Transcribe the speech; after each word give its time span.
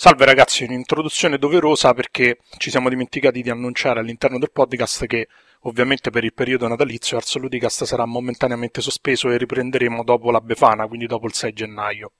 Salve 0.00 0.26
ragazzi, 0.26 0.62
un'introduzione 0.62 1.38
doverosa 1.38 1.92
perché 1.92 2.38
ci 2.58 2.70
siamo 2.70 2.88
dimenticati 2.88 3.42
di 3.42 3.50
annunciare 3.50 3.98
all'interno 3.98 4.38
del 4.38 4.52
podcast 4.52 5.06
che 5.06 5.26
ovviamente 5.62 6.10
per 6.10 6.22
il 6.22 6.32
periodo 6.32 6.68
natalizio 6.68 7.16
Arso 7.16 7.40
sarà 7.68 8.04
momentaneamente 8.04 8.80
sospeso 8.80 9.28
e 9.28 9.36
riprenderemo 9.36 10.04
dopo 10.04 10.30
la 10.30 10.40
Befana, 10.40 10.86
quindi 10.86 11.08
dopo 11.08 11.26
il 11.26 11.34
6 11.34 11.52
gennaio. 11.52 12.12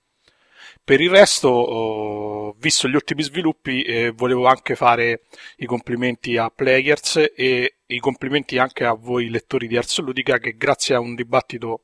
Per 0.82 1.00
il 1.00 1.08
resto, 1.08 1.50
oh, 1.50 2.56
visto 2.58 2.88
gli 2.88 2.96
ultimi 2.96 3.22
sviluppi, 3.22 3.82
eh, 3.82 4.10
volevo 4.10 4.46
anche 4.46 4.74
fare 4.74 5.26
i 5.58 5.66
complimenti 5.66 6.36
a 6.36 6.50
Players 6.50 7.30
e 7.32 7.76
i 7.86 8.00
complimenti 8.00 8.58
anche 8.58 8.86
a 8.86 8.92
voi 8.94 9.30
lettori 9.30 9.68
di 9.68 9.76
Arso 9.76 10.02
Ludica 10.02 10.38
che 10.38 10.56
grazie 10.56 10.96
a 10.96 10.98
un 10.98 11.14
dibattito 11.14 11.82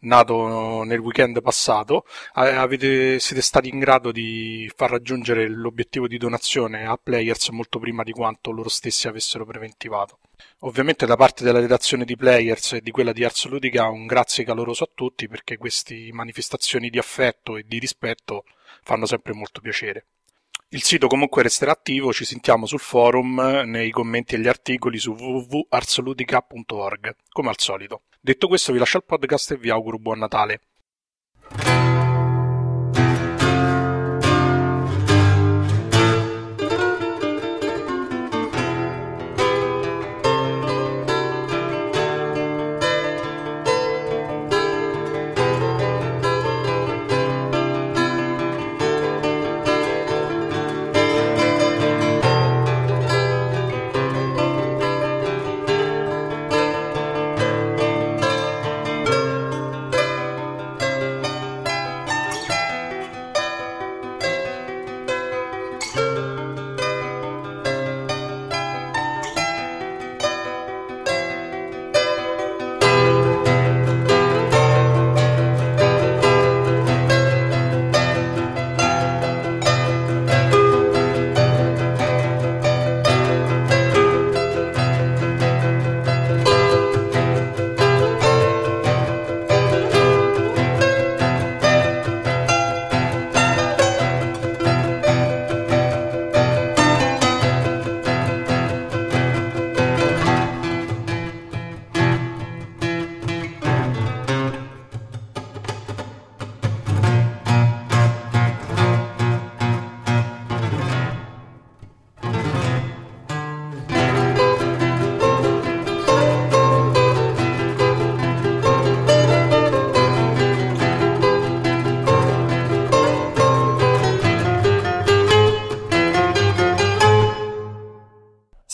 nato 0.00 0.82
nel 0.84 0.98
weekend 0.98 1.40
passato, 1.42 2.04
avete, 2.32 3.18
siete 3.18 3.42
stati 3.42 3.68
in 3.68 3.78
grado 3.78 4.12
di 4.12 4.70
far 4.74 4.90
raggiungere 4.90 5.48
l'obiettivo 5.48 6.06
di 6.06 6.18
donazione 6.18 6.86
a 6.86 6.98
players 7.02 7.48
molto 7.50 7.78
prima 7.78 8.02
di 8.02 8.12
quanto 8.12 8.50
loro 8.50 8.68
stessi 8.68 9.08
avessero 9.08 9.44
preventivato. 9.44 10.18
Ovviamente 10.60 11.06
da 11.06 11.16
parte 11.16 11.44
della 11.44 11.60
redazione 11.60 12.04
di 12.04 12.16
Players 12.16 12.74
e 12.74 12.80
di 12.80 12.90
quella 12.90 13.12
di 13.12 13.24
Arts 13.24 13.46
Ludica 13.46 13.88
un 13.88 14.06
grazie 14.06 14.44
caloroso 14.44 14.84
a 14.84 14.90
tutti 14.92 15.28
perché 15.28 15.56
queste 15.56 16.08
manifestazioni 16.12 16.90
di 16.90 16.98
affetto 16.98 17.56
e 17.56 17.64
di 17.66 17.78
rispetto 17.78 18.44
fanno 18.82 19.06
sempre 19.06 19.32
molto 19.32 19.60
piacere. 19.60 20.06
Il 20.70 20.82
sito 20.82 21.06
comunque 21.06 21.44
resterà 21.44 21.70
attivo, 21.70 22.12
ci 22.12 22.24
sentiamo 22.24 22.66
sul 22.66 22.80
forum, 22.80 23.62
nei 23.66 23.90
commenti 23.90 24.34
e 24.34 24.40
gli 24.40 24.48
articoli 24.48 24.98
su 24.98 25.12
www.arsludica.org, 25.12 27.14
come 27.28 27.50
al 27.50 27.58
solito. 27.58 28.02
Detto 28.20 28.48
questo 28.48 28.72
vi 28.72 28.80
lascio 28.80 28.96
il 28.96 29.04
podcast 29.04 29.52
e 29.52 29.58
vi 29.58 29.70
auguro 29.70 29.98
buon 29.98 30.18
Natale. 30.18 30.62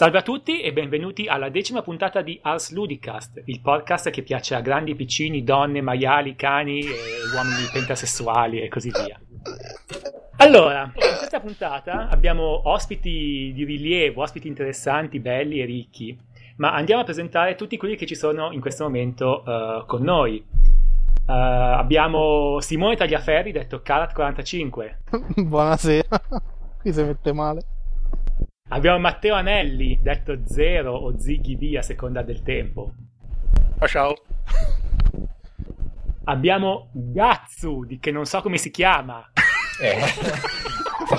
Salve 0.03 0.19
a 0.19 0.23
tutti 0.23 0.61
e 0.63 0.73
benvenuti 0.73 1.29
alla 1.29 1.49
decima 1.49 1.81
puntata 1.81 2.23
di 2.23 2.37
Ars 2.43 2.73
Ludicast, 2.73 3.41
il 3.45 3.61
podcast 3.61 4.11
che 4.11 4.23
piace 4.23 4.57
a 4.57 4.61
grandi, 4.61 4.97
piccini, 4.97 5.45
donne, 5.45 5.81
maiali, 5.81 6.35
cani, 6.35 6.81
e 6.81 6.97
uomini 7.33 7.69
pentasessuali 7.73 8.61
e 8.61 8.69
così 8.69 8.91
via. 8.91 9.17
Allora, 10.39 10.91
in 10.93 11.17
questa 11.19 11.39
puntata 11.39 12.09
abbiamo 12.09 12.69
ospiti 12.69 13.53
di 13.55 13.63
rilievo, 13.65 14.23
ospiti 14.23 14.49
interessanti, 14.49 15.21
belli 15.21 15.61
e 15.61 15.67
ricchi, 15.67 16.19
ma 16.57 16.75
andiamo 16.75 17.03
a 17.03 17.05
presentare 17.05 17.55
tutti 17.55 17.77
quelli 17.77 17.95
che 17.95 18.07
ci 18.07 18.17
sono 18.17 18.51
in 18.51 18.61
questo 18.61 18.83
momento 18.83 19.45
uh, 19.47 19.87
con 19.87 20.03
noi. 20.03 20.45
Uh, 20.45 21.31
abbiamo 21.31 22.59
Simone 22.59 22.97
Tagliaferri, 22.97 23.53
detto 23.53 23.83
Karat45. 23.87 24.95
Buonasera, 25.47 26.23
qui 26.83 26.93
si 26.93 27.03
mette 27.05 27.33
male. 27.33 27.72
Abbiamo 28.73 28.99
Matteo 29.01 29.35
Anelli, 29.35 29.99
detto 30.01 30.47
Zero 30.47 30.95
o 30.95 31.19
Ziggy 31.19 31.57
B 31.57 31.77
a 31.77 31.83
seconda 31.83 32.23
del 32.23 32.43
tempo. 32.43 32.95
Ciao 33.79 33.87
ciao. 33.87 34.15
Abbiamo 36.25 36.89
Gatsu, 36.95 37.85
di 37.85 37.99
che 37.99 38.11
non 38.11 38.25
so 38.25 38.41
come 38.41 38.57
si 38.57 38.71
chiama. 38.71 39.31
Eh. 39.79 40.01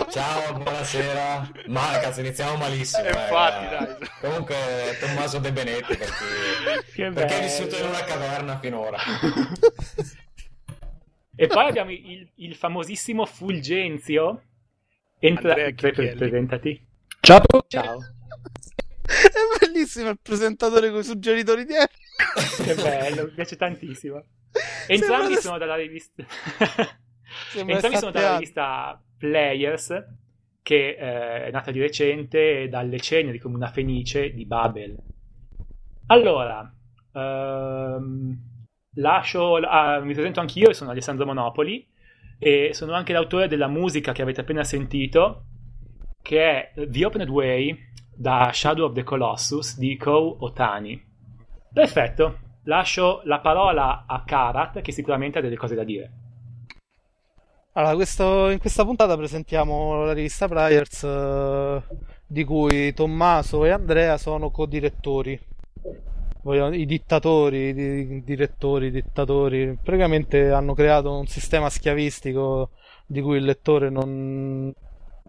Ciao, 0.09 0.53
buonasera. 0.53 1.51
Ma 1.67 1.99
cazzo, 2.01 2.21
iniziamo 2.21 2.57
malissimo. 2.57 3.05
Eh, 3.05 3.09
infatti, 3.09 3.69
dai. 3.69 4.09
Comunque, 4.19 4.55
Tommaso 4.99 5.37
De 5.37 5.51
Benetti 5.51 5.95
perché, 5.95 7.11
perché 7.11 7.37
è 7.37 7.41
vissuto 7.43 7.77
in 7.77 7.85
una 7.85 8.03
caverna 8.03 8.57
finora. 8.57 8.97
e 11.35 11.47
poi 11.47 11.67
abbiamo 11.67 11.91
il, 11.91 12.27
il 12.33 12.55
famosissimo 12.55 13.27
Fulgenzio. 13.27 14.41
Entra, 15.19 15.53
pre- 15.53 16.15
presentati. 16.15 16.91
Ciao. 17.25 17.39
Ciao. 17.67 17.99
È 19.01 19.65
bellissimo 19.65 20.09
il 20.09 20.19
presentatore 20.21 20.89
con 20.89 20.99
i 20.99 21.03
suggeritori 21.03 21.63
dietro. 21.63 21.95
che 22.65 22.75
bello, 22.75 23.23
mi 23.23 23.31
piace 23.31 23.55
tantissimo. 23.55 24.21
Entrambi 24.87 25.35
sono 25.37 25.57
dalla 25.57 25.75
rivista. 25.75 26.21
Entrambi 27.55 27.95
sono 27.95 28.11
dalla 28.11 28.33
rivista 28.33 29.01
Players, 29.17 30.03
che 30.61 30.97
eh, 30.99 31.45
è 31.45 31.51
nata 31.51 31.71
di 31.71 31.79
recente 31.79 32.67
dalle 32.67 32.99
ceneri 32.99 33.39
come 33.39 33.55
una 33.55 33.71
fenice 33.71 34.33
di 34.33 34.45
Babel. 34.45 34.97
Allora, 36.07 36.75
ehm, 37.13 38.37
lascio, 38.95 39.55
ah, 39.55 40.01
mi 40.01 40.13
presento 40.13 40.41
anch'io, 40.41 40.73
sono 40.73 40.91
Alessandro 40.91 41.25
Monopoli 41.25 41.89
e 42.37 42.71
sono 42.73 42.91
anche 42.91 43.13
l'autore 43.13 43.47
della 43.47 43.67
musica 43.67 44.11
che 44.11 44.21
avete 44.21 44.41
appena 44.41 44.65
sentito 44.65 45.45
che 46.23 46.71
è 46.73 46.87
The 46.87 47.05
Opened 47.05 47.29
Way 47.29 47.77
da 48.15 48.49
Shadow 48.51 48.87
of 48.87 48.93
the 48.93 49.03
Colossus 49.03 49.77
di 49.77 49.97
Kou 49.97 50.37
Otani. 50.39 50.99
Perfetto, 51.71 52.39
lascio 52.63 53.21
la 53.25 53.39
parola 53.39 54.05
a 54.07 54.23
Karat 54.25 54.81
che 54.81 54.91
sicuramente 54.91 55.37
ha 55.37 55.41
delle 55.41 55.57
cose 55.57 55.75
da 55.75 55.83
dire. 55.83 56.11
Allora, 57.73 57.95
questo, 57.95 58.49
in 58.49 58.59
questa 58.59 58.85
puntata 58.85 59.17
presentiamo 59.17 60.05
la 60.05 60.13
rivista 60.13 60.47
Players 60.47 61.03
eh, 61.03 61.81
di 62.25 62.43
cui 62.43 62.93
Tommaso 62.93 63.65
e 63.65 63.71
Andrea 63.71 64.17
sono 64.17 64.49
co-direttori. 64.49 65.39
I 66.45 66.85
dittatori, 66.85 67.69
i 67.69 68.23
direttori, 68.23 68.87
i 68.87 68.91
dittatori, 68.91 69.77
praticamente 69.81 70.51
hanno 70.51 70.73
creato 70.73 71.17
un 71.17 71.25
sistema 71.25 71.69
schiavistico 71.69 72.71
di 73.05 73.21
cui 73.21 73.37
il 73.37 73.45
lettore 73.45 73.89
non, 73.89 74.73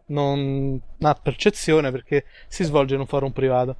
non 0.06 0.81
ha 1.01 1.15
percezione 1.15 1.91
perché 1.91 2.25
si 2.49 2.65
svolge 2.65 2.95
in 2.95 3.01
un 3.01 3.06
forum 3.06 3.33
privato. 3.33 3.77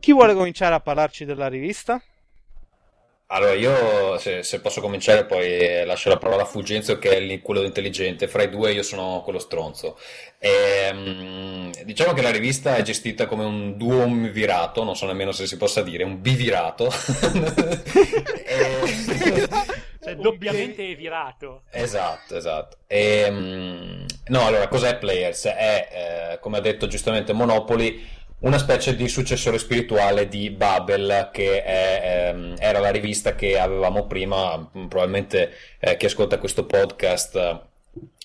Chi 0.00 0.12
vuole 0.12 0.34
cominciare 0.34 0.74
a 0.74 0.80
parlarci 0.80 1.24
della 1.24 1.48
rivista? 1.48 2.02
Allora, 3.30 3.52
io 3.52 4.16
se, 4.18 4.42
se, 4.42 4.58
posso 4.60 4.80
cominciare, 4.80 5.26
poi 5.26 5.84
lascio 5.84 6.08
la 6.08 6.16
parola 6.16 6.44
a 6.44 6.46
Fulgenzio, 6.46 6.98
che 6.98 7.18
è 7.18 7.42
quello 7.42 7.62
intelligente. 7.62 8.26
Fra 8.26 8.42
i 8.42 8.48
due, 8.48 8.72
io 8.72 8.82
sono 8.82 9.20
quello 9.22 9.38
stronzo. 9.38 9.98
E, 10.38 10.88
um, 10.90 11.70
diciamo 11.84 12.14
che 12.14 12.22
la 12.22 12.30
rivista 12.30 12.76
è 12.76 12.82
gestita 12.82 13.26
come 13.26 13.44
un 13.44 13.76
duomvirato, 13.76 14.82
non 14.82 14.96
so 14.96 15.04
nemmeno 15.04 15.32
se 15.32 15.46
si 15.46 15.58
possa 15.58 15.82
dire, 15.82 16.04
un 16.04 16.22
bivirato. 16.22 16.86
e... 18.46 19.48
cioè, 20.08 20.16
doppiamente 20.16 20.94
virato. 20.94 21.62
Esatto, 21.70 22.36
esatto. 22.36 22.76
E, 22.86 23.26
um, 23.28 24.06
no, 24.26 24.46
allora, 24.46 24.68
cos'è 24.68 24.96
Players? 24.96 25.46
È, 25.46 26.32
eh, 26.32 26.38
come 26.40 26.58
ha 26.58 26.60
detto 26.60 26.86
giustamente 26.86 27.32
Monopoli, 27.32 28.06
una 28.40 28.58
specie 28.58 28.94
di 28.94 29.08
successore 29.08 29.58
spirituale 29.58 30.28
di 30.28 30.50
Babel, 30.50 31.30
che 31.32 31.62
è, 31.64 32.30
ehm, 32.30 32.54
era 32.58 32.78
la 32.78 32.90
rivista 32.90 33.34
che 33.34 33.58
avevamo 33.58 34.06
prima, 34.06 34.70
probabilmente 34.72 35.52
eh, 35.80 35.96
chi 35.96 36.06
ascolta 36.06 36.38
questo 36.38 36.64
podcast 36.64 37.66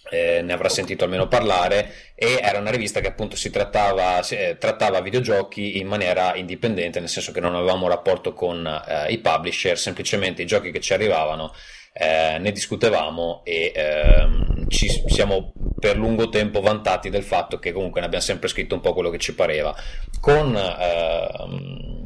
eh, 0.10 0.42
ne 0.42 0.54
avrà 0.54 0.70
sentito 0.70 1.04
almeno 1.04 1.28
parlare 1.28 2.14
e 2.16 2.40
era 2.42 2.60
una 2.60 2.72
rivista 2.72 3.00
che 3.00 3.08
appunto 3.08 3.36
si 3.36 3.50
trattava, 3.50 4.22
si, 4.24 4.36
eh, 4.36 4.58
trattava 4.58 5.02
videogiochi 5.02 5.80
in 5.80 5.88
maniera 5.88 6.36
indipendente, 6.36 7.00
nel 7.00 7.10
senso 7.10 7.32
che 7.32 7.40
non 7.40 7.56
avevamo 7.56 7.88
rapporto 7.88 8.34
con 8.34 8.66
eh, 8.66 9.12
i 9.12 9.20
publisher, 9.20 9.78
semplicemente 9.78 10.42
i 10.42 10.46
giochi 10.46 10.72
che 10.72 10.80
ci 10.80 10.94
arrivavano 10.94 11.54
eh, 11.94 12.40
ne 12.40 12.52
discutevamo 12.52 13.42
e 13.44 13.72
ehm, 13.74 14.68
ci 14.68 14.90
siamo 15.08 15.54
per 15.80 15.96
lungo 15.96 16.30
tempo 16.30 16.60
vantati 16.60 17.10
del 17.10 17.24
fatto 17.24 17.60
che 17.60 17.72
comunque 17.72 18.00
ne 18.00 18.08
abbiamo 18.08 18.24
sempre 18.24 18.48
scritto 18.48 18.74
un 18.74 18.82
po' 18.82 18.94
quello 18.94 19.12
che 19.12 19.20
ci 19.20 19.36
pareva, 19.36 19.76
con 20.20 20.56
ehm, 20.56 22.03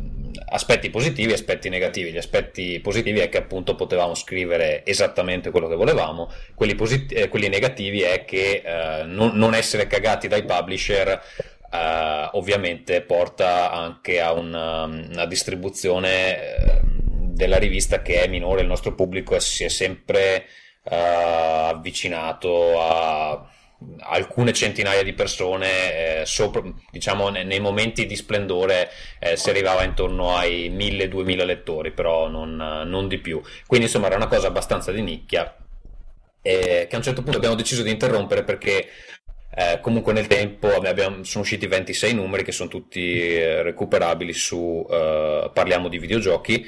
aspetti 0.49 0.89
positivi 0.89 1.31
e 1.31 1.35
aspetti 1.35 1.69
negativi. 1.69 2.11
Gli 2.11 2.17
aspetti 2.17 2.79
positivi 2.79 3.19
è 3.19 3.29
che 3.29 3.37
appunto 3.37 3.75
potevamo 3.75 4.15
scrivere 4.15 4.85
esattamente 4.85 5.51
quello 5.51 5.67
che 5.67 5.75
volevamo, 5.75 6.31
quelli, 6.55 6.75
posit- 6.75 7.11
eh, 7.11 7.27
quelli 7.27 7.49
negativi 7.49 8.01
è 8.01 8.25
che 8.25 8.61
eh, 8.63 9.03
non, 9.03 9.35
non, 9.35 9.53
essere 9.53 9.87
cagati 9.87 10.27
dai 10.27 10.43
publisher 10.43 11.09
eh, 11.09 12.29
ovviamente 12.33 13.01
porta 13.01 13.71
anche 13.71 14.21
a 14.21 14.33
una, 14.33 14.83
una 14.83 15.25
distribuzione 15.25 16.55
ehm, 16.55 17.33
della 17.33 17.57
rivista 17.57 18.01
che 18.01 18.21
è 18.21 18.27
minore, 18.27 18.61
il 18.61 18.67
nostro 18.67 18.95
pubblico 18.95 19.37
si 19.39 19.63
è 19.63 19.67
sempre 19.67 20.45
uh, 20.83 21.69
avvicinato 21.69 22.81
a 22.81 23.47
alcune 23.99 24.53
centinaia 24.53 25.03
di 25.03 25.13
persone, 25.13 26.21
eh, 26.21 26.25
sopra, 26.25 26.61
diciamo 26.91 27.29
nei 27.29 27.59
momenti 27.59 28.05
di 28.05 28.15
splendore 28.15 28.89
eh, 29.19 29.37
si 29.37 29.49
arrivava 29.49 29.83
intorno 29.83 30.35
ai 30.35 30.71
1000-2000 30.71 31.45
lettori, 31.45 31.91
però 31.91 32.27
non, 32.27 32.55
non, 32.55 33.07
di 33.07 33.19
più. 33.19 33.41
Quindi 33.65 33.85
insomma 33.85 34.07
era 34.07 34.15
una 34.15 34.27
cosa 34.27 34.47
abbastanza 34.47 34.91
di 34.91 35.01
nicchia 35.01 35.55
eh, 36.41 36.87
che 36.89 36.95
a 36.95 36.97
un 36.97 37.03
certo 37.03 37.21
punto 37.21 37.37
abbiamo 37.37 37.55
deciso 37.55 37.83
di 37.83 37.91
interrompere 37.91 38.43
perché 38.43 38.87
eh, 39.53 39.79
comunque 39.81 40.13
nel 40.13 40.27
tempo 40.27 40.67
abbiamo, 40.67 41.23
sono 41.23 41.43
usciti 41.43 41.67
26 41.67 42.13
numeri 42.13 42.43
che 42.43 42.51
sono 42.51 42.69
tutti 42.69 43.19
eh, 43.19 43.63
recuperabili 43.63 44.31
su 44.31 44.85
eh, 44.89 45.49
Parliamo 45.53 45.87
di 45.87 45.97
videogiochi, 45.97 46.65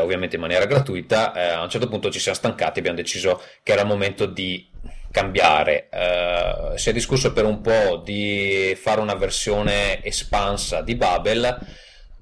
ovviamente 0.00 0.36
in 0.36 0.42
maniera 0.42 0.64
gratuita. 0.64 1.32
A 1.32 1.62
un 1.62 1.70
certo 1.70 1.88
punto 1.88 2.10
ci 2.10 2.18
siamo 2.18 2.36
stancati 2.36 2.78
e 2.78 2.80
abbiamo 2.80 2.98
deciso 2.98 3.42
che 3.62 3.72
era 3.72 3.82
il 3.82 3.86
momento 3.86 4.26
di 4.26 4.68
cambiare. 5.10 5.88
Eh, 5.90 6.78
si 6.78 6.90
è 6.90 6.92
discusso 6.92 7.32
per 7.32 7.44
un 7.44 7.60
po' 7.60 8.00
di 8.04 8.76
fare 8.80 9.00
una 9.00 9.14
versione 9.14 10.02
espansa 10.04 10.82
di 10.82 10.94
Babel. 10.94 11.58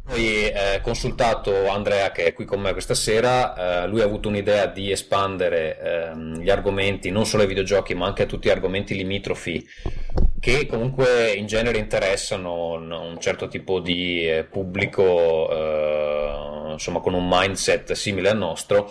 Poi 0.05 0.49
eh, 0.49 0.81
consultato 0.82 1.69
Andrea 1.69 2.11
che 2.12 2.25
è 2.25 2.32
qui 2.32 2.46
con 2.46 2.61
me 2.61 2.73
questa 2.73 2.94
sera, 2.94 3.82
eh, 3.82 3.87
lui 3.88 4.00
ha 4.00 4.05
avuto 4.05 4.29
un'idea 4.29 4.64
di 4.64 4.90
espandere 4.90 5.79
ehm, 5.79 6.40
gli 6.40 6.49
argomenti 6.49 7.11
non 7.11 7.26
solo 7.26 7.43
ai 7.43 7.49
videogiochi 7.49 7.93
ma 7.93 8.06
anche 8.06 8.23
a 8.23 8.26
tutti 8.26 8.49
gli 8.49 8.50
argomenti 8.50 8.96
limitrofi 8.96 9.67
che 10.40 10.64
comunque 10.64 11.32
in 11.32 11.46
genere 11.46 11.76
interessano 11.76 12.73
un 12.73 13.19
certo 13.20 13.49
tipo 13.49 13.81
di 13.81 14.26
eh, 14.26 14.44
pubblico 14.44 15.50
eh, 15.50 16.73
insomma 16.73 17.00
con 17.00 17.12
un 17.12 17.29
mindset 17.29 17.93
simile 17.93 18.31
al 18.31 18.38
nostro 18.38 18.90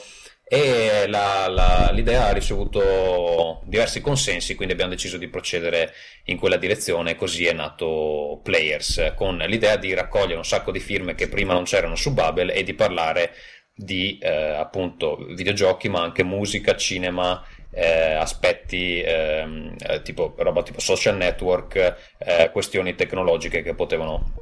e 0.49 1.07
la, 1.07 1.47
la, 1.49 1.89
l'idea 1.91 2.27
ha 2.27 2.31
ricevuto 2.31 3.61
diversi 3.65 3.99
consensi, 3.99 4.55
quindi 4.55 4.73
abbiamo 4.73 4.91
deciso 4.91 5.17
di 5.17 5.27
procedere 5.27 5.93
in 6.25 6.37
quella 6.37 6.55
direzione, 6.55 7.15
così 7.15 7.45
è 7.45 7.53
nato 7.53 8.39
Players, 8.43 9.11
con 9.15 9.37
l'idea 9.37 9.75
di 9.75 9.93
raccogliere 9.93 10.35
un 10.35 10.45
sacco 10.45 10.71
di 10.71 10.79
firme 10.79 11.15
che 11.15 11.27
prima 11.27 11.53
non 11.53 11.63
c'erano 11.63 11.95
su 11.95 12.13
Babel 12.13 12.51
e 12.51 12.63
di 12.63 12.73
parlare 12.73 13.33
di 13.75 14.17
eh, 14.19 14.29
appunto 14.29 15.17
videogiochi, 15.17 15.89
ma 15.89 16.01
anche 16.01 16.23
musica, 16.23 16.77
cinema, 16.77 17.45
eh, 17.69 18.13
aspetti 18.13 19.01
ehm, 19.01 19.75
eh, 19.85 20.01
tipo 20.01 20.33
roba 20.37 20.63
tipo 20.63 20.79
social 20.79 21.17
network, 21.17 21.95
eh, 22.19 22.49
questioni 22.51 22.95
tecnologiche 22.95 23.61
che 23.61 23.75
potevano 23.75 24.33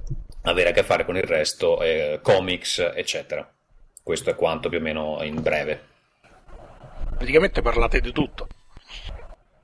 avere 0.44 0.70
a 0.70 0.72
che 0.72 0.84
fare 0.84 1.04
con 1.04 1.18
il 1.18 1.24
resto, 1.24 1.82
eh, 1.82 2.20
comics, 2.22 2.92
eccetera. 2.96 3.52
Questo 4.04 4.30
è 4.30 4.36
quanto 4.36 4.70
più 4.70 4.78
o 4.78 4.82
meno 4.82 5.20
in 5.24 5.42
breve. 5.42 5.94
Praticamente 7.16 7.62
parlate 7.62 8.02
di 8.02 8.12
tutto. 8.12 8.48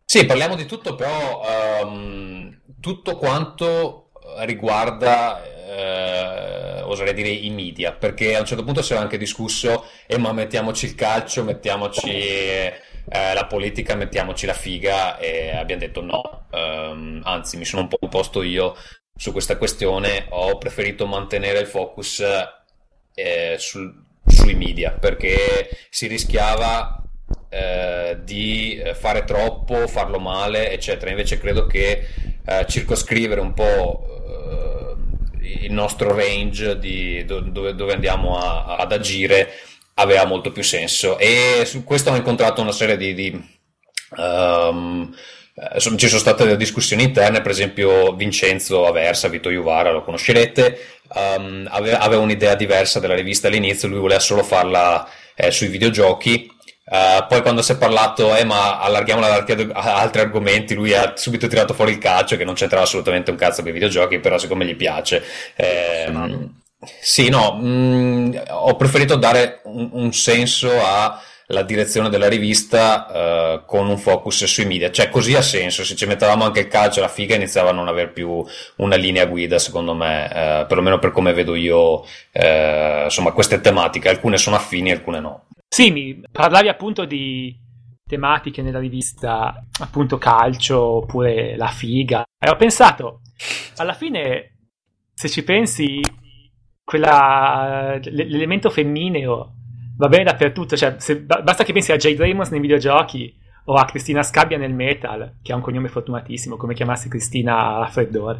Sì, 0.06 0.26
parliamo 0.26 0.56
di 0.56 0.66
tutto, 0.66 0.96
però 0.96 1.42
um, 1.84 2.60
tutto 2.80 3.16
quanto 3.16 4.12
riguarda, 4.40 5.44
eh, 5.44 6.82
oserei 6.82 7.14
dire, 7.14 7.30
i 7.30 7.50
media, 7.50 7.94
perché 7.94 8.36
a 8.36 8.40
un 8.40 8.46
certo 8.46 8.64
punto 8.64 8.82
si 8.82 8.94
era 8.94 9.02
anche 9.02 9.18
discusso, 9.18 9.86
eh, 10.08 10.18
ma 10.18 10.34
mettiamoci 10.34 10.86
il 10.86 10.96
calcio, 10.96 11.44
mettiamoci 11.44 12.10
eh, 12.10 12.74
la 13.08 13.46
politica, 13.48 13.96
mettiamoci 13.96 14.46
la 14.46 14.54
figa, 14.54 15.18
e 15.18 15.56
abbiamo 15.56 15.82
detto 15.82 16.02
no, 16.02 16.48
um, 16.52 17.22
anzi 17.24 17.58
mi 17.58 17.66
sono 17.66 17.84
un 17.84 17.88
po' 17.88 17.98
opposto 18.00 18.42
io 18.42 18.76
su 19.16 19.32
questa 19.32 19.58
questione, 19.58 20.26
ho 20.30 20.58
preferito 20.58 21.06
mantenere 21.06 21.60
il 21.60 21.68
focus 21.68 22.24
eh, 23.14 23.56
sul, 23.58 23.94
sui 24.26 24.56
media, 24.56 24.92
perché 24.92 25.70
si 25.90 26.08
rischiava 26.08 27.01
eh, 27.54 28.18
di 28.24 28.78
eh, 28.78 28.96
fare 28.96 29.26
troppo, 29.26 29.88
farlo 29.88 30.20
male, 30.20 30.72
eccetera. 30.72 31.12
Invece 31.12 31.38
credo 31.38 31.68
che 31.68 32.08
eh, 32.46 32.66
circoscrivere 32.68 33.42
un 33.42 33.54
po' 33.54 34.06
eh, 35.42 35.66
il 35.66 35.74
nostro 35.74 36.16
range 36.16 36.80
di 36.80 37.26
dove, 37.26 37.76
dove 37.76 37.94
andiamo 37.94 38.38
a, 38.38 38.78
ad 38.78 38.94
agire 38.94 39.50
aveva 39.96 40.26
molto 40.26 40.52
più 40.52 40.64
senso. 40.64 41.18
E 41.18 41.64
su 41.66 41.84
questo 41.84 42.12
ho 42.12 42.16
incontrato 42.16 42.62
una 42.62 42.72
serie 42.72 42.98
di. 42.98 43.14
di 43.14 43.50
um, 44.18 45.14
ci 45.98 46.08
sono 46.08 46.20
state 46.20 46.46
delle 46.46 46.58
discussioni 46.58 47.04
interne, 47.04 47.42
per 47.42 47.52
esempio 47.52 48.16
Vincenzo 48.16 48.88
Aversa, 48.88 49.28
Vito 49.28 49.50
Juvara, 49.50 49.92
lo 49.92 50.02
conoscerete, 50.02 51.02
um, 51.14 51.68
aveva, 51.70 52.00
aveva, 52.00 52.22
un'idea 52.22 52.56
diversa 52.56 53.00
della 53.00 53.14
rivista 53.14 53.48
all'inizio, 53.48 53.90
lui 53.90 54.00
voleva 54.00 54.22
solo 54.22 54.42
farla 54.44 55.08
eh, 55.36 55.52
sui 55.52 55.68
videogiochi 55.68 56.50
Uh, 56.92 57.26
poi 57.26 57.42
quando 57.42 57.62
si 57.62 57.72
è 57.72 57.78
parlato, 57.78 58.36
eh, 58.36 58.44
ma 58.44 58.78
allarghiamola 58.80 59.34
ad 59.34 59.72
altri 59.74 60.20
argomenti, 60.20 60.74
lui 60.74 60.94
ha 60.94 61.14
subito 61.16 61.48
tirato 61.48 61.74
fuori 61.74 61.94
il 61.94 61.98
calcio, 62.00 62.36
che 62.36 62.44
non 62.44 62.54
c'entrava 62.54 62.84
assolutamente 62.84 63.32
un 63.32 63.38
cazzo 63.38 63.62
con 63.62 63.70
i 63.70 63.74
videogiochi, 63.74 64.20
però 64.20 64.38
siccome 64.38 64.66
gli 64.66 64.76
piace. 64.76 65.24
Eh, 65.56 66.12
sì, 67.00 67.30
no, 67.30 67.54
mh, 67.54 67.66
mm, 67.66 68.34
ho 68.50 68.76
preferito 68.76 69.16
dare 69.16 69.62
un, 69.64 69.90
un 69.94 70.12
senso 70.12 70.70
alla 70.82 71.62
direzione 71.62 72.10
della 72.10 72.28
rivista 72.28 73.62
uh, 73.62 73.66
con 73.66 73.88
un 73.88 73.98
focus 73.98 74.44
sui 74.44 74.66
media, 74.66 74.92
cioè 74.92 75.10
così 75.10 75.34
ha 75.34 75.42
senso, 75.42 75.86
se 75.86 75.96
ci 75.96 76.06
mettevamo 76.06 76.44
anche 76.44 76.60
il 76.60 76.68
calcio 76.68 77.00
e 77.00 77.04
la 77.04 77.08
figa 77.08 77.36
iniziava 77.36 77.70
a 77.70 77.74
non 77.74 77.88
avere 77.88 78.10
più 78.10 78.44
una 78.78 78.96
linea 78.98 79.26
guida 79.28 79.60
secondo 79.60 79.94
me, 79.94 80.26
uh, 80.26 80.68
perlomeno 80.68 81.00
per 81.00 81.12
come 81.12 81.32
vedo 81.32 81.56
io 81.56 82.06
insomma 82.34 83.32
queste 83.32 83.62
tematiche, 83.62 84.10
alcune 84.10 84.38
sono 84.38 84.58
affini, 84.58 84.92
alcune 84.92 85.20
no. 85.22 85.46
Sì, 85.74 85.90
mi 85.90 86.22
parlavi 86.30 86.68
appunto 86.68 87.06
di 87.06 87.58
tematiche 88.06 88.62
nella 88.62 88.80
rivista, 88.80 89.66
appunto 89.80 90.18
calcio 90.18 90.78
oppure 90.82 91.56
la 91.56 91.70
figa. 91.70 92.26
E 92.38 92.50
ho 92.50 92.58
pensato, 92.58 93.22
alla 93.78 93.94
fine, 93.94 94.58
se 95.14 95.30
ci 95.30 95.46
pensi, 95.46 96.02
quella, 96.84 97.98
l'elemento 98.04 98.70
femmineo 98.70 99.54
va 99.96 100.10
bene 100.10 100.26
dappertutto. 100.26 100.76
Cioè, 100.76 100.96
se, 100.98 101.22
basta 101.22 101.64
che 101.64 101.72
pensi 101.72 101.94
a 101.94 101.98
Jade 101.98 102.28
Ramos 102.28 102.50
nei 102.50 102.60
videogiochi 102.60 103.34
o 103.64 103.76
a 103.76 103.86
Cristina 103.86 104.24
Scabbia 104.24 104.58
nel 104.58 104.74
metal, 104.74 105.38
che 105.42 105.54
ha 105.54 105.56
un 105.56 105.62
cognome 105.62 105.88
fortunatissimo, 105.88 106.58
come 106.58 106.74
chiamassi 106.74 107.08
Cristina 107.08 107.78
Raffreddore. 107.78 108.40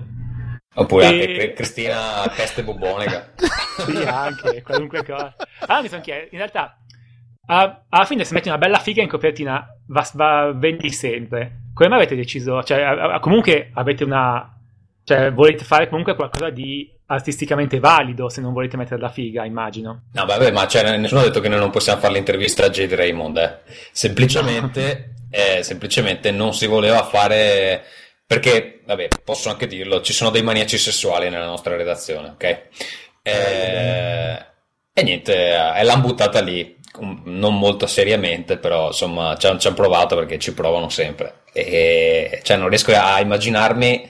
Oppure 0.76 1.06
e... 1.06 1.08
anche 1.08 1.54
Cristina 1.54 2.30
Peste 2.36 2.62
Bobonica. 2.62 3.32
sì, 3.88 4.04
anche, 4.04 4.62
qualunque 4.64 5.06
cosa. 5.06 5.34
Ah, 5.68 5.82
mi 5.82 5.88
sono 5.88 6.02
chiesto, 6.02 6.28
in 6.32 6.40
realtà 6.40 6.76
alla 7.48 8.06
fine 8.06 8.24
se 8.24 8.34
metti 8.34 8.48
una 8.48 8.58
bella 8.58 8.80
figa 8.80 9.02
in 9.02 9.10
copertina 9.10 9.66
va, 9.88 10.10
va, 10.14 10.52
vendi 10.54 10.90
sempre. 10.90 11.64
Come 11.74 11.90
mai 11.90 12.00
avete 12.00 12.16
deciso 12.16 12.64
cioè 12.64 13.20
comunque 13.20 13.72
avete 13.74 14.04
una 14.04 14.58
cioè 15.04 15.34
volete 15.34 15.64
fare 15.64 15.90
comunque 15.90 16.16
qualcosa 16.16 16.50
di 16.50 16.90
artisticamente 17.08 17.80
valido 17.80 18.30
se 18.30 18.40
non 18.40 18.54
volete 18.54 18.78
mettere 18.78 19.02
la 19.02 19.10
figa 19.10 19.46
immagino. 19.46 20.04
No 20.14 20.26
vabbè 20.26 20.52
ma 20.52 20.68
cioè, 20.68 20.98
nessuno 20.98 21.22
ha 21.22 21.26
detto 21.26 21.42
che 21.42 21.50
noi 21.50 21.60
non 21.60 21.72
possiamo 21.72 22.00
fare 22.00 22.14
l'intervista 22.14 22.66
a 22.66 22.70
Jade 22.70 22.96
Raymond 22.96 23.38
eh. 23.38 23.60
semplicemente, 23.92 25.16
eh, 25.30 25.64
semplicemente 25.64 26.32
non 26.32 26.54
si 26.54 26.68
voleva 26.68 27.04
fare 27.04 27.84
perché 28.26 28.82
vabbè 28.86 29.08
posso 29.26 29.50
anche 29.50 29.68
dirlo 29.68 30.02
ci 30.02 30.14
sono 30.14 30.30
dei 30.30 30.44
maniaci 30.44 30.78
sessuali 30.78 31.30
nella 31.30 31.46
nostra 31.46 31.76
redazione 31.76 32.30
ok? 32.30 32.62
Eh, 33.24 34.46
e 34.94 35.04
niente, 35.04 35.34
eh, 35.34 35.84
l'hanno 35.84 36.02
buttata 36.02 36.40
lì 36.42 36.80
non 37.00 37.58
molto 37.58 37.88
seriamente, 37.88 38.58
però 38.58 38.88
insomma 38.88 39.38
ci 39.38 39.48
hanno 39.48 39.74
provato 39.74 40.16
perché 40.16 40.38
ci 40.38 40.54
provano 40.54 40.90
sempre. 40.90 41.44
E 41.54 42.40
cioè, 42.44 42.58
non 42.58 42.70
riesco 42.70 42.92
a 42.94 43.20
immaginarmi 43.20 44.10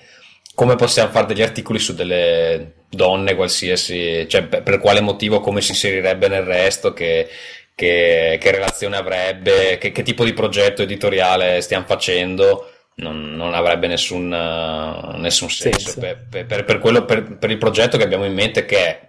come 0.54 0.76
possiamo 0.76 1.12
fare 1.12 1.28
degli 1.28 1.42
articoli 1.42 1.80
su 1.80 1.94
delle 1.94 2.74
donne 2.90 3.36
qualsiasi, 3.36 4.28
cioè 4.28 4.44
per, 4.44 4.64
per 4.64 4.80
quale 4.80 5.02
motivo, 5.02 5.40
come 5.40 5.62
si 5.62 5.72
inserirebbe 5.72 6.28
nel 6.28 6.44
resto, 6.44 6.94
che, 6.94 7.30
che, 7.74 8.38
che 8.40 8.52
relazione 8.52 8.98
avrebbe, 8.98 9.78
che, 9.78 9.92
che, 9.92 10.04
tipo 10.04 10.24
di 10.24 10.34
progetto 10.34 10.82
editoriale 10.82 11.62
stiamo 11.62 11.86
facendo. 11.86 12.68
Non, 12.94 13.36
non 13.36 13.54
avrebbe 13.56 13.88
nessun, 13.88 14.28
nessun 14.28 15.50
senso 15.50 15.98
per, 15.98 16.28
per, 16.30 16.66
per, 16.66 16.78
quello, 16.80 17.06
per, 17.06 17.50
il 17.50 17.58
progetto 17.58 17.98
che 17.98 18.04
abbiamo 18.04 18.26
in 18.26 18.34
mente 18.34 18.66
che 18.66 18.78
è 18.78 19.08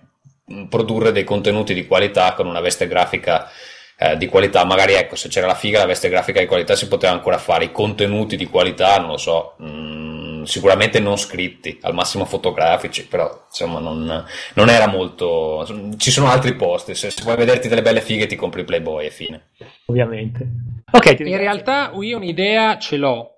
produrre 0.68 1.12
dei 1.12 1.24
contenuti 1.24 1.74
di 1.74 1.86
qualità 1.86 2.34
con 2.34 2.46
una 2.46 2.60
veste 2.60 2.86
grafica 2.86 3.50
eh, 3.98 4.16
di 4.16 4.26
qualità. 4.26 4.64
Magari 4.64 4.94
ecco, 4.94 5.16
se 5.16 5.28
c'era 5.28 5.46
la 5.46 5.54
figa, 5.54 5.78
la 5.78 5.86
veste 5.86 6.08
grafica 6.08 6.40
di 6.40 6.46
qualità 6.46 6.74
si 6.74 6.88
poteva 6.88 7.12
ancora 7.12 7.38
fare. 7.38 7.66
I 7.66 7.72
contenuti 7.72 8.36
di 8.36 8.46
qualità, 8.46 8.98
non 8.98 9.10
lo 9.10 9.16
so, 9.16 9.54
mh, 9.58 10.42
sicuramente 10.42 10.98
non 10.98 11.16
scritti, 11.16 11.78
al 11.82 11.94
massimo 11.94 12.24
fotografici, 12.24 13.06
però 13.06 13.44
insomma 13.46 13.78
non, 13.78 14.24
non, 14.54 14.68
era 14.68 14.88
molto. 14.88 15.66
Ci 15.96 16.10
sono 16.10 16.28
altri 16.28 16.54
posti. 16.54 16.94
Se, 16.94 17.10
se 17.10 17.22
vuoi 17.22 17.36
vederti 17.36 17.68
delle 17.68 17.82
belle 17.82 18.00
fighe, 18.00 18.26
ti 18.26 18.36
compri 18.36 18.64
Playboy 18.64 19.06
e 19.06 19.10
fine. 19.10 19.50
Ovviamente. 19.86 20.46
Ok, 20.90 21.20
in 21.20 21.36
realtà 21.36 21.92
io 22.00 22.16
un'idea 22.16 22.78
ce 22.78 22.96
l'ho 22.96 23.30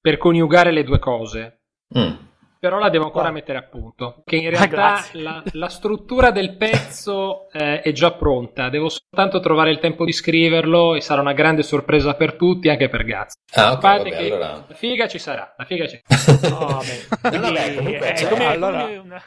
per 0.00 0.16
coniugare 0.16 0.70
le 0.72 0.84
due 0.84 0.98
cose. 0.98 1.60
Mm 1.96 2.25
però 2.58 2.78
la 2.78 2.88
devo 2.88 3.04
ancora 3.04 3.30
mettere 3.30 3.58
a 3.58 3.62
punto. 3.62 4.22
Che 4.24 4.36
in 4.36 4.50
realtà 4.50 5.04
la, 5.12 5.42
la, 5.52 5.68
struttura 5.68 6.30
del 6.30 6.56
pezzo 6.56 7.50
eh, 7.50 7.80
è 7.80 7.92
già 7.92 8.12
pronta, 8.12 8.68
devo 8.68 8.88
soltanto 8.88 9.40
trovare 9.40 9.70
il 9.70 9.78
tempo 9.78 10.04
di 10.04 10.12
scriverlo 10.12 10.94
e 10.94 11.00
sarà 11.00 11.20
una 11.20 11.32
grande 11.32 11.62
sorpresa 11.62 12.14
per 12.14 12.34
tutti, 12.34 12.68
anche 12.68 12.88
per 12.88 13.04
Gazzi. 13.04 13.38
Ah, 13.54 13.72
ok, 13.72 13.80
vabbè, 13.80 14.16
allora... 14.16 14.64
La 14.68 14.74
figa 14.74 15.06
ci 15.06 15.18
sarà, 15.18 15.54
la 15.56 15.64
figa 15.64 15.86
ci 15.86 16.00
sarà. 16.06 16.56
oh, 16.56 16.66
vabbè. 16.66 17.38
vabbè, 17.38 17.74
comunque, 17.76 18.14
cioè, 18.16 18.28
come, 18.28 18.46
allora... 18.46 18.80
come 18.82 18.96
una, 18.96 19.22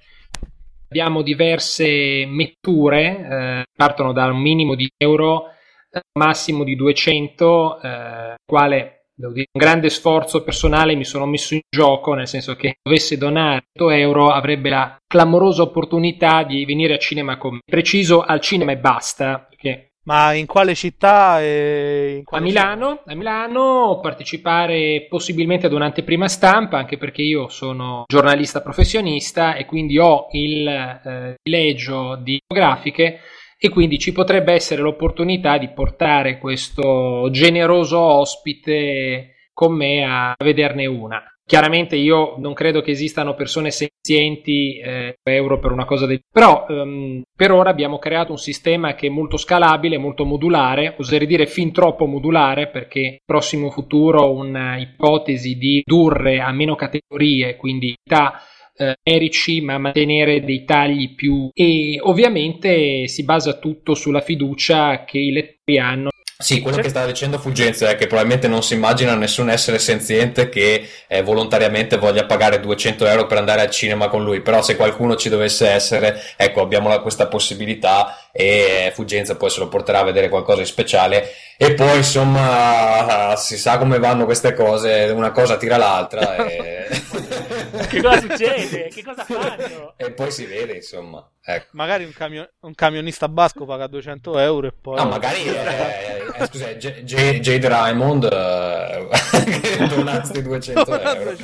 Abbiamo 0.88 1.22
diverse 1.22 2.24
metture, 2.26 3.02
eh, 3.04 3.64
partono 3.76 4.12
da 4.12 4.26
un 4.26 4.38
minimo 4.38 4.74
di 4.74 4.88
euro, 4.96 5.50
eh, 5.90 6.00
massimo 6.18 6.62
di 6.62 6.76
200, 6.76 7.80
eh, 7.82 8.34
quale 8.44 8.95
devo 9.16 9.32
dire, 9.32 9.48
un 9.50 9.60
grande 9.60 9.88
sforzo 9.88 10.42
personale 10.42 10.94
mi 10.94 11.04
sono 11.04 11.26
messo 11.26 11.54
in 11.54 11.60
gioco, 11.68 12.14
nel 12.14 12.28
senso 12.28 12.54
che 12.54 12.68
se 12.68 12.78
dovesse 12.82 13.18
donare 13.18 13.66
100 13.72 13.90
euro 13.90 14.30
avrebbe 14.30 14.68
la 14.68 14.96
clamorosa 15.06 15.62
opportunità 15.62 16.42
di 16.44 16.64
venire 16.64 16.94
a 16.94 16.98
cinema 16.98 17.38
con 17.38 17.54
me. 17.54 17.60
Preciso 17.64 18.20
al 18.22 18.40
cinema 18.40 18.72
e 18.72 18.76
basta, 18.76 19.38
perché 19.48 19.86
ma 20.06 20.32
in 20.34 20.46
quale 20.46 20.76
città? 20.76 21.40
In 21.40 22.22
quale 22.22 22.44
a 22.44 22.46
Milano, 22.46 22.90
città? 22.98 23.10
a 23.10 23.14
Milano, 23.16 23.98
partecipare 24.00 25.06
possibilmente 25.08 25.66
ad 25.66 25.72
un'anteprima 25.72 26.28
stampa, 26.28 26.78
anche 26.78 26.96
perché 26.96 27.22
io 27.22 27.48
sono 27.48 28.04
giornalista 28.06 28.62
professionista 28.62 29.56
e 29.56 29.66
quindi 29.66 29.98
ho 29.98 30.28
il 30.30 30.68
eh, 30.68 31.34
privilegio 31.42 32.16
di 32.22 32.40
grafiche 32.46 33.18
e 33.58 33.68
quindi 33.68 33.98
ci 33.98 34.12
potrebbe 34.12 34.52
essere 34.52 34.82
l'opportunità 34.82 35.58
di 35.58 35.70
portare 35.70 36.38
questo 36.38 37.28
generoso 37.30 37.98
ospite 37.98 39.48
con 39.52 39.74
me 39.74 40.04
a 40.04 40.34
vederne 40.38 40.86
una. 40.86 41.22
Chiaramente 41.46 41.94
io 41.94 42.34
non 42.38 42.54
credo 42.54 42.82
che 42.82 42.90
esistano 42.90 43.34
persone 43.34 43.70
senzienti 43.70 44.80
eh, 44.80 45.16
euro 45.22 45.60
per 45.60 45.70
una 45.70 45.84
cosa 45.84 46.04
del 46.04 46.20
però 46.28 46.66
um, 46.68 47.22
per 47.36 47.52
ora 47.52 47.70
abbiamo 47.70 47.98
creato 47.98 48.32
un 48.32 48.38
sistema 48.38 48.96
che 48.96 49.06
è 49.06 49.10
molto 49.10 49.36
scalabile, 49.36 49.96
molto 49.96 50.24
modulare, 50.24 50.96
oserei 50.98 51.26
dire 51.28 51.46
fin 51.46 51.70
troppo 51.70 52.06
modulare 52.06 52.66
perché 52.66 53.00
nel 53.00 53.20
prossimo 53.24 53.70
futuro 53.70 54.32
un'ipotesi 54.32 55.54
di 55.54 55.84
ridurre 55.86 56.40
a 56.40 56.50
meno 56.50 56.74
categorie, 56.74 57.54
quindi 57.54 57.94
età 58.04 58.40
eh, 58.76 59.60
ma 59.62 59.78
mantenere 59.78 60.44
dei 60.44 60.64
tagli 60.64 61.14
più 61.14 61.50
e 61.52 61.98
ovviamente 62.02 63.08
si 63.08 63.24
basa 63.24 63.54
tutto 63.54 63.94
sulla 63.94 64.20
fiducia 64.20 65.04
che 65.04 65.18
i 65.18 65.32
lettori 65.32 65.78
hanno. 65.78 66.10
Sì, 66.38 66.60
quello 66.60 66.76
che 66.76 66.90
stava 66.90 67.06
dicendo 67.06 67.38
Fulgenzo 67.38 67.86
è 67.86 67.96
che 67.96 68.06
probabilmente 68.06 68.46
non 68.46 68.62
si 68.62 68.74
immagina 68.74 69.14
nessun 69.14 69.48
essere 69.48 69.78
senziente 69.78 70.50
che 70.50 70.86
eh, 71.08 71.22
volontariamente 71.22 71.96
voglia 71.96 72.26
pagare 72.26 72.60
200 72.60 73.06
euro 73.06 73.26
per 73.26 73.38
andare 73.38 73.62
al 73.62 73.70
cinema 73.70 74.08
con 74.08 74.22
lui, 74.22 74.42
però 74.42 74.60
se 74.60 74.76
qualcuno 74.76 75.16
ci 75.16 75.30
dovesse 75.30 75.66
essere, 75.66 76.20
ecco, 76.36 76.60
abbiamo 76.60 76.90
la, 76.90 77.00
questa 77.00 77.26
possibilità 77.26 78.25
e 78.36 78.92
Fulgenzo 78.94 79.36
poi 79.36 79.50
se 79.50 79.60
lo 79.60 79.68
porterà 79.68 80.00
a 80.00 80.04
vedere 80.04 80.28
qualcosa 80.28 80.60
di 80.60 80.66
speciale 80.66 81.32
e 81.56 81.72
poi 81.72 81.96
insomma 81.96 83.34
si 83.36 83.56
sa 83.56 83.78
come 83.78 83.98
vanno 83.98 84.26
queste 84.26 84.52
cose, 84.52 85.10
una 85.14 85.30
cosa 85.30 85.56
tira 85.56 85.78
l'altra 85.78 86.36
e... 86.36 86.86
che 87.88 88.02
cosa 88.02 88.20
succede? 88.20 88.88
Che 88.88 89.02
cosa 89.02 89.24
fanno? 89.24 89.94
E 89.98 90.12
poi 90.12 90.30
si 90.30 90.44
vede 90.44 90.74
insomma. 90.74 91.26
Ecco. 91.42 91.68
Magari 91.72 92.04
un, 92.04 92.12
camion- 92.12 92.48
un, 92.60 92.74
camionista 92.74 93.28
basco 93.28 93.64
paga 93.64 93.86
200 93.86 94.38
euro 94.38 94.66
e 94.66 94.72
poi... 94.78 94.96
No, 94.96 95.06
magari... 95.06 95.44
Eh, 95.44 96.24
eh, 96.34 96.46
scusa, 96.46 96.74
J- 96.74 97.02
J- 97.02 97.38
Jade 97.40 97.68
Raymond 97.68 98.24
eh, 98.24 99.86
donasti 99.88 100.42
200 100.42 101.00
euro. 101.00 101.36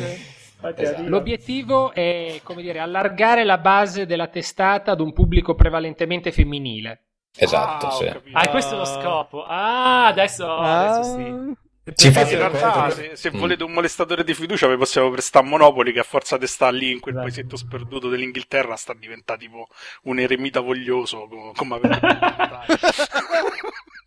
Esatto. 0.74 1.08
L'obiettivo 1.08 1.92
è, 1.92 2.40
come 2.42 2.62
dire, 2.62 2.78
allargare 2.78 3.44
la 3.44 3.58
base 3.58 4.06
della 4.06 4.28
testata 4.28 4.92
ad 4.92 5.00
un 5.00 5.12
pubblico 5.12 5.54
prevalentemente 5.54 6.32
femminile. 6.32 7.04
Esatto, 7.36 7.86
ah, 7.86 7.90
sì. 7.90 8.12
Ah, 8.32 8.48
questo 8.48 8.74
è 8.74 8.78
lo 8.78 8.84
scopo. 8.84 9.44
Ah, 9.44 10.06
adesso, 10.06 10.46
ah. 10.46 10.90
adesso 10.90 11.14
sì. 11.14 11.60
Ci 11.94 12.06
in 12.06 12.14
realtà, 12.14 12.90
se, 12.90 13.16
se 13.16 13.32
mm. 13.34 13.38
volete 13.38 13.64
un 13.64 13.72
molestatore 13.72 14.22
di 14.22 14.34
fiducia, 14.34 14.68
vi 14.68 14.76
possiamo 14.76 15.10
prestare 15.10 15.44
Monopoli, 15.44 15.92
che 15.92 15.98
a 15.98 16.04
forza 16.04 16.38
di 16.38 16.46
stare 16.46 16.76
lì 16.76 16.92
in 16.92 17.00
quel 17.00 17.14
esatto. 17.14 17.28
paesetto 17.28 17.56
sperduto 17.56 18.08
dell'Inghilterra 18.08 18.76
sta 18.76 18.94
diventando 18.94 19.42
tipo 19.42 19.66
un 20.02 20.20
eremita 20.20 20.60
voglioso, 20.60 21.28
come 21.56 21.74
avete 21.74 21.98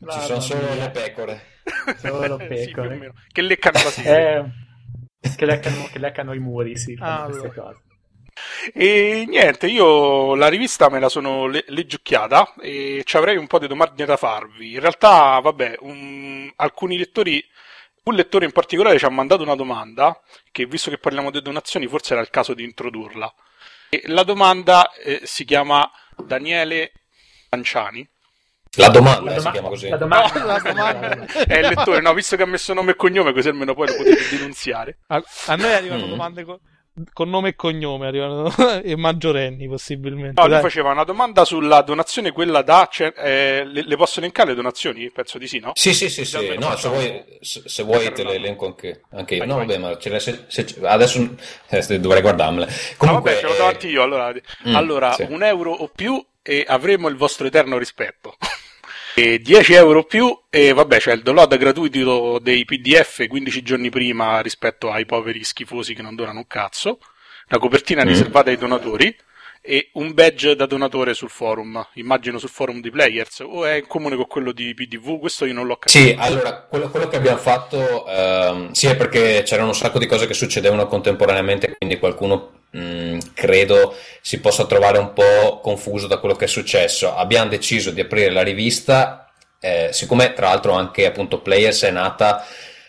Ci 0.09 0.19
sono 0.21 0.39
solo 0.39 0.73
le 0.73 0.89
pecore. 0.89 1.53
Solo 1.97 2.37
pecore. 2.37 2.99
sì, 2.99 3.31
che 3.33 3.41
leccano 3.41 3.79
la 3.83 4.03
eh, 4.03 4.45
che, 5.35 5.45
leccano, 5.45 5.87
che 5.91 5.99
leccano 5.99 6.33
i 6.33 6.39
muri, 6.39 6.77
sì, 6.77 6.95
ah, 6.99 7.25
queste 7.25 7.47
allora. 7.47 7.61
cose. 7.61 7.83
E 8.73 9.25
niente, 9.27 9.67
io 9.67 10.35
la 10.35 10.47
rivista 10.47 10.89
me 10.89 10.99
la 10.99 11.09
sono 11.09 11.47
le- 11.47 11.63
leggiucchiata 11.67 12.55
e 12.59 13.01
ci 13.05 13.17
avrei 13.17 13.37
un 13.37 13.47
po' 13.47 13.59
di 13.59 13.67
domande 13.67 14.05
da 14.05 14.17
farvi. 14.17 14.73
In 14.73 14.79
realtà, 14.79 15.39
vabbè, 15.39 15.77
un... 15.81 16.51
alcuni 16.55 16.97
lettori 16.97 17.43
un 18.05 18.13
lettore 18.13 18.45
in 18.45 18.51
particolare 18.51 18.99
ci 18.99 19.05
ha 19.05 19.09
mandato 19.09 19.41
una 19.41 19.55
domanda 19.55 20.19
che, 20.51 20.65
visto 20.65 20.91
che 20.91 20.99
parliamo 20.99 21.31
di 21.31 21.41
donazioni, 21.41 21.87
forse 21.87 22.13
era 22.13 22.21
il 22.21 22.29
caso 22.29 22.53
di 22.53 22.63
introdurla. 22.63 23.33
E 23.89 24.03
la 24.05 24.23
domanda 24.23 24.91
eh, 24.93 25.21
si 25.23 25.43
chiama 25.43 25.89
Daniele 26.15 26.91
Lanciani 27.49 28.07
La 28.75 28.89
domanda, 28.89 29.31
la 29.31 29.35
doma- 29.35 29.41
si 29.41 29.51
chiama 29.51 29.69
così. 29.69 29.89
La 29.89 29.97
domanda, 29.97 30.39
no, 30.39 30.45
la 30.45 30.59
domanda. 30.59 31.25
è 31.47 31.57
il 31.59 31.67
lettore, 31.67 32.01
no, 32.01 32.13
visto 32.13 32.35
che 32.35 32.43
ha 32.43 32.47
messo 32.47 32.73
nome 32.73 32.91
e 32.91 32.95
cognome, 32.95 33.33
così 33.33 33.47
almeno 33.47 33.73
poi 33.73 33.87
lo 33.87 33.95
potete 33.95 34.27
denunziare. 34.35 34.99
A, 35.07 35.23
a 35.47 35.55
noi 35.55 35.73
arrivano 35.73 36.05
mm. 36.05 36.09
domande 36.09 36.43
con, 36.43 36.59
con, 37.13 37.29
nome 37.29 37.49
e 37.49 37.55
cognome, 37.55 38.07
arrivano 38.07 38.53
e 38.83 38.95
maggiorenni 38.95 39.67
possibilmente. 39.67 40.41
No, 40.41 40.47
Dai. 40.47 40.57
mi 40.57 40.63
faceva 40.63 40.91
una 40.91 41.03
domanda 41.03 41.45
sulla 41.45 41.81
donazione, 41.81 42.31
quella 42.31 42.61
da... 42.61 42.87
Cioè, 42.91 43.13
eh, 43.15 43.65
le, 43.65 43.83
le, 43.85 43.95
posso 43.95 44.19
elencare 44.19 44.49
le 44.49 44.55
donazioni? 44.55 45.09
Penso 45.11 45.37
di 45.37 45.47
sì, 45.47 45.59
no? 45.59 45.71
Sì, 45.75 45.93
sì, 45.93 46.09
sì, 46.09 46.25
sì. 46.25 46.55
No, 46.57 46.75
se 46.75 46.89
vuoi, 46.89 47.23
se, 47.39 47.61
se 47.65 47.83
vuoi 47.83 48.11
te 48.11 48.23
le 48.23 48.33
elenco 48.33 48.65
anche, 48.65 49.03
anche 49.11 49.35
io. 49.35 49.39
Vai, 49.39 49.47
no, 49.47 49.55
vai. 49.55 49.65
vabbè, 49.65 49.77
ma 49.79 50.19
se, 50.19 50.45
se, 50.47 50.75
adesso 50.83 51.35
eh, 51.69 51.99
dovrei 51.99 52.21
guardarmele. 52.21 52.67
Comunque, 52.97 53.35
no, 53.35 53.39
vabbè, 53.39 53.39
ce 53.39 53.45
l'ho 53.45 53.53
eh... 53.53 53.57
davanti 53.57 53.87
io. 53.87 54.01
Allora, 54.01 54.33
mm, 54.67 54.75
allora 54.75 55.13
sì. 55.13 55.25
un 55.29 55.43
euro 55.43 55.71
o 55.71 55.87
più 55.87 56.23
e 56.47 56.63
avremo 56.67 57.07
il 57.07 57.15
vostro 57.15 57.47
eterno 57.47 57.77
rispetto. 57.77 58.35
E 59.17 59.39
10 59.39 59.73
euro 59.75 60.03
più 60.03 60.37
e 60.49 60.73
vabbè 60.73 60.97
c'è 60.97 61.13
il 61.13 61.21
download 61.21 61.55
gratuito 61.57 62.37
dei 62.39 62.65
PDF 62.65 63.25
15 63.25 63.61
giorni 63.61 63.89
prima 63.89 64.41
rispetto 64.41 64.91
ai 64.91 65.05
poveri 65.05 65.41
schifosi 65.41 65.93
che 65.93 66.01
non 66.01 66.15
donano 66.15 66.39
un 66.39 66.47
cazzo, 66.47 66.99
la 67.47 67.57
copertina 67.57 68.03
mm. 68.03 68.07
riservata 68.07 68.49
ai 68.49 68.57
donatori 68.57 69.15
e 69.61 69.89
un 69.93 70.13
badge 70.13 70.55
da 70.55 70.65
donatore 70.65 71.13
sul 71.13 71.29
forum, 71.29 71.83
immagino 71.93 72.37
sul 72.37 72.49
forum 72.49 72.81
di 72.81 72.91
Players, 72.91 73.39
o 73.39 73.65
è 73.65 73.75
in 73.75 73.87
comune 73.87 74.15
con 74.17 74.27
quello 74.27 74.51
di 74.51 74.73
PDV? 74.75 75.17
Questo 75.17 75.45
io 75.45 75.53
non 75.53 75.65
l'ho 75.65 75.77
capito. 75.77 75.97
Sì, 75.97 76.15
allora, 76.19 76.67
quello, 76.69 76.89
quello 76.89 77.07
che 77.07 77.15
abbiamo 77.15 77.37
fatto, 77.37 78.05
ehm, 78.05 78.71
sì, 78.73 78.87
è 78.87 78.95
perché 78.95 79.41
c'erano 79.43 79.69
un 79.69 79.75
sacco 79.75 79.97
di 79.97 80.05
cose 80.05 80.27
che 80.27 80.35
succedevano 80.35 80.85
contemporaneamente, 80.87 81.77
quindi 81.77 81.97
qualcuno 81.97 82.64
Mm, 82.75 83.19
credo 83.33 83.95
si 84.21 84.39
possa 84.39 84.65
trovare 84.65 84.97
un 84.97 85.13
po' 85.13 85.59
confuso 85.61 86.07
da 86.07 86.17
quello 86.17 86.35
che 86.35 86.45
è 86.45 86.47
successo. 86.47 87.15
Abbiamo 87.15 87.49
deciso 87.49 87.91
di 87.91 88.01
aprire 88.01 88.31
la 88.31 88.43
rivista, 88.43 89.31
eh, 89.61 89.89
siccome 89.91 90.33
tra 90.33 90.47
l'altro 90.47 90.73
anche 90.73 91.05
appunto 91.05 91.39
Players 91.39 91.83
è 91.83 91.91
nata 91.91 92.45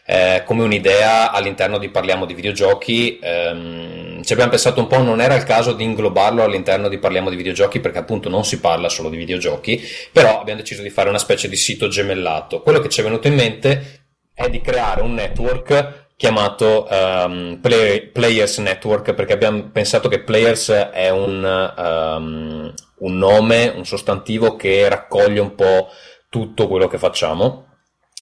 eh, 0.09 0.43
come 0.45 0.63
un'idea 0.63 1.33
all'interno 1.33 1.79
di 1.79 1.89
Parliamo 1.89 2.27
di 2.27 2.35
videogiochi, 2.35 3.19
ehm, 3.21 4.23
ci 4.23 4.33
abbiamo 4.33 4.51
pensato 4.51 4.81
un 4.81 4.87
po', 4.87 5.03
non 5.03 5.21
era 5.21 5.35
il 5.35 5.43
caso 5.43 5.73
di 5.73 5.83
inglobarlo 5.83 6.45
all'interno 6.45 6.89
di 6.89 6.99
Parliamo 6.99 7.29
di 7.29 7.37
videogiochi 7.37 7.81
perché 7.81 7.99
appunto 7.99 8.29
non 8.29 8.45
si 8.45 8.61
parla 8.61 8.89
solo 8.89 9.09
di 9.09 9.17
videogiochi, 9.17 9.83
però 10.13 10.41
abbiamo 10.41 10.61
deciso 10.61 10.83
di 10.83 10.91
fare 10.91 11.09
una 11.09 11.19
specie 11.19 11.49
di 11.49 11.57
sito 11.57 11.89
gemellato. 11.89 12.63
Quello 12.63 12.79
che 12.79 12.89
ci 12.89 13.01
è 13.01 13.03
venuto 13.03 13.27
in 13.27 13.35
mente 13.35 14.05
è 14.33 14.49
di 14.49 14.61
creare 14.61 15.03
un 15.03 15.15
network 15.15 16.06
chiamato 16.17 16.87
um, 16.91 17.59
Play, 17.61 18.09
Players 18.09 18.59
Network 18.59 19.13
perché 19.13 19.35
abbiamo 19.35 19.69
pensato 19.71 20.09
che 20.09 20.23
Players 20.23 20.71
è 20.71 21.11
un, 21.11 21.45
um, 21.77 22.75
un 22.99 23.19
nome, 23.19 23.69
un 23.69 23.85
sostantivo 23.85 24.57
che 24.57 24.89
raccoglie 24.89 25.41
un 25.41 25.55
po' 25.55 25.89
tutto 26.29 26.69
quello 26.69 26.87
che 26.89 26.99
facciamo. 26.99 27.65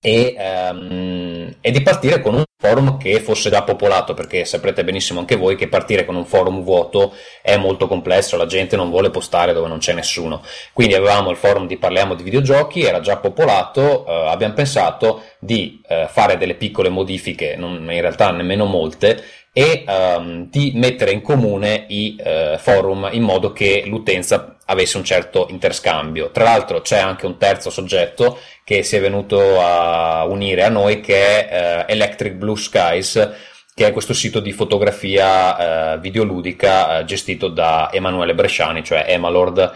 E, 0.00 0.34
um, 0.36 1.56
e, 1.60 1.70
di 1.70 1.80
partire 1.80 2.20
con 2.20 2.34
un 2.34 2.44
forum 2.64 2.97
che 2.97 3.21
fosse 3.21 3.50
già 3.50 3.62
popolato, 3.62 4.14
perché 4.14 4.47
saprete 4.47 4.85
benissimo 4.85 5.21
anche 5.21 5.37
voi 5.37 5.54
che 5.54 5.68
partire 5.68 6.06
con 6.06 6.16
un 6.16 6.25
forum 6.25 6.62
vuoto 6.62 7.12
è 7.42 7.59
molto 7.59 7.87
complesso, 7.87 8.38
la 8.38 8.47
gente 8.47 8.75
non 8.75 8.88
vuole 8.88 9.11
postare 9.11 9.52
dove 9.52 9.68
non 9.68 9.76
c'è 9.76 9.92
nessuno. 9.92 10.42
Quindi 10.73 10.94
avevamo 10.94 11.30
il 11.30 11.37
forum 11.37 11.66
di 11.66 11.76
Parliamo 11.76 12.14
di 12.14 12.23
videogiochi, 12.23 12.83
era 12.83 13.00
già 13.00 13.18
popolato, 13.18 14.04
uh, 14.06 14.11
abbiamo 14.28 14.54
pensato 14.54 15.25
di 15.38 15.83
uh, 15.87 16.06
fare 16.09 16.38
delle 16.38 16.54
piccole 16.54 16.88
modifiche, 16.88 17.54
non, 17.56 17.75
in 17.90 18.00
realtà 18.00 18.30
nemmeno 18.30 18.64
molte, 18.64 19.23
e 19.56 19.84
um, 19.87 20.50
di 20.50 20.73
mettere 20.75 21.12
in 21.12 21.23
comune 21.23 21.84
i 21.87 22.16
uh, 22.18 22.58
forum 22.58 23.08
in 23.12 23.23
modo 23.23 23.52
che 23.52 23.84
l'utenza 23.87 24.56
avesse 24.64 24.96
un 24.96 25.04
certo 25.04 25.46
interscambio. 25.49 26.32
Tra 26.32 26.42
l'altro 26.42 26.80
c'è 26.80 26.99
anche 26.99 27.25
un 27.25 27.38
terzo 27.38 27.70
soggetto 27.70 28.40
che 28.64 28.82
si 28.82 28.96
è 28.96 29.00
venuto 29.00 29.61
a 29.61 30.25
unire 30.25 30.64
a 30.64 30.68
noi 30.70 31.00
che 31.00 31.46
è 31.46 31.84
uh, 31.87 31.90
Electric 31.92 32.32
Blue 32.32 32.56
Skies 32.56 33.52
che 33.73 33.87
è 33.87 33.92
questo 33.92 34.12
sito 34.12 34.40
di 34.40 34.52
fotografia 34.52 35.94
uh, 35.94 36.00
videoludica 36.00 37.04
gestito 37.04 37.49
da 37.49 37.90
Emanuele 37.92 38.34
Bresciani, 38.34 38.82
cioè 38.82 39.04
Emalord 39.06 39.73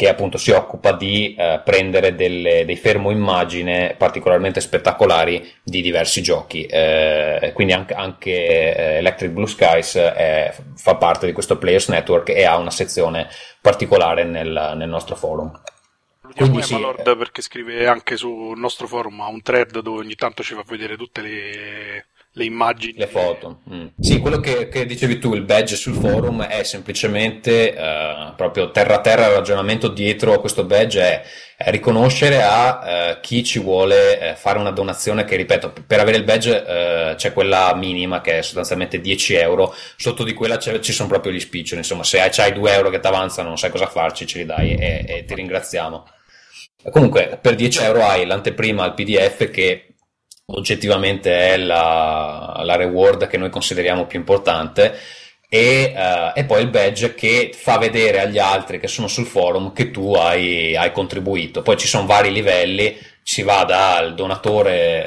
che 0.00 0.08
appunto 0.08 0.38
si 0.38 0.50
occupa 0.50 0.92
di 0.92 1.34
eh, 1.34 1.60
prendere 1.62 2.14
delle, 2.14 2.64
dei 2.64 2.76
fermo 2.76 3.10
immagine 3.10 3.94
particolarmente 3.98 4.62
spettacolari 4.62 5.46
di 5.62 5.82
diversi 5.82 6.22
giochi. 6.22 6.64
Eh, 6.64 7.50
quindi 7.52 7.74
anche, 7.74 7.92
anche 7.92 8.30
eh, 8.30 8.96
Electric 8.96 9.30
Blue 9.30 9.46
Skies 9.46 9.96
è, 9.96 10.54
fa 10.74 10.94
parte 10.94 11.26
di 11.26 11.34
questo 11.34 11.58
Players 11.58 11.88
Network 11.88 12.30
e 12.30 12.46
ha 12.46 12.56
una 12.56 12.70
sezione 12.70 13.28
particolare 13.60 14.24
nel, 14.24 14.72
nel 14.74 14.88
nostro 14.88 15.16
forum. 15.16 15.52
Quindi 16.34 16.62
sì, 16.62 16.80
Lord 16.80 17.06
eh, 17.06 17.16
perché 17.18 17.42
scrive 17.42 17.86
anche 17.86 18.16
sul 18.16 18.58
nostro 18.58 18.86
forum, 18.86 19.20
ha 19.20 19.28
un 19.28 19.42
thread 19.42 19.80
dove 19.80 19.98
ogni 19.98 20.14
tanto 20.14 20.42
ci 20.42 20.54
fa 20.54 20.64
vedere 20.66 20.96
tutte 20.96 21.20
le 21.20 22.06
le 22.32 22.44
immagini. 22.44 22.94
Le 22.96 23.08
foto. 23.08 23.60
Mm. 23.72 23.86
Sì, 23.98 24.20
quello 24.20 24.38
che, 24.38 24.68
che, 24.68 24.86
dicevi 24.86 25.18
tu, 25.18 25.34
il 25.34 25.42
badge 25.42 25.74
sul 25.74 25.94
forum 25.94 26.44
è 26.44 26.62
semplicemente 26.62 27.74
uh, 27.76 28.36
proprio 28.36 28.70
terra 28.70 29.00
terra 29.00 29.26
il 29.26 29.34
ragionamento 29.34 29.88
dietro 29.88 30.34
a 30.34 30.38
questo 30.38 30.64
badge 30.64 31.00
è, 31.00 31.22
è 31.56 31.70
riconoscere 31.70 32.42
a 32.42 33.14
uh, 33.16 33.20
chi 33.20 33.42
ci 33.42 33.58
vuole 33.58 34.18
uh, 34.20 34.36
fare 34.36 34.60
una 34.60 34.70
donazione 34.70 35.24
che, 35.24 35.34
ripeto, 35.34 35.72
per 35.84 35.98
avere 35.98 36.18
il 36.18 36.24
badge 36.24 37.14
c'è 37.16 37.32
quella 37.32 37.74
minima 37.74 38.20
che 38.20 38.38
è 38.38 38.42
sostanzialmente 38.42 39.00
10 39.00 39.34
euro, 39.34 39.74
sotto 39.96 40.22
di 40.22 40.32
quella 40.32 40.58
ci 40.58 40.92
sono 40.92 41.08
proprio 41.08 41.32
gli 41.32 41.40
spiccioli, 41.40 41.80
insomma 41.80 42.04
se 42.04 42.20
hai, 42.20 42.30
hai 42.36 42.52
2 42.52 42.72
euro 42.72 42.90
che 42.90 43.00
ti 43.00 43.06
avanzano 43.06 43.48
non 43.48 43.58
sai 43.58 43.70
cosa 43.70 43.86
farci, 43.86 44.26
ce 44.26 44.38
li 44.38 44.46
dai 44.46 44.74
e, 44.74 45.04
e 45.06 45.24
ti 45.24 45.34
ringraziamo. 45.34 46.06
Comunque, 46.90 47.38
per 47.40 47.56
10 47.56 47.82
euro 47.82 48.04
hai 48.04 48.24
l'anteprima 48.24 48.84
al 48.84 48.94
PDF 48.94 49.50
che 49.50 49.89
oggettivamente 50.54 51.52
è 51.52 51.56
la, 51.56 52.60
la 52.64 52.76
reward 52.76 53.26
che 53.26 53.36
noi 53.36 53.50
consideriamo 53.50 54.06
più 54.06 54.18
importante 54.18 54.98
e, 55.52 55.92
uh, 55.96 56.38
e, 56.38 56.44
poi 56.44 56.62
il 56.62 56.68
badge 56.68 57.14
che 57.14 57.50
fa 57.52 57.76
vedere 57.76 58.20
agli 58.20 58.38
altri 58.38 58.78
che 58.78 58.86
sono 58.86 59.08
sul 59.08 59.26
forum 59.26 59.72
che 59.72 59.90
tu 59.90 60.14
hai, 60.14 60.76
hai 60.76 60.92
contribuito. 60.92 61.62
Poi 61.62 61.76
ci 61.76 61.88
sono 61.88 62.06
vari 62.06 62.30
livelli, 62.30 62.96
si 63.20 63.42
va 63.42 63.64
dal 63.64 64.14
donatore 64.14 65.04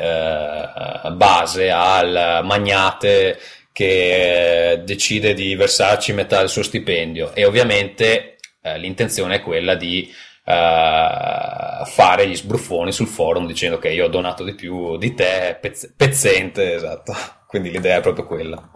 uh, 1.06 1.14
base 1.14 1.72
al 1.72 2.42
magnate 2.44 3.40
che 3.72 4.80
uh, 4.80 4.84
decide 4.84 5.34
di 5.34 5.56
versarci 5.56 6.12
metà 6.12 6.40
del 6.40 6.50
suo 6.50 6.64
stipendio 6.64 7.34
e 7.34 7.46
ovviamente 7.46 8.38
l'intenzione 8.78 9.36
è 9.36 9.42
quella 9.42 9.76
di 9.76 10.10
uh, 10.46 11.86
fare 11.86 12.28
gli 12.28 12.36
sbruffoni 12.36 12.92
sul 12.92 13.08
forum 13.08 13.46
dicendo 13.46 13.78
che 13.78 13.90
io 13.90 14.06
ho 14.06 14.10
donato 14.10 14.44
di 14.44 14.56
più 14.56 14.98
di 14.98 15.14
te, 15.14 15.58
pezz- 15.60 15.94
pezzente, 15.96 16.74
esatto. 16.76 17.14
Quindi 17.48 17.70
l'idea 17.70 17.98
è 17.98 18.02
proprio 18.02 18.26
quella. 18.26 18.72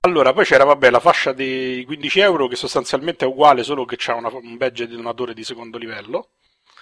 Allora, 0.00 0.32
poi 0.32 0.44
c'era 0.44 0.64
vabbè, 0.64 0.90
la 0.90 1.00
fascia 1.00 1.32
dei 1.32 1.84
15 1.84 2.20
euro 2.20 2.46
che 2.46 2.56
sostanzialmente 2.56 3.24
è 3.24 3.28
uguale, 3.28 3.64
solo 3.64 3.84
che 3.84 3.96
c'è 3.96 4.12
una, 4.12 4.28
un 4.32 4.56
badge 4.56 4.86
di 4.86 4.96
donatore 4.96 5.34
di 5.34 5.42
secondo 5.42 5.78
livello. 5.78 6.30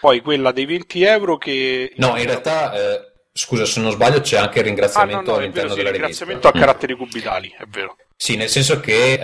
Poi 0.01 0.21
quella 0.21 0.53
dei 0.53 0.67
20 0.67 1.03
euro 1.03 1.39
che... 1.39 1.93
No, 1.97 2.17
in 2.17 2.25
realtà... 2.25 2.75
Eh, 2.75 3.13
scusa, 3.33 3.65
se 3.65 3.81
non 3.81 3.93
sbaglio 3.93 4.21
c'è 4.21 4.37
anche 4.37 4.59
il 4.59 4.67
ringraziamento 4.67 5.19
ah, 5.19 5.23
no, 5.23 5.31
no, 5.33 5.37
all'interno 5.39 5.75
vero, 5.75 5.75
sì, 5.75 5.83
della 5.83 5.97
rivista. 5.97 6.25
ringraziamento 6.25 6.49
a 6.49 6.53
caratteri 6.53 6.95
cubitali, 6.95 7.55
è 7.59 7.65
vero. 7.67 7.97
Sì, 8.17 8.37
nel 8.37 8.49
senso 8.49 8.81
che 8.81 9.15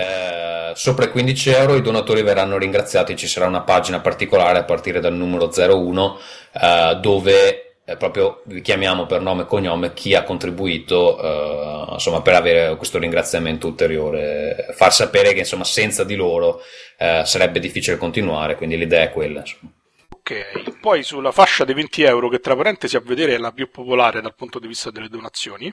eh, 0.70 0.74
sopra 0.74 1.06
i 1.06 1.10
15 1.10 1.50
euro 1.50 1.76
i 1.76 1.82
donatori 1.82 2.22
verranno 2.22 2.58
ringraziati, 2.58 3.16
ci 3.16 3.28
sarà 3.28 3.46
una 3.46 3.62
pagina 3.62 4.00
particolare 4.00 4.58
a 4.58 4.64
partire 4.64 5.00
dal 5.00 5.14
numero 5.14 5.50
01 5.54 6.18
eh, 6.60 6.98
dove 7.00 7.70
eh, 7.90 7.96
proprio 7.96 8.42
vi 8.44 8.60
chiamiamo 8.60 9.06
per 9.06 9.20
nome 9.20 9.42
e 9.42 9.46
cognome 9.46 9.92
chi 9.92 10.14
ha 10.14 10.22
contribuito 10.22 11.20
eh, 11.20 11.92
insomma, 11.92 12.22
per 12.22 12.34
avere 12.34 12.76
questo 12.76 12.98
ringraziamento 12.98 13.66
ulteriore, 13.66 14.68
far 14.74 14.92
sapere 14.92 15.32
che 15.32 15.40
insomma, 15.40 15.64
senza 15.64 16.04
di 16.04 16.14
loro 16.14 16.60
eh, 16.98 17.22
sarebbe 17.24 17.58
difficile 17.58 17.96
continuare, 17.96 18.56
quindi 18.56 18.76
l'idea 18.76 19.02
è 19.02 19.10
quella. 19.10 19.40
Insomma. 19.40 19.72
Ok, 20.08 20.78
poi 20.80 21.02
sulla 21.02 21.32
fascia 21.32 21.64
dei 21.64 21.74
20 21.74 22.02
euro 22.02 22.28
che 22.28 22.38
tra 22.38 22.54
parentesi 22.54 22.94
a 22.96 23.02
vedere 23.04 23.34
è 23.34 23.38
la 23.38 23.52
più 23.52 23.70
popolare 23.70 24.20
dal 24.20 24.34
punto 24.36 24.60
di 24.60 24.68
vista 24.68 24.90
delle 24.90 25.08
donazioni 25.08 25.72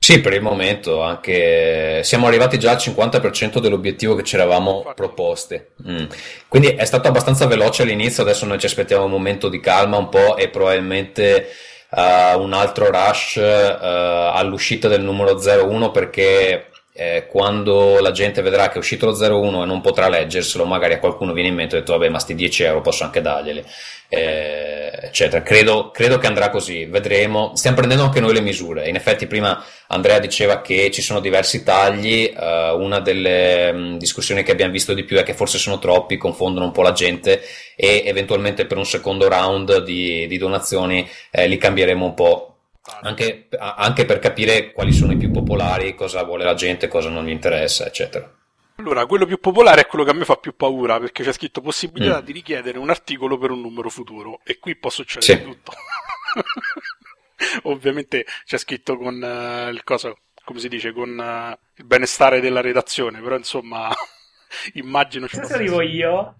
sì, 0.00 0.20
per 0.20 0.32
il 0.32 0.40
momento 0.40 1.02
anche 1.02 2.00
siamo 2.02 2.28
arrivati 2.28 2.58
già 2.58 2.70
al 2.70 2.76
50% 2.78 3.58
dell'obiettivo 3.58 4.14
che 4.14 4.22
ci 4.22 4.36
eravamo 4.36 4.90
proposti. 4.94 5.60
Mm. 5.86 6.04
Quindi 6.48 6.68
è 6.68 6.84
stato 6.84 7.08
abbastanza 7.08 7.46
veloce 7.46 7.82
all'inizio, 7.82 8.22
adesso 8.22 8.46
noi 8.46 8.58
ci 8.58 8.66
aspettiamo 8.66 9.04
un 9.04 9.10
momento 9.10 9.48
di 9.48 9.60
calma 9.60 9.98
un 9.98 10.08
po' 10.08 10.36
e 10.36 10.48
probabilmente 10.48 11.48
uh, 11.90 12.40
un 12.40 12.52
altro 12.54 12.90
rush 12.90 13.36
uh, 13.36 14.34
all'uscita 14.34 14.88
del 14.88 15.02
numero 15.02 15.34
01 15.34 15.90
perché 15.90 16.67
eh, 16.98 17.26
quando 17.28 18.00
la 18.00 18.10
gente 18.10 18.42
vedrà 18.42 18.68
che 18.68 18.74
è 18.74 18.78
uscito 18.78 19.06
lo 19.06 19.16
01 19.16 19.62
e 19.62 19.66
non 19.66 19.80
potrà 19.80 20.08
leggerselo, 20.08 20.64
magari 20.64 20.94
a 20.94 20.98
qualcuno 20.98 21.32
viene 21.32 21.48
in 21.48 21.54
mente 21.54 21.76
e 21.76 21.78
ha 21.78 21.80
detto 21.80 21.92
vabbè 21.92 22.08
ma 22.08 22.18
sti 22.18 22.34
10 22.34 22.64
euro 22.64 22.80
posso 22.80 23.04
anche 23.04 23.20
darglieli, 23.20 23.64
eh, 24.08 24.90
eccetera. 25.02 25.42
Credo, 25.42 25.92
credo, 25.92 26.18
che 26.18 26.26
andrà 26.26 26.50
così, 26.50 26.86
vedremo. 26.86 27.52
Stiamo 27.54 27.76
prendendo 27.76 28.02
anche 28.02 28.18
noi 28.18 28.34
le 28.34 28.40
misure. 28.40 28.88
In 28.88 28.96
effetti 28.96 29.28
prima 29.28 29.64
Andrea 29.86 30.18
diceva 30.18 30.60
che 30.60 30.90
ci 30.90 31.00
sono 31.00 31.20
diversi 31.20 31.62
tagli, 31.62 32.34
uh, 32.34 32.76
una 32.76 32.98
delle 32.98 33.72
mh, 33.72 33.98
discussioni 33.98 34.42
che 34.42 34.50
abbiamo 34.50 34.72
visto 34.72 34.92
di 34.92 35.04
più 35.04 35.18
è 35.18 35.22
che 35.22 35.34
forse 35.34 35.58
sono 35.58 35.78
troppi, 35.78 36.16
confondono 36.16 36.66
un 36.66 36.72
po' 36.72 36.82
la 36.82 36.92
gente 36.92 37.42
e 37.76 38.02
eventualmente 38.06 38.66
per 38.66 38.76
un 38.76 38.86
secondo 38.86 39.28
round 39.28 39.84
di, 39.84 40.26
di 40.26 40.36
donazioni 40.36 41.08
eh, 41.30 41.46
li 41.46 41.58
cambieremo 41.58 42.04
un 42.04 42.14
po' 42.14 42.57
anche, 43.02 43.48
anche, 43.58 44.04
per 44.04 44.18
capire 44.18 44.72
quali 44.72 44.92
sono 44.92 45.12
i 45.12 45.16
più 45.16 45.30
popolari, 45.30 45.94
cosa 45.94 46.22
vuole 46.22 46.44
la 46.44 46.54
gente, 46.54 46.88
cosa 46.88 47.08
non 47.08 47.24
gli 47.24 47.30
interessa, 47.30 47.86
eccetera. 47.86 48.32
Allora, 48.76 49.06
quello 49.06 49.26
più 49.26 49.38
popolare 49.40 49.82
è 49.82 49.86
quello 49.86 50.04
che 50.04 50.10
a 50.10 50.14
me 50.14 50.24
fa 50.24 50.36
più 50.36 50.54
paura 50.54 51.00
perché 51.00 51.24
c'è 51.24 51.32
scritto 51.32 51.60
possibilità 51.60 52.20
mm. 52.20 52.24
di 52.24 52.32
richiedere 52.32 52.78
un 52.78 52.90
articolo 52.90 53.36
per 53.36 53.50
un 53.50 53.60
numero 53.60 53.90
futuro 53.90 54.40
e 54.44 54.58
qui 54.60 54.76
può 54.76 54.88
succedere 54.88 55.38
sì. 55.38 55.44
tutto. 55.44 55.72
Ovviamente 57.64 58.24
c'è 58.44 58.56
scritto 58.56 58.96
con 58.96 59.14
uh, 59.14 59.68
il 59.68 59.82
cosa, 59.82 60.14
come 60.44 60.60
si 60.60 60.68
dice, 60.68 60.92
con 60.92 61.10
uh, 61.10 61.58
il 61.74 61.84
benestare 61.84 62.40
della 62.40 62.60
redazione, 62.60 63.20
però 63.20 63.36
insomma 63.36 63.92
immagino 64.74 65.26
ci 65.26 65.40
Se 65.42 65.54
arrivo 65.54 65.82
io, 65.82 66.36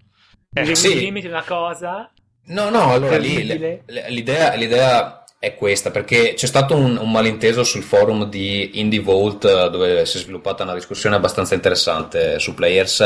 eh, 0.53 0.75
sì. 0.75 0.97
limiti 0.97 1.27
una 1.27 1.43
cosa. 1.43 2.09
No, 2.45 2.69
no, 2.69 2.93
allora 2.93 3.17
lì 3.17 3.43
l'idea, 3.45 4.53
l'idea 4.53 5.23
è 5.39 5.55
questa, 5.55 5.89
perché 5.89 6.33
c'è 6.33 6.45
stato 6.45 6.75
un, 6.75 6.97
un, 6.97 7.09
malinteso 7.09 7.63
sul 7.63 7.81
forum 7.81 8.29
di 8.29 8.81
Indie 8.81 8.99
Vault 8.99 9.45
eh, 9.45 9.69
dove 9.69 10.05
si 10.05 10.17
è 10.17 10.19
sviluppata 10.19 10.63
una 10.63 10.73
discussione 10.73 11.15
abbastanza 11.15 11.55
interessante 11.55 12.39
su 12.39 12.53
Players. 12.53 12.99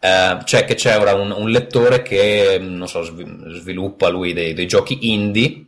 Eh, 0.00 0.38
cioè 0.44 0.64
che 0.64 0.74
c'è 0.74 0.98
ora 0.98 1.12
un, 1.14 1.30
un, 1.32 1.50
lettore 1.50 2.00
che 2.00 2.58
non 2.60 2.88
so, 2.88 3.02
sviluppa 3.02 4.08
lui 4.08 4.32
dei, 4.32 4.54
dei, 4.54 4.66
giochi 4.66 5.12
indie 5.12 5.66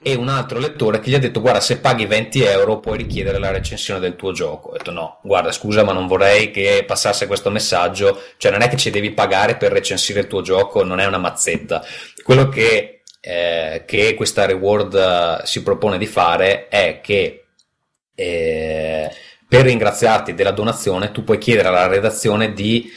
e 0.00 0.14
un 0.14 0.28
altro 0.28 0.60
lettore 0.60 1.00
che 1.00 1.10
gli 1.10 1.14
ha 1.14 1.18
detto 1.18 1.40
guarda 1.40 1.60
se 1.60 1.78
paghi 1.78 2.06
20 2.06 2.42
euro 2.42 2.78
puoi 2.78 2.96
richiedere 2.96 3.38
la 3.38 3.50
recensione 3.50 3.98
del 3.98 4.14
tuo 4.14 4.30
gioco. 4.30 4.68
Ho 4.68 4.72
detto 4.74 4.92
no, 4.92 5.18
guarda 5.24 5.50
scusa 5.50 5.82
ma 5.82 5.92
non 5.92 6.06
vorrei 6.06 6.52
che 6.52 6.84
passasse 6.86 7.26
questo 7.26 7.50
messaggio, 7.50 8.20
cioè 8.36 8.52
non 8.52 8.62
è 8.62 8.68
che 8.68 8.76
ci 8.76 8.90
devi 8.90 9.10
pagare 9.10 9.56
per 9.56 9.72
recensire 9.72 10.20
il 10.20 10.28
tuo 10.28 10.40
gioco, 10.40 10.84
non 10.84 11.00
è 11.00 11.06
una 11.06 11.18
mazzetta. 11.18 11.84
Quello 12.22 12.48
che 12.48 12.97
eh, 13.20 13.84
che 13.86 14.14
questa 14.14 14.46
reward 14.46 14.94
eh, 14.94 15.46
si 15.46 15.62
propone 15.62 15.98
di 15.98 16.06
fare 16.06 16.68
è 16.68 17.00
che 17.02 17.46
eh, 18.14 19.10
per 19.48 19.64
ringraziarti 19.64 20.34
della 20.34 20.50
donazione 20.50 21.10
tu 21.10 21.24
puoi 21.24 21.38
chiedere 21.38 21.68
alla 21.68 21.86
redazione 21.86 22.52
di, 22.52 22.90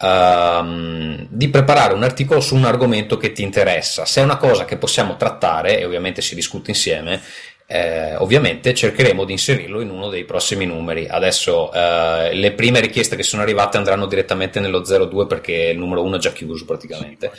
uh, 0.00 1.26
di 1.28 1.48
preparare 1.50 1.92
un 1.92 2.02
articolo 2.02 2.40
su 2.40 2.54
un 2.54 2.64
argomento 2.64 3.18
che 3.18 3.32
ti 3.32 3.42
interessa. 3.42 4.06
Se 4.06 4.22
è 4.22 4.24
una 4.24 4.38
cosa 4.38 4.64
che 4.64 4.78
possiamo 4.78 5.16
trattare, 5.16 5.78
e 5.78 5.84
ovviamente 5.84 6.22
si 6.22 6.34
discute 6.34 6.70
insieme, 6.70 7.20
eh, 7.66 8.16
ovviamente 8.16 8.72
cercheremo 8.72 9.24
di 9.24 9.32
inserirlo 9.32 9.80
in 9.80 9.90
uno 9.90 10.08
dei 10.08 10.24
prossimi 10.24 10.64
numeri. 10.64 11.06
Adesso 11.08 11.70
eh, 11.72 12.34
le 12.34 12.52
prime 12.52 12.80
richieste 12.80 13.14
che 13.14 13.22
sono 13.22 13.42
arrivate 13.42 13.76
andranno 13.76 14.06
direttamente 14.06 14.60
nello 14.60 14.80
02 14.80 15.26
perché 15.26 15.52
il 15.52 15.78
numero 15.78 16.02
1 16.04 16.16
è 16.16 16.18
già 16.18 16.32
chiuso 16.32 16.64
praticamente. 16.64 17.32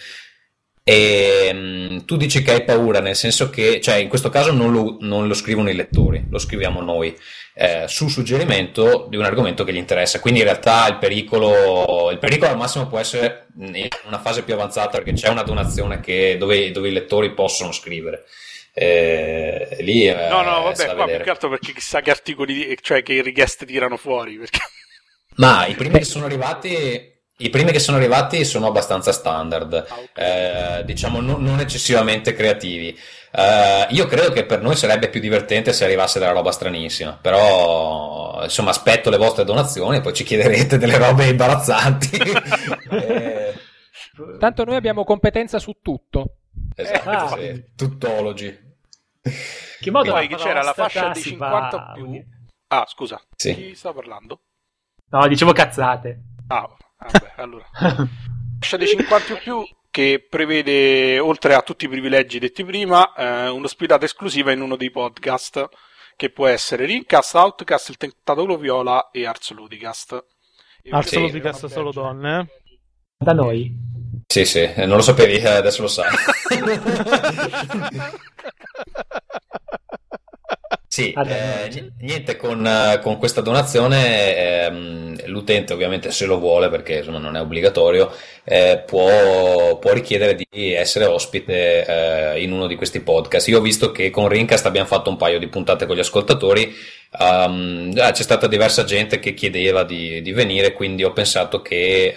E 0.85 1.49
um, 1.53 2.05
tu 2.05 2.17
dici 2.17 2.41
che 2.41 2.51
hai 2.51 2.63
paura, 2.65 2.99
nel 2.99 3.15
senso 3.15 3.49
che, 3.49 3.79
cioè, 3.79 3.95
in 3.95 4.09
questo 4.09 4.29
caso 4.29 4.51
non 4.51 4.71
lo, 4.73 4.97
non 4.99 5.27
lo 5.27 5.33
scrivono 5.33 5.69
i 5.69 5.75
lettori, 5.75 6.25
lo 6.29 6.37
scriviamo 6.37 6.81
noi, 6.81 7.17
eh, 7.55 7.85
su 7.87 8.09
suggerimento 8.09 9.07
di 9.09 9.15
un 9.15 9.23
argomento 9.23 9.63
che 9.63 9.71
gli 9.71 9.77
interessa. 9.77 10.19
Quindi 10.19 10.41
in 10.41 10.45
realtà 10.45 10.87
il 10.87 10.97
pericolo, 10.97 12.09
il 12.11 12.17
pericolo 12.17 12.51
al 12.51 12.57
massimo 12.57 12.87
può 12.87 12.99
essere 12.99 13.47
in 13.57 13.87
una 14.07 14.19
fase 14.19 14.43
più 14.43 14.53
avanzata 14.53 14.97
perché 14.97 15.13
c'è 15.13 15.29
una 15.29 15.43
donazione 15.43 16.01
che, 16.01 16.35
dove, 16.37 16.71
dove 16.71 16.89
i 16.89 16.93
lettori 16.93 17.31
possono 17.31 17.71
scrivere. 17.71 18.25
Eh, 18.75 19.77
lì, 19.81 20.07
eh, 20.07 20.27
no, 20.29 20.41
no, 20.41 20.63
vabbè, 20.63 20.95
qua 20.95 21.05
più 21.05 21.21
che 21.21 21.29
altro 21.29 21.49
perché 21.49 21.73
chissà 21.73 22.01
che 22.01 22.09
articoli, 22.09 22.75
cioè 22.81 23.03
che 23.03 23.21
richieste 23.21 23.65
tirano 23.65 23.97
fuori. 23.97 24.37
Perché... 24.37 24.59
Ma 25.35 25.65
i 25.67 25.75
primi 25.75 25.99
che 25.99 26.05
sono 26.05 26.25
arrivati 26.25 27.12
i 27.37 27.49
primi 27.49 27.71
che 27.71 27.79
sono 27.79 27.97
arrivati 27.97 28.45
sono 28.45 28.67
abbastanza 28.67 29.11
standard, 29.11 29.73
ah, 29.73 30.21
eh, 30.21 30.85
diciamo 30.85 31.19
non, 31.19 31.43
non, 31.43 31.59
eccessivamente 31.59 32.33
creativi. 32.33 32.97
Eh, 33.31 33.87
io 33.89 34.05
credo 34.05 34.31
che 34.31 34.45
per 34.45 34.61
noi 34.61 34.75
sarebbe 34.75 35.09
più 35.09 35.19
divertente 35.19 35.73
se 35.73 35.83
arrivasse 35.83 36.19
della 36.19 36.31
roba 36.31 36.51
stranissima, 36.51 37.17
però 37.19 38.41
insomma 38.43 38.69
aspetto 38.69 39.09
le 39.09 39.17
vostre 39.17 39.45
donazioni 39.45 39.97
e 39.97 40.01
poi 40.01 40.13
ci 40.13 40.23
chiederete 40.23 40.77
delle 40.77 40.97
robe 40.97 41.27
imbarazzanti. 41.27 42.17
eh... 42.91 43.53
Tanto 44.39 44.63
noi 44.63 44.75
abbiamo 44.75 45.03
competenza 45.03 45.57
su 45.57 45.79
tutto. 45.81 46.37
Esatto, 46.75 47.09
ah, 47.09 47.37
sì. 47.37 47.63
tuttologi. 47.75 48.59
Che 49.79 49.91
modo 49.91 50.11
poi 50.11 50.27
che 50.27 50.35
c'era 50.35 50.61
la 50.61 50.73
fascia 50.73 51.09
di 51.09 51.21
50 51.21 51.77
va... 51.77 51.91
più... 51.93 52.23
Ah, 52.67 52.85
scusa, 52.87 53.19
sì. 53.35 53.55
chi 53.55 53.75
sta 53.75 53.91
parlando? 53.91 54.41
No, 55.09 55.27
dicevo 55.27 55.51
cazzate. 55.51 56.21
Ah, 56.47 56.69
Vabbè, 57.11 57.33
allora. 57.37 57.65
Fascia 58.59 58.77
dei 58.77 58.87
50 58.87 59.33
o 59.33 59.37
più 59.37 59.63
che 59.91 60.25
prevede, 60.27 61.19
oltre 61.19 61.53
a 61.53 61.61
tutti 61.61 61.85
i 61.85 61.89
privilegi 61.89 62.39
detti 62.39 62.63
prima, 62.63 63.13
eh, 63.13 63.49
un'ospitata 63.49 64.05
esclusiva 64.05 64.51
in 64.51 64.61
uno 64.61 64.75
dei 64.75 64.89
podcast 64.89 65.69
che 66.15 66.31
può 66.31 66.47
essere 66.47 66.85
Rincast, 66.85 67.35
Outcast, 67.35 67.89
Il 67.89 67.97
Tentatore 67.97 68.57
Viola 68.57 69.09
e 69.11 69.25
Ars 69.25 69.51
Ludicast. 69.51 70.25
Ars 70.89 71.07
sì, 71.07 71.19
Ludicast 71.19 71.67
solo 71.67 71.91
donne? 71.91 72.39
Eh? 72.39 72.47
Da 73.17 73.33
noi? 73.33 73.71
Sì, 74.27 74.45
sì, 74.45 74.71
non 74.77 74.95
lo 74.95 75.01
sapevi, 75.01 75.35
eh, 75.35 75.47
adesso 75.47 75.81
lo 75.81 75.87
sai. 75.87 76.09
Sì, 80.93 81.11
eh, 81.11 81.91
niente, 82.01 82.35
con, 82.35 82.99
con, 83.01 83.17
questa 83.17 83.41
donazione 83.41 84.37
ehm, 84.37 85.25
l'utente 85.25 85.73
ovviamente 85.73 86.11
se 86.11 86.27
lo 86.27 86.37
vuole, 86.37 86.69
perché 86.69 86.97
insomma, 86.97 87.17
non 87.17 87.35
è 87.35 87.41
obbligatorio, 87.41 88.11
eh, 88.43 88.83
può, 88.85 89.79
può, 89.79 89.91
richiedere 89.91 90.35
di 90.35 90.71
essere 90.71 91.05
ospite 91.05 92.35
eh, 92.35 92.43
in 92.43 92.51
uno 92.51 92.67
di 92.67 92.75
questi 92.75 92.99
podcast. 92.99 93.47
Io 93.47 93.57
ho 93.57 93.61
visto 93.61 93.91
che 93.91 94.11
con 94.11 94.27
Rincast 94.27 94.67
abbiamo 94.67 94.85
fatto 94.85 95.09
un 95.09 95.17
paio 95.17 95.39
di 95.39 95.47
puntate 95.47 95.87
con 95.87 95.95
gli 95.95 95.99
ascoltatori, 95.99 96.71
um, 97.17 97.91
c'è 97.91 98.13
stata 98.21 98.45
diversa 98.45 98.83
gente 98.83 99.17
che 99.17 99.33
chiedeva 99.33 99.83
di, 99.83 100.21
di 100.21 100.31
venire, 100.31 100.73
quindi 100.73 101.03
ho 101.03 101.11
pensato 101.11 101.63
che 101.63 102.13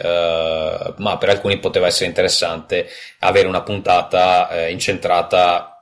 ma 0.98 1.16
per 1.16 1.30
alcuni 1.30 1.58
poteva 1.58 1.86
essere 1.86 2.08
interessante 2.08 2.88
avere 3.20 3.48
una 3.48 3.62
puntata 3.62 4.50
eh, 4.50 4.70
incentrata 4.70 5.75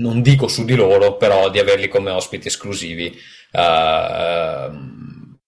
non 0.00 0.22
dico 0.22 0.48
su 0.48 0.64
di 0.64 0.74
loro, 0.74 1.16
però 1.16 1.50
di 1.50 1.58
averli 1.58 1.88
come 1.88 2.10
ospiti 2.10 2.48
esclusivi. 2.48 3.16
Uh, 3.52 4.88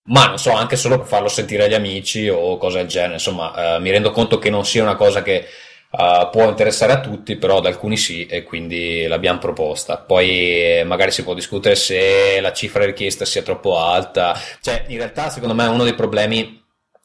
ma 0.04 0.26
non 0.26 0.38
so, 0.38 0.52
anche 0.52 0.76
solo 0.76 0.98
per 0.98 1.06
farlo 1.06 1.28
sentire 1.28 1.64
agli 1.64 1.74
amici 1.74 2.28
o 2.28 2.58
cose 2.58 2.78
del 2.78 2.86
genere. 2.86 3.14
Insomma, 3.14 3.76
uh, 3.76 3.80
mi 3.80 3.90
rendo 3.90 4.10
conto 4.10 4.38
che 4.38 4.50
non 4.50 4.64
sia 4.64 4.82
una 4.82 4.96
cosa 4.96 5.22
che 5.22 5.46
uh, 5.90 6.28
può 6.30 6.48
interessare 6.48 6.92
a 6.92 7.00
tutti, 7.00 7.36
però 7.36 7.58
ad 7.58 7.66
alcuni 7.66 7.96
sì, 7.96 8.26
e 8.26 8.42
quindi 8.42 9.06
l'abbiamo 9.06 9.38
proposta. 9.38 9.98
Poi 9.98 10.82
magari 10.84 11.12
si 11.12 11.22
può 11.22 11.34
discutere 11.34 11.74
se 11.74 12.40
la 12.40 12.52
cifra 12.52 12.84
richiesta 12.84 13.24
sia 13.24 13.42
troppo 13.42 13.78
alta. 13.78 14.38
Cioè, 14.60 14.84
in 14.88 14.98
realtà, 14.98 15.30
secondo 15.30 15.54
me, 15.54 15.66
uno 15.66 15.84
dei 15.84 15.94
problemi 15.94 16.60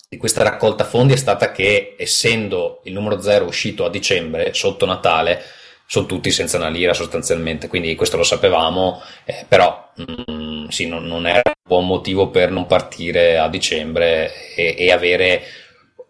di 0.10 0.18
questa 0.18 0.42
raccolta 0.42 0.86
fondi 0.86 1.14
è 1.14 1.18
stata 1.18 1.52
che, 1.52 1.96
essendo 1.98 2.82
il 2.86 2.94
numero 2.94 3.22
zero 3.22 3.46
uscito 3.46 3.86
a 3.86 3.90
dicembre, 3.90 4.54
sotto 4.54 4.86
Natale, 4.86 5.44
sono 5.90 6.06
tutti 6.06 6.32
senza 6.32 6.58
una 6.58 6.68
lira 6.68 6.94
sostanzialmente, 6.94 7.70
quindi 7.70 7.96
questo 7.96 8.18
lo 8.18 8.24
sapevamo, 8.24 9.02
eh, 9.24 9.46
però 9.48 9.92
mh, 9.96 10.32
mm, 10.32 10.68
sì, 10.68 10.86
non, 10.86 11.06
non, 11.06 11.26
era 11.26 11.42
un 11.46 11.54
buon 11.66 11.88
motivo 11.88 12.30
per 12.30 12.52
non 12.52 12.66
partire 12.66 13.38
a 13.38 13.48
dicembre 13.48 14.54
e, 14.54 14.76
e 14.78 14.92
avere, 14.92 15.44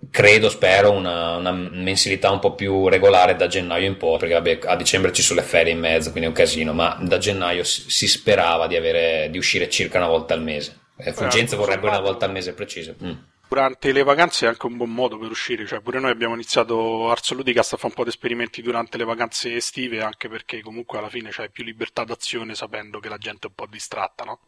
credo, 0.09 0.49
spero, 0.49 0.91
una, 0.91 1.35
una, 1.35 1.51
mensilità 1.51 2.31
un 2.31 2.39
po' 2.39 2.55
più 2.55 2.87
regolare 2.87 3.35
da 3.35 3.45
gennaio 3.45 3.85
in 3.85 3.97
poi, 3.97 4.17
perché 4.17 4.33
vabbè, 4.33 4.59
a 4.65 4.75
dicembre 4.75 5.13
ci 5.13 5.21
sono 5.21 5.41
le 5.41 5.45
ferie 5.45 5.73
in 5.73 5.79
mezzo, 5.79 6.09
quindi 6.09 6.25
è 6.25 6.31
un 6.31 6.35
casino, 6.35 6.73
ma 6.73 6.97
da 6.99 7.19
gennaio 7.19 7.63
si, 7.63 7.83
si 7.87 8.07
sperava 8.07 8.65
di, 8.65 8.75
avere, 8.75 9.29
di 9.29 9.37
uscire 9.37 9.69
circa 9.69 9.99
una 9.99 10.07
volta 10.07 10.33
al 10.33 10.41
mese. 10.41 10.75
Eh, 10.97 11.13
Fulgenza 11.13 11.55
vorrebbe 11.55 11.85
una 11.85 11.99
volta 11.99 12.25
al 12.25 12.31
mese 12.31 12.53
preciso. 12.53 12.95
Mm 13.03 13.11
durante 13.47 13.91
le 13.91 14.03
vacanze 14.03 14.45
è 14.45 14.49
anche 14.49 14.65
un 14.65 14.77
buon 14.77 14.93
modo 14.93 15.17
per 15.17 15.29
uscire, 15.29 15.65
cioè 15.65 15.79
pure 15.81 15.99
noi 15.99 16.11
abbiamo 16.11 16.33
iniziato 16.33 17.09
Arzo 17.09 17.33
Ludicast 17.33 17.73
a 17.73 17.77
fare 17.77 17.89
un 17.89 17.93
po' 17.93 18.03
di 18.03 18.09
esperimenti 18.09 18.61
durante 18.61 18.97
le 18.97 19.05
vacanze 19.05 19.55
estive, 19.55 20.01
anche 20.01 20.27
perché 20.29 20.61
comunque 20.61 20.97
alla 20.97 21.09
fine 21.09 21.29
c'hai 21.31 21.49
più 21.49 21.63
libertà 21.63 22.03
d'azione 22.03 22.55
sapendo 22.55 22.99
che 22.99 23.09
la 23.09 23.17
gente 23.17 23.47
è 23.47 23.49
un 23.49 23.55
po' 23.55 23.65
distratta, 23.67 24.23
no? 24.23 24.39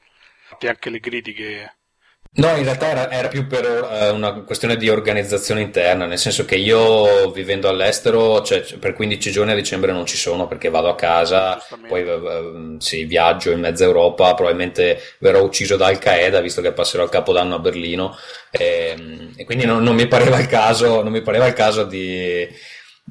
E 0.60 0.68
anche 0.68 0.90
le 0.90 1.00
critiche 1.00 1.79
No, 2.32 2.56
in 2.56 2.64
realtà 2.64 2.90
era, 2.90 3.12
era 3.12 3.28
più 3.28 3.48
per 3.48 3.66
uh, 3.66 4.14
una 4.14 4.32
questione 4.44 4.78
di 4.78 4.88
organizzazione 4.88 5.62
interna, 5.62 6.06
nel 6.06 6.20
senso 6.20 6.46
che 6.46 6.56
io 6.56 7.32
vivendo 7.32 7.68
all'estero, 7.68 8.44
cioè, 8.44 8.62
per 8.78 8.94
15 8.94 9.32
giorni 9.32 9.52
a 9.52 9.56
dicembre 9.56 9.92
non 9.92 10.06
ci 10.06 10.16
sono 10.16 10.48
perché 10.48 10.70
vado 10.70 10.90
a 10.90 10.96
casa, 10.96 11.60
poi 11.88 12.04
uh, 12.04 12.78
sì, 12.80 13.06
viaggio 13.06 13.50
in 13.50 13.60
mezza 13.60 13.84
Europa, 13.84 14.36
probabilmente 14.36 15.02
verrò 15.20 15.42
ucciso 15.42 15.76
da 15.76 15.88
Al 15.88 15.98
Qaeda 15.98 16.40
visto 16.40 16.62
che 16.62 16.72
passerò 16.72 17.04
il 17.04 17.10
capodanno 17.10 17.56
a 17.56 17.60
Berlino. 17.60 18.16
E, 18.52 18.96
ehm, 18.96 19.34
e 19.36 19.44
quindi 19.46 19.66
non, 19.66 19.82
non, 19.82 19.96
mi 19.96 20.08
pareva 20.08 20.40
il 20.40 20.48
caso, 20.48 21.02
non 21.02 21.12
mi 21.12 21.22
pareva 21.22 21.48
il 21.48 21.54
caso 21.54 21.84
di 21.84 22.48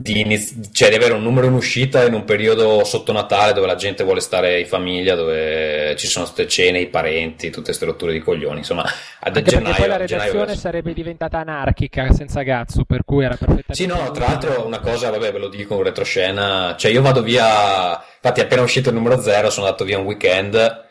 di, 0.01 0.21
iniz- 0.21 0.71
cioè 0.73 0.91
di 0.91 0.95
avere 0.95 1.15
un 1.15 1.23
numero 1.23 1.49
in 1.49 1.55
uscita 1.55 2.05
in 2.05 2.15
un 2.15 2.25
periodo 2.25 2.85
sotto 2.85 3.11
Natale 3.11 3.53
dove 3.53 3.67
la 3.67 3.75
gente 3.75 4.05
vuole 4.05 4.21
stare 4.21 4.61
in 4.61 4.67
famiglia, 4.67 5.17
dove 5.17 5.97
ci 5.97 6.07
sono 6.07 6.25
queste 6.25 6.47
cene, 6.47 6.79
i 6.79 6.87
parenti, 6.87 7.51
tutte 7.51 7.65
queste 7.67 7.85
rotture 7.85 8.13
di 8.13 8.21
coglioni. 8.21 8.59
Insomma, 8.59 8.83
ad 8.83 9.37
Anche 9.37 9.51
gennaio, 9.51 9.75
poi 9.75 9.89
la 9.89 9.97
redazione 9.97 10.31
gennaio... 10.31 10.55
sarebbe 10.55 10.93
diventata 10.93 11.39
anarchica 11.39 12.13
senza 12.13 12.43
Gazzo, 12.43 12.85
per 12.85 13.03
cui 13.05 13.25
era 13.25 13.35
perfettamente. 13.35 13.75
Sì, 13.75 13.87
no, 13.87 14.11
tra 14.13 14.27
l'altro 14.27 14.65
una 14.65 14.79
cosa, 14.79 15.11
vabbè, 15.11 15.33
ve 15.33 15.39
lo 15.39 15.49
dico 15.49 15.75
in 15.75 15.83
retroscena, 15.83 16.77
cioè 16.79 16.93
io 16.93 17.03
vado 17.03 17.23
via, 17.23 18.01
infatti 18.15 18.41
appena 18.41 18.63
uscito 18.63 18.91
il 18.91 18.95
numero 18.95 19.21
zero 19.21 19.51
sono 19.51 19.67
andato 19.67 19.85
via 19.85 19.99
un 19.99 20.05
weekend. 20.05 20.87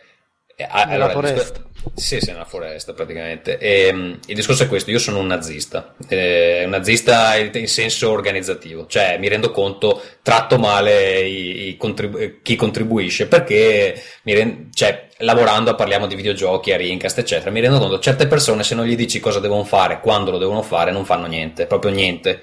Nella 0.60 1.12
foresta. 1.12 1.65
Sì, 1.93 2.20
sei 2.20 2.34
nella 2.34 2.46
foresta 2.46 2.93
praticamente. 2.93 3.60
E, 3.60 3.89
um, 3.91 4.20
il 4.26 4.36
discorso 4.36 4.63
è 4.63 4.67
questo: 4.67 4.89
io 4.89 4.98
sono 4.98 5.20
un 5.20 5.28
nazista, 5.28 5.93
eh, 6.08 6.63
un 6.63 6.72
nazista 6.72 7.36
in 7.38 7.67
senso 7.67 8.10
organizzativo, 8.10 8.88
cioè 8.88 9.20
mi 9.20 9.28
rendo 9.28 9.52
conto, 9.52 10.02
tratto 10.24 10.58
male 10.58 11.22
i, 11.22 11.67
i 11.67 11.78
contribu- 11.78 12.41
chi 12.41 12.56
contribuisce 12.56 13.28
perché 13.28 14.02
rend- 14.24 14.74
cioè, 14.74 15.10
lavorando 15.17 15.76
parliamo 15.76 16.08
di 16.08 16.15
videogiochi, 16.15 16.72
a 16.72 16.78
Rincast, 16.78 17.20
eccetera. 17.20 17.52
Mi 17.52 17.62
rendo 17.62 17.78
conto 17.78 17.98
che 17.98 18.02
certe 18.02 18.26
persone, 18.26 18.63
se 18.63 18.74
non 18.74 18.86
gli 18.86 18.96
dici 18.96 19.20
cosa 19.20 19.39
devono 19.39 19.63
fare, 19.63 20.00
quando 20.00 20.32
lo 20.32 20.39
devono 20.39 20.63
fare, 20.63 20.89
non 20.89 21.06
fanno 21.06 21.28
niente, 21.28 21.67
proprio 21.67 21.91
niente. 21.91 22.41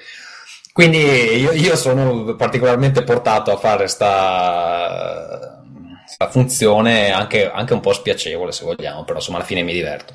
Quindi 0.73 0.99
io, 0.99 1.51
io 1.51 1.75
sono 1.75 2.37
particolarmente 2.37 3.03
portato 3.03 3.51
a 3.51 3.57
fare 3.57 3.89
sta 3.89 5.64
questa 6.05 6.29
funzione 6.29 7.11
anche, 7.11 7.51
anche, 7.51 7.73
un 7.73 7.81
po' 7.81 7.93
spiacevole 7.93 8.53
se 8.53 8.65
vogliamo, 8.65 9.05
però 9.05 9.19
insomma 9.19 9.39
alla 9.39 9.47
fine 9.47 9.63
mi 9.63 9.73
diverto. 9.73 10.15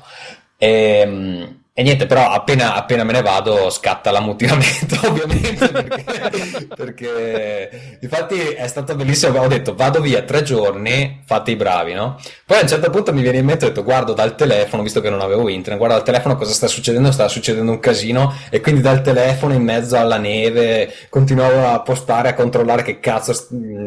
E, 0.56 1.00
ehm, 1.00 1.59
e 1.80 1.82
niente, 1.82 2.04
però 2.04 2.28
appena, 2.28 2.74
appena, 2.74 3.04
me 3.04 3.14
ne 3.14 3.22
vado 3.22 3.70
scatta 3.70 4.10
l'ammutinamento, 4.10 4.98
ovviamente, 5.08 5.66
perché, 5.66 6.68
perché, 6.76 7.96
infatti 8.00 8.38
è 8.38 8.66
stato 8.66 8.94
bellissimo, 8.94 9.40
ho 9.40 9.46
detto 9.46 9.74
vado 9.74 10.02
via 10.02 10.20
tre 10.20 10.42
giorni, 10.42 11.22
fate 11.24 11.52
i 11.52 11.56
bravi, 11.56 11.94
no? 11.94 12.20
Poi 12.44 12.58
a 12.58 12.60
un 12.60 12.68
certo 12.68 12.90
punto 12.90 13.14
mi 13.14 13.22
viene 13.22 13.38
in 13.38 13.46
mente, 13.46 13.64
ho 13.64 13.68
detto 13.68 13.82
guardo 13.82 14.12
dal 14.12 14.34
telefono, 14.34 14.82
visto 14.82 15.00
che 15.00 15.08
non 15.08 15.22
avevo 15.22 15.48
internet, 15.48 15.78
guardo 15.78 15.96
dal 15.96 16.04
telefono 16.04 16.36
cosa 16.36 16.52
sta 16.52 16.66
succedendo, 16.66 17.12
sta 17.12 17.28
succedendo 17.28 17.72
un 17.72 17.80
casino 17.80 18.36
e 18.50 18.60
quindi 18.60 18.82
dal 18.82 19.00
telefono 19.00 19.54
in 19.54 19.62
mezzo 19.62 19.96
alla 19.96 20.18
neve 20.18 20.92
continuavo 21.08 21.66
a 21.66 21.80
postare, 21.80 22.28
a 22.28 22.34
controllare 22.34 22.82
che 22.82 23.00
cazzo 23.00 23.32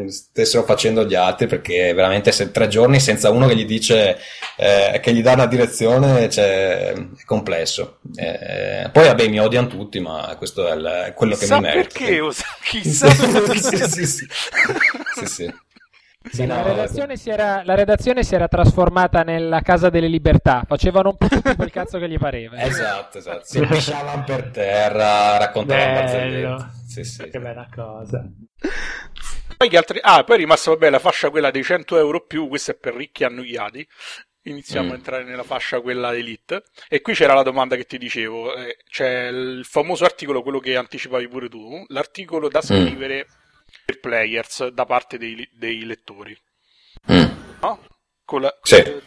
stessero 0.08 0.64
facendo 0.64 1.04
gli 1.04 1.14
altri, 1.14 1.46
perché 1.46 1.94
veramente 1.94 2.32
se 2.32 2.50
tre 2.50 2.66
giorni 2.66 2.98
senza 2.98 3.30
uno 3.30 3.46
che 3.46 3.54
gli 3.54 3.66
dice, 3.66 4.18
eh, 4.56 4.98
che 5.00 5.12
gli 5.12 5.22
dà 5.22 5.34
una 5.34 5.46
direzione, 5.46 6.28
cioè, 6.28 6.92
è 6.92 7.24
complesso. 7.24 7.83
Eh, 8.14 8.88
poi 8.92 9.06
vabbè 9.06 9.28
mi 9.28 9.40
odiano 9.40 9.66
tutti, 9.66 10.00
ma 10.00 10.34
questo 10.36 10.66
è, 10.66 10.74
il, 10.74 11.12
quello 11.14 11.34
chissà 11.34 11.56
che 11.56 11.60
mi 11.60 11.66
merito. 11.66 11.98
Perché? 11.98 12.20
Chissà 12.62 13.06
perché? 13.14 13.58
sì, 13.58 13.76
sì, 13.76 14.06
sì. 14.06 14.26
sì, 15.14 15.26
sì. 15.26 15.54
Sì, 16.30 16.46
no, 16.46 16.54
la, 16.54 16.62
redazione 16.62 17.14
era, 17.26 17.62
la, 17.64 17.74
redazione 17.74 18.24
si 18.24 18.34
era, 18.34 18.48
trasformata 18.48 19.22
nella 19.22 19.60
Casa 19.60 19.90
delle 19.90 20.08
Libertà, 20.08 20.64
facevano 20.66 21.10
un 21.10 21.16
po' 21.18 21.28
tutto 21.28 21.54
quel 21.54 21.70
cazzo 21.70 21.98
che 21.98 22.08
gli 22.08 22.18
pareva. 22.18 22.56
Esatto, 22.62 23.18
esatto. 23.18 23.44
Si 23.44 23.60
pisciavano 23.60 24.24
per 24.24 24.50
terra, 24.50 25.36
raccontavano 25.36 25.92
barzellette. 25.92 26.66
Sì, 26.88 27.04
sì. 27.04 27.28
Che 27.28 27.38
bella 27.38 27.68
cosa. 27.72 28.26
Poi, 29.56 29.76
altri... 29.76 29.98
ah, 30.00 30.24
poi 30.24 30.36
è 30.36 30.38
rimasta 30.38 30.70
vabbè, 30.70 30.90
la 30.90 30.98
fascia 30.98 31.28
quella 31.28 31.50
dei 31.50 31.62
100 31.62 31.98
euro 31.98 32.24
più, 32.24 32.48
questa 32.48 32.72
è 32.72 32.74
per 32.74 32.94
ricchi 32.94 33.24
annoiati 33.24 33.86
iniziamo 34.44 34.88
mm. 34.88 34.90
a 34.90 34.94
entrare 34.94 35.24
nella 35.24 35.42
fascia 35.42 35.80
quella 35.80 36.14
elite 36.14 36.64
e 36.88 37.00
qui 37.00 37.14
c'era 37.14 37.34
la 37.34 37.42
domanda 37.42 37.76
che 37.76 37.84
ti 37.84 37.98
dicevo 37.98 38.54
eh, 38.54 38.78
c'è 38.88 39.28
il 39.28 39.64
famoso 39.64 40.04
articolo 40.04 40.42
quello 40.42 40.58
che 40.58 40.76
anticipavi 40.76 41.28
pure 41.28 41.48
tu 41.48 41.84
l'articolo 41.88 42.48
da 42.48 42.58
mm. 42.58 42.62
scrivere 42.62 43.26
mm. 43.26 43.74
per 43.84 44.00
players 44.00 44.68
da 44.68 44.84
parte 44.84 45.18
dei, 45.18 45.48
dei 45.52 45.84
lettori 45.84 46.36
mm. 47.10 47.24
no? 47.60 47.86
con, 48.24 48.42
la, 48.42 48.58
sì. 48.62 48.76
eh, 48.76 49.02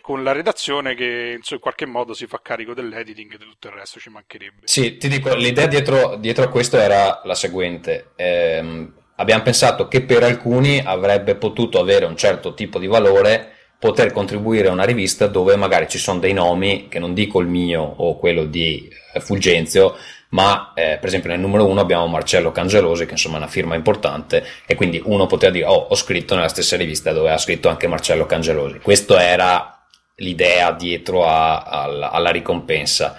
con 0.00 0.24
la 0.24 0.32
redazione 0.32 0.94
che 0.94 1.38
in 1.40 1.58
qualche 1.60 1.86
modo 1.86 2.12
si 2.12 2.26
fa 2.26 2.40
carico 2.42 2.74
dell'editing 2.74 3.34
e 3.34 3.38
di 3.38 3.44
tutto 3.44 3.68
il 3.68 3.74
resto 3.74 4.00
ci 4.00 4.10
mancherebbe 4.10 4.62
sì 4.64 4.96
ti 4.96 5.08
dico 5.08 5.34
l'idea 5.34 5.66
dietro, 5.66 6.16
dietro 6.16 6.44
a 6.44 6.48
questo 6.48 6.78
era 6.78 7.20
la 7.24 7.34
seguente 7.34 8.10
ehm, 8.16 8.94
abbiamo 9.16 9.42
pensato 9.44 9.86
che 9.86 10.02
per 10.02 10.24
alcuni 10.24 10.80
avrebbe 10.84 11.36
potuto 11.36 11.78
avere 11.78 12.06
un 12.06 12.16
certo 12.16 12.54
tipo 12.54 12.80
di 12.80 12.88
valore 12.88 13.54
poter 13.80 14.12
contribuire 14.12 14.68
a 14.68 14.72
una 14.72 14.84
rivista 14.84 15.26
dove 15.26 15.56
magari 15.56 15.88
ci 15.88 15.96
sono 15.96 16.18
dei 16.18 16.34
nomi 16.34 16.88
che 16.88 16.98
non 16.98 17.14
dico 17.14 17.40
il 17.40 17.46
mio 17.46 17.80
o 17.80 18.18
quello 18.18 18.44
di 18.44 18.86
eh, 19.14 19.20
Fulgenzio, 19.20 19.96
ma 20.30 20.72
eh, 20.74 20.98
per 21.00 21.06
esempio 21.06 21.30
nel 21.30 21.40
numero 21.40 21.66
uno 21.66 21.80
abbiamo 21.80 22.06
Marcello 22.06 22.52
Cangelosi 22.52 23.06
che 23.06 23.12
insomma 23.12 23.36
è 23.36 23.38
una 23.38 23.48
firma 23.48 23.74
importante 23.74 24.44
e 24.66 24.74
quindi 24.74 25.00
uno 25.02 25.26
poteva 25.26 25.50
dire 25.50 25.64
oh 25.64 25.86
ho 25.88 25.94
scritto 25.94 26.34
nella 26.34 26.48
stessa 26.48 26.76
rivista 26.76 27.12
dove 27.12 27.32
ha 27.32 27.38
scritto 27.38 27.70
anche 27.70 27.88
Marcello 27.88 28.26
Cangelosi 28.26 28.80
questa 28.80 29.22
era 29.24 29.82
l'idea 30.16 30.72
dietro 30.72 31.24
a, 31.24 31.62
a, 31.62 32.10
alla 32.10 32.30
ricompensa. 32.30 33.16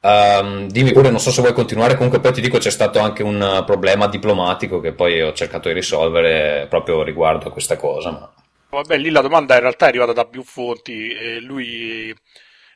Um, 0.00 0.68
dimmi 0.68 0.92
pure 0.92 1.10
non 1.10 1.18
so 1.18 1.32
se 1.32 1.40
vuoi 1.40 1.52
continuare 1.52 1.96
comunque 1.96 2.20
poi 2.20 2.32
ti 2.32 2.40
dico 2.40 2.58
c'è 2.58 2.70
stato 2.70 3.00
anche 3.00 3.24
un 3.24 3.64
problema 3.66 4.06
diplomatico 4.06 4.78
che 4.78 4.92
poi 4.92 5.20
ho 5.20 5.32
cercato 5.32 5.66
di 5.66 5.74
risolvere 5.74 6.66
proprio 6.68 7.02
riguardo 7.02 7.48
a 7.48 7.50
questa 7.50 7.76
cosa 7.76 8.10
ma... 8.12 8.32
Vabbè, 8.70 8.96
lì 8.98 9.10
la 9.10 9.22
domanda 9.22 9.54
in 9.54 9.60
realtà 9.60 9.86
è 9.86 9.88
arrivata 9.88 10.12
da 10.12 10.26
più 10.26 10.42
fonti 10.42 11.10
e 11.10 11.40
lui 11.40 12.14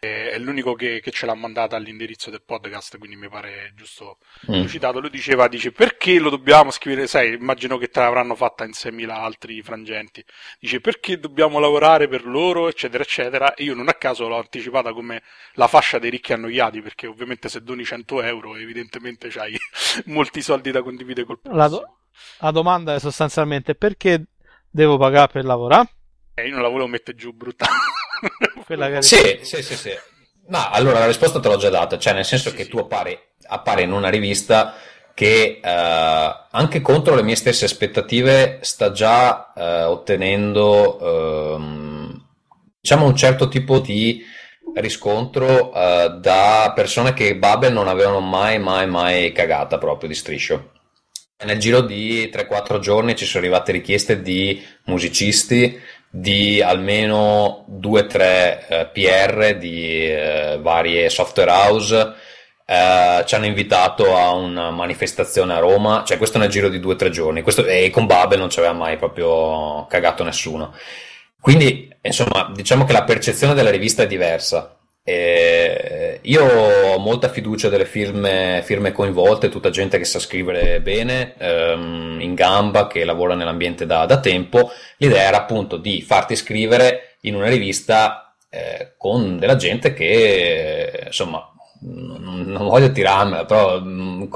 è 0.05 0.37
l'unico 0.39 0.75
che, 0.75 0.99
che 1.01 1.13
ce 1.13 1.27
l'ha 1.27 1.35
mandata 1.35 1.77
all'indirizzo 1.77 2.29
del 2.29 2.43
podcast, 2.43 2.99
quindi 2.99 3.15
mi 3.15 3.29
pare 3.29 3.73
giusto 3.77 4.19
mm. 4.51 4.67
citato. 4.67 4.99
Lui 4.99 5.11
diceva, 5.11 5.47
dice, 5.47 5.71
perché 5.71 6.19
lo 6.19 6.29
dobbiamo 6.29 6.73
scrivere? 6.73 7.07
Sai, 7.07 7.35
immagino 7.35 7.79
che 7.79 7.87
te 7.87 8.01
l'avranno 8.01 8.35
fatta 8.35 8.65
in 8.65 8.73
6.000 8.73 9.11
altri 9.11 9.63
frangenti. 9.63 10.25
Dice, 10.59 10.81
perché 10.81 11.21
dobbiamo 11.21 11.61
lavorare 11.61 12.09
per 12.09 12.27
loro, 12.27 12.67
eccetera, 12.67 13.05
eccetera. 13.05 13.55
E 13.55 13.63
io 13.63 13.77
non 13.77 13.87
a 13.87 13.95
caso 13.95 14.27
l'ho 14.27 14.39
anticipata 14.39 14.93
come 14.93 15.23
la 15.53 15.69
fascia 15.69 16.01
dei 16.01 16.11
ricchi 16.11 16.33
annoiati, 16.33 16.83
perché 16.83 17.07
ovviamente 17.07 17.49
se 17.49 17.63
doni 17.63 17.85
100 17.85 18.23
euro 18.23 18.57
evidentemente 18.57 19.31
hai 19.37 19.57
molti 20.07 20.43
soldi 20.43 20.73
da 20.73 20.83
condividere 20.83 21.27
col 21.27 21.39
prossimo. 21.39 21.63
La, 21.63 21.69
do- 21.69 21.97
la 22.41 22.51
domanda 22.51 22.95
è 22.95 22.99
sostanzialmente 22.99 23.77
perché 23.77 24.25
devo 24.73 24.97
pagare 24.97 25.31
per 25.31 25.45
lavorare? 25.45 25.89
Eh, 26.35 26.47
io 26.47 26.55
non 26.55 26.63
la 26.63 26.69
volevo 26.69 26.89
mettere 26.89 27.17
giù 27.17 27.33
brutta. 27.33 27.67
Quella 28.65 28.91
che 28.91 29.03
sì, 29.03 29.39
sì, 29.43 29.63
sì, 29.63 29.77
sì. 29.77 29.91
No, 30.49 30.69
allora 30.71 30.99
la 30.99 31.07
risposta 31.07 31.39
te 31.39 31.49
l'ho 31.49 31.57
già 31.57 31.69
data, 31.69 31.99
cioè 31.99 32.15
nel 32.15 32.25
senso 32.25 32.51
sì, 32.51 32.57
che 32.57 32.65
sì. 32.65 32.71
tu 32.71 32.79
appari, 32.79 33.17
appari, 33.47 33.85
in 33.85 33.93
una 33.93 34.09
rivista 34.09 34.75
che 35.15 35.61
eh, 35.63 36.47
anche 36.51 36.81
contro 36.81 37.15
le 37.15 37.23
mie 37.23 37.37
stesse 37.37 37.67
aspettative 37.67 38.59
sta 38.63 38.93
già 38.93 39.53
eh, 39.55 39.83
ottenendo 39.85 41.55
ehm, 41.55 42.27
diciamo 42.81 43.07
un 43.07 43.15
certo 43.15 43.49
tipo 43.49 43.79
di 43.79 44.25
riscontro 44.75 45.73
eh, 45.75 46.17
da 46.19 46.73
persone 46.75 47.13
che 47.13 47.37
Babel 47.37 47.75
non 47.75 47.89
avevano 47.89 48.21
mai 48.21 48.59
mai 48.59 48.89
mai 48.89 49.33
cagata 49.33 49.77
proprio 49.77 50.09
di 50.09 50.15
striscio 50.15 50.72
nel 51.45 51.59
giro 51.59 51.81
di 51.81 52.31
3-4 52.33 52.79
giorni 52.79 53.17
ci 53.17 53.25
sono 53.25 53.45
arrivate 53.45 53.73
richieste 53.73 54.23
di 54.23 54.63
musicisti 54.85 55.81
di 56.09 56.61
almeno 56.61 57.65
2-3 57.71 58.19
eh, 58.19 58.91
PR 58.93 59.57
di 59.59 60.07
eh, 60.07 60.59
varie 60.61 61.09
software 61.09 61.51
house 61.51 62.15
eh, 62.65 63.25
ci 63.27 63.35
hanno 63.35 63.47
invitato 63.47 64.17
a 64.17 64.31
una 64.33 64.71
manifestazione 64.71 65.53
a 65.53 65.59
Roma, 65.59 66.05
cioè 66.05 66.17
questo 66.17 66.39
nel 66.39 66.49
giro 66.49 66.69
di 66.69 66.79
2-3 66.79 67.11
giorni 67.11 67.43
questo, 67.43 67.67
e 67.67 67.91
con 67.91 68.07
Babel 68.07 68.39
non 68.39 68.51
ci 68.51 68.61
aveva 68.61 68.75
mai 68.75 68.97
proprio 68.97 69.87
cagato 69.89 70.25
nessuno. 70.25 70.75
Quindi, 71.41 71.95
insomma, 72.01 72.51
diciamo 72.55 72.85
che 72.85 72.93
la 72.93 73.05
percezione 73.05 73.55
della 73.55 73.71
rivista 73.71 74.05
è 74.05 74.07
diversa. 74.07 74.79
E 75.05 76.21
io 76.23 76.45
ho 76.45 76.99
molta 76.99 77.29
fiducia 77.29 77.69
delle 77.69 77.87
firme, 77.87 78.61
firme, 78.65 78.93
coinvolte, 78.93 79.49
tutta 79.49 79.71
gente 79.71 79.99
che 79.99 80.05
sa 80.05 80.21
scrivere 80.21 80.81
bene, 80.81 81.35
ehm, 81.37 82.19
in 82.21 82.35
gamba, 82.35 82.87
che 82.87 83.05
lavora 83.05 83.35
nell'ambiente 83.35 83.87
da, 83.87 84.07
da, 84.07 84.21
tempo. 84.21 84.71
L'idea 84.99 85.23
era 85.23 85.39
appunto 85.39 85.77
di 85.77 86.03
farti 86.03 86.37
scrivere 86.37 87.17
in 87.23 87.35
una 87.35 87.49
rivista 87.49 88.37
eh, 88.49 88.95
con 88.97 89.39
della 89.39 89.57
gente 89.57 89.93
che, 89.93 91.05
insomma, 91.07 91.53
non, 91.81 92.45
non 92.47 92.69
voglio 92.69 92.93
tirarmela, 92.93 93.45
però 93.45 93.81
mm, 93.81 94.31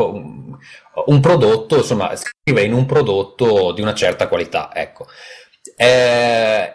un 1.07 1.21
prodotto, 1.21 1.77
insomma, 1.77 2.13
scrivere 2.17 2.67
in 2.67 2.73
un 2.73 2.87
prodotto 2.87 3.73
di 3.73 3.83
una 3.83 3.95
certa 3.95 4.27
qualità, 4.29 4.71
ecco. 4.75 5.07
Eh, 5.77 6.75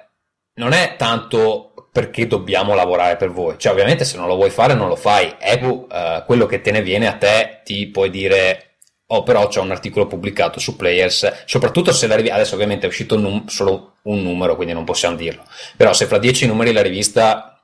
non 0.53 0.73
è 0.73 0.95
tanto 0.97 1.70
perché 1.91 2.27
dobbiamo 2.27 2.73
lavorare 2.73 3.17
per 3.17 3.31
voi. 3.31 3.55
Cioè, 3.57 3.71
ovviamente 3.71 4.05
se 4.05 4.17
non 4.17 4.27
lo 4.27 4.35
vuoi 4.35 4.49
fare 4.49 4.73
non 4.73 4.87
lo 4.87 4.95
fai. 4.95 5.35
Ebu, 5.39 5.87
uh, 5.89 6.25
quello 6.25 6.45
che 6.45 6.61
te 6.61 6.71
ne 6.71 6.81
viene 6.81 7.07
a 7.07 7.13
te 7.13 7.61
ti 7.63 7.87
puoi 7.87 8.09
dire 8.09 8.71
oh 9.13 9.23
però 9.23 9.47
c'è 9.47 9.59
un 9.59 9.71
articolo 9.71 10.07
pubblicato 10.07 10.59
su 10.59 10.75
Players, 10.75 11.43
soprattutto 11.45 11.91
se 11.91 12.07
la 12.07 12.15
rivista, 12.15 12.35
adesso 12.35 12.55
ovviamente 12.55 12.85
è 12.85 12.89
uscito 12.89 13.17
num- 13.17 13.45
solo 13.47 13.97
un 14.03 14.21
numero, 14.21 14.55
quindi 14.55 14.73
non 14.73 14.85
possiamo 14.85 15.15
dirlo, 15.15 15.43
però 15.75 15.93
se 15.93 16.05
fra 16.05 16.17
dieci 16.17 16.47
numeri 16.47 16.71
la 16.71 16.81
rivista 16.81 17.61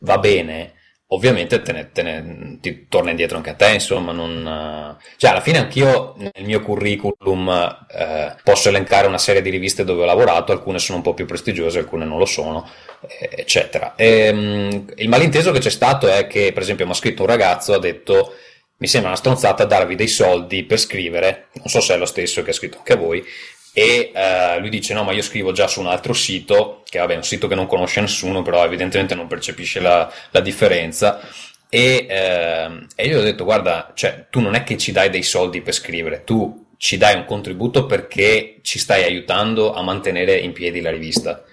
va 0.00 0.18
bene, 0.18 0.74
ovviamente 1.14 1.62
te 1.62 1.72
ne, 1.72 1.90
te 1.92 2.02
ne, 2.02 2.58
ti 2.60 2.86
torna 2.88 3.10
indietro 3.10 3.36
anche 3.36 3.50
a 3.50 3.54
te, 3.54 3.70
insomma, 3.70 4.12
non, 4.12 4.96
cioè 5.16 5.30
alla 5.30 5.40
fine 5.40 5.58
anch'io 5.58 6.14
nel 6.16 6.44
mio 6.44 6.60
curriculum 6.60 7.86
eh, 7.90 8.34
posso 8.42 8.68
elencare 8.68 9.06
una 9.06 9.18
serie 9.18 9.42
di 9.42 9.50
riviste 9.50 9.84
dove 9.84 10.02
ho 10.02 10.06
lavorato, 10.06 10.52
alcune 10.52 10.78
sono 10.78 10.98
un 10.98 11.04
po' 11.04 11.14
più 11.14 11.26
prestigiose, 11.26 11.78
alcune 11.78 12.04
non 12.04 12.18
lo 12.18 12.24
sono, 12.24 12.68
eh, 13.20 13.30
eccetera. 13.36 13.94
E, 13.94 14.30
um, 14.30 14.86
il 14.96 15.08
malinteso 15.08 15.52
che 15.52 15.58
c'è 15.60 15.70
stato 15.70 16.08
è 16.08 16.26
che, 16.26 16.52
per 16.52 16.62
esempio, 16.62 16.86
mi 16.86 16.92
ha 16.92 16.94
scritto 16.94 17.22
un 17.22 17.28
ragazzo, 17.28 17.74
ha 17.74 17.78
detto 17.78 18.34
mi 18.78 18.88
sembra 18.88 19.10
una 19.10 19.18
stronzata 19.18 19.64
darvi 19.64 19.94
dei 19.94 20.08
soldi 20.08 20.64
per 20.64 20.78
scrivere, 20.78 21.46
non 21.52 21.68
so 21.68 21.80
se 21.80 21.94
è 21.94 21.96
lo 21.96 22.04
stesso 22.04 22.42
che 22.42 22.50
ha 22.50 22.54
scritto 22.54 22.78
anche 22.78 22.92
a 22.94 22.96
voi, 22.96 23.24
e 23.74 24.12
uh, 24.14 24.60
lui 24.60 24.68
dice 24.68 24.92
no 24.92 25.02
ma 25.02 25.12
io 25.12 25.22
scrivo 25.22 25.52
già 25.52 25.66
su 25.66 25.80
un 25.80 25.86
altro 25.86 26.12
sito 26.12 26.82
che 26.88 26.98
vabbè 26.98 27.14
è 27.14 27.16
un 27.16 27.24
sito 27.24 27.48
che 27.48 27.54
non 27.54 27.66
conosce 27.66 28.00
nessuno 28.00 28.42
però 28.42 28.64
evidentemente 28.64 29.14
non 29.14 29.26
percepisce 29.26 29.80
la, 29.80 30.12
la 30.30 30.40
differenza. 30.40 31.20
E, 31.68 32.06
uh, 32.06 32.86
e, 32.94 33.06
io 33.06 33.18
ho 33.18 33.22
detto 33.22 33.44
guarda 33.44 33.92
cioè, 33.94 34.26
tu 34.28 34.40
non 34.40 34.54
è 34.54 34.62
che 34.62 34.76
ci 34.76 34.92
dai 34.92 35.08
dei 35.08 35.22
soldi 35.22 35.62
per 35.62 35.72
scrivere 35.72 36.22
tu 36.22 36.62
ci 36.76 36.98
dai 36.98 37.14
un 37.14 37.24
contributo 37.24 37.86
perché 37.86 38.58
ci 38.62 38.78
stai 38.78 39.04
aiutando 39.04 39.72
a 39.72 39.82
mantenere 39.82 40.36
in 40.36 40.52
piedi 40.52 40.80
la 40.80 40.90
rivista. 40.90 41.44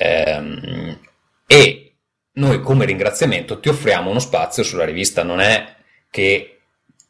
Um, 0.00 0.98
e 1.46 1.94
noi 2.32 2.60
come 2.60 2.84
ringraziamento 2.84 3.60
ti 3.60 3.68
offriamo 3.68 4.10
uno 4.10 4.18
spazio 4.18 4.64
sulla 4.64 4.84
rivista. 4.84 5.22
Non 5.22 5.38
è 5.38 5.76
che 6.10 6.57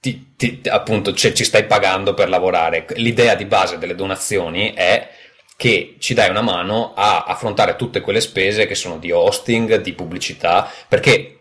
ti, 0.00 0.34
ti, 0.36 0.60
appunto 0.68 1.12
cioè, 1.12 1.32
ci 1.32 1.44
stai 1.44 1.64
pagando 1.66 2.14
per 2.14 2.28
lavorare. 2.28 2.86
L'idea 2.96 3.34
di 3.34 3.44
base 3.44 3.78
delle 3.78 3.94
donazioni 3.94 4.72
è 4.74 5.08
che 5.56 5.96
ci 5.98 6.14
dai 6.14 6.30
una 6.30 6.40
mano 6.40 6.92
a 6.94 7.24
affrontare 7.24 7.76
tutte 7.76 8.00
quelle 8.00 8.20
spese 8.20 8.66
che 8.66 8.76
sono 8.76 8.98
di 8.98 9.10
hosting, 9.10 9.80
di 9.80 9.92
pubblicità, 9.92 10.70
perché 10.86 11.38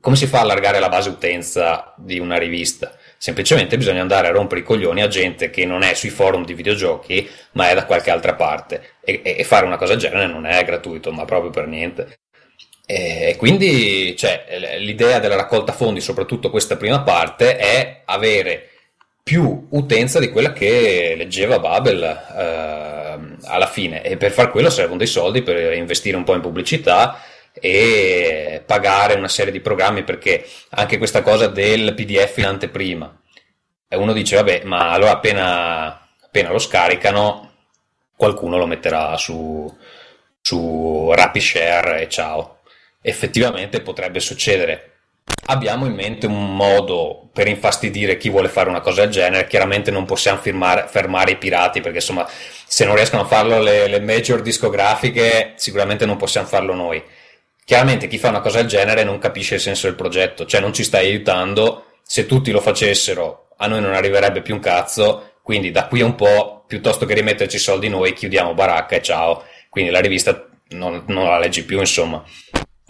come 0.00 0.16
si 0.16 0.26
fa 0.26 0.38
a 0.38 0.42
allargare 0.42 0.78
la 0.78 0.88
base 0.88 1.10
utenza 1.10 1.92
di 1.96 2.18
una 2.18 2.38
rivista? 2.38 2.96
Semplicemente 3.18 3.76
bisogna 3.76 4.00
andare 4.00 4.28
a 4.28 4.30
rompere 4.30 4.60
i 4.60 4.64
coglioni 4.64 5.02
a 5.02 5.08
gente 5.08 5.50
che 5.50 5.66
non 5.66 5.82
è 5.82 5.92
sui 5.92 6.08
forum 6.08 6.44
di 6.44 6.54
videogiochi, 6.54 7.28
ma 7.52 7.68
è 7.68 7.74
da 7.74 7.84
qualche 7.84 8.10
altra 8.10 8.34
parte. 8.34 8.94
E, 9.04 9.20
e 9.22 9.44
fare 9.44 9.66
una 9.66 9.76
cosa 9.76 9.92
del 9.92 10.00
genere 10.00 10.26
non 10.26 10.46
è 10.46 10.64
gratuito, 10.64 11.12
ma 11.12 11.26
proprio 11.26 11.50
per 11.50 11.66
niente. 11.66 12.20
E 12.92 13.36
quindi 13.38 14.16
cioè, 14.16 14.46
l'idea 14.80 15.20
della 15.20 15.36
raccolta 15.36 15.70
fondi, 15.70 16.00
soprattutto 16.00 16.50
questa 16.50 16.76
prima 16.76 17.02
parte, 17.02 17.56
è 17.56 18.02
avere 18.04 18.68
più 19.22 19.68
utenza 19.70 20.18
di 20.18 20.28
quella 20.28 20.52
che 20.52 21.14
leggeva 21.16 21.60
Babel 21.60 22.02
eh, 22.02 23.36
alla 23.44 23.66
fine. 23.68 24.02
E 24.02 24.16
per 24.16 24.32
far 24.32 24.50
quello 24.50 24.70
servono 24.70 24.98
dei 24.98 25.06
soldi 25.06 25.42
per 25.42 25.72
investire 25.74 26.16
un 26.16 26.24
po' 26.24 26.34
in 26.34 26.40
pubblicità 26.40 27.20
e 27.52 28.60
pagare 28.66 29.14
una 29.14 29.28
serie 29.28 29.52
di 29.52 29.60
programmi 29.60 30.02
perché 30.02 30.44
anche 30.70 30.98
questa 30.98 31.22
cosa 31.22 31.46
del 31.46 31.94
PDF 31.94 32.38
in 32.38 32.46
anteprima 32.46 33.20
e 33.88 33.96
uno 33.96 34.12
dice 34.12 34.36
vabbè 34.36 34.62
ma 34.64 34.92
allora 34.92 35.10
appena, 35.10 36.06
appena 36.22 36.52
lo 36.52 36.60
scaricano 36.60 37.54
qualcuno 38.14 38.56
lo 38.56 38.66
metterà 38.66 39.16
su, 39.16 39.76
su 40.40 41.10
RapidShare 41.12 42.02
e 42.02 42.08
ciao 42.08 42.59
effettivamente 43.02 43.80
potrebbe 43.80 44.20
succedere. 44.20 44.86
Abbiamo 45.46 45.86
in 45.86 45.94
mente 45.94 46.26
un 46.26 46.54
modo 46.54 47.28
per 47.32 47.48
infastidire 47.48 48.16
chi 48.16 48.28
vuole 48.28 48.48
fare 48.48 48.68
una 48.68 48.80
cosa 48.80 49.02
del 49.02 49.10
genere. 49.10 49.46
Chiaramente 49.46 49.90
non 49.90 50.04
possiamo 50.04 50.38
firmare, 50.38 50.86
fermare 50.88 51.32
i 51.32 51.38
pirati 51.38 51.80
perché 51.80 51.98
insomma, 51.98 52.28
se 52.66 52.84
non 52.84 52.94
riescono 52.94 53.22
a 53.22 53.26
farlo 53.26 53.60
le, 53.60 53.86
le 53.88 54.00
major 54.00 54.42
discografiche, 54.42 55.52
sicuramente 55.56 56.06
non 56.06 56.16
possiamo 56.16 56.46
farlo 56.46 56.74
noi. 56.74 57.02
Chiaramente 57.64 58.08
chi 58.08 58.18
fa 58.18 58.28
una 58.28 58.40
cosa 58.40 58.58
del 58.58 58.66
genere 58.68 59.04
non 59.04 59.18
capisce 59.18 59.54
il 59.54 59.60
senso 59.60 59.86
del 59.86 59.96
progetto, 59.96 60.44
cioè 60.44 60.60
non 60.60 60.72
ci 60.72 60.82
stai 60.82 61.06
aiutando. 61.06 61.84
Se 62.02 62.26
tutti 62.26 62.50
lo 62.50 62.60
facessero, 62.60 63.50
a 63.56 63.66
noi 63.66 63.80
non 63.80 63.94
arriverebbe 63.94 64.42
più 64.42 64.54
un 64.54 64.60
cazzo. 64.60 65.34
Quindi 65.42 65.70
da 65.70 65.86
qui 65.86 66.00
a 66.00 66.04
un 66.04 66.14
po', 66.16 66.64
piuttosto 66.66 67.06
che 67.06 67.14
rimetterci 67.14 67.56
i 67.56 67.60
soldi 67.60 67.88
noi, 67.88 68.12
chiudiamo 68.12 68.54
baracca 68.54 68.96
e 68.96 69.02
ciao. 69.02 69.44
Quindi 69.68 69.90
la 69.90 70.00
rivista 70.00 70.48
non, 70.70 71.04
non 71.06 71.24
la 71.24 71.38
leggi 71.38 71.64
più, 71.64 71.78
insomma. 71.78 72.24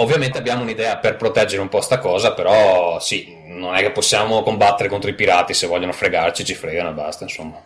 Ovviamente 0.00 0.38
abbiamo 0.38 0.62
un'idea 0.62 0.96
per 0.96 1.16
proteggere 1.16 1.60
un 1.60 1.68
po' 1.68 1.82
sta 1.82 1.98
cosa, 1.98 2.32
però 2.32 2.98
sì, 3.00 3.36
non 3.44 3.74
è 3.74 3.82
che 3.82 3.90
possiamo 3.90 4.42
combattere 4.42 4.88
contro 4.88 5.10
i 5.10 5.14
pirati, 5.14 5.52
se 5.52 5.66
vogliono 5.66 5.92
fregarci 5.92 6.42
ci 6.42 6.54
fregano 6.54 6.88
e 6.88 6.94
basta, 6.94 7.24
insomma. 7.24 7.62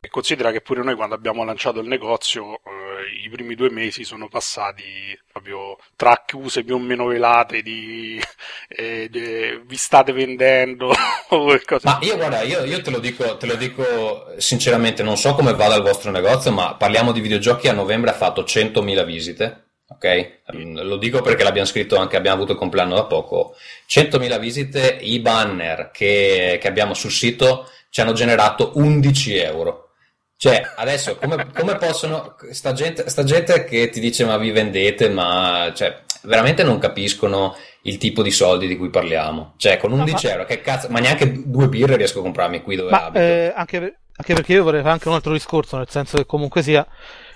E 0.00 0.08
considera 0.08 0.52
che 0.52 0.60
pure 0.60 0.84
noi 0.84 0.94
quando 0.94 1.16
abbiamo 1.16 1.42
lanciato 1.42 1.80
il 1.80 1.88
negozio, 1.88 2.60
eh, 2.62 3.24
i 3.24 3.28
primi 3.28 3.56
due 3.56 3.70
mesi 3.70 4.04
sono 4.04 4.28
passati 4.28 5.18
proprio 5.32 5.76
tra 5.96 6.12
accuse 6.12 6.62
più 6.62 6.76
o 6.76 6.78
meno 6.78 7.06
velate 7.06 7.60
di, 7.60 8.22
eh, 8.68 9.08
di 9.10 9.60
vi 9.64 9.76
state 9.76 10.12
vendendo 10.12 10.94
qualcosa. 11.26 11.98
Ma 11.98 12.06
io 12.06 12.14
guarda, 12.14 12.42
io, 12.42 12.64
io 12.64 12.82
te, 12.82 12.90
lo 12.90 13.00
dico, 13.00 13.36
te 13.36 13.46
lo 13.46 13.56
dico 13.56 14.26
sinceramente, 14.36 15.02
non 15.02 15.16
so 15.16 15.34
come 15.34 15.54
vada 15.54 15.74
il 15.74 15.82
vostro 15.82 16.12
negozio, 16.12 16.52
ma 16.52 16.76
parliamo 16.76 17.10
di 17.10 17.20
videogiochi, 17.20 17.66
a 17.66 17.72
novembre 17.72 18.10
ha 18.10 18.14
fatto 18.14 18.42
100.000 18.42 19.04
visite 19.04 19.64
ok? 19.94 20.40
Lo 20.82 20.96
dico 20.96 21.22
perché 21.22 21.42
l'abbiamo 21.42 21.66
scritto 21.66 21.96
anche, 21.96 22.16
abbiamo 22.16 22.36
avuto 22.36 22.52
il 22.52 22.58
compleanno 22.58 22.94
da 22.94 23.04
poco. 23.04 23.56
100.000 23.88 24.38
visite, 24.38 24.98
i 25.00 25.20
banner 25.20 25.90
che, 25.92 26.58
che 26.60 26.68
abbiamo 26.68 26.94
sul 26.94 27.10
sito 27.10 27.68
ci 27.90 28.00
hanno 28.00 28.12
generato 28.12 28.72
11 28.74 29.36
euro. 29.36 29.90
Cioè, 30.36 30.62
adesso 30.76 31.16
come, 31.16 31.46
come 31.54 31.76
possono. 31.76 32.36
Sta 32.50 32.72
gente, 32.72 33.08
sta 33.08 33.22
gente, 33.22 33.64
che 33.64 33.88
ti 33.88 34.00
dice 34.00 34.24
ma 34.24 34.36
vi 34.36 34.50
vendete, 34.50 35.08
ma 35.08 35.72
cioè, 35.74 36.02
veramente 36.22 36.64
non 36.64 36.78
capiscono 36.78 37.56
il 37.82 37.96
tipo 37.98 38.22
di 38.22 38.30
soldi 38.30 38.66
di 38.66 38.76
cui 38.76 38.90
parliamo. 38.90 39.54
Cioè, 39.56 39.78
con 39.78 39.92
11 39.92 40.26
no, 40.26 40.32
euro, 40.32 40.44
che 40.44 40.60
cazzo, 40.60 40.88
ma 40.90 40.98
neanche 40.98 41.32
due 41.44 41.68
birre 41.68 41.96
riesco 41.96 42.18
a 42.18 42.22
comprarmi 42.22 42.62
qui 42.62 42.76
dove 42.76 42.90
ma, 42.90 43.04
abito. 43.04 43.24
Eh, 43.24 43.52
anche, 43.54 43.76
anche 44.16 44.34
perché 44.34 44.52
io 44.52 44.64
vorrei 44.64 44.80
fare 44.80 44.92
anche 44.92 45.08
un 45.08 45.14
altro 45.14 45.32
discorso, 45.32 45.76
nel 45.76 45.88
senso 45.88 46.16
che 46.16 46.26
comunque 46.26 46.62
sia 46.62 46.86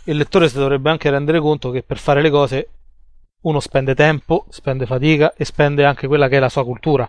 il 0.08 0.16
lettore 0.16 0.48
si 0.48 0.56
dovrebbe 0.56 0.90
anche 0.90 1.10
rendere 1.10 1.38
conto 1.38 1.70
che 1.70 1.82
per 1.82 1.98
fare 1.98 2.22
le 2.22 2.30
cose 2.30 2.68
uno 3.42 3.60
spende 3.60 3.94
tempo, 3.94 4.46
spende 4.48 4.86
fatica 4.86 5.32
e 5.36 5.44
spende 5.44 5.84
anche 5.84 6.06
quella 6.06 6.28
che 6.28 6.36
è 6.36 6.40
la 6.40 6.48
sua 6.48 6.64
cultura. 6.64 7.08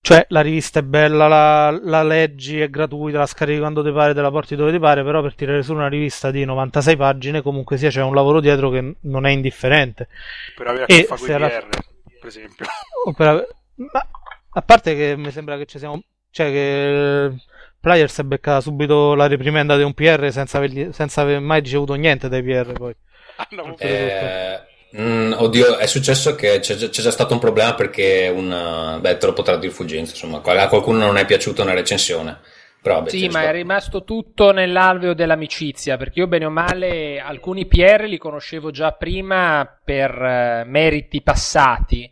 Cioè, 0.00 0.26
la 0.28 0.40
rivista 0.42 0.78
è 0.78 0.82
bella, 0.82 1.26
la, 1.26 1.70
la 1.82 2.02
leggi, 2.04 2.60
è 2.60 2.70
gratuita, 2.70 3.18
la 3.18 3.26
scarichi 3.26 3.58
quando 3.58 3.82
ti 3.82 3.90
pare, 3.90 4.14
te 4.14 4.20
la 4.20 4.30
porti 4.30 4.54
dove 4.54 4.70
ti 4.70 4.78
pare, 4.78 5.02
però 5.02 5.20
per 5.20 5.34
tirare 5.34 5.62
su 5.62 5.74
una 5.74 5.88
rivista 5.88 6.30
di 6.30 6.44
96 6.44 6.96
pagine 6.96 7.42
comunque 7.42 7.76
sia 7.76 7.90
c'è 7.90 8.02
un 8.02 8.14
lavoro 8.14 8.40
dietro 8.40 8.70
che 8.70 8.96
non 9.00 9.26
è 9.26 9.30
indifferente. 9.30 10.08
Per 10.54 10.66
avere 10.66 10.84
a 10.84 10.86
che 10.86 11.04
fare 11.04 11.20
con 11.20 11.30
i 11.30 11.32
alla... 11.32 11.48
per 11.48 12.26
esempio. 12.26 12.66
Per... 13.16 13.48
Ma, 13.74 14.06
a 14.50 14.62
parte 14.62 14.94
che 14.94 15.16
mi 15.16 15.30
sembra 15.30 15.56
che 15.56 15.66
ci 15.66 15.78
siamo... 15.78 16.00
Cioè 16.30 16.50
che 16.50 17.34
Players 17.80 18.14
si 18.14 18.20
è 18.20 18.24
beccata 18.24 18.60
subito 18.60 19.14
la 19.14 19.26
reprimenda 19.26 19.76
di 19.76 19.82
un 19.82 19.94
PR 19.94 20.30
senza, 20.32 20.58
aver, 20.58 20.92
senza 20.92 21.20
aver 21.20 21.40
mai 21.40 21.60
ricevuto 21.60 21.94
niente 21.94 22.28
dai 22.28 22.42
PR 22.42 22.72
poi. 22.72 22.94
Ah, 23.36 23.74
eh, 23.78 24.60
mm, 25.00 25.34
oddio, 25.36 25.78
è 25.78 25.86
successo 25.86 26.34
che 26.34 26.58
c'è, 26.58 26.74
c'è, 26.76 26.88
già 26.88 27.10
stato 27.10 27.34
un 27.34 27.38
problema 27.38 27.74
perché 27.74 28.32
un... 28.34 28.98
Beh, 29.00 29.16
te 29.16 29.26
lo 29.26 29.32
potrà 29.32 29.56
dire 29.56 29.72
Fulgenzo, 29.72 30.12
insomma, 30.12 30.42
a 30.42 30.68
qualcuno 30.68 30.98
non 30.98 31.18
è 31.18 31.24
piaciuta 31.24 31.62
una 31.62 31.74
recensione. 31.74 32.40
Però, 32.82 33.02
beh, 33.02 33.10
sì, 33.10 33.28
ma 33.28 33.42
è 33.42 33.52
rimasto 33.52 34.02
tutto 34.02 34.50
nell'alveo 34.50 35.14
dell'amicizia, 35.14 35.96
perché 35.96 36.20
io 36.20 36.26
bene 36.26 36.46
o 36.46 36.50
male 36.50 37.20
alcuni 37.20 37.66
PR 37.66 38.04
li 38.08 38.18
conoscevo 38.18 38.70
già 38.70 38.92
prima 38.92 39.68
per 39.84 40.10
uh, 40.10 40.68
meriti 40.68 41.22
passati 41.22 42.10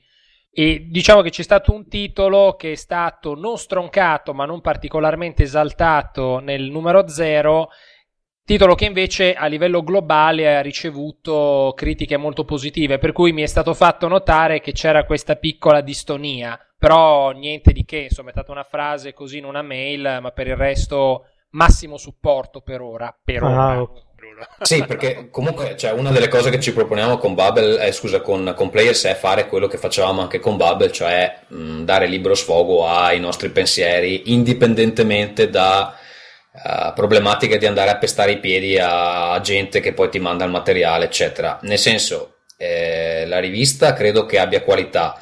e 0.59 0.87
diciamo 0.89 1.21
che 1.21 1.29
c'è 1.29 1.43
stato 1.43 1.71
un 1.75 1.87
titolo 1.87 2.55
che 2.57 2.73
è 2.73 2.75
stato 2.77 3.35
non 3.35 3.59
stroncato 3.59 4.33
ma 4.33 4.47
non 4.47 4.63
particolarmente 4.63 5.43
esaltato 5.43 6.39
nel 6.39 6.71
numero 6.71 7.09
0, 7.09 7.69
titolo 8.43 8.75
che 8.75 8.87
invece 8.87 9.35
a 9.35 9.45
livello 9.49 9.83
globale 9.83 10.57
ha 10.57 10.63
ricevuto 10.63 11.75
critiche 11.77 12.17
molto 12.17 12.47
positive, 12.47 12.97
per 12.97 13.13
cui 13.13 13.33
mi 13.33 13.43
è 13.43 13.47
stato 13.47 13.75
fatto 13.75 14.09
notare 14.09 14.61
che 14.61 14.73
c'era 14.73 15.05
questa 15.05 15.37
piccola 15.37 15.83
distonia, 15.83 16.59
però 16.79 17.33
niente 17.33 17.73
di 17.73 17.85
che, 17.85 17.99
insomma 17.99 18.31
è 18.31 18.33
stata 18.33 18.51
una 18.51 18.65
frase 18.65 19.13
così 19.13 19.37
in 19.37 19.45
una 19.45 19.61
mail, 19.61 20.21
ma 20.23 20.31
per 20.31 20.47
il 20.47 20.57
resto 20.57 21.25
massimo 21.51 21.99
supporto 21.99 22.63
per 22.63 22.81
ora. 22.81 23.15
Per 23.23 23.43
ora. 23.43 23.87
Ah, 24.39 24.65
sì, 24.65 24.85
perché 24.85 25.29
comunque 25.31 25.77
cioè, 25.77 25.93
una 25.93 26.11
delle 26.11 26.29
cose 26.29 26.51
che 26.51 26.61
ci 26.61 26.75
proponiamo 26.75 27.17
con 27.17 27.35
Bubble, 27.35 27.81
eh, 27.81 27.93
scusa, 27.93 28.21
con, 28.21 28.53
con, 28.55 28.69
Players 28.69 29.05
è 29.05 29.15
fare 29.15 29.47
quello 29.47 29.67
che 29.67 29.79
facevamo 29.79 30.21
anche 30.21 30.41
con 30.41 30.57
Bubble, 30.57 30.93
cioè 30.93 31.41
mh, 31.49 31.85
dare 31.85 32.07
libero 32.07 32.35
sfogo 32.35 32.87
ai 32.87 33.19
nostri 33.19 33.49
pensieri 33.49 34.33
indipendentemente 34.33 35.49
da 35.49 35.97
uh, 36.53 36.93
problematiche 36.93 37.57
di 37.57 37.65
andare 37.67 37.91
a 37.91 37.97
pestare 37.97 38.33
i 38.33 38.39
piedi 38.39 38.79
a, 38.79 39.33
a 39.33 39.41
gente 39.41 39.81
che 39.81 39.95
poi 39.95 40.11
ti 40.11 40.19
manda 40.19 40.45
il 40.45 40.51
materiale, 40.51 41.07
eccetera. 41.07 41.59
Nel 41.63 41.79
senso, 41.79 42.37
eh, 42.59 43.25
la 43.27 43.39
rivista 43.39 43.95
credo 43.95 44.27
che 44.27 44.39
abbia 44.39 44.63
qualità, 44.63 45.19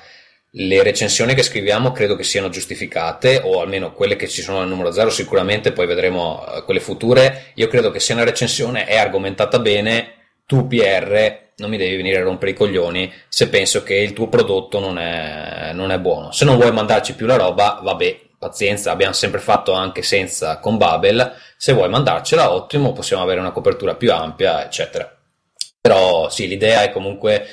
le 0.56 0.82
recensioni 0.82 1.34
che 1.34 1.42
scriviamo 1.42 1.90
credo 1.90 2.14
che 2.14 2.22
siano 2.22 2.48
giustificate, 2.48 3.40
o 3.42 3.60
almeno 3.60 3.92
quelle 3.92 4.16
che 4.16 4.28
ci 4.28 4.42
sono 4.42 4.60
al 4.60 4.68
numero 4.68 4.92
0 4.92 5.10
sicuramente, 5.10 5.72
poi 5.72 5.86
vedremo 5.86 6.44
eh, 6.46 6.62
quelle 6.64 6.80
future. 6.80 7.52
Io 7.54 7.66
credo 7.66 7.90
che 7.90 7.98
se 7.98 8.12
una 8.12 8.24
recensione 8.24 8.84
è 8.84 8.96
argomentata 8.96 9.58
bene, 9.58 10.12
tu 10.46 10.66
PR 10.66 11.42
non 11.56 11.70
mi 11.70 11.76
devi 11.76 11.96
venire 11.96 12.18
a 12.18 12.22
rompere 12.22 12.50
i 12.50 12.54
coglioni 12.54 13.12
se 13.28 13.48
penso 13.48 13.84
che 13.84 13.94
il 13.94 14.12
tuo 14.12 14.28
prodotto 14.28 14.80
non 14.80 14.98
è, 14.98 15.72
non 15.72 15.90
è 15.90 15.98
buono. 15.98 16.30
Se 16.30 16.44
non 16.44 16.56
vuoi 16.56 16.72
mandarci 16.72 17.14
più 17.14 17.26
la 17.26 17.36
roba, 17.36 17.80
vabbè, 17.82 18.20
pazienza, 18.38 18.92
abbiamo 18.92 19.12
sempre 19.12 19.40
fatto 19.40 19.72
anche 19.72 20.02
senza 20.02 20.58
con 20.58 20.76
Babel. 20.76 21.32
Se 21.56 21.72
vuoi 21.72 21.88
mandarcela, 21.88 22.52
ottimo, 22.52 22.92
possiamo 22.92 23.22
avere 23.22 23.40
una 23.40 23.52
copertura 23.52 23.94
più 23.94 24.12
ampia, 24.12 24.64
eccetera. 24.64 25.10
Però 25.80 26.28
sì, 26.30 26.46
l'idea 26.46 26.82
è 26.82 26.90
comunque 26.90 27.46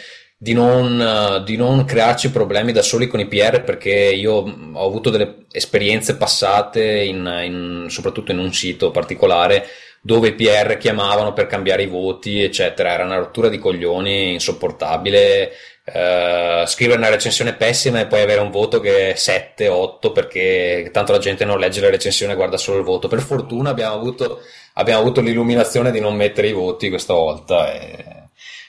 di 0.44 0.54
non, 0.54 1.44
di 1.46 1.56
non, 1.56 1.86
crearci 1.86 2.32
problemi 2.32 2.72
da 2.72 2.82
soli 2.82 3.06
con 3.06 3.20
i 3.20 3.28
PR 3.28 3.62
perché 3.62 3.92
io 3.92 4.34
ho 4.74 4.86
avuto 4.88 5.12
delle 5.12 5.46
esperienze 5.52 6.18
passate 6.18 7.04
in, 7.04 7.42
in, 7.44 7.86
soprattutto 7.90 8.32
in 8.32 8.40
un 8.40 8.52
sito 8.52 8.90
particolare 8.90 9.68
dove 10.02 10.30
i 10.30 10.34
PR 10.34 10.78
chiamavano 10.78 11.34
per 11.34 11.46
cambiare 11.46 11.84
i 11.84 11.88
voti 11.88 12.42
eccetera. 12.42 12.92
Era 12.92 13.06
una 13.06 13.20
rottura 13.20 13.50
di 13.50 13.60
coglioni 13.60 14.34
insopportabile. 14.34 15.52
Uh, 15.84 16.66
scrivere 16.66 16.98
una 16.98 17.10
recensione 17.10 17.54
pessima 17.54 18.00
e 18.00 18.08
poi 18.08 18.22
avere 18.22 18.40
un 18.40 18.52
voto 18.52 18.80
che 18.80 19.12
è 19.12 19.16
7, 19.16 19.68
8 19.68 20.12
perché 20.12 20.90
tanto 20.92 21.12
la 21.12 21.18
gente 21.18 21.44
non 21.44 21.60
legge 21.60 21.82
la 21.82 21.90
recensione 21.90 22.34
guarda 22.34 22.58
solo 22.58 22.80
il 22.80 22.84
voto. 22.84 23.08
Per 23.08 23.22
fortuna 23.22 23.70
abbiamo 23.70 23.94
avuto, 23.94 24.42
abbiamo 24.74 25.02
avuto 25.02 25.22
l'illuminazione 25.22 25.92
di 25.92 26.00
non 26.00 26.16
mettere 26.16 26.48
i 26.48 26.54
voti 26.54 26.90
questa 26.90 27.14
volta 27.14 27.72
e 27.74 28.21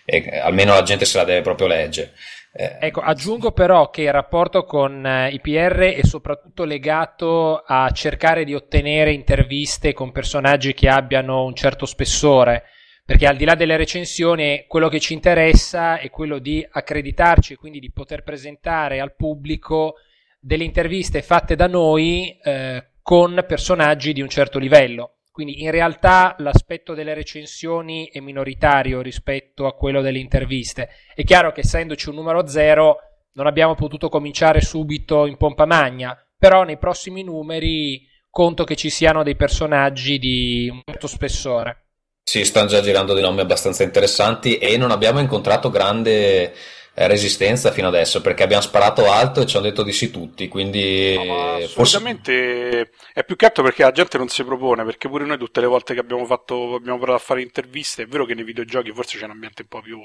e 0.05 0.39
almeno 0.39 0.75
la 0.75 0.83
gente 0.83 1.05
se 1.05 1.19
la 1.19 1.25
deve 1.25 1.43
proprio 1.43 1.67
leggere. 1.67 2.13
Eh, 2.55 2.77
ecco, 2.81 3.01
aggiungo 3.01 3.53
però 3.53 3.89
che 3.89 4.03
il 4.03 4.13
rapporto 4.13 4.65
con 4.65 5.07
eh, 5.07 5.31
i 5.31 5.41
PR 5.41 5.95
è 5.95 6.05
soprattutto 6.05 6.65
legato 6.65 7.57
a 7.67 7.91
cercare 7.93 8.45
di 8.45 8.55
ottenere 8.55 9.13
interviste 9.13 9.95
con 9.95 10.13
personaggi 10.13 10.75
che 10.75 10.91
abbiano 10.91 11.45
un 11.45 11.55
certo 11.55 11.87
spessore, 11.87 12.65
perché 13.07 13.27
al 13.27 13.37
di 13.37 13.47
là 13.47 13.55
delle 13.55 13.79
recensioni 13.79 14.67
quello 14.69 14.89
che 14.89 15.01
ci 15.01 15.15
interessa 15.15 15.99
è 15.99 16.11
quello 16.11 16.39
di 16.39 16.67
accreditarci 16.71 17.55
quindi 17.57 17.81
di 17.81 17.91
poter 17.91 18.23
presentare 18.23 19.01
al 19.01 19.15
pubblico 19.15 19.95
delle 20.39 20.65
interviste 20.65 21.23
fatte 21.23 21.55
da 21.57 21.69
noi 21.69 22.39
eh, 22.43 22.89
con 23.01 23.45
personaggi 23.49 24.13
di 24.13 24.21
un 24.21 24.29
certo 24.29 24.59
livello. 24.59 25.15
Quindi 25.33 25.63
in 25.63 25.71
realtà 25.71 26.37
l'aspetto 26.39 26.93
delle 26.93 27.15
recensioni 27.15 28.11
è 28.13 28.21
minoritario 28.21 29.01
rispetto 29.01 29.67
a 29.67 29.75
quello 29.75 30.03
delle 30.03 30.19
interviste. 30.19 30.91
È 31.15 31.25
chiaro 31.25 31.53
che 31.53 31.61
essendoci 31.61 32.11
un 32.11 32.17
numero 32.17 32.47
zero 32.47 32.99
non 33.33 33.47
abbiamo 33.47 33.75
potuto 33.75 34.11
cominciare 34.11 34.61
subito 34.61 35.25
in 35.25 35.39
pompa 35.39 35.65
magna, 35.65 36.15
però 36.37 36.65
nei 36.65 36.77
prossimi 36.77 37.25
numeri 37.25 38.07
conto 38.29 38.65
che 38.65 38.77
ci 38.77 38.91
siano 38.91 39.23
dei 39.23 39.37
personaggi 39.37 40.19
di 40.19 40.69
un 40.71 40.83
certo 40.85 41.07
spessore. 41.07 41.87
Sì, 42.25 42.45
stanno 42.45 42.69
già 42.69 42.83
girando 42.83 43.15
dei 43.15 43.23
nomi 43.23 43.41
abbastanza 43.41 43.83
interessanti 43.83 44.59
e 44.59 44.77
non 44.77 44.91
abbiamo 44.91 45.19
incontrato 45.19 45.71
grande 45.71 46.55
resistenza 46.95 47.71
fino 47.71 47.89
adesso 47.89 48.21
perché 48.21 48.43
abbiamo 48.43 48.63
sparato 48.63 49.11
alto 49.11 49.41
e 49.41 49.47
ci 49.47 49.57
hanno 49.57 49.67
detto 49.67 49.83
di 49.83 49.93
sì 49.93 50.11
tutti 50.11 50.47
quindi 50.49 51.15
no, 51.15 51.55
assolutamente 51.55 52.91
forse... 52.93 53.11
è 53.15 53.25
più 53.25 53.35
che 53.35 53.47
altro 53.47 53.63
perché 53.63 53.83
la 53.83 53.93
gente 53.93 54.19
non 54.19 54.29
si 54.29 54.45
propone 54.45 54.85
perché 54.85 55.09
pure 55.09 55.25
noi 55.25 55.39
tutte 55.39 55.61
le 55.61 55.67
volte 55.67 55.95
che 55.95 56.01
abbiamo 56.01 56.27
fatto 56.27 56.75
abbiamo 56.75 56.99
provato 56.99 57.23
a 57.23 57.25
fare 57.25 57.41
interviste 57.41 58.03
è 58.03 58.07
vero 58.07 58.27
che 58.27 58.35
nei 58.35 58.45
videogiochi 58.45 58.93
forse 58.93 59.17
c'è 59.17 59.25
un 59.25 59.31
ambiente 59.31 59.63
un 59.63 59.69
po' 59.69 59.81
più 59.81 59.99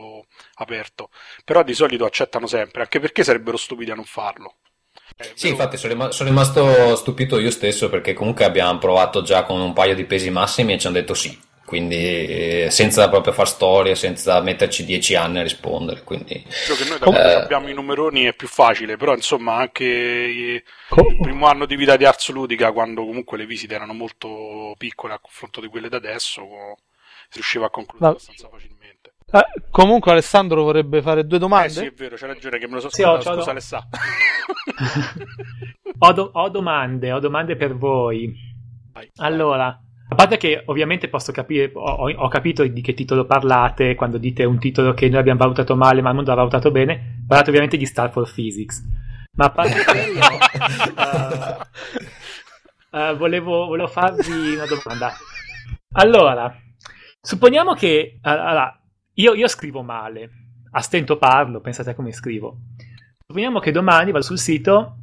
aperto 0.56 1.10
però 1.44 1.62
di 1.64 1.74
solito 1.74 2.06
accettano 2.06 2.48
sempre 2.48 2.84
anche 2.84 3.00
perché 3.00 3.24
sarebbero 3.24 3.58
stupidi 3.58 3.92
a 3.92 3.96
non 3.96 4.06
farlo. 4.06 4.56
Eh, 5.16 5.32
sì, 5.36 5.48
infatti 5.48 5.78
sono 5.78 6.10
rimasto 6.20 6.96
stupito 6.96 7.40
io 7.40 7.52
stesso 7.52 7.90
perché 7.90 8.14
comunque 8.14 8.46
abbiamo 8.46 8.78
provato 8.78 9.22
già 9.22 9.44
con 9.44 9.60
un 9.60 9.74
paio 9.74 9.96
di 9.96 10.06
pesi 10.06 10.30
massimi 10.30 10.74
e 10.74 10.78
ci 10.78 10.88
hanno 10.88 10.98
detto 10.98 11.14
sì 11.14 11.38
quindi 11.68 11.98
eh, 11.98 12.68
senza 12.72 13.10
proprio 13.10 13.34
far 13.34 13.46
storie, 13.46 13.94
senza 13.94 14.40
metterci 14.40 14.86
dieci 14.86 15.16
anni 15.16 15.40
a 15.40 15.44
rispondere. 15.44 16.02
Quindi, 16.02 16.42
Credo 16.48 16.82
che 16.82 16.90
noi 16.90 16.98
da 16.98 17.30
eh, 17.30 17.42
abbiamo 17.42 17.68
i 17.68 17.74
numeroni 17.74 18.24
è 18.24 18.34
più 18.34 18.48
facile, 18.48 18.96
però 18.96 19.14
insomma 19.14 19.56
anche 19.56 19.84
il 19.84 20.64
primo 21.20 21.46
anno 21.46 21.66
di 21.66 21.76
vita 21.76 21.98
di 21.98 22.06
Ars 22.06 22.30
Ludica, 22.30 22.72
quando 22.72 23.04
comunque 23.04 23.38
le 23.38 23.46
visite 23.46 23.76
erano 23.76 23.92
molto 23.92 24.76
piccole 24.78 25.16
a 25.16 25.20
confronto 25.20 25.60
di 25.60 25.68
quelle 25.68 25.90
da 25.90 25.98
adesso, 25.98 26.42
si 27.28 27.34
riusciva 27.34 27.66
a 27.66 27.70
concludere 27.70 28.12
no. 28.12 28.16
abbastanza 28.16 28.48
facilmente. 28.48 29.16
Eh, 29.30 29.62
comunque 29.70 30.12
Alessandro 30.12 30.64
vorrebbe 30.64 31.02
fare 31.02 31.28
due 31.28 31.38
domande. 31.38 31.68
Eh 31.68 31.72
sì, 31.72 31.86
è 31.86 31.92
vero, 31.92 32.16
c'è 32.16 32.28
ragione 32.28 32.60
che 32.60 32.68
me 32.68 32.76
lo 32.76 32.80
so 32.80 32.90
sì, 32.90 33.02
scusa, 33.02 33.34
scusa 33.34 33.52
Alessandro. 33.52 34.00
ho, 36.00 36.14
do- 36.14 36.30
ho 36.32 36.48
domande, 36.48 37.12
ho 37.12 37.20
domande 37.20 37.58
per 37.58 37.76
voi. 37.76 38.34
Vai. 38.94 39.12
Allora, 39.18 39.78
a 40.10 40.16
parte 40.16 40.38
che 40.38 40.64
ovviamente 40.66 41.10
posso 41.10 41.34
capire, 41.34 41.70
ho, 41.74 42.10
ho, 42.10 42.28
capito 42.30 42.66
di 42.66 42.82
che 42.82 42.94
titolo 42.94 43.26
parlate 43.26 43.94
quando 43.96 44.18
dite 44.18 44.46
un 44.46 44.58
titolo 44.58 44.94
che 44.94 45.10
noi 45.10 45.20
abbiamo 45.20 45.40
valutato 45.40 45.76
male 45.76 46.02
ma 46.02 46.10
il 46.10 46.16
mondo 46.16 46.32
ha 46.32 46.36
valutato 46.36 46.72
bene, 46.72 47.24
parlate 47.28 47.50
ovviamente 47.50 47.76
di 47.76 47.86
Star 47.86 48.10
for 48.10 48.32
Physics. 48.32 48.82
Ma 49.34 49.46
a 49.46 49.50
parte 49.50 49.84
quello, 49.84 50.20
uh, 52.92 53.12
uh, 53.12 53.18
volevo, 53.18 53.66
volevo, 53.66 53.88
farvi 53.90 54.56
una 54.56 54.66
domanda. 54.66 55.12
Allora, 55.92 56.58
supponiamo 57.20 57.74
che 57.74 58.20
allora, 58.22 58.82
io, 59.16 59.34
io 59.34 59.48
scrivo 59.50 59.82
male, 59.84 60.30
a 60.72 60.82
stento 60.82 61.18
parlo, 61.18 61.60
pensate 61.60 61.90
a 61.90 61.96
come 61.96 62.14
scrivo. 62.14 62.60
Supponiamo 63.26 63.60
che 63.60 63.72
domani 63.72 64.12
vado 64.12 64.24
sul 64.24 64.40
sito 64.40 64.96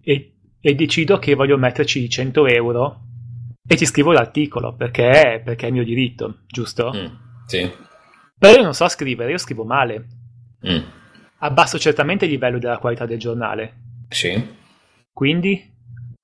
e, 0.00 0.36
e 0.60 0.74
decido 0.76 1.18
che 1.18 1.34
voglio 1.34 1.58
metterci 1.58 2.08
100 2.08 2.46
euro 2.46 3.00
e 3.72 3.76
ti 3.76 3.86
scrivo 3.86 4.12
l'articolo 4.12 4.74
perché, 4.74 5.40
perché 5.42 5.68
è 5.68 5.70
mio 5.70 5.82
diritto, 5.82 6.40
giusto? 6.46 6.92
Mm, 6.94 7.06
sì. 7.46 7.72
Però 8.38 8.54
io 8.54 8.62
non 8.62 8.74
so 8.74 8.86
scrivere, 8.88 9.30
io 9.30 9.38
scrivo 9.38 9.64
male. 9.64 10.06
Mm. 10.68 10.82
Abbasso 11.38 11.78
certamente 11.78 12.26
il 12.26 12.32
livello 12.32 12.58
della 12.58 12.76
qualità 12.76 13.06
del 13.06 13.18
giornale. 13.18 13.74
Sì. 14.10 14.40
Quindi? 15.10 15.72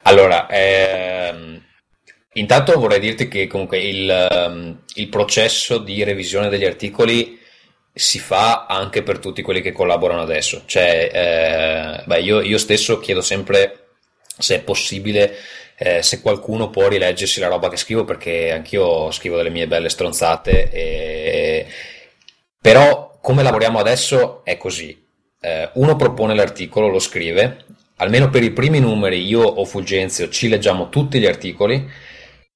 Allora, 0.02 0.46
ehm, 0.50 1.58
intanto 2.34 2.78
vorrei 2.78 3.00
dirti 3.00 3.28
che 3.28 3.46
comunque 3.46 3.78
il, 3.78 4.10
ehm, 4.10 4.82
il 4.96 5.08
processo 5.08 5.78
di 5.78 6.04
revisione 6.04 6.50
degli 6.50 6.66
articoli 6.66 7.38
si 7.94 8.18
fa 8.18 8.66
anche 8.66 9.02
per 9.02 9.20
tutti 9.20 9.40
quelli 9.40 9.62
che 9.62 9.72
collaborano 9.72 10.20
adesso. 10.20 10.64
Cioè, 10.66 11.10
eh, 11.12 12.04
beh, 12.04 12.20
io, 12.20 12.42
io 12.42 12.58
stesso 12.58 12.98
chiedo 12.98 13.22
sempre 13.22 13.86
se 14.36 14.56
è 14.56 14.60
possibile 14.62 15.34
eh, 15.78 16.02
se 16.02 16.20
qualcuno 16.20 16.70
può 16.70 16.88
rileggersi 16.88 17.38
la 17.38 17.46
roba 17.46 17.68
che 17.68 17.76
scrivo 17.76 18.04
perché 18.04 18.50
anch'io 18.50 19.12
scrivo 19.12 19.36
delle 19.36 19.50
mie 19.50 19.68
belle 19.68 19.88
stronzate 19.88 20.70
e... 20.70 21.66
però 22.60 23.18
come 23.20 23.42
lavoriamo 23.42 23.78
adesso 23.78 24.44
è 24.44 24.56
così. 24.56 25.06
Eh, 25.40 25.70
uno 25.74 25.96
propone 25.96 26.34
l'articolo 26.34 26.88
lo 26.88 26.98
scrive. 26.98 27.64
Almeno 27.96 28.30
per 28.30 28.42
i 28.42 28.50
primi 28.50 28.80
numeri 28.80 29.24
io 29.24 29.42
o 29.42 29.64
Fulgenzio 29.64 30.28
ci 30.28 30.48
leggiamo 30.48 30.88
tutti 30.88 31.18
gli 31.20 31.26
articoli. 31.26 31.88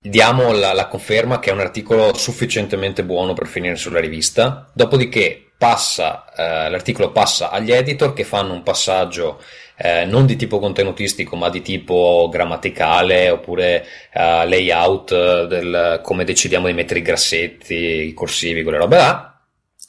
Diamo 0.01 0.53
la, 0.53 0.73
la 0.73 0.89
conferma 0.89 1.39
che 1.39 1.51
è 1.51 1.53
un 1.53 1.61
articolo 1.61 2.15
sufficientemente 2.15 3.05
buono 3.05 3.35
per 3.35 3.47
finire 3.47 3.77
sulla 3.77 4.01
rivista. 4.01 4.71
Dopodiché 4.73 5.53
passa, 5.59 6.25
eh, 6.35 6.71
l'articolo 6.71 7.13
passa 7.13 7.51
agli 7.51 7.71
editor 7.71 8.15
che 8.15 8.25
fanno 8.25 8.53
un 8.53 8.63
passaggio 8.63 9.41
eh, 9.85 10.05
non 10.05 10.27
di 10.27 10.37
tipo 10.37 10.61
contenutistico 10.61 11.35
ma 11.35 11.49
di 11.49 11.61
tipo 11.61 12.29
grammaticale 12.31 13.31
oppure 13.31 13.85
eh, 14.13 14.47
layout 14.47 15.47
del 15.47 16.01
come 16.05 16.23
decidiamo 16.23 16.69
di 16.69 16.73
mettere 16.73 17.01
i 17.01 17.03
grassetti, 17.03 17.75
i 17.75 18.15
corsivi, 18.15 18.63
quelle 18.63 18.79
robe 18.79 18.97
là. 18.97 19.41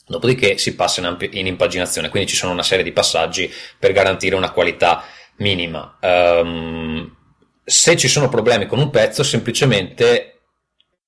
Dopodiché 0.06 0.58
si 0.58 0.74
passa 0.74 0.98
in, 0.98 1.06
ampi- 1.06 1.30
in 1.38 1.46
impaginazione, 1.46 2.08
quindi 2.08 2.28
ci 2.28 2.34
sono 2.34 2.52
una 2.52 2.64
serie 2.64 2.82
di 2.82 2.90
passaggi 2.90 3.50
per 3.78 3.92
garantire 3.92 4.34
una 4.34 4.50
qualità 4.50 5.04
minima. 5.36 5.96
Um, 6.02 7.16
se 7.64 7.96
ci 7.96 8.08
sono 8.08 8.28
problemi 8.28 8.66
con 8.66 8.80
un 8.80 8.90
pezzo, 8.90 9.22
semplicemente 9.22 10.40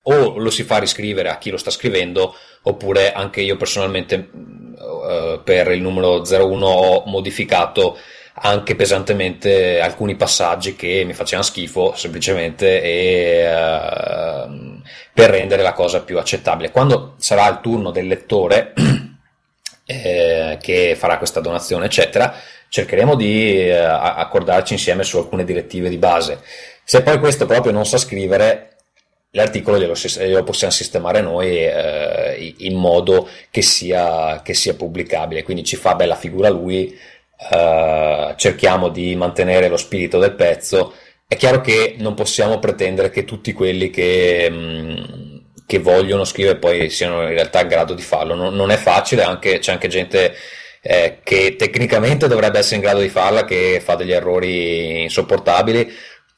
o 0.02 0.38
lo 0.38 0.50
si 0.50 0.62
fa 0.62 0.78
riscrivere 0.78 1.28
a 1.28 1.38
chi 1.38 1.50
lo 1.50 1.56
sta 1.56 1.70
scrivendo, 1.70 2.34
oppure 2.62 3.12
anche 3.12 3.40
io 3.40 3.56
personalmente 3.56 4.30
uh, 4.32 5.42
per 5.42 5.72
il 5.72 5.82
numero 5.82 6.22
01 6.22 6.66
ho 6.66 7.02
modificato 7.06 7.98
anche 8.38 8.76
pesantemente 8.76 9.80
alcuni 9.80 10.14
passaggi 10.14 10.76
che 10.76 11.04
mi 11.06 11.14
facevano 11.14 11.46
schifo 11.46 11.94
semplicemente 11.96 12.82
e, 12.82 13.46
uh, 13.46 14.80
per 15.12 15.30
rendere 15.30 15.62
la 15.62 15.72
cosa 15.72 16.02
più 16.02 16.18
accettabile. 16.18 16.70
Quando 16.70 17.14
sarà 17.18 17.48
il 17.48 17.60
turno 17.62 17.90
del 17.90 18.06
lettore 18.06 18.74
eh, 19.86 20.58
che 20.60 20.94
farà 20.96 21.16
questa 21.16 21.40
donazione, 21.40 21.86
eccetera, 21.86 22.34
cercheremo 22.68 23.14
di 23.14 23.68
uh, 23.70 23.74
accordarci 23.74 24.74
insieme 24.74 25.02
su 25.02 25.16
alcune 25.16 25.44
direttive 25.44 25.88
di 25.88 25.98
base. 25.98 26.40
Se 26.84 27.02
poi 27.02 27.18
questo 27.18 27.46
proprio 27.46 27.72
non 27.72 27.86
sa 27.86 27.96
scrivere, 27.96 28.76
l'articolo 29.30 29.78
glielo, 29.78 29.94
glielo, 29.94 30.42
possiamo 30.44 30.72
sistemare 30.72 31.20
noi 31.20 31.64
eh, 31.64 32.54
in 32.58 32.76
modo 32.76 33.28
che 33.50 33.62
sia, 33.62 34.40
che 34.42 34.54
sia, 34.54 34.74
pubblicabile, 34.74 35.42
quindi 35.42 35.62
ci 35.62 35.76
fa 35.76 35.94
bella 35.94 36.16
figura 36.16 36.48
lui, 36.48 36.96
eh, 37.38 38.34
cerchiamo 38.36 38.88
di 38.88 39.14
mantenere 39.14 39.68
lo 39.68 39.76
spirito 39.76 40.18
del 40.18 40.34
pezzo. 40.34 40.94
È 41.26 41.36
chiaro 41.36 41.60
che 41.60 41.96
non 41.98 42.14
possiamo 42.14 42.58
pretendere 42.58 43.10
che 43.10 43.24
tutti 43.24 43.52
quelli 43.52 43.90
che, 43.90 44.48
mm, 44.50 44.94
che 45.66 45.78
vogliono 45.78 46.24
scrivere 46.24 46.58
poi 46.58 46.88
siano 46.90 47.22
in 47.22 47.30
realtà 47.30 47.60
in 47.62 47.68
grado 47.68 47.94
di 47.94 48.02
farlo, 48.02 48.34
non, 48.34 48.54
non 48.54 48.70
è 48.70 48.76
facile, 48.76 49.22
anche, 49.22 49.58
c'è 49.58 49.72
anche 49.72 49.88
gente 49.88 50.34
eh, 50.82 51.18
che 51.24 51.56
tecnicamente 51.56 52.28
dovrebbe 52.28 52.58
essere 52.58 52.76
in 52.76 52.82
grado 52.82 53.00
di 53.00 53.08
farla, 53.08 53.44
che 53.44 53.80
fa 53.82 53.96
degli 53.96 54.12
errori 54.12 55.02
insopportabili. 55.02 55.92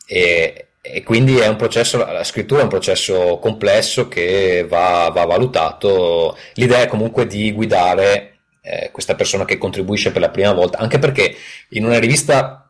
E, 0.07 0.69
e 0.81 1.03
quindi 1.03 1.39
è 1.39 1.47
un 1.49 1.57
processo, 1.57 1.99
la 1.99 2.25
scrittura 2.25 2.61
è 2.61 2.63
un 2.63 2.71
processo 2.71 3.39
complesso 3.39 4.09
che 4.09 4.65
va, 4.67 5.11
va 5.13 5.25
valutato. 5.27 6.37
L'idea 6.55 6.83
è 6.83 6.87
comunque 6.87 7.27
di 7.27 7.53
guidare 7.53 8.38
eh, 8.69 8.91
questa 8.93 9.15
persona 9.15 9.45
che 9.45 9.59
contribuisce 9.59 10.13
per 10.13 10.21
la 10.21 10.31
prima 10.31 10.53
volta, 10.53 10.79
anche 10.79 10.99
perché 10.99 11.35
in 11.71 11.85
una 11.85 11.99
rivista 11.99 12.69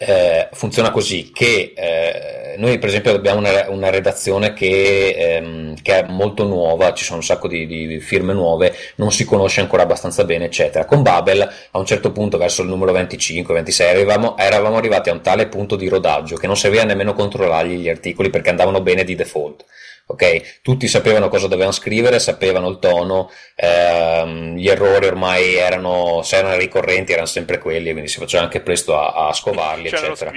eh, 0.00 0.48
funziona 0.52 0.92
così 0.92 1.32
che 1.32 1.74
eh, 1.76 2.54
noi 2.56 2.78
per 2.78 2.88
esempio 2.88 3.12
abbiamo 3.12 3.40
una, 3.40 3.68
una 3.68 3.90
redazione 3.90 4.54
che, 4.54 5.08
ehm, 5.08 5.82
che, 5.82 5.98
è 5.98 6.06
molto 6.08 6.44
nuova 6.44 6.94
ci 6.94 7.02
sono 7.02 7.18
un 7.18 7.24
sacco 7.24 7.48
di, 7.48 7.66
di, 7.66 7.98
firme 7.98 8.32
nuove 8.32 8.72
non 8.96 9.10
si 9.10 9.24
conosce 9.24 9.60
ancora 9.60 9.82
abbastanza 9.82 10.24
bene 10.24 10.44
eccetera. 10.44 10.84
Con 10.84 11.02
Babel 11.02 11.40
a 11.42 11.78
un 11.78 11.84
certo 11.84 12.12
punto 12.12 12.38
verso 12.38 12.62
il 12.62 12.68
numero 12.68 12.92
25-26 12.92 13.82
eravamo, 13.82 14.36
eravamo 14.38 14.76
arrivati 14.76 15.10
a 15.10 15.12
un 15.12 15.20
tale 15.20 15.48
punto 15.48 15.74
di 15.74 15.88
rodaggio 15.88 16.36
che 16.36 16.46
non 16.46 16.56
serviva 16.56 16.84
nemmeno 16.84 17.12
controllargli 17.12 17.78
gli 17.78 17.88
articoli 17.88 18.30
perché 18.30 18.50
andavano 18.50 18.80
bene 18.80 19.02
di 19.02 19.16
default 19.16 19.64
ok? 20.10 20.60
Tutti 20.62 20.88
sapevano 20.88 21.28
cosa 21.28 21.48
dovevano 21.48 21.72
scrivere, 21.72 22.18
sapevano 22.18 22.68
il 22.68 22.78
tono, 22.78 23.30
ehm, 23.54 24.56
gli 24.56 24.68
errori 24.68 25.06
ormai 25.06 25.54
erano, 25.54 26.22
se 26.22 26.36
erano 26.36 26.56
ricorrenti, 26.56 27.12
erano 27.12 27.26
sempre 27.26 27.58
quelli, 27.58 27.92
quindi 27.92 28.08
si 28.08 28.18
faceva 28.18 28.42
anche 28.42 28.60
presto 28.60 28.96
a, 28.96 29.28
a 29.28 29.32
scovarli, 29.32 29.90
C'era 29.90 30.06
eccetera. 30.06 30.32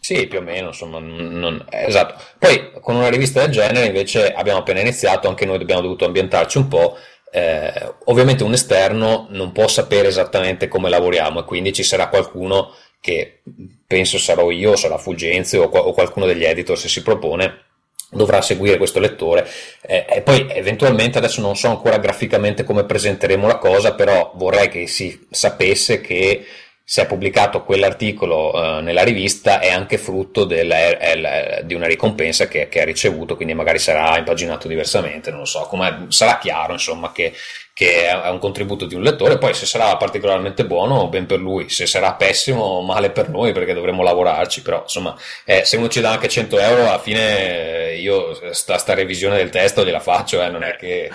Sì, 0.00 0.26
più 0.26 0.38
o 0.38 0.42
meno, 0.42 0.68
insomma, 0.68 0.98
non, 0.98 1.64
esatto. 1.70 2.20
Poi 2.38 2.72
con 2.80 2.96
una 2.96 3.10
rivista 3.10 3.40
del 3.40 3.50
genere 3.50 3.86
invece 3.86 4.32
abbiamo 4.32 4.60
appena 4.60 4.80
iniziato, 4.80 5.28
anche 5.28 5.44
noi 5.44 5.60
abbiamo 5.60 5.82
dovuto 5.82 6.04
ambientarci 6.04 6.58
un 6.58 6.68
po'. 6.68 6.96
Eh, 7.30 7.94
ovviamente 8.06 8.42
un 8.42 8.54
esterno 8.54 9.26
non 9.30 9.52
può 9.52 9.68
sapere 9.68 10.08
esattamente 10.08 10.66
come 10.66 10.88
lavoriamo 10.88 11.40
e 11.40 11.44
quindi 11.44 11.74
ci 11.74 11.82
sarà 11.82 12.08
qualcuno 12.08 12.72
che 13.00 13.42
penso 13.86 14.18
sarò 14.18 14.50
io, 14.50 14.76
sarà 14.76 14.96
Fulgenzio 14.96 15.64
o, 15.64 15.78
o 15.78 15.92
qualcuno 15.92 16.24
degli 16.24 16.44
editor 16.44 16.78
se 16.78 16.88
si 16.88 17.02
propone 17.02 17.66
dovrà 18.10 18.40
seguire 18.40 18.78
questo 18.78 19.00
lettore 19.00 19.46
eh, 19.82 20.06
e 20.08 20.22
poi 20.22 20.46
eventualmente 20.50 21.18
adesso 21.18 21.40
non 21.42 21.56
so 21.56 21.68
ancora 21.68 21.98
graficamente 21.98 22.64
come 22.64 22.84
presenteremo 22.84 23.46
la 23.46 23.58
cosa 23.58 23.94
però 23.94 24.32
vorrei 24.34 24.68
che 24.68 24.86
si 24.86 25.26
sapesse 25.30 26.00
che 26.00 26.46
se 26.90 27.02
è 27.02 27.06
pubblicato 27.06 27.64
quell'articolo 27.64 28.54
uh, 28.54 28.80
nella 28.80 29.02
rivista 29.02 29.60
è 29.60 29.70
anche 29.70 29.98
frutto 29.98 30.44
del, 30.44 30.70
è, 30.70 31.60
di 31.62 31.74
una 31.74 31.86
ricompensa 31.86 32.48
che, 32.48 32.70
che, 32.70 32.80
ha 32.80 32.84
ricevuto, 32.86 33.36
quindi 33.36 33.52
magari 33.52 33.78
sarà 33.78 34.16
impaginato 34.16 34.68
diversamente, 34.68 35.30
non 35.30 35.46
so, 35.46 35.66
come 35.68 36.06
sarà 36.08 36.38
chiaro 36.38 36.72
insomma 36.72 37.12
che, 37.12 37.34
che 37.78 38.08
è 38.08 38.28
un 38.28 38.40
contributo 38.40 38.86
di 38.86 38.96
un 38.96 39.02
lettore, 39.02 39.38
poi 39.38 39.54
se 39.54 39.64
sarà 39.64 39.96
particolarmente 39.96 40.66
buono, 40.66 41.06
ben 41.06 41.26
per 41.26 41.38
lui, 41.38 41.68
se 41.68 41.86
sarà 41.86 42.14
pessimo, 42.14 42.80
male 42.80 43.10
per 43.12 43.28
noi 43.28 43.52
perché 43.52 43.72
dovremo 43.72 44.02
lavorarci, 44.02 44.62
però 44.62 44.80
insomma, 44.82 45.16
eh, 45.44 45.64
se 45.64 45.76
uno 45.76 45.86
ci 45.86 46.00
dà 46.00 46.10
anche 46.10 46.28
100 46.28 46.58
euro, 46.58 46.88
alla 46.88 46.98
fine 46.98 47.94
io 47.94 48.52
sta, 48.52 48.78
sta 48.78 48.94
revisione 48.94 49.36
del 49.36 49.50
testo 49.50 49.84
gliela 49.84 50.00
faccio, 50.00 50.42
eh, 50.42 50.48
non 50.48 50.64
è 50.64 50.74
che... 50.74 51.08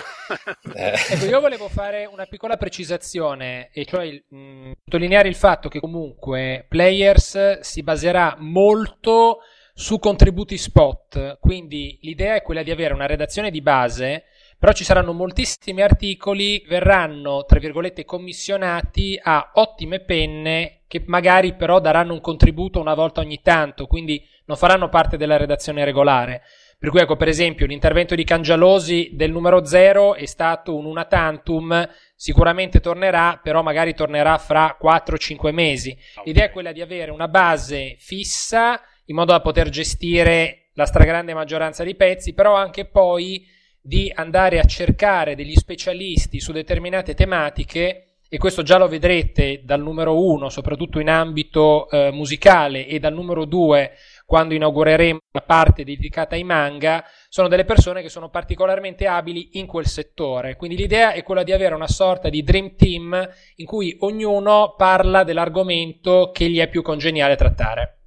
Eh. 0.74 0.92
Ecco, 1.14 1.26
io 1.26 1.40
volevo 1.40 1.68
fare 1.68 2.08
una 2.10 2.24
piccola 2.24 2.56
precisazione, 2.56 3.68
e 3.70 3.84
cioè 3.84 4.08
mh, 4.26 4.70
sottolineare 4.84 5.28
il 5.28 5.34
fatto 5.34 5.68
che 5.68 5.80
comunque 5.80 6.64
Players 6.66 7.60
si 7.60 7.82
baserà 7.82 8.36
molto 8.38 9.40
su 9.74 9.98
contributi 9.98 10.56
spot, 10.56 11.36
quindi 11.40 11.98
l'idea 12.00 12.36
è 12.36 12.42
quella 12.42 12.62
di 12.62 12.70
avere 12.70 12.94
una 12.94 13.04
redazione 13.04 13.50
di 13.50 13.60
base 13.60 14.24
però 14.64 14.74
ci 14.74 14.84
saranno 14.84 15.12
moltissimi 15.12 15.82
articoli, 15.82 16.64
verranno, 16.66 17.44
tra 17.44 17.58
virgolette, 17.58 18.06
commissionati 18.06 19.20
a 19.22 19.50
ottime 19.56 20.00
penne 20.00 20.84
che 20.88 21.02
magari 21.04 21.52
però 21.52 21.80
daranno 21.80 22.14
un 22.14 22.22
contributo 22.22 22.80
una 22.80 22.94
volta 22.94 23.20
ogni 23.20 23.42
tanto, 23.42 23.86
quindi 23.86 24.26
non 24.46 24.56
faranno 24.56 24.88
parte 24.88 25.18
della 25.18 25.36
redazione 25.36 25.84
regolare. 25.84 26.44
Per 26.78 26.88
cui, 26.88 27.00
ecco, 27.00 27.16
per 27.16 27.28
esempio, 27.28 27.66
l'intervento 27.66 28.14
di 28.14 28.24
Cangialosi 28.24 29.10
del 29.12 29.32
numero 29.32 29.66
0 29.66 30.14
è 30.14 30.24
stato 30.24 30.74
un 30.74 30.86
una 30.86 31.04
tantum, 31.04 31.86
sicuramente 32.16 32.80
tornerà, 32.80 33.38
però 33.42 33.60
magari 33.60 33.92
tornerà 33.92 34.38
fra 34.38 34.78
4-5 34.82 35.52
mesi. 35.52 35.94
L'idea 36.24 36.46
è 36.46 36.50
quella 36.50 36.72
di 36.72 36.80
avere 36.80 37.10
una 37.10 37.28
base 37.28 37.96
fissa 37.98 38.80
in 39.04 39.14
modo 39.14 39.32
da 39.32 39.42
poter 39.42 39.68
gestire 39.68 40.70
la 40.72 40.86
stragrande 40.86 41.34
maggioranza 41.34 41.84
dei 41.84 41.96
pezzi, 41.96 42.32
però 42.32 42.54
anche 42.54 42.86
poi 42.86 43.52
di 43.86 44.10
andare 44.14 44.58
a 44.60 44.64
cercare 44.64 45.34
degli 45.34 45.54
specialisti 45.54 46.40
su 46.40 46.52
determinate 46.52 47.12
tematiche 47.12 48.14
e 48.26 48.38
questo 48.38 48.62
già 48.62 48.78
lo 48.78 48.88
vedrete 48.88 49.60
dal 49.62 49.82
numero 49.82 50.18
uno, 50.18 50.48
soprattutto 50.48 50.98
in 51.00 51.10
ambito 51.10 51.90
eh, 51.90 52.10
musicale, 52.10 52.86
e 52.86 52.98
dal 52.98 53.12
numero 53.12 53.44
due, 53.44 53.92
quando 54.24 54.54
inaugureremo 54.54 55.18
la 55.32 55.42
parte 55.42 55.84
dedicata 55.84 56.34
ai 56.34 56.44
manga, 56.44 57.04
sono 57.28 57.46
delle 57.46 57.66
persone 57.66 58.00
che 58.00 58.08
sono 58.08 58.30
particolarmente 58.30 59.06
abili 59.06 59.50
in 59.58 59.66
quel 59.66 59.86
settore. 59.86 60.56
Quindi 60.56 60.78
l'idea 60.78 61.12
è 61.12 61.22
quella 61.22 61.42
di 61.42 61.52
avere 61.52 61.74
una 61.74 61.86
sorta 61.86 62.30
di 62.30 62.42
dream 62.42 62.74
team 62.74 63.28
in 63.56 63.66
cui 63.66 63.94
ognuno 64.00 64.74
parla 64.78 65.24
dell'argomento 65.24 66.30
che 66.32 66.48
gli 66.48 66.58
è 66.58 66.68
più 66.68 66.80
congeniale 66.80 67.36
trattare. 67.36 67.98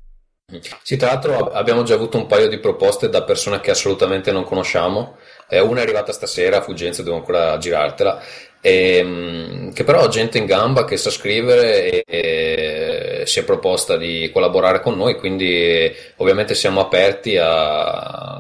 Sì, 0.82 0.96
tra 0.96 1.08
l'altro 1.08 1.52
abbiamo 1.52 1.84
già 1.84 1.94
avuto 1.94 2.18
un 2.18 2.26
paio 2.26 2.48
di 2.48 2.60
proposte 2.60 3.10
da 3.10 3.24
persone 3.24 3.60
che 3.60 3.72
assolutamente 3.72 4.32
non 4.32 4.46
conosciamo 4.46 5.18
eh, 5.50 5.60
una 5.60 5.80
è 5.80 5.84
arrivata 5.84 6.12
stasera, 6.12 6.62
Fulgenza, 6.62 7.04
devo 7.04 7.16
ancora 7.18 7.58
girartela. 7.58 8.22
E, 8.60 8.98
ehm, 8.98 9.74
che 9.74 9.84
però 9.84 10.04
ha 10.04 10.08
gente 10.08 10.38
in 10.38 10.46
gamba 10.46 10.84
che 10.84 10.98
sa 10.98 11.10
scrivere 11.10 12.04
e, 12.04 12.04
e, 12.08 13.24
si 13.26 13.40
è 13.40 13.44
proposta 13.44 13.98
di 13.98 14.30
collaborare 14.34 14.82
con 14.82 14.98
noi, 14.98 15.16
quindi 15.16 15.94
ovviamente 16.18 16.56
siamo 16.56 16.82
aperti 16.82 17.38
a, 17.38 18.36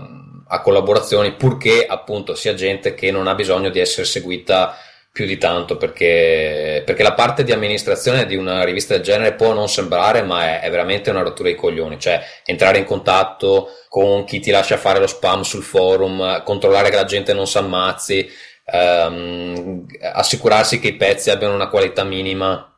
a 0.47 0.62
collaborazioni 0.62 1.34
purché 1.34 1.86
appunto 1.86 2.36
sia 2.36 2.53
gente 2.53 2.93
che 2.93 3.12
non 3.12 3.28
ha 3.28 3.36
bisogno 3.36 3.70
di 3.70 3.80
essere 3.80 4.05
seguita 4.05 4.76
più 5.18 5.26
di 5.26 5.39
tanto 5.39 5.78
perché, 5.78 6.84
perché, 6.86 7.01
la 7.01 7.15
parte 7.15 7.43
di 7.43 7.51
amministrazione 7.51 8.28
di 8.28 8.36
una 8.36 8.63
rivista 8.63 8.93
del 8.93 9.01
genere 9.01 9.34
può 9.34 9.51
non 9.51 9.68
sembrare 9.68 10.22
ma 10.22 10.43
è, 10.43 10.59
è, 10.59 10.70
veramente 10.70 11.09
una 11.09 11.24
rottura 11.24 11.49
dei 11.49 11.57
coglioni. 11.57 11.99
Cioè 11.99 12.22
entrare 12.45 12.78
in 12.78 12.86
contatto 12.86 13.70
con 13.89 14.26
chi 14.26 14.39
ti 14.39 14.51
lascia 14.51 14.78
fare 14.78 14.99
lo 14.99 15.07
spam 15.07 15.41
sul 15.41 15.63
forum 15.63 16.43
controllare 16.43 16.91
che 16.91 16.95
la 16.97 17.05
gente 17.05 17.34
non 17.34 17.47
si 17.47 17.57
ammazzi 17.57 18.30
ehm, 18.63 19.88
assicurarsi 20.13 20.80
che 20.80 20.89
i 20.89 20.95
pezzi 20.95 21.32
abbiano 21.32 21.55
una 21.55 21.70
qualità 21.70 22.03
minima 22.03 22.72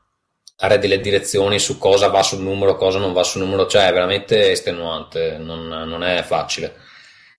dare 0.56 0.80
delle 0.80 1.02
direzioni 1.02 1.60
su 1.60 1.78
cosa 1.78 2.08
va 2.08 2.24
sul 2.24 2.40
numero 2.40 2.78
cosa 2.78 3.00
non 3.00 3.12
va 3.12 3.24
sul 3.24 3.42
numero 3.42 3.68
cioè 3.68 3.88
è 3.88 3.92
veramente 3.92 4.52
estenuante 4.52 5.38
non, 5.38 5.68
non 5.68 6.04
è 6.04 6.24
facile. 6.24 6.74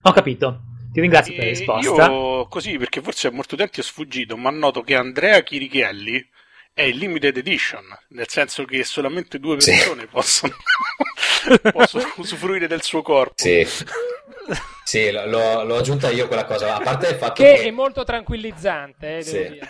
Ho 0.02 0.12
capito 0.12 0.69
ti 0.92 1.00
ringrazio 1.00 1.34
per 1.34 1.44
la 1.44 1.50
risposta. 1.50 2.04
Io 2.06 2.46
così, 2.46 2.78
perché 2.78 3.00
forse 3.00 3.28
a 3.28 3.30
molto 3.30 3.56
tempo 3.56 3.80
è 3.80 3.82
sfuggito, 3.82 4.36
ma 4.36 4.50
noto 4.50 4.82
che 4.82 4.94
Andrea 4.94 5.42
Chirichelli 5.42 6.28
è 6.72 6.82
il 6.82 6.96
limited 6.96 7.36
edition, 7.36 7.84
nel 8.08 8.28
senso 8.28 8.64
che 8.64 8.84
solamente 8.84 9.38
due 9.38 9.56
persone 9.56 10.02
sì. 10.02 10.06
possono, 10.06 10.54
possono 11.72 12.12
usufruire 12.16 12.66
del 12.66 12.82
suo 12.82 13.02
corpo. 13.02 13.34
Sì. 13.36 13.66
Sì, 14.84 15.10
l'ho, 15.10 15.62
l'ho, 15.64 15.76
aggiunta 15.76 16.10
io 16.10 16.26
quella 16.26 16.44
cosa, 16.44 16.74
a 16.74 16.80
parte 16.80 17.08
il 17.08 17.16
fatto 17.16 17.42
che... 17.42 17.54
che... 17.54 17.62
è 17.62 17.70
molto 17.70 18.02
tranquillizzante, 18.02 19.18
eh, 19.18 19.22
devo 19.22 19.54
sì. 19.54 19.60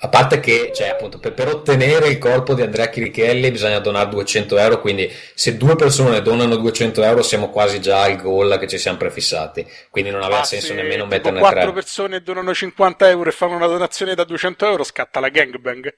A 0.00 0.08
parte 0.08 0.40
che, 0.40 0.72
cioè, 0.74 0.88
appunto, 0.88 1.18
per, 1.18 1.32
per, 1.32 1.48
ottenere 1.48 2.08
il 2.08 2.18
corpo 2.18 2.52
di 2.52 2.60
Andrea 2.60 2.90
Chirichelli 2.90 3.50
bisogna 3.50 3.78
donare 3.78 4.10
200 4.10 4.58
euro, 4.58 4.78
quindi 4.78 5.10
se 5.34 5.56
due 5.56 5.74
persone 5.74 6.20
donano 6.20 6.56
200 6.56 7.02
euro 7.02 7.22
siamo 7.22 7.48
quasi 7.48 7.80
già 7.80 8.02
al 8.02 8.16
goal 8.16 8.58
che 8.58 8.68
ci 8.68 8.76
siamo 8.76 8.98
prefissati, 8.98 9.66
quindi 9.88 10.10
non 10.10 10.22
aveva 10.22 10.40
ah, 10.40 10.44
senso 10.44 10.74
nemmeno 10.74 11.06
metterne 11.06 11.38
tre. 11.38 11.48
Se 11.48 11.54
quattro 11.54 11.72
persone 11.72 12.20
donano 12.20 12.52
50 12.52 13.08
euro 13.08 13.30
e 13.30 13.32
fanno 13.32 13.56
una 13.56 13.66
donazione 13.66 14.14
da 14.14 14.24
200 14.24 14.66
euro, 14.66 14.84
scatta 14.84 15.18
la 15.18 15.30
gangbang. 15.30 15.94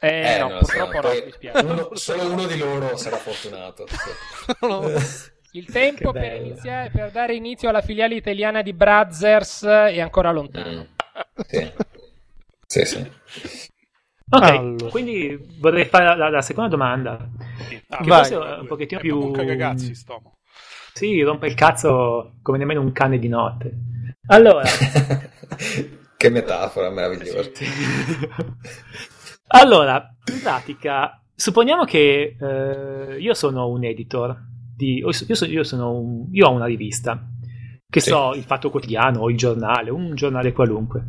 Eh, 0.00 0.34
eh 0.34 0.38
no, 0.38 0.58
purtroppo 0.58 1.00
no, 1.00 1.10
mi 1.10 1.30
spiace. 1.30 1.64
Uno, 1.64 1.90
solo 1.92 2.32
uno 2.32 2.46
di 2.46 2.58
loro 2.58 2.96
sarà 2.96 3.16
fortunato. 3.16 3.86
Il 5.52 5.66
tempo 5.70 6.10
per, 6.10 6.34
iniziare, 6.34 6.90
per, 6.90 7.12
dare 7.12 7.34
inizio 7.34 7.68
alla 7.68 7.80
filiale 7.80 8.16
italiana 8.16 8.62
di 8.62 8.72
Brazzers 8.72 9.62
è 9.62 10.00
ancora 10.00 10.32
lontano. 10.32 10.70
Mm. 10.70 11.42
Sì. 11.46 11.72
Sì, 12.70 12.84
sì. 12.84 12.98
Ok, 14.32 14.42
allora. 14.44 14.90
quindi 14.90 15.36
vorrei 15.58 15.86
fare 15.86 16.16
la, 16.16 16.28
la 16.28 16.40
seconda 16.40 16.70
domanda. 16.70 17.28
Sì. 17.68 17.82
Ah, 17.88 17.96
che 17.96 18.08
forse 18.08 18.34
è 18.36 18.58
un 18.60 18.66
pochettino 18.68 19.00
più... 19.00 19.18
Un 19.18 19.32
cagazzi, 19.32 19.92
stomo. 19.92 20.38
Sì, 20.92 21.20
rompe 21.22 21.48
il 21.48 21.54
cazzo 21.54 22.36
come 22.42 22.58
nemmeno 22.58 22.80
un 22.80 22.92
cane 22.92 23.18
di 23.18 23.26
notte. 23.26 23.72
Allora... 24.28 24.62
che 26.16 26.30
metafora 26.30 26.90
meravigliosa. 26.90 27.50
allora, 29.48 30.14
in 30.32 30.40
pratica, 30.40 31.20
supponiamo 31.34 31.84
che 31.84 32.36
eh, 32.40 33.18
io 33.18 33.34
sono 33.34 33.66
un 33.66 33.82
editor, 33.82 34.44
di, 34.76 34.98
io, 34.98 35.10
sono, 35.10 35.50
io, 35.50 35.64
sono 35.64 35.98
un, 35.98 36.28
io 36.30 36.46
ho 36.46 36.52
una 36.52 36.66
rivista, 36.66 37.20
che 37.88 37.98
sì. 37.98 38.10
so, 38.10 38.32
il 38.34 38.44
Fatto 38.44 38.70
Quotidiano 38.70 39.22
o 39.22 39.28
il 39.28 39.36
giornale, 39.36 39.90
un 39.90 40.14
giornale 40.14 40.52
qualunque, 40.52 41.08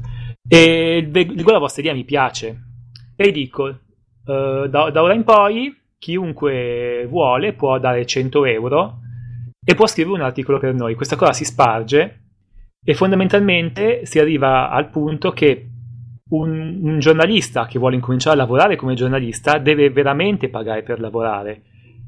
e 0.53 1.07
leggo 1.09 1.51
la 1.53 1.59
vostra 1.59 1.81
idea, 1.81 1.93
mi 1.93 2.03
piace, 2.03 2.61
e 3.15 3.31
dico, 3.31 3.63
uh, 3.67 4.67
da, 4.67 4.89
da, 4.89 5.01
ora 5.01 5.13
in 5.13 5.23
poi, 5.23 5.73
chiunque 5.97 7.07
vuole 7.09 7.53
può 7.53 7.79
dare 7.79 8.05
100 8.05 8.43
euro 8.43 8.99
e 9.63 9.75
può 9.75 9.87
scrivere 9.87 10.15
un 10.15 10.23
articolo 10.23 10.59
per 10.59 10.73
noi. 10.73 10.95
Questa 10.95 11.15
cosa 11.15 11.31
si 11.31 11.45
sparge 11.45 12.23
e 12.83 12.93
fondamentalmente 12.93 14.05
si 14.05 14.19
arriva 14.19 14.69
al 14.69 14.89
punto 14.89 15.31
che 15.31 15.69
un, 16.31 16.79
un, 16.83 16.99
giornalista 16.99 17.65
che 17.65 17.79
vuole 17.79 17.95
incominciare 17.95 18.35
a 18.35 18.39
lavorare 18.39 18.75
come 18.75 18.93
giornalista 18.93 19.57
deve 19.57 19.89
veramente 19.89 20.49
pagare 20.49 20.83
per 20.83 20.99
lavorare. 20.99 21.61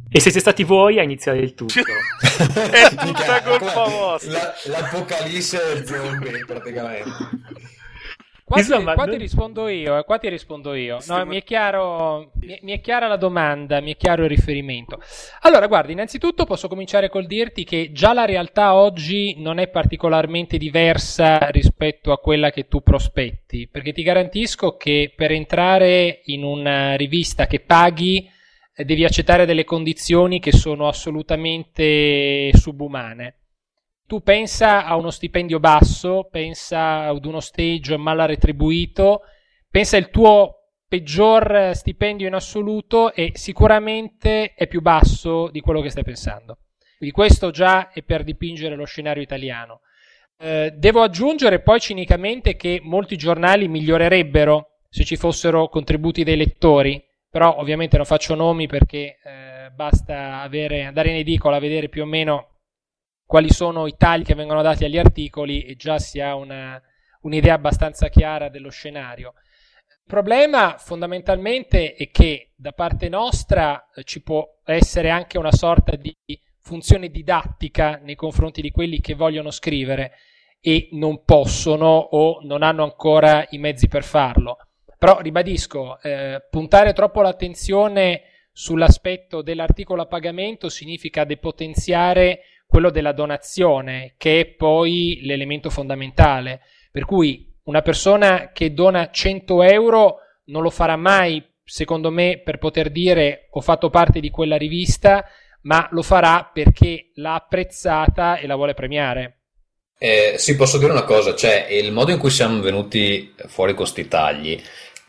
E 0.09 0.19
siete 0.19 0.41
stati 0.41 0.65
voi 0.65 0.99
a 0.99 1.03
iniziare 1.03 1.39
il 1.39 1.53
tutto. 1.53 1.75
È 1.79 2.89
tutta 2.93 3.41
colpa 3.41 3.83
vostra. 3.85 4.53
l'apocalisse 4.65 5.85
zombie 5.85 6.43
praticamente. 6.45 7.71
Qua, 8.53 8.61
Insomma, 8.61 8.91
ti, 8.91 8.97
qua 8.97 9.05
non... 9.05 9.15
ti 9.15 9.21
rispondo 9.21 9.67
io, 9.67 9.97
eh, 9.97 10.03
qua 10.03 10.19
ti 10.19 10.29
rispondo 10.29 10.75
io. 10.75 10.99
No, 11.07 11.25
mi, 11.25 11.37
è 11.37 11.43
chiaro, 11.43 12.29
mi, 12.35 12.59
mi, 12.61 12.73
è 12.73 12.81
chiara 12.81 13.07
la 13.07 13.15
domanda, 13.15 13.81
mi 13.81 13.93
è 13.93 13.97
chiaro 13.97 14.25
il 14.25 14.29
riferimento. 14.29 15.01
Allora, 15.41 15.65
guarda, 15.65 15.91
innanzitutto 15.91 16.45
posso 16.45 16.67
cominciare 16.67 17.09
col 17.09 17.25
dirti 17.25 17.63
che 17.63 17.89
già 17.91 18.13
la 18.13 18.25
realtà 18.25 18.75
oggi 18.75 19.41
non 19.41 19.57
è 19.57 19.69
particolarmente 19.69 20.59
diversa 20.59 21.49
rispetto 21.49 22.11
a 22.11 22.19
quella 22.19 22.51
che 22.51 22.67
tu 22.67 22.83
prospetti, 22.83 23.67
perché 23.67 23.91
ti 23.91 24.03
garantisco 24.03 24.77
che 24.77 25.11
per 25.15 25.31
entrare 25.31 26.21
in 26.25 26.43
una 26.43 26.93
rivista 26.93 27.47
che 27.47 27.59
paghi 27.59 28.29
eh, 28.75 28.85
devi 28.85 29.03
accettare 29.03 29.47
delle 29.47 29.63
condizioni 29.63 30.39
che 30.39 30.51
sono 30.51 30.87
assolutamente 30.87 32.51
subumane 32.53 33.37
tu 34.05 34.21
pensa 34.21 34.85
a 34.85 34.95
uno 34.95 35.09
stipendio 35.09 35.59
basso, 35.59 36.27
pensa 36.29 37.05
ad 37.05 37.25
uno 37.25 37.39
stage 37.39 37.97
mal 37.97 38.17
retribuito, 38.19 39.21
pensa 39.69 39.97
al 39.97 40.09
tuo 40.09 40.57
peggior 40.87 41.71
stipendio 41.73 42.27
in 42.27 42.35
assoluto 42.35 43.13
e 43.13 43.31
sicuramente 43.33 44.53
è 44.53 44.67
più 44.67 44.81
basso 44.81 45.49
di 45.49 45.59
quello 45.61 45.81
che 45.81 45.89
stai 45.89 46.03
pensando. 46.03 46.59
Quindi 46.97 47.15
questo 47.15 47.49
già 47.49 47.91
è 47.91 48.03
per 48.03 48.23
dipingere 48.23 48.75
lo 48.75 48.85
scenario 48.85 49.23
italiano. 49.23 49.81
Eh, 50.37 50.73
devo 50.75 51.01
aggiungere 51.01 51.61
poi 51.61 51.79
cinicamente 51.79 52.55
che 52.55 52.79
molti 52.83 53.17
giornali 53.17 53.67
migliorerebbero 53.67 54.81
se 54.89 55.03
ci 55.03 55.15
fossero 55.15 55.69
contributi 55.69 56.23
dei 56.23 56.37
lettori, 56.37 57.03
però 57.29 57.57
ovviamente 57.57 57.97
non 57.97 58.05
faccio 58.05 58.35
nomi 58.35 58.67
perché 58.67 59.17
eh, 59.23 59.71
basta 59.73 60.41
avere, 60.41 60.83
andare 60.83 61.09
in 61.09 61.15
edicola 61.15 61.55
a 61.55 61.59
vedere 61.59 61.89
più 61.89 62.03
o 62.03 62.05
meno 62.05 62.52
quali 63.33 63.51
sono 63.51 63.87
i 63.87 63.95
tagli 63.97 64.21
che 64.21 64.35
vengono 64.35 64.61
dati 64.61 64.85
agli 64.85 64.99
articoli 64.99 65.63
e 65.63 65.75
già 65.75 65.97
si 65.97 66.19
ha 66.19 66.35
una, 66.35 66.79
un'idea 67.21 67.55
abbastanza 67.55 68.07
chiara 68.07 68.47
dello 68.47 68.69
scenario. 68.69 69.33
Il 69.87 70.03
problema 70.05 70.77
fondamentalmente 70.77 71.95
è 71.95 72.11
che 72.11 72.51
da 72.53 72.73
parte 72.73 73.09
nostra 73.09 73.89
eh, 73.91 74.03
ci 74.03 74.21
può 74.21 74.47
essere 74.63 75.09
anche 75.09 75.39
una 75.39 75.51
sorta 75.51 75.95
di 75.95 76.15
funzione 76.61 77.09
didattica 77.09 77.99
nei 78.03 78.13
confronti 78.13 78.61
di 78.61 78.69
quelli 78.69 79.01
che 79.01 79.15
vogliono 79.15 79.49
scrivere 79.49 80.11
e 80.59 80.89
non 80.91 81.23
possono 81.23 81.87
o 81.87 82.37
non 82.43 82.61
hanno 82.61 82.83
ancora 82.83 83.47
i 83.49 83.57
mezzi 83.57 83.87
per 83.87 84.03
farlo. 84.03 84.57
Però 84.95 85.19
ribadisco, 85.21 85.99
eh, 86.03 86.39
puntare 86.51 86.93
troppo 86.93 87.23
l'attenzione 87.23 88.25
sull'aspetto 88.51 89.41
dell'articolo 89.41 90.03
a 90.03 90.05
pagamento 90.05 90.69
significa 90.69 91.23
depotenziare 91.23 92.41
quello 92.73 92.89
della 92.89 93.11
donazione, 93.11 94.15
che 94.17 94.39
è 94.39 94.45
poi 94.47 95.19
l'elemento 95.21 95.69
fondamentale. 95.69 96.61
Per 96.91 97.05
cui 97.05 97.53
una 97.65 97.83
persona 97.83 98.49
che 98.51 98.73
dona 98.73 99.11
100 99.11 99.61
euro 99.61 100.15
non 100.45 100.63
lo 100.63 100.71
farà 100.71 100.95
mai, 100.95 101.45
secondo 101.63 102.09
me, 102.09 102.41
per 102.43 102.57
poter 102.57 102.89
dire 102.89 103.47
ho 103.51 103.61
fatto 103.61 103.91
parte 103.91 104.19
di 104.19 104.31
quella 104.31 104.57
rivista, 104.57 105.23
ma 105.61 105.87
lo 105.91 106.01
farà 106.01 106.49
perché 106.51 107.11
l'ha 107.13 107.35
apprezzata 107.35 108.37
e 108.37 108.47
la 108.47 108.55
vuole 108.55 108.73
premiare. 108.73 109.41
Eh, 109.99 110.33
sì, 110.37 110.55
posso 110.55 110.79
dire 110.79 110.93
una 110.93 111.03
cosa, 111.03 111.35
cioè 111.35 111.67
il 111.69 111.91
modo 111.91 112.09
in 112.09 112.17
cui 112.17 112.31
siamo 112.31 112.59
venuti 112.59 113.35
fuori 113.49 113.75
con 113.75 113.83
questi 113.83 114.07
tagli 114.07 114.59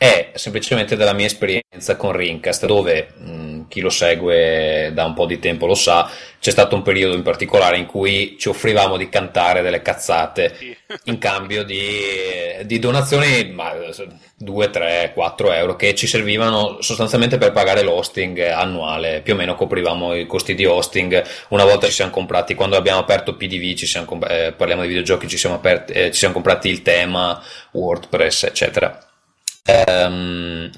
è 0.05 0.33
semplicemente 0.35 0.97
della 0.97 1.15
mia 1.15 1.25
esperienza 1.25 1.97
con 1.97 2.13
Rincast, 2.13 2.67
dove 2.67 3.15
mh, 3.17 3.69
chi 3.69 3.81
lo 3.81 3.89
segue 3.89 4.91
da 4.93 5.07
un 5.07 5.15
po' 5.15 5.25
di 5.25 5.39
tempo 5.39 5.65
lo 5.65 5.75
sa, 5.75 6.11
c'è 6.39 6.51
stato 6.51 6.75
un 6.75 6.83
periodo 6.83 7.15
in 7.15 7.23
particolare 7.23 7.79
in 7.79 7.87
cui 7.87 8.37
ci 8.39 8.51
offrivamo 8.51 8.99
di 8.99 9.09
cantare 9.09 9.63
delle 9.63 9.81
cazzate 9.81 10.77
in 11.05 11.17
cambio 11.17 11.65
di, 11.65 11.81
di 12.65 12.79
donazioni, 12.79 13.51
ma 13.51 13.73
2, 14.37 14.69
3, 14.69 15.13
4 15.15 15.53
euro, 15.53 15.75
che 15.75 15.95
ci 15.95 16.07
servivano 16.07 16.83
sostanzialmente 16.83 17.39
per 17.39 17.53
pagare 17.53 17.83
l'hosting 17.83 18.39
annuale, 18.41 19.23
più 19.23 19.33
o 19.33 19.37
meno 19.37 19.55
coprivamo 19.55 20.15
i 20.15 20.27
costi 20.27 20.55
di 20.55 20.67
hosting, 20.67 21.25
una 21.49 21.65
volta 21.65 21.87
ci 21.87 21.95
siamo 21.95 22.11
comprati, 22.11 22.55
quando 22.55 22.77
abbiamo 22.77 23.01
aperto 23.01 23.37
PDV, 23.37 23.73
ci 23.73 23.87
siamo, 23.87 24.19
eh, 24.29 24.53
parliamo 24.55 24.83
di 24.83 24.89
videogiochi, 24.89 25.29
ci 25.29 25.39
siamo, 25.39 25.55
aperti, 25.55 25.93
eh, 25.95 26.11
ci 26.11 26.19
siamo 26.19 26.35
comprati 26.35 26.69
il 26.69 26.83
tema, 26.83 27.43
WordPress, 27.71 28.43
eccetera 28.43 29.04
Um, 29.67 30.71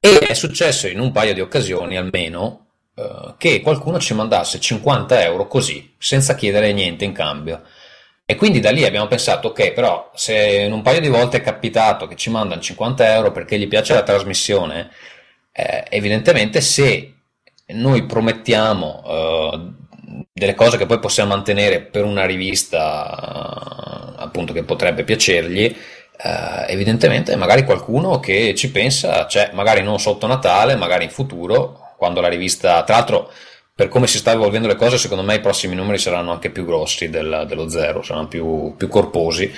e 0.00 0.18
è 0.18 0.34
successo 0.34 0.86
in 0.86 1.00
un 1.00 1.12
paio 1.12 1.32
di 1.32 1.40
occasioni 1.40 1.96
almeno 1.96 2.66
uh, 2.94 3.34
che 3.38 3.60
qualcuno 3.60 3.98
ci 3.98 4.12
mandasse 4.14 4.60
50 4.60 5.22
euro 5.22 5.46
così, 5.46 5.94
senza 5.98 6.34
chiedere 6.34 6.72
niente 6.72 7.04
in 7.04 7.12
cambio. 7.12 7.62
E 8.24 8.36
quindi 8.36 8.60
da 8.60 8.70
lì 8.70 8.84
abbiamo 8.84 9.06
pensato, 9.06 9.48
ok, 9.48 9.72
però 9.72 10.10
se 10.14 10.34
in 10.66 10.72
un 10.72 10.82
paio 10.82 11.00
di 11.00 11.08
volte 11.08 11.38
è 11.38 11.40
capitato 11.40 12.06
che 12.06 12.16
ci 12.16 12.28
mandano 12.28 12.60
50 12.60 13.14
euro 13.14 13.32
perché 13.32 13.58
gli 13.58 13.66
piace 13.66 13.94
la 13.94 14.02
trasmissione, 14.02 14.90
eh, 15.50 15.84
evidentemente 15.88 16.60
se 16.60 17.14
noi 17.68 18.04
promettiamo 18.04 19.02
uh, 19.04 19.74
delle 20.30 20.54
cose 20.54 20.76
che 20.76 20.84
poi 20.86 20.98
possiamo 20.98 21.30
mantenere 21.34 21.80
per 21.80 22.04
una 22.04 22.26
rivista 22.26 24.14
uh, 24.16 24.22
appunto 24.22 24.52
che 24.52 24.62
potrebbe 24.62 25.04
piacergli, 25.04 25.74
Uh, 26.20 26.64
evidentemente 26.66 27.36
magari 27.36 27.64
qualcuno 27.64 28.18
che 28.18 28.54
ci 28.56 28.72
pensa, 28.72 29.26
cioè 29.28 29.50
magari 29.52 29.82
non 29.82 30.00
sotto 30.00 30.26
Natale, 30.26 30.74
magari 30.74 31.04
in 31.04 31.10
futuro, 31.10 31.94
quando 31.96 32.20
la 32.20 32.28
rivista, 32.28 32.82
tra 32.82 32.96
l'altro 32.96 33.30
per 33.72 33.86
come 33.86 34.08
si 34.08 34.18
stanno 34.18 34.38
evolvendo 34.40 34.66
le 34.66 34.74
cose, 34.74 34.98
secondo 34.98 35.22
me 35.22 35.36
i 35.36 35.40
prossimi 35.40 35.76
numeri 35.76 35.98
saranno 35.98 36.32
anche 36.32 36.50
più 36.50 36.64
grossi 36.64 37.08
del, 37.10 37.44
dello 37.46 37.68
zero, 37.68 38.02
saranno 38.02 38.26
più, 38.26 38.74
più 38.76 38.88
corposi. 38.88 39.52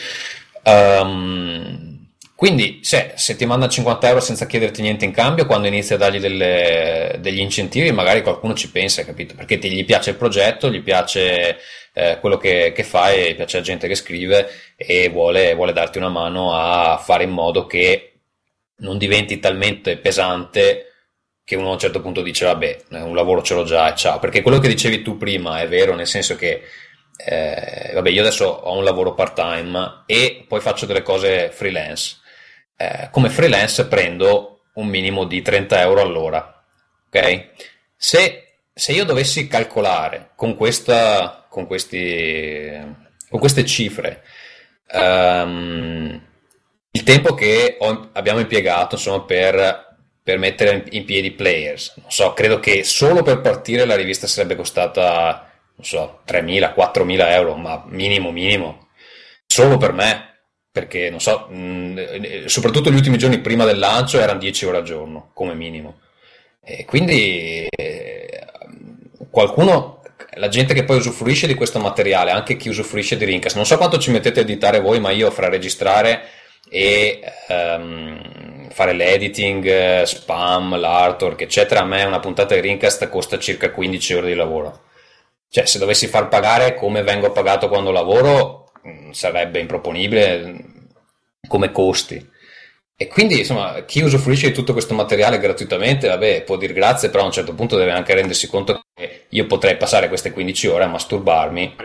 Um, 0.63 2.00
quindi 2.41 2.79
se, 2.81 3.13
se, 3.17 3.37
ti 3.37 3.45
manda 3.45 3.69
50 3.69 4.09
euro 4.09 4.21
senza 4.21 4.47
chiederti 4.47 4.81
niente 4.81 5.05
in 5.05 5.13
cambio, 5.13 5.45
quando 5.45 5.67
inizi 5.67 5.93
a 5.93 5.99
dargli 5.99 6.19
delle, 6.19 7.19
degli 7.19 7.39
incentivi, 7.39 7.93
magari 7.93 8.23
qualcuno 8.23 8.55
ci 8.55 8.71
pensa, 8.71 9.05
capito? 9.05 9.35
Perché 9.35 9.59
ti, 9.59 9.71
gli 9.71 9.85
piace 9.85 10.09
il 10.09 10.17
progetto, 10.17 10.71
gli 10.71 10.81
piace 10.81 11.59
eh, 11.93 12.17
quello 12.19 12.39
che, 12.39 12.73
che 12.75 12.83
fai, 12.83 13.35
piace 13.35 13.59
la 13.59 13.63
gente 13.63 13.89
che 13.89 13.95
scrive 13.95 14.49
e 14.75 15.11
vuole, 15.11 15.53
vuole 15.53 15.75
darti 15.75 15.99
una 15.99 16.09
mano 16.09 16.55
a 16.55 16.97
fare 16.97 17.25
in 17.25 17.31
modo 17.31 17.67
che 17.67 18.21
non 18.77 18.97
diventi 18.97 19.39
talmente 19.39 19.99
pesante 19.99 20.87
che 21.45 21.57
uno 21.57 21.69
a 21.69 21.73
un 21.73 21.79
certo 21.79 22.01
punto 22.01 22.23
dice 22.23 22.47
vabbè, 22.47 22.85
un 22.93 23.15
lavoro 23.15 23.43
ce 23.43 23.53
l'ho 23.53 23.65
già 23.65 23.93
e 23.93 23.97
ciao. 23.97 24.19
Perché 24.19 24.41
quello 24.41 24.61
che 24.61 24.69
dicevi 24.69 25.03
tu 25.03 25.19
prima 25.19 25.61
è 25.61 25.69
vero, 25.69 25.95
nel 25.95 26.07
senso 26.07 26.37
che 26.37 26.63
eh, 27.23 27.91
vabbè, 27.93 28.09
io 28.09 28.23
adesso 28.23 28.47
ho 28.47 28.79
un 28.79 28.85
lavoro 28.85 29.13
part 29.13 29.35
time 29.35 30.05
e 30.07 30.47
poi 30.49 30.61
faccio 30.61 30.87
delle 30.87 31.03
cose 31.03 31.51
freelance 31.53 32.20
eh, 32.81 33.09
come 33.11 33.29
freelance 33.29 33.87
prendo 33.87 34.63
un 34.75 34.87
minimo 34.87 35.25
di 35.25 35.43
30 35.43 35.83
euro 35.83 36.01
all'ora. 36.01 36.65
Ok? 37.07 37.49
Se, 37.95 38.55
se 38.73 38.93
io 38.93 39.05
dovessi 39.05 39.47
calcolare 39.47 40.31
con, 40.35 40.57
questa, 40.57 41.45
con, 41.51 41.67
questi, 41.67 42.71
con 43.29 43.39
queste 43.39 43.67
cifre 43.67 44.23
um, 44.93 46.23
il 46.93 47.03
tempo 47.03 47.35
che 47.35 47.77
ho, 47.79 48.09
abbiamo 48.13 48.41
impiegato 48.41 48.95
insomma, 48.95 49.25
per, 49.25 49.97
per 50.23 50.39
mettere 50.39 50.87
in 50.93 51.05
piedi 51.05 51.33
players, 51.33 51.93
non 51.97 52.11
so, 52.11 52.33
credo 52.33 52.61
che 52.61 52.83
solo 52.83 53.23
per 53.23 53.43
partire 53.43 53.85
la 53.85 53.95
rivista 53.95 54.27
sarebbe 54.27 54.57
costata, 54.57 55.53
non 55.75 55.85
so, 55.85 56.23
3.000, 56.27 56.73
4.000 56.75 57.31
euro, 57.33 57.57
ma 57.57 57.85
minimo, 57.89 58.33
minimo, 58.33 58.89
solo 59.47 59.77
per 59.77 59.93
me 59.93 60.30
perché 60.73 61.11
non 61.11 61.21
so, 61.21 61.47
mh, 61.49 62.47
soprattutto 62.47 62.91
gli 62.91 62.95
ultimi 62.95 63.19
giorni 63.19 63.41
prima 63.41 63.65
del 63.65 63.79
lancio 63.79 64.21
erano 64.21 64.39
10 64.39 64.67
ore 64.67 64.77
al 64.79 64.85
giorno 64.85 65.31
come 65.35 65.55
minimo. 65.55 66.01
E 66.63 66.85
quindi 66.85 67.67
eh, 67.67 68.47
qualcuno 69.31 70.01
la 70.35 70.49
gente 70.49 70.75
che 70.75 70.85
poi 70.85 70.99
usufruisce 70.99 71.47
di 71.47 71.55
questo 71.55 71.81
materiale, 71.81 72.31
anche 72.31 72.57
chi 72.57 72.69
usufruisce 72.69 73.17
di 73.17 73.25
Rincast, 73.25 73.57
non 73.57 73.67
so 73.67 73.77
quanto 73.77 73.99
ci 73.99 74.11
mettete 74.11 74.41
a 74.41 74.43
editare 74.43 74.81
voi, 74.81 75.01
ma 75.01 75.11
io 75.11 75.31
fra 75.31 75.49
registrare 75.49 76.23
e 76.69 77.21
um, 77.49 78.69
fare 78.71 78.93
l'editing, 78.93 80.03
spam, 80.03 80.79
l'artwork, 80.79 81.41
eccetera, 81.41 81.81
a 81.81 81.85
me 81.85 82.05
una 82.05 82.21
puntata 82.21 82.55
di 82.55 82.61
Rincast 82.61 83.09
costa 83.09 83.39
circa 83.39 83.71
15 83.71 84.15
ore 84.15 84.27
di 84.29 84.35
lavoro. 84.35 84.83
Cioè, 85.49 85.67
se 85.67 85.79
dovessi 85.79 86.07
far 86.07 86.29
pagare 86.29 86.75
come 86.75 87.03
vengo 87.03 87.33
pagato 87.33 87.69
quando 87.69 87.91
lavoro, 87.91 88.60
mm, 88.60 88.60
sarebbe 89.13 89.61
improponibile 89.61 90.65
come 91.49 91.73
costi. 91.73 92.29
E 93.03 93.07
quindi, 93.07 93.39
insomma, 93.39 93.83
chi 93.87 94.03
usufruisce 94.03 94.49
di 94.49 94.53
tutto 94.53 94.75
questo 94.75 94.93
materiale 94.93 95.39
gratuitamente, 95.39 96.07
vabbè, 96.07 96.43
può 96.43 96.59
dire 96.59 96.75
grazie, 96.75 97.09
però 97.09 97.23
a 97.23 97.27
un 97.27 97.33
certo 97.33 97.55
punto 97.55 97.79
deve 97.79 97.93
anche 97.93 98.13
rendersi 98.13 98.47
conto 98.47 98.83
che 98.93 99.25
io 99.31 99.47
potrei 99.47 99.79
passare 99.79 100.09
queste 100.09 100.33
15 100.33 100.67
ore 100.67 100.85
a 100.85 100.89
masturbarmi. 100.89 101.77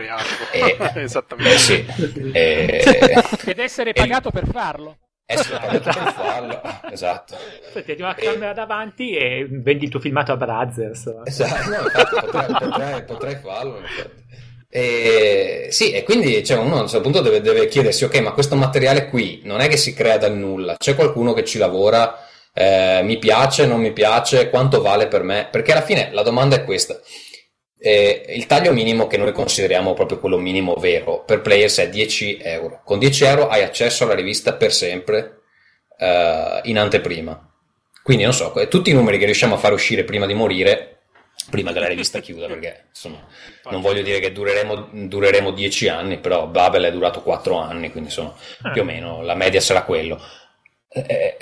E, 0.52 0.76
Esattamente. 1.00 1.54
Eh, 1.54 1.58
sì, 1.58 1.86
e, 2.32 2.84
Ed 3.50 3.58
essere 3.58 3.94
pagato 3.94 4.28
e, 4.28 4.32
per 4.32 4.46
farlo. 4.46 4.98
Essere 5.24 5.58
pagato 5.58 5.98
per 5.98 6.12
farlo, 6.12 6.60
esatto. 6.92 7.36
Ti 7.72 7.90
hai 7.92 8.00
una 8.00 8.14
camera 8.14 8.52
davanti 8.52 9.16
e 9.16 9.46
vendi 9.48 9.84
il 9.84 9.90
tuo 9.90 10.00
filmato 10.00 10.32
a 10.32 10.36
Brothers. 10.36 11.14
Esatto, 11.24 11.70
no, 11.70 11.76
infatti 11.82 12.14
potrei, 12.20 12.46
potrei, 12.58 13.04
potrei 13.04 13.36
farlo, 13.36 13.78
infatti. 13.78 14.24
E, 14.68 15.68
sì, 15.70 15.92
e 15.92 16.02
quindi 16.02 16.44
cioè, 16.44 16.58
uno 16.58 16.76
a 16.76 16.80
un 16.80 16.88
certo 16.88 17.02
punto 17.02 17.20
deve, 17.20 17.40
deve, 17.40 17.68
chiedersi, 17.68 18.04
ok, 18.04 18.18
ma 18.20 18.32
questo 18.32 18.56
materiale 18.56 19.08
qui 19.08 19.40
non 19.44 19.60
è 19.60 19.68
che 19.68 19.76
si 19.76 19.94
crea 19.94 20.18
dal 20.18 20.36
nulla, 20.36 20.76
c'è 20.76 20.94
qualcuno 20.94 21.32
che 21.32 21.44
ci 21.44 21.58
lavora, 21.58 22.26
eh, 22.52 23.00
mi 23.02 23.18
piace, 23.18 23.66
non 23.66 23.80
mi 23.80 23.92
piace, 23.92 24.50
quanto 24.50 24.80
vale 24.80 25.06
per 25.08 25.22
me? 25.22 25.48
Perché 25.50 25.72
alla 25.72 25.82
fine 25.82 26.10
la 26.12 26.22
domanda 26.22 26.56
è 26.56 26.64
questa. 26.64 27.00
Eh, 27.78 28.24
il 28.28 28.46
taglio 28.46 28.72
minimo 28.72 29.06
che 29.06 29.18
noi 29.18 29.32
consideriamo 29.32 29.92
proprio 29.92 30.18
quello 30.18 30.38
minimo 30.38 30.74
vero 30.76 31.22
per 31.24 31.42
players 31.42 31.78
è 31.78 31.88
10 31.88 32.38
euro. 32.42 32.80
Con 32.84 32.98
10 32.98 33.24
euro 33.24 33.48
hai 33.48 33.62
accesso 33.62 34.04
alla 34.04 34.14
rivista 34.14 34.54
per 34.54 34.72
sempre 34.72 35.42
eh, 35.98 36.60
in 36.64 36.78
anteprima. 36.78 37.52
Quindi 38.02 38.24
non 38.24 38.32
so, 38.32 38.52
tutti 38.68 38.90
i 38.90 38.94
numeri 38.94 39.18
che 39.18 39.24
riusciamo 39.24 39.54
a 39.54 39.58
fare 39.58 39.74
uscire 39.74 40.04
prima 40.04 40.26
di 40.26 40.34
morire 40.34 40.95
prima 41.50 41.72
che 41.72 41.80
la 41.80 41.88
rivista 41.88 42.20
chiuda, 42.20 42.46
perché 42.48 42.84
insomma, 42.88 43.24
non 43.70 43.80
voglio 43.80 44.02
dire 44.02 44.20
che 44.20 44.32
dureremo, 44.32 44.88
dureremo 44.92 45.50
dieci 45.52 45.88
anni, 45.88 46.18
però 46.18 46.46
Babel 46.46 46.84
è 46.84 46.92
durato 46.92 47.22
quattro 47.22 47.58
anni, 47.58 47.90
quindi 47.90 48.08
insomma, 48.10 48.34
eh. 48.64 48.70
più 48.72 48.82
o 48.82 48.84
meno 48.84 49.22
la 49.22 49.34
media 49.34 49.60
sarà 49.60 49.82
quello. 49.82 50.20
Eh, 50.88 51.36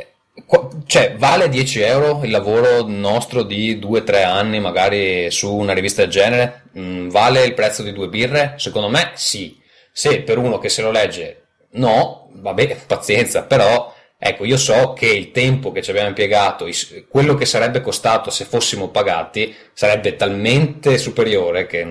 cioè, 0.87 1.15
vale 1.17 1.49
10 1.49 1.81
euro 1.81 2.21
il 2.25 2.31
lavoro 2.31 2.83
nostro 2.87 3.45
di 3.45 3.79
2-3 3.79 4.25
anni, 4.25 4.59
magari 4.59 5.31
su 5.31 5.55
una 5.55 5.73
rivista 5.73 6.03
del 6.03 6.11
genere? 6.11 6.65
Mm, 6.77 7.09
vale 7.09 7.45
il 7.45 7.55
prezzo 7.55 7.83
di 7.83 7.93
due 7.93 8.09
birre? 8.09 8.55
Secondo 8.57 8.89
me 8.89 9.13
sì. 9.15 9.61
Se 9.93 10.23
per 10.23 10.39
uno 10.39 10.59
che 10.59 10.69
se 10.69 10.83
lo 10.83 10.91
legge 10.91 11.45
no, 11.75 12.29
vabbè, 12.33 12.79
pazienza, 12.87 13.45
però 13.45 13.94
Ecco, 14.27 14.47
io 14.47 14.57
so 14.57 14.95
che 14.95 15.05
il 15.05 15.33
tempo 15.33 15.71
che 15.71 15.83
ci 15.83 15.91
abbiamo 15.91 16.09
impiegato, 16.09 16.67
quello 17.09 17.35
che 17.35 17.45
sarebbe 17.45 17.83
costato 17.83 18.31
se 18.31 18.47
fossimo 18.47 18.89
pagati, 18.89 19.55
sarebbe 19.75 20.17
talmente 20.17 20.97
superiore 20.97 21.67
che, 21.67 21.87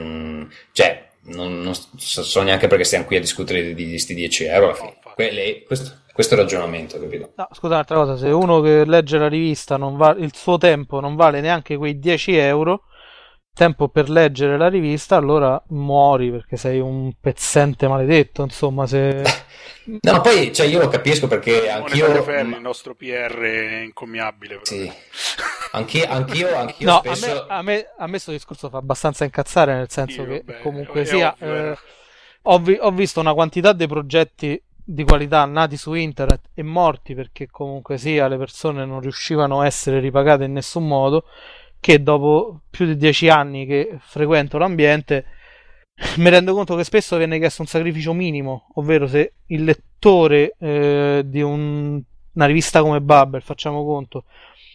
cioè, 0.72 1.10
non, 1.26 1.62
non 1.62 1.76
so 1.76 2.42
neanche 2.42 2.66
perché 2.66 2.86
stiamo 2.86 3.06
qui 3.06 3.18
a 3.18 3.20
discutere 3.20 3.76
di 3.76 3.90
questi 3.90 4.16
10 4.16 4.46
euro 4.46 4.66
alla 4.66 4.74
fine. 4.74 4.98
Quelli, 5.14 5.64
questo, 5.64 6.00
questo 6.12 6.34
è 6.34 6.38
il 6.38 6.44
ragionamento, 6.44 7.00
capito? 7.00 7.34
No, 7.36 7.48
scusa 7.52 7.74
un'altra 7.76 7.98
cosa, 7.98 8.18
se 8.18 8.30
uno 8.30 8.62
che 8.62 8.84
legge 8.84 9.20
la 9.20 9.30
rivista 9.30 9.78
va, 9.78 10.16
il 10.18 10.34
suo 10.34 10.58
tempo 10.58 11.00
non 11.00 11.16
vale 11.16 11.40
neanche 11.40 11.78
quei 11.78 12.00
10 12.00 12.36
euro, 12.36 12.86
tempo 13.54 13.88
per 13.88 14.10
leggere 14.10 14.58
la 14.58 14.68
rivista, 14.68 15.16
allora 15.16 15.62
muori 15.68 16.32
perché 16.32 16.58
sei 16.58 16.80
un 16.80 17.14
pezzente 17.20 17.88
maledetto, 17.88 18.44
insomma, 18.44 18.88
se... 18.88 19.22
No, 19.86 20.22
poi 20.22 20.54
cioè, 20.54 20.66
io 20.66 20.80
lo 20.80 20.88
capisco 20.88 21.28
perché 21.28 21.70
anch'io. 21.70 22.24
Ferri, 22.24 22.54
il 22.54 22.62
nostro 22.62 22.96
PR 22.96 23.82
incommiabile. 23.84 24.62
Sì. 24.62 24.90
Anch'io, 25.74 26.06
anch'io, 26.08 26.56
anch'io 26.56 26.90
no, 26.90 27.02
spesso... 27.04 27.46
a, 27.48 27.62
me, 27.62 27.90
a, 27.98 28.06
me, 28.06 28.12
questo 28.12 28.32
discorso 28.32 28.70
fa 28.70 28.78
abbastanza 28.78 29.26
incazzare, 29.26 29.76
nel 29.76 29.90
senso 29.90 30.22
Io, 30.22 30.28
che 30.28 30.42
beh, 30.46 30.60
comunque 30.62 31.04
sia. 31.04 31.36
Eh, 31.38 31.78
ho, 32.44 32.60
vi, 32.60 32.78
ho 32.80 32.92
visto 32.92 33.20
una 33.20 33.34
quantità 33.34 33.74
di 33.74 33.86
progetti 33.86 34.62
di 34.86 35.04
qualità 35.04 35.44
nati 35.46 35.76
su 35.76 35.94
internet 35.94 36.50
e 36.54 36.64
morti 36.64 37.14
perché 37.14 37.48
comunque 37.50 37.98
sia 37.98 38.28
le 38.28 38.38
persone 38.38 38.86
non 38.86 39.00
riuscivano 39.00 39.62
a 39.62 39.66
essere 39.66 40.00
ripagate 40.00 40.46
in 40.46 40.54
nessun 40.54 40.88
modo 40.88 41.26
che 41.84 42.02
dopo 42.02 42.62
più 42.70 42.86
di 42.86 42.96
dieci 42.96 43.28
anni 43.28 43.66
che 43.66 43.98
frequento 44.00 44.58
l'ambiente 44.58 45.26
mi 46.16 46.30
rendo 46.30 46.54
conto 46.54 46.78
che 46.78 46.86
spesso 46.86 47.18
viene 47.18 47.38
chiesto 47.38 47.62
un 47.62 47.68
sacrificio 47.68 48.14
minimo, 48.14 48.70
ovvero 48.76 49.06
se 49.06 49.34
il 49.48 49.66
lettore 49.66 50.56
eh, 50.60 51.24
di 51.26 51.42
un, 51.42 52.02
una 52.32 52.46
rivista 52.46 52.82
come 52.82 53.02
Bubble, 53.02 53.42
facciamo 53.42 53.84
conto, 53.84 54.24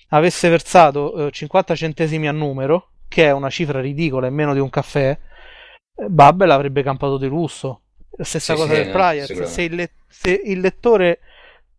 avesse 0.09 0.51
versato 0.51 1.29
eh, 1.29 1.31
50 1.31 1.75
centesimi 1.75 2.29
a 2.29 2.33
numero, 2.33 2.91
che 3.09 3.25
è 3.25 3.33
una 3.33 3.49
cifra 3.49 3.81
ridicola 3.81 4.27
e 4.27 4.31
meno 4.31 4.53
di 4.53 4.61
un 4.61 4.69
caffè, 4.69 5.17
eh, 5.97 6.09
Bubble 6.09 6.53
avrebbe 6.53 6.83
campato 6.83 7.17
di 7.17 7.27
lusso. 7.27 7.81
Stessa 8.21 8.55
sì, 8.55 8.61
cosa 8.61 8.75
sì, 8.75 8.83
del 8.83 8.91
Prior, 8.91 9.47
se, 9.47 9.63
il 9.63 9.75
le- 9.75 9.93
se 10.07 10.43
il 10.45 10.61
lettore 10.61 11.21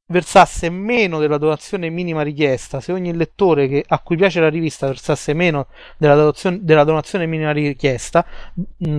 versasse 0.09 0.69
meno 0.69 1.19
della 1.19 1.37
donazione 1.37 1.89
minima 1.89 2.21
richiesta, 2.21 2.81
se 2.81 2.91
ogni 2.91 3.15
lettore 3.15 3.67
che, 3.67 3.83
a 3.87 3.99
cui 3.99 4.15
piace 4.15 4.39
la 4.39 4.49
rivista 4.49 4.87
versasse 4.87 5.33
meno 5.33 5.67
della 5.97 6.15
donazione, 6.15 6.59
della 6.61 6.83
donazione 6.83 7.25
minima 7.25 7.51
richiesta, 7.51 8.25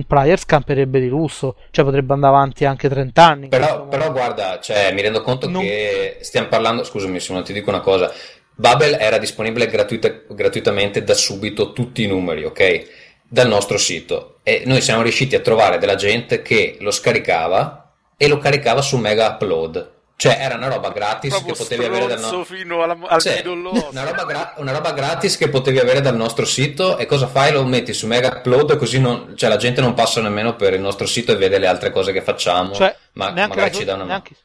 Pryor 0.07 0.39
scamperebbe 0.39 0.99
di 0.99 1.09
lusso, 1.09 1.57
cioè 1.71 1.83
potrebbe 1.83 2.13
andare 2.13 2.33
avanti 2.33 2.65
anche 2.65 2.87
30 2.87 3.25
anni. 3.25 3.47
Però, 3.49 3.87
però 3.87 4.11
guarda, 4.11 4.59
cioè, 4.61 4.93
mi 4.93 5.01
rendo 5.01 5.21
conto 5.21 5.49
non... 5.49 5.61
che 5.61 6.17
stiamo 6.21 6.47
parlando, 6.47 6.83
scusami 6.83 7.19
se 7.19 7.33
non 7.33 7.43
ti 7.43 7.51
dico 7.51 7.69
una 7.69 7.81
cosa, 7.81 8.11
Babel 8.55 8.95
era 8.99 9.17
disponibile 9.17 9.67
gratuita, 9.67 10.21
gratuitamente 10.29 11.03
da 11.03 11.13
subito 11.13 11.73
tutti 11.73 12.03
i 12.03 12.07
numeri, 12.07 12.45
ok? 12.45 12.99
Dal 13.27 13.47
nostro 13.47 13.77
sito 13.77 14.39
e 14.43 14.63
noi 14.65 14.81
siamo 14.81 15.01
riusciti 15.01 15.35
a 15.35 15.39
trovare 15.39 15.77
della 15.77 15.95
gente 15.95 16.41
che 16.41 16.77
lo 16.79 16.91
scaricava 16.91 17.93
e 18.15 18.27
lo 18.27 18.37
caricava 18.37 18.81
su 18.81 18.97
Mega 18.97 19.27
Upload 19.27 19.99
cioè, 20.21 20.37
era 20.39 20.53
una 20.53 20.67
roba 20.67 20.91
gratis 20.91 21.41
che 21.43 21.51
potevi 21.51 21.83
avere 21.83 22.05
dal 22.05 22.19
nostro 22.19 22.43
fino 22.43 22.83
alla, 22.83 22.95
al 23.07 23.19
cioè, 23.19 23.41
una, 23.49 24.03
roba 24.03 24.23
gra- 24.23 24.53
una 24.57 24.71
roba 24.71 24.91
gratis 24.91 25.35
che 25.35 25.49
potevi 25.49 25.79
avere 25.79 25.99
dal 25.99 26.15
nostro 26.15 26.45
sito 26.45 26.99
e 26.99 27.07
cosa 27.07 27.25
fai? 27.25 27.51
Lo 27.51 27.65
metti 27.65 27.91
su 27.91 28.05
Mega 28.05 28.27
Upload 28.27 28.77
così 28.77 28.99
non, 28.99 29.33
cioè, 29.35 29.49
la 29.49 29.57
gente 29.57 29.81
non 29.81 29.95
passa 29.95 30.21
nemmeno 30.21 30.55
per 30.55 30.75
il 30.75 30.79
nostro 30.79 31.07
sito 31.07 31.31
e 31.31 31.37
vede 31.37 31.57
le 31.57 31.65
altre 31.65 31.89
cose 31.89 32.11
che 32.11 32.21
facciamo. 32.21 32.75
Cioè, 32.75 32.95
ma 33.13 33.31
magari 33.31 33.73
ci 33.73 33.83
dà 33.83 33.95
una 33.95 34.03
neanche, 34.03 34.35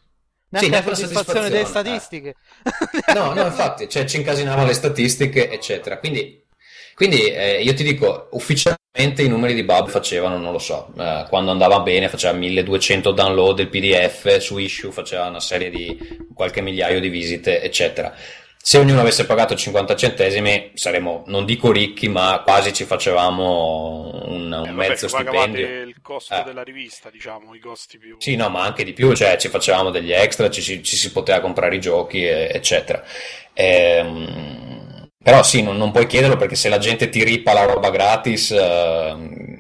neanche 0.49 0.67
sì, 0.67 0.71
neanche 0.71 0.89
la 0.89 0.97
soddisfazione 0.97 1.51
delle 1.51 1.67
statistiche. 1.67 2.29
Eh. 2.65 3.13
No, 3.13 3.35
no, 3.35 3.45
infatti, 3.45 3.87
cioè, 3.87 4.07
ci 4.07 4.17
incasinavano 4.17 4.67
le 4.67 4.73
statistiche, 4.73 5.51
eccetera. 5.51 5.99
Quindi 5.99 6.43
quindi 6.95 7.27
eh, 7.27 7.61
io 7.61 7.75
ti 7.75 7.83
dico, 7.83 8.29
ufficialmente 8.31 8.86
i 9.03 9.29
numeri 9.29 9.55
di 9.55 9.63
Bub 9.63 9.89
facevano, 9.89 10.39
non 10.39 10.53
lo 10.53 10.59
so, 10.59 10.93
eh, 10.99 11.27
quando 11.29 11.51
andava 11.51 11.81
bene 11.81 12.09
faceva 12.09 12.33
1200 12.37 13.13
download 13.13 13.57
del 13.57 13.69
PDF, 13.69 14.39
su 14.39 14.59
issue 14.59 14.91
faceva 14.91 15.27
una 15.27 15.41
serie 15.41 15.71
di 15.71 16.27
qualche 16.35 16.61
migliaio 16.61 17.01
di 17.01 17.09
visite, 17.09 17.63
eccetera. 17.63 18.15
Se 18.57 18.79
ognuno 18.79 19.01
avesse 19.01 19.27
pagato 19.27 19.55
50 19.55 19.95
centesimi 19.95 20.73
saremmo, 20.75 21.23
non 21.27 21.45
dico 21.45 21.71
ricchi, 21.71 22.09
ma 22.09 22.43
quasi 22.45 22.73
ci 22.73 22.85
facevamo 22.85 24.25
un, 24.25 24.51
un 24.51 24.67
eh, 24.67 24.73
mezzo 24.73 25.07
stipendio. 25.07 25.83
il 25.83 26.01
costo 26.03 26.35
eh. 26.35 26.43
della 26.43 26.63
rivista, 26.63 27.09
diciamo, 27.09 27.55
i 27.55 27.61
costi 27.61 27.97
più... 27.97 28.17
Sì, 28.19 28.35
no, 28.35 28.49
ma 28.49 28.63
anche 28.63 28.83
di 28.83 28.93
più, 28.93 29.15
cioè 29.15 29.37
ci 29.37 29.49
facevamo 29.49 29.91
degli 29.91 30.11
extra, 30.11 30.51
ci, 30.51 30.83
ci 30.83 30.97
si 30.97 31.13
poteva 31.13 31.39
comprare 31.41 31.77
i 31.77 31.81
giochi, 31.81 32.25
eccetera. 32.25 33.05
Ehm 33.53 34.56
però 35.27 35.43
sì, 35.43 35.61
non, 35.61 35.77
non, 35.77 35.91
puoi 35.91 36.07
chiederlo 36.07 36.37
perché 36.37 36.55
se 36.55 36.69
la 36.69 36.79
gente 36.79 37.09
ti 37.09 37.25
ripa 37.25 37.53
la 37.53 37.65
roba 37.65 37.91
gratis, 37.91 38.53
eh, 38.53 38.61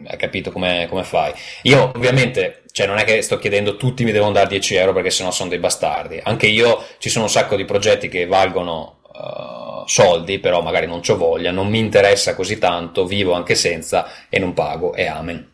hai 0.06 0.16
capito 0.16 0.52
come, 0.52 0.86
come, 0.88 1.02
fai. 1.02 1.32
Io 1.62 1.90
ovviamente, 1.92 2.62
cioè 2.70 2.86
non 2.86 2.98
è 2.98 3.04
che 3.04 3.20
sto 3.20 3.36
chiedendo 3.36 3.74
tutti 3.74 4.04
mi 4.04 4.12
devono 4.12 4.30
dare 4.30 4.46
10 4.46 4.76
euro 4.76 4.92
perché 4.92 5.10
sennò 5.10 5.32
sono 5.32 5.48
dei 5.48 5.58
bastardi. 5.58 6.20
Anche 6.22 6.46
io 6.46 6.84
ci 6.98 7.08
sono 7.08 7.24
un 7.24 7.30
sacco 7.32 7.56
di 7.56 7.64
progetti 7.64 8.06
che 8.06 8.26
valgono 8.26 9.00
uh, 9.12 9.84
soldi, 9.88 10.38
però 10.38 10.62
magari 10.62 10.86
non 10.86 11.00
ho 11.04 11.16
voglia, 11.16 11.50
non 11.50 11.66
mi 11.66 11.80
interessa 11.80 12.36
così 12.36 12.58
tanto, 12.58 13.04
vivo 13.04 13.32
anche 13.32 13.56
senza 13.56 14.08
e 14.28 14.38
non 14.38 14.52
pago 14.52 14.94
e 14.94 15.06
amen. 15.06 15.50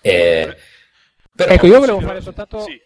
E, 0.00 0.56
però, 1.36 1.52
ecco, 1.52 1.66
io 1.66 1.78
volevo 1.78 2.00
fare 2.00 2.22
soltanto... 2.22 2.60
Sì 2.60 2.81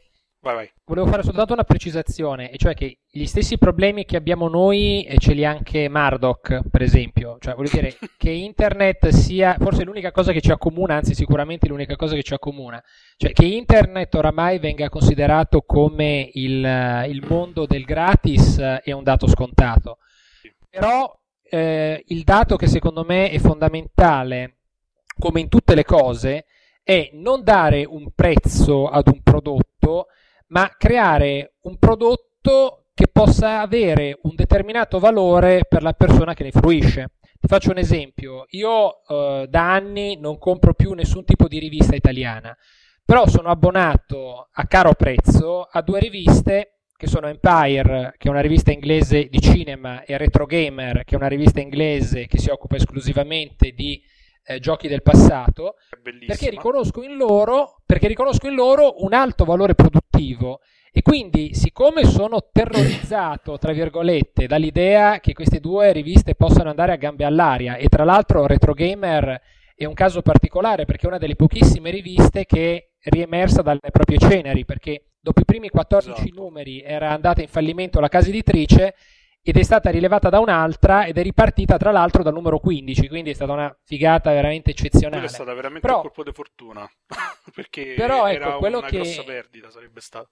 Vai, 0.47 0.55
vai. 0.55 0.71
Volevo 0.85 1.09
fare 1.09 1.25
soltanto 1.25 1.55
una 1.55 1.65
precisazione, 1.65 2.53
e 2.53 2.57
cioè 2.57 2.73
che 2.75 2.99
gli 3.11 3.27
stessi 3.27 3.59
problemi 3.59 4.05
che 4.05 4.17
abbiamo 4.17 4.47
noi 4.47 5.03
e 5.03 5.19
ce 5.19 5.33
li 5.33 5.45
ha 5.45 5.51
anche 5.51 5.89
Murdoch, 5.89 6.61
per 6.71 6.83
esempio. 6.83 7.37
Cioè, 7.41 7.57
voglio 7.57 7.71
dire 7.73 7.97
che 8.17 8.31
internet 8.31 9.09
sia 9.09 9.57
forse 9.59 9.83
l'unica 9.83 10.13
cosa 10.13 10.31
che 10.31 10.41
ci 10.41 10.53
accomuna, 10.53 10.95
anzi 10.95 11.15
sicuramente 11.15 11.67
l'unica 11.67 11.97
cosa 11.97 12.15
che 12.15 12.23
ci 12.23 12.33
accomuna. 12.33 12.81
Cioè 13.17 13.33
che 13.33 13.45
internet 13.45 14.15
oramai 14.15 14.61
venga 14.61 14.89
considerato 14.89 15.63
come 15.63 16.31
il, 16.35 17.05
il 17.09 17.27
mondo 17.27 17.67
del 17.67 17.83
gratis 17.83 18.59
è 18.59 18.93
un 18.93 19.03
dato 19.03 19.27
scontato. 19.27 19.99
Però 20.71 21.13
eh, 21.43 22.05
il 22.07 22.23
dato 22.23 22.55
che 22.55 22.69
secondo 22.69 23.03
me 23.03 23.31
è 23.31 23.39
fondamentale 23.41 24.59
come 25.19 25.41
in 25.41 25.49
tutte 25.49 25.75
le 25.75 25.85
cose, 25.85 26.45
è 26.85 27.11
non 27.15 27.43
dare 27.43 27.85
un 27.85 28.13
prezzo 28.15 28.87
ad 28.87 29.09
un 29.09 29.21
prodotto, 29.25 30.07
ma 30.49 30.71
creare 30.77 31.55
un 31.63 31.79
prodotto 31.79 32.87
che 32.95 33.09
possa 33.09 33.61
avere 33.61 34.19
un 34.23 34.35
determinato 34.35 34.99
valore 34.99 35.67
per 35.69 35.83
la 35.83 35.93
persona 35.93 36.35
che 36.35 36.45
ne 36.45 36.51
fruisce. 36.51 37.11
Ti 37.39 37.49
faccio 37.49 37.71
un 37.71 37.79
esempio, 37.79 38.47
io 38.51 39.05
eh, 39.07 39.47
da 39.49 39.73
anni 39.73 40.19
non 40.19 40.39
compro 40.39 40.73
più 40.73 40.93
nessun 40.95 41.25
tipo 41.25 41.47
di 41.47 41.59
rivista 41.59 41.95
italiana, 41.95 42.57
però 43.05 43.27
sono 43.29 43.51
abbonato 43.51 44.49
a 44.51 44.67
caro 44.67 44.95
prezzo 44.95 45.63
a 45.63 45.83
due 45.83 46.01
riviste 46.01 46.77
che 46.97 47.07
sono 47.07 47.29
Empire, 47.29 48.15
che 48.17 48.29
è 48.29 48.31
una 48.31 48.41
rivista 48.41 48.73
inglese 48.73 49.27
di 49.27 49.39
cinema, 49.41 50.03
e 50.05 50.17
Retro 50.17 50.47
Gamer, 50.47 51.05
che 51.05 51.15
è 51.15 51.19
una 51.19 51.29
rivista 51.29 51.61
inglese 51.61 52.27
che 52.27 52.39
si 52.39 52.49
occupa 52.49 52.77
esclusivamente 52.77 53.73
di 53.73 54.03
eh, 54.47 54.61
giochi 54.61 54.87
del 54.89 55.03
passato, 55.03 55.75
perché 56.27 56.49
riconosco, 56.51 57.03
loro, 57.17 57.83
perché 57.85 58.07
riconosco 58.07 58.47
in 58.47 58.55
loro 58.55 59.03
un 59.03 59.13
alto 59.13 59.45
valore 59.45 59.75
produttivo 59.75 60.61
e 60.93 61.03
quindi, 61.03 61.53
siccome 61.53 62.05
sono 62.05 62.49
terrorizzato, 62.51 63.59
tra 63.59 63.73
virgolette, 63.73 64.47
dall'idea 64.47 65.21
che 65.21 65.35
queste 65.35 65.61
due 65.61 65.93
riviste 65.93 66.35
possano 66.35 66.71
andare 66.71 66.93
a 66.93 66.97
gambe 66.97 67.25
all'aria, 67.25 67.77
e 67.77 67.89
tra 67.89 68.05
l'altro 68.05 68.47
Retro 68.47 68.73
Gamer 68.73 69.39
è 69.75 69.85
un 69.85 69.93
caso 69.93 70.23
particolare 70.23 70.87
perché 70.87 71.05
è 71.05 71.09
una 71.09 71.19
delle 71.19 71.37
pochissime 71.37 71.91
riviste 71.91 72.47
che 72.47 72.93
è 72.99 73.09
riemersa 73.11 73.61
dalle 73.61 73.91
proprie 73.93 74.17
ceneri, 74.17 74.65
perché 74.65 75.11
dopo 75.21 75.41
i 75.41 75.45
primi 75.45 75.69
14 75.69 76.19
esatto. 76.19 76.41
numeri 76.41 76.81
era 76.81 77.11
andata 77.11 77.43
in 77.43 77.49
fallimento 77.49 78.01
la 78.01 78.09
casa 78.09 78.29
editrice 78.29 78.95
ed 79.49 79.57
è 79.57 79.63
stata 79.63 79.91
rilevata 79.91 80.29
da 80.29 80.41
un'altra 80.41 81.07
ed 81.07 81.19
è 81.19 81.23
ripartita 81.23 81.77
tra 81.77 81.93
l'altro 81.93 82.25
dal 82.25 82.33
numero 82.33 82.59
15, 82.59 83.07
quindi 83.07 83.31
è 83.31 83.33
stata 83.33 83.53
una 83.53 83.73
figata 83.85 84.33
veramente 84.33 84.73
eccezionale. 84.73 85.21
Quella 85.21 85.31
è 85.31 85.33
stata 85.33 85.55
veramente 85.55 85.87
però, 85.87 85.99
un 85.99 86.03
colpo 86.03 86.25
di 86.25 86.33
fortuna, 86.33 86.91
perché 87.55 87.95
però, 87.97 88.27
ecco, 88.27 88.59
quello 88.59 88.79
una 88.79 88.89
che... 88.89 88.97
grossa 88.97 89.23
perdita 89.23 89.71
sarebbe 89.71 90.01
stata. 90.01 90.29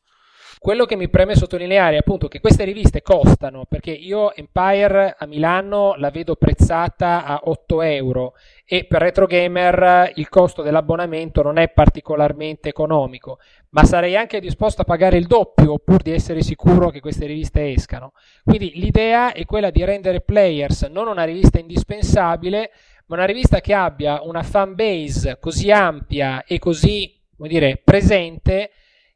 Quello 0.58 0.84
che 0.84 0.96
mi 0.96 1.08
preme 1.08 1.36
sottolineare 1.36 1.94
è 1.94 1.98
appunto 1.98 2.26
che 2.26 2.40
queste 2.40 2.64
riviste 2.64 3.02
costano, 3.02 3.66
perché 3.68 3.92
io 3.92 4.34
Empire 4.34 5.14
a 5.16 5.26
Milano 5.26 5.94
la 5.96 6.10
vedo 6.10 6.34
prezzata 6.34 7.24
a 7.24 7.40
8 7.44 7.82
euro 7.82 8.34
e 8.64 8.84
per 8.84 9.02
Retro 9.02 9.26
Gamer 9.26 10.12
il 10.14 10.28
costo 10.28 10.62
dell'abbonamento 10.62 11.42
non 11.42 11.58
è 11.58 11.68
particolarmente 11.68 12.68
economico, 12.68 13.38
ma 13.74 13.84
sarei 13.84 14.16
anche 14.16 14.40
disposto 14.40 14.82
a 14.82 14.84
pagare 14.84 15.18
il 15.18 15.26
doppio 15.26 15.78
pur 15.78 16.00
di 16.00 16.12
essere 16.12 16.42
sicuro 16.42 16.90
che 16.90 17.00
queste 17.00 17.26
riviste 17.26 17.72
escano. 17.72 18.12
Quindi 18.44 18.72
l'idea 18.76 19.32
è 19.32 19.44
quella 19.44 19.70
di 19.70 19.84
rendere 19.84 20.20
Players 20.20 20.82
non 20.82 21.08
una 21.08 21.24
rivista 21.24 21.58
indispensabile, 21.58 22.70
ma 23.06 23.16
una 23.16 23.24
rivista 23.24 23.60
che 23.60 23.74
abbia 23.74 24.22
una 24.22 24.44
fan 24.44 24.76
base 24.76 25.38
così 25.40 25.72
ampia 25.72 26.44
e 26.44 26.60
così, 26.60 27.20
come 27.36 27.48
dire, 27.48 27.80
presente 27.82 28.70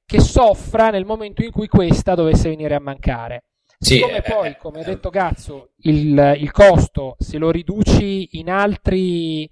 che 0.04 0.20
soffra 0.20 0.90
nel 0.90 1.04
momento 1.04 1.42
in 1.42 1.52
cui 1.52 1.68
questa 1.68 2.16
dovesse 2.16 2.48
venire 2.48 2.74
a 2.74 2.80
mancare. 2.80 3.44
Sì, 3.78 3.94
Siccome 3.94 4.16
eh, 4.16 4.22
poi, 4.22 4.56
come 4.56 4.80
ha 4.80 4.82
eh, 4.82 4.86
detto 4.86 5.09
Gazzo, 5.09 5.70
il, 5.82 6.36
il, 6.40 6.50
costo, 6.50 7.14
se 7.20 7.38
lo 7.38 7.52
riduci 7.52 8.38
in 8.38 8.50
altri, 8.50 9.48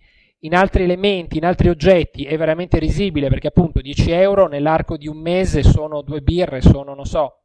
in 0.47 0.55
altri 0.55 0.85
elementi, 0.85 1.37
in 1.37 1.45
altri 1.45 1.69
oggetti, 1.69 2.25
è 2.25 2.37
veramente 2.39 2.79
risibile, 2.79 3.29
perché 3.29 3.49
appunto 3.49 3.81
10 3.81 4.11
euro 4.13 4.47
nell'arco 4.47 4.97
di 4.97 5.09
un 5.09 5.19
mese 5.19 5.63
sono 5.63 6.03
due 6.03 6.21
birre, 6.21 6.63
sono, 6.63 6.95
non 6.95 7.05
so, 7.05 7.43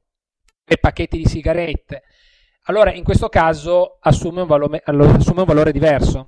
tre 0.63 0.77
pacchetti 0.77 1.17
di 1.17 1.25
sigarette. 1.25 2.03
Allora, 2.65 2.93
in 2.93 3.03
questo 3.03 3.27
caso 3.27 3.97
assume 3.99 4.41
un 4.41 4.47
valore, 4.47 4.83
assume 4.85 5.41
un 5.41 5.45
valore 5.45 5.71
diverso. 5.71 6.25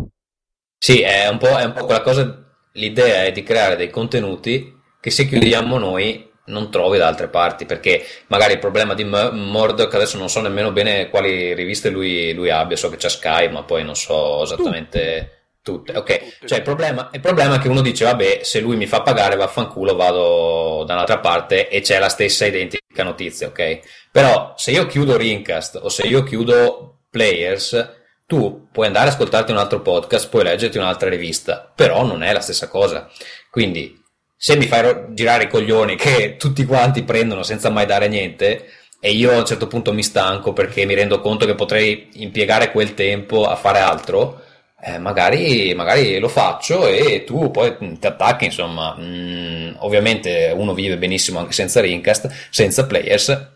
Sì, 0.78 1.02
è 1.02 1.30
un, 1.30 1.38
è 1.40 1.64
un 1.64 1.74
po' 1.74 1.86
quella 1.86 2.02
cosa, 2.02 2.44
l'idea 2.74 3.24
è 3.24 3.32
di 3.32 3.44
creare 3.44 3.76
dei 3.76 3.90
contenuti 3.90 4.82
che 5.00 5.12
se 5.12 5.28
chiudiamo 5.28 5.78
noi 5.78 6.32
non 6.46 6.70
trovi 6.70 6.98
da 6.98 7.08
altre 7.08 7.30
parti 7.30 7.66
perché 7.66 8.04
magari 8.28 8.54
il 8.54 8.60
problema 8.60 8.94
di 8.94 9.06
Murdoch 9.06 9.94
adesso 9.94 10.18
non 10.18 10.28
so 10.28 10.42
nemmeno 10.42 10.74
bene 10.74 11.10
quali 11.10 11.54
riviste 11.54 11.90
lui, 11.90 12.34
lui 12.34 12.50
abbia 12.50 12.76
so 12.76 12.90
che 12.90 12.98
c'è 12.98 13.08
Sky 13.08 13.50
ma 13.50 13.64
poi 13.64 13.86
non 13.86 13.96
so 13.96 14.44
esattamente 14.44 15.43
tutte, 15.64 15.96
ok. 15.96 16.40
cioè 16.46 16.58
il 16.58 16.64
problema, 16.64 17.10
il 17.14 17.22
problema, 17.22 17.56
è 17.56 17.60
che 17.60 17.70
uno 17.70 17.82
dice 17.82 18.04
vabbè 18.04 18.42
se 18.44 18.60
lui 18.60 18.76
mi 18.76 18.86
fa 18.86 19.02
pagare 19.02 19.38
vaffanculo 19.38 19.96
vado 19.96 20.84
da 20.86 20.94
un'altra 20.94 21.20
parte 21.20 21.70
e 21.70 21.80
c'è 21.80 22.00
la 22.00 22.10
stessa 22.10 22.46
identica 22.46 23.04
notizia 23.04 23.48
ok? 23.48 23.80
Però 24.12 24.54
se 24.58 24.72
io 24.72 24.86
chiudo 24.86 25.16
Rincast 25.16 25.80
o 25.82 25.88
se 25.88 26.06
io 26.06 26.24
chiudo 26.24 27.04
Players 27.10 28.02
tu 28.26 28.68
puoi 28.72 28.88
andare 28.88 29.08
a 29.08 29.12
ascoltarti 29.12 29.52
un 29.52 29.58
altro 29.58 29.80
podcast 29.80 30.28
puoi 30.28 30.44
leggerti 30.44 30.78
un'altra 30.78 31.10
rivista 31.10 31.72
però 31.74 32.06
non 32.06 32.24
è 32.24 32.34
la 32.34 32.42
stessa 32.42 32.68
cosa. 32.68 33.10
Quindi 33.50 34.02
se 34.36 34.58
mi 34.58 34.68
fai 34.68 35.06
girare 35.12 35.46
i 35.46 35.50
coglioni 35.50 35.96
che 35.96 36.36
tutti 36.38 36.66
quanti 36.66 37.04
prendono 37.04 37.44
senza 37.44 37.70
mai 37.70 37.86
dare 37.86 38.10
niente 38.10 38.68
e 39.00 39.12
io 39.12 39.32
a 39.32 39.38
un 39.38 39.46
certo 39.46 39.68
punto 39.68 39.94
mi 39.94 40.04
stanco 40.04 40.52
perché 40.52 40.86
mi 40.86 40.94
rendo 40.94 41.22
conto 41.22 41.46
che 41.46 41.56
potrei 41.56 42.10
impiegare 42.16 42.72
quel 42.72 42.94
tempo 42.94 43.46
a 43.46 43.56
fare 43.56 43.80
altro, 43.80 44.43
eh, 44.86 44.98
magari, 44.98 45.74
magari, 45.74 46.20
lo 46.20 46.28
faccio 46.28 46.88
e 46.88 47.24
tu 47.24 47.52
poi 47.52 47.78
ti 48.00 48.06
attacchi, 48.06 48.46
insomma, 48.46 48.96
mm, 49.00 49.76
ovviamente 49.80 50.52
uno 50.54 50.74
vive 50.74 50.98
benissimo 50.98 51.40
anche 51.40 51.54
senza 51.54 51.80
Rincast, 51.80 52.50
senza 52.50 52.86
players, 52.86 53.52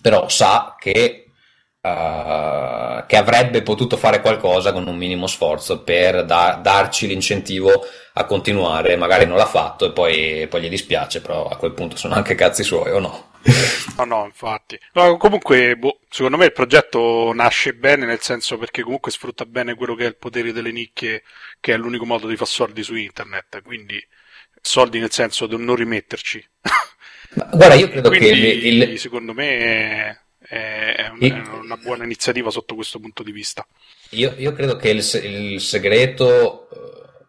però 0.00 0.28
sa 0.28 0.74
che 0.78 1.22
Uh, 1.86 3.06
che 3.06 3.16
avrebbe 3.16 3.62
potuto 3.62 3.96
fare 3.96 4.20
qualcosa 4.20 4.72
con 4.72 4.88
un 4.88 4.96
minimo 4.96 5.28
sforzo 5.28 5.84
per 5.84 6.24
da- 6.24 6.58
darci 6.60 7.06
l'incentivo 7.06 7.70
a 8.14 8.24
continuare, 8.24 8.96
magari 8.96 9.24
non 9.24 9.36
l'ha 9.36 9.46
fatto 9.46 9.84
e 9.86 9.92
poi, 9.92 10.48
poi, 10.48 10.62
gli 10.62 10.68
dispiace, 10.68 11.20
però 11.20 11.46
a 11.46 11.56
quel 11.56 11.74
punto 11.74 11.96
sono 11.96 12.14
anche 12.14 12.34
cazzi 12.34 12.64
suoi 12.64 12.90
o 12.90 12.98
no? 12.98 13.28
No, 13.96 14.04
no, 14.04 14.24
infatti. 14.24 14.78
No, 14.92 15.16
comunque, 15.16 15.76
boh, 15.76 16.00
secondo 16.08 16.36
me 16.36 16.46
il 16.46 16.52
progetto 16.52 17.32
nasce 17.32 17.74
bene 17.74 18.04
nel 18.04 18.20
senso 18.20 18.58
perché 18.58 18.82
comunque 18.82 19.10
sfrutta 19.10 19.44
bene 19.46 19.74
quello 19.74 19.94
che 19.94 20.04
è 20.04 20.08
il 20.08 20.16
potere 20.16 20.52
delle 20.52 20.72
nicchie, 20.72 21.22
che 21.60 21.72
è 21.72 21.76
l'unico 21.76 22.04
modo 22.04 22.26
di 22.28 22.36
fare 22.36 22.50
soldi 22.50 22.82
su 22.82 22.94
internet, 22.94 23.62
quindi 23.62 24.04
soldi 24.60 24.98
nel 24.98 25.12
senso 25.12 25.46
di 25.46 25.56
non 25.56 25.76
rimetterci. 25.76 26.46
Ma, 27.34 27.44
guarda, 27.52 27.74
io 27.74 27.88
credo 27.88 28.08
quindi, 28.08 28.28
che 28.28 28.34
il, 28.36 28.82
il... 28.82 28.98
secondo 28.98 29.32
me 29.32 29.58
è 29.58 30.18
è, 30.48 31.10
un, 31.10 31.18
è 31.20 31.48
una 31.62 31.76
buona 31.76 32.04
iniziativa 32.04 32.50
sotto 32.50 32.74
questo 32.74 32.98
punto 33.00 33.22
di 33.22 33.32
vista. 33.32 33.66
Io, 34.10 34.34
io 34.36 34.52
credo 34.52 34.76
che 34.76 34.90
il, 34.90 34.98
il 35.24 35.60
segreto, 35.60 36.68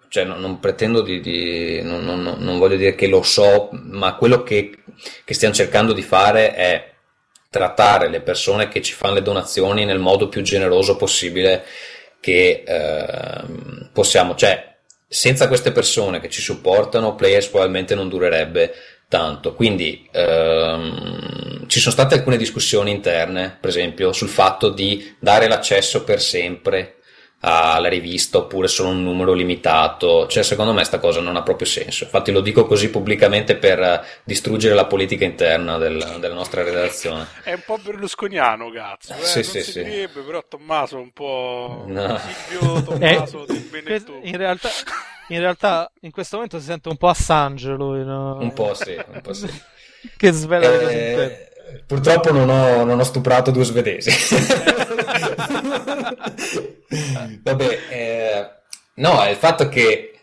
cioè 0.09 0.23
non, 0.23 0.39
non 0.39 0.59
pretendo 0.59 1.01
di, 1.01 1.19
di 1.19 1.81
non, 1.81 2.03
non, 2.03 2.21
non, 2.21 2.57
voglio 2.59 2.75
dire 2.75 2.95
che 2.95 3.07
lo 3.07 3.23
so, 3.23 3.69
ma 3.71 4.15
quello 4.15 4.43
che, 4.43 4.77
che 5.23 5.33
stiamo 5.33 5.53
cercando 5.53 5.93
di 5.93 6.01
fare 6.01 6.53
è 6.53 6.91
trattare 7.49 8.09
le 8.09 8.21
persone 8.21 8.67
che 8.67 8.81
ci 8.81 8.93
fanno 8.93 9.15
le 9.15 9.21
donazioni 9.21 9.85
nel 9.85 9.99
modo 9.99 10.27
più 10.27 10.41
generoso 10.41 10.95
possibile 10.95 11.63
che 12.19 12.63
eh, 12.65 13.43
possiamo, 13.93 14.35
cioè 14.35 14.75
senza 15.07 15.47
queste 15.47 15.71
persone 15.71 16.19
che 16.19 16.29
ci 16.29 16.41
supportano, 16.41 17.15
Players 17.15 17.47
probabilmente 17.47 17.95
non 17.95 18.09
durerebbe 18.09 18.73
tanto. 19.07 19.53
Quindi 19.53 20.07
ehm, 20.11 21.67
ci 21.67 21.79
sono 21.79 21.93
state 21.93 22.15
alcune 22.15 22.37
discussioni 22.37 22.91
interne, 22.91 23.57
per 23.59 23.69
esempio, 23.69 24.11
sul 24.11 24.27
fatto 24.27 24.69
di 24.69 25.15
dare 25.19 25.47
l'accesso 25.47 26.03
per 26.03 26.21
sempre 26.21 26.96
alla 27.39 27.87
rivista 27.87 28.39
oppure 28.39 28.67
solo 28.67 28.89
un 28.89 29.03
numero 29.03 29.33
limitato. 29.33 30.27
Cioè, 30.27 30.43
secondo 30.43 30.73
me 30.73 30.83
sta 30.83 30.99
cosa 30.99 31.21
non 31.21 31.35
ha 31.35 31.43
proprio 31.43 31.67
senso. 31.67 32.05
Infatti 32.05 32.31
lo 32.31 32.41
dico 32.41 32.65
così 32.65 32.89
pubblicamente 32.89 33.55
per 33.55 34.05
distruggere 34.23 34.73
la 34.73 34.85
politica 34.85 35.25
interna 35.25 35.77
del, 35.77 36.17
della 36.19 36.33
nostra 36.33 36.63
redazione. 36.63 37.27
È 37.43 37.53
un 37.53 37.63
po' 37.65 37.77
berlusconiano, 37.77 38.71
cazzo. 38.71 39.13
Eh? 39.13 39.23
Sì, 39.23 39.39
non 39.39 39.43
sì, 39.43 39.61
si 39.61 39.71
sì. 39.71 39.83
direbbe, 39.83 40.21
però 40.21 40.43
Tommaso 40.47 40.97
un 40.97 41.11
po'... 41.11 41.83
No. 41.87 42.19
Silvio 42.19 42.81
Tommaso 42.83 43.47
eh, 43.47 43.53
Benetton. 43.69 44.19
In 44.23 44.37
realtà... 44.37 44.69
In 45.29 45.39
realtà 45.39 45.91
in 46.01 46.11
questo 46.11 46.37
momento 46.37 46.57
si 46.57 46.67
sente 46.67 46.87
un 46.87 46.95
po' 46.95 47.09
Assange 47.09 47.71
lui, 47.71 48.01
no? 48.05 48.37
Un 48.39 48.53
po' 48.53 48.73
sì, 48.73 48.97
un 49.11 49.19
po' 49.19 49.33
sì. 49.33 49.49
che 50.15 50.31
svela 50.31 50.69
le 50.69 50.79
cose 50.79 50.93
eh, 50.93 51.46
Purtroppo 51.85 52.31
non 52.31 52.49
ho, 52.49 52.83
non 52.83 52.99
ho, 52.99 53.03
stuprato 53.03 53.51
due 53.51 53.63
svedesi. 53.63 54.11
Vabbè, 57.43 57.79
eh, 57.89 58.49
no, 58.95 59.23
è 59.23 59.29
il 59.29 59.35
fatto 59.37 59.69
che 59.69 60.19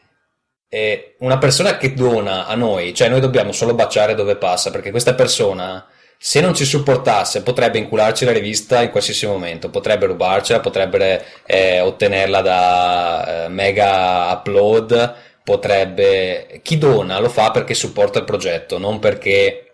eh, 0.69 1.17
una 1.21 1.39
persona 1.39 1.77
che 1.77 1.95
dona 1.95 2.47
a 2.47 2.55
noi, 2.55 2.95
cioè 2.95 3.09
noi 3.09 3.21
dobbiamo 3.21 3.53
solo 3.53 3.75
baciare 3.75 4.15
dove 4.15 4.37
passa, 4.37 4.71
perché 4.71 4.91
questa 4.91 5.15
persona 5.15 5.87
se 6.19 6.41
non 6.41 6.55
ci 6.55 6.65
supportasse 6.65 7.43
potrebbe 7.43 7.79
incularci 7.79 8.25
la 8.25 8.33
rivista 8.33 8.83
in 8.83 8.91
qualsiasi 8.91 9.27
momento, 9.27 9.69
potrebbe 9.69 10.07
rubarcela, 10.07 10.61
potrebbe 10.61 11.23
eh, 11.45 11.81
ottenerla 11.81 12.41
da 12.41 13.45
eh, 13.45 13.49
mega 13.49 14.33
upload, 14.33 15.15
potrebbe... 15.45 16.61
Chi 16.63 16.79
dona 16.79 17.19
lo 17.21 17.29
fa 17.29 17.51
perché 17.51 17.75
supporta 17.75 18.19
il 18.19 18.25
progetto, 18.25 18.79
non 18.79 19.01
perché 19.01 19.74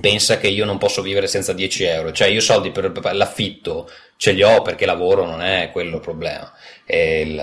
pensa 0.00 0.38
che 0.38 0.48
io 0.48 0.64
non 0.64 0.78
posso 0.78 1.02
vivere 1.02 1.26
senza 1.26 1.52
10 1.52 1.84
euro, 1.84 2.12
cioè 2.12 2.28
io 2.28 2.40
soldi 2.40 2.70
per, 2.70 2.92
l'affitto 3.14 3.90
ce 4.16 4.32
li 4.32 4.42
ho 4.42 4.62
perché 4.62 4.86
lavoro, 4.86 5.24
non 5.24 5.42
è 5.42 5.70
quello 5.72 5.96
il 5.96 6.02
problema. 6.02 6.52
Il, 6.86 7.40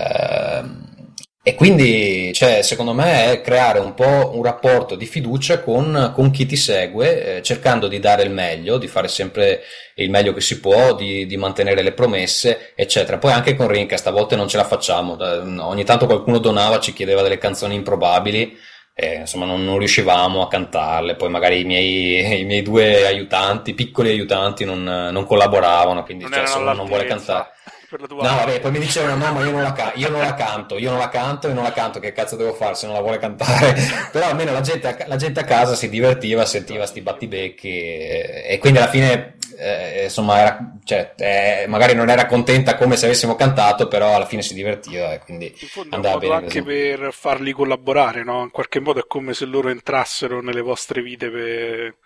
e 1.48 1.54
quindi, 1.54 2.32
cioè, 2.34 2.62
secondo 2.62 2.92
me, 2.92 3.30
è 3.30 3.40
creare 3.40 3.78
un 3.78 3.94
po' 3.94 4.32
un 4.34 4.42
rapporto 4.42 4.96
di 4.96 5.06
fiducia 5.06 5.60
con, 5.60 6.10
con 6.12 6.32
chi 6.32 6.44
ti 6.44 6.56
segue, 6.56 7.36
eh, 7.36 7.42
cercando 7.42 7.86
di 7.86 8.00
dare 8.00 8.24
il 8.24 8.32
meglio, 8.32 8.78
di 8.78 8.88
fare 8.88 9.06
sempre 9.06 9.62
il 9.94 10.10
meglio 10.10 10.32
che 10.32 10.40
si 10.40 10.58
può, 10.58 10.96
di, 10.96 11.24
di, 11.24 11.36
mantenere 11.36 11.82
le 11.82 11.92
promesse, 11.92 12.72
eccetera. 12.74 13.18
Poi 13.18 13.30
anche 13.30 13.54
con 13.54 13.68
Rincast, 13.68 14.08
a 14.08 14.10
volte 14.10 14.34
non 14.34 14.48
ce 14.48 14.56
la 14.56 14.64
facciamo. 14.64 15.16
Ogni 15.20 15.84
tanto 15.84 16.06
qualcuno 16.06 16.38
donava, 16.38 16.80
ci 16.80 16.92
chiedeva 16.92 17.22
delle 17.22 17.38
canzoni 17.38 17.76
improbabili. 17.76 18.58
E, 18.98 19.16
insomma, 19.16 19.44
non, 19.44 19.62
non, 19.62 19.76
riuscivamo 19.76 20.42
a 20.42 20.48
cantarle. 20.48 21.16
Poi 21.16 21.28
magari 21.28 21.60
i 21.60 21.64
miei, 21.64 22.40
i 22.40 22.44
miei 22.44 22.62
due 22.62 23.04
aiutanti, 23.06 23.74
piccoli 23.74 24.08
aiutanti, 24.08 24.64
non, 24.64 24.82
non 24.82 25.26
collaboravano. 25.26 26.02
Quindi, 26.02 26.24
non, 26.24 26.32
cioè, 26.32 26.46
se 26.46 26.58
uno 26.58 26.72
non 26.72 26.86
vuole 26.86 27.04
cantare 27.04 27.50
No, 27.88 28.16
vabbè, 28.16 28.58
poi 28.58 28.72
mi 28.72 28.80
dicevano 28.80 29.14
no, 29.14 29.32
ma 29.32 29.44
io 29.44 29.52
non, 29.52 29.62
la 29.62 29.72
ca- 29.72 29.92
io 29.94 30.08
non 30.08 30.20
la 30.20 30.34
canto, 30.34 30.76
io 30.76 30.90
non 30.90 30.98
la 30.98 31.08
canto, 31.08 31.46
io 31.46 31.54
non 31.54 31.62
la 31.62 31.70
canto, 31.70 32.00
che 32.00 32.12
cazzo 32.12 32.34
devo 32.34 32.52
fare 32.52 32.74
se 32.74 32.86
non 32.86 32.96
la 32.96 33.00
vuole 33.00 33.18
cantare? 33.18 33.76
Però 34.10 34.26
almeno 34.26 34.50
la 34.50 34.60
gente, 34.60 34.88
a, 34.88 35.06
la 35.06 35.14
gente 35.14 35.38
a 35.38 35.44
casa 35.44 35.76
si 35.76 35.88
divertiva, 35.88 36.44
sentiva 36.44 36.84
sti 36.84 37.00
battibecchi 37.00 37.68
e, 37.68 38.44
e 38.48 38.58
quindi 38.58 38.78
alla 38.78 38.88
fine 38.88 39.35
eh, 39.58 40.04
insomma 40.04 40.38
era, 40.38 40.78
cioè, 40.84 41.14
eh, 41.16 41.64
magari 41.68 41.94
non 41.94 42.08
era 42.08 42.26
contenta 42.26 42.76
come 42.76 42.96
se 42.96 43.06
avessimo 43.06 43.34
cantato, 43.34 43.88
però 43.88 44.14
alla 44.14 44.26
fine 44.26 44.42
si 44.42 44.54
divertiva 44.54 45.12
e 45.12 45.20
quindi 45.20 45.46
In 45.46 45.68
fondo 45.68 45.96
andava 45.96 46.18
bene 46.18 46.34
anche 46.34 46.62
così. 46.62 46.74
per 46.74 47.08
farli 47.12 47.52
collaborare, 47.52 48.22
no? 48.22 48.42
In 48.42 48.50
qualche 48.50 48.80
modo 48.80 49.00
è 49.00 49.06
come 49.06 49.34
se 49.34 49.44
loro 49.44 49.68
entrassero 49.68 50.40
nelle 50.42 50.60
vostre 50.60 51.02
vite 51.02 51.30
per 51.30 51.96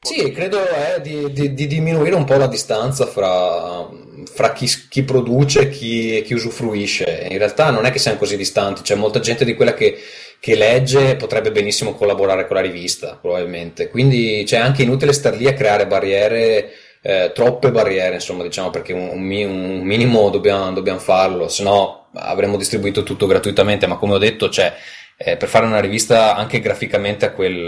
sì, 0.00 0.30
credo 0.32 0.66
è 0.66 1.00
di, 1.00 1.32
di, 1.32 1.52
di, 1.52 1.66
diminuire 1.66 2.14
un 2.14 2.24
po' 2.24 2.36
la 2.36 2.46
distanza 2.46 3.06
fra, 3.06 3.86
fra 4.24 4.52
chi, 4.52 4.66
chi, 4.88 5.02
produce 5.02 5.62
e 5.62 5.68
chi, 5.68 6.22
chi, 6.24 6.34
usufruisce. 6.34 7.26
In 7.30 7.38
realtà 7.38 7.70
non 7.70 7.84
è 7.84 7.90
che 7.90 7.98
siamo 7.98 8.16
così 8.16 8.36
distanti, 8.36 8.82
c'è 8.82 8.94
molta 8.94 9.20
gente 9.20 9.44
di 9.44 9.54
quella 9.54 9.74
che, 9.74 9.98
che 10.44 10.56
legge 10.56 11.16
potrebbe 11.16 11.50
benissimo 11.50 11.94
collaborare 11.94 12.46
con 12.46 12.56
la 12.56 12.60
rivista, 12.62 13.16
probabilmente. 13.18 13.88
Quindi 13.88 14.42
c'è 14.44 14.58
anche 14.58 14.82
inutile 14.82 15.14
star 15.14 15.34
lì 15.36 15.46
a 15.46 15.54
creare 15.54 15.86
barriere, 15.86 16.70
eh, 17.00 17.32
troppe 17.34 17.70
barriere, 17.70 18.16
insomma, 18.16 18.42
diciamo, 18.42 18.68
perché 18.68 18.92
un, 18.92 19.08
un 19.08 19.22
minimo 19.22 20.28
dobbiamo, 20.28 20.70
dobbiamo, 20.72 20.98
farlo, 20.98 21.48
se 21.48 21.62
no 21.62 22.08
avremmo 22.12 22.58
distribuito 22.58 23.04
tutto 23.04 23.26
gratuitamente, 23.26 23.86
ma 23.86 23.96
come 23.96 24.12
ho 24.12 24.18
detto, 24.18 24.50
cioè, 24.50 24.74
eh, 25.16 25.38
per 25.38 25.48
fare 25.48 25.64
una 25.64 25.80
rivista 25.80 26.36
anche 26.36 26.60
graficamente 26.60 27.24
a 27.24 27.30
quel 27.30 27.66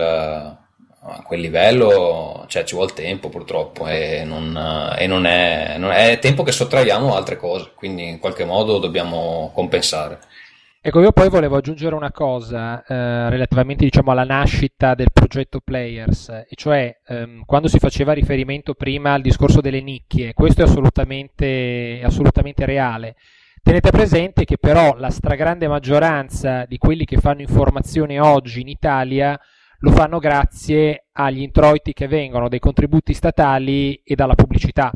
a 1.09 1.23
quel 1.23 1.41
livello 1.41 2.45
cioè, 2.49 2.65
ci 2.65 2.75
vuole 2.75 2.93
tempo 2.93 3.29
purtroppo 3.29 3.87
e, 3.87 4.25
non, 4.25 4.95
e 4.99 5.07
non, 5.07 5.25
è, 5.25 5.77
non, 5.79 5.93
è, 5.93 6.19
tempo 6.19 6.43
che 6.43 6.51
sottraiamo 6.53 7.15
altre 7.15 7.37
cose, 7.37 7.71
quindi 7.75 8.09
in 8.09 8.19
qualche 8.19 8.45
modo 8.45 8.79
dobbiamo 8.79 9.51
compensare. 9.55 10.19
Ecco, 10.87 11.01
io 11.01 11.11
poi 11.11 11.29
volevo 11.29 11.57
aggiungere 11.57 11.97
una 11.97 12.13
cosa 12.13 12.81
eh, 12.85 13.29
relativamente 13.29 13.83
diciamo, 13.83 14.13
alla 14.13 14.23
nascita 14.23 14.95
del 14.95 15.11
progetto 15.13 15.59
Players, 15.59 16.29
e 16.29 16.55
cioè 16.55 17.01
ehm, 17.09 17.43
quando 17.45 17.67
si 17.67 17.81
faceva 17.81 18.13
riferimento 18.13 18.75
prima 18.75 19.13
al 19.13 19.21
discorso 19.21 19.61
delle 19.61 19.81
nicchie, 19.81 20.33
questo 20.33 20.61
è 20.61 20.65
assolutamente, 20.65 22.01
assolutamente 22.05 22.65
reale. 22.65 23.17
Tenete 23.65 23.91
presente 23.91 24.45
che 24.45 24.59
però 24.59 24.95
la 24.97 25.11
stragrande 25.11 25.67
maggioranza 25.67 26.65
di 26.67 26.79
quelli 26.79 27.05
che 27.05 27.17
fanno 27.17 27.41
informazione 27.41 28.21
oggi 28.21 28.61
in 28.61 28.69
Italia 28.69 29.37
lo 29.79 29.91
fanno 29.91 30.21
grazie 30.21 31.07
agli 31.15 31.41
introiti 31.41 31.95
che 31.95 32.07
vengono 32.07 32.49
dai 32.49 32.61
contributi 32.61 33.13
statali 33.13 34.01
e 34.05 34.15
dalla 34.15 34.37
pubblicità. 34.37 34.93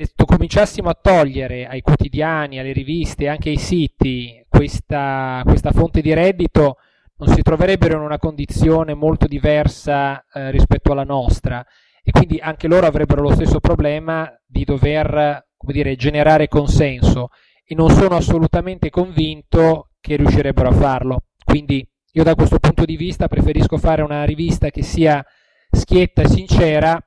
Se 0.00 0.12
cominciassimo 0.14 0.88
a 0.88 0.94
togliere 0.94 1.66
ai 1.66 1.80
quotidiani, 1.80 2.60
alle 2.60 2.70
riviste 2.70 3.26
anche 3.26 3.48
ai 3.48 3.56
siti 3.56 4.44
questa, 4.48 5.42
questa, 5.44 5.72
fonte 5.72 6.00
di 6.00 6.14
reddito, 6.14 6.76
non 7.16 7.34
si 7.34 7.42
troverebbero 7.42 7.96
in 7.96 8.02
una 8.02 8.18
condizione 8.18 8.94
molto 8.94 9.26
diversa 9.26 10.24
eh, 10.32 10.52
rispetto 10.52 10.92
alla 10.92 11.02
nostra 11.02 11.66
e 12.04 12.12
quindi 12.12 12.38
anche 12.38 12.68
loro 12.68 12.86
avrebbero 12.86 13.22
lo 13.22 13.32
stesso 13.32 13.58
problema 13.58 14.32
di 14.46 14.62
dover 14.62 15.48
dire, 15.66 15.96
generare 15.96 16.46
consenso 16.46 17.30
e 17.64 17.74
non 17.74 17.90
sono 17.90 18.14
assolutamente 18.14 18.90
convinto 18.90 19.90
che 20.00 20.14
riuscirebbero 20.14 20.68
a 20.68 20.74
farlo. 20.74 21.22
Quindi 21.44 21.84
io 22.12 22.22
da 22.22 22.36
questo 22.36 22.60
punto 22.60 22.84
di 22.84 22.96
vista 22.96 23.26
preferisco 23.26 23.78
fare 23.78 24.02
una 24.02 24.22
rivista 24.22 24.70
che 24.70 24.84
sia 24.84 25.24
schietta 25.72 26.22
e 26.22 26.28
sincera 26.28 27.02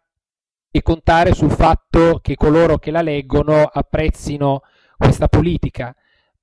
e 0.72 0.82
contare 0.82 1.34
sul 1.34 1.51
fatto 1.51 2.19
che 2.22 2.36
coloro 2.36 2.78
che 2.78 2.91
la 2.91 3.01
leggono 3.01 3.63
apprezzino 3.63 4.61
questa 4.97 5.28
politica. 5.28 5.93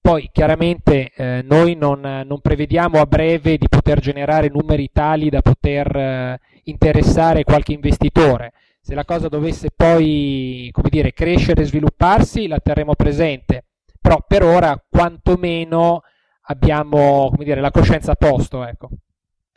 Poi 0.01 0.29
chiaramente 0.33 1.12
eh, 1.14 1.43
noi 1.45 1.74
non, 1.74 2.01
non, 2.01 2.41
prevediamo 2.41 3.01
a 3.01 3.07
breve 3.07 3.57
di 3.57 3.68
poter 3.68 4.01
generare 4.01 4.49
numeri 4.49 4.91
tali 4.93 5.29
da 5.29 5.43
poter 5.43 5.97
eh, 5.97 6.41
interessare 6.64 7.45
qualche 7.45 7.72
investitore. 7.72 8.53
Se 8.81 8.95
la 8.95 9.05
cosa 9.05 9.29
dovesse 9.29 9.70
poi 9.74 10.68
come 10.72 10.89
dire, 10.89 11.12
crescere 11.12 11.62
e 11.62 11.66
svilupparsi, 11.66 12.47
la 12.47 12.59
terremo 12.59 12.95
presente. 12.95 13.64
Però 14.01 14.24
per 14.26 14.43
ora, 14.45 14.83
quantomeno, 14.89 16.03
abbiamo 16.43 17.29
come 17.31 17.45
dire, 17.45 17.61
la 17.61 17.70
coscienza 17.70 18.12
a 18.12 18.16
posto. 18.16 18.64
Ecco, 18.64 18.89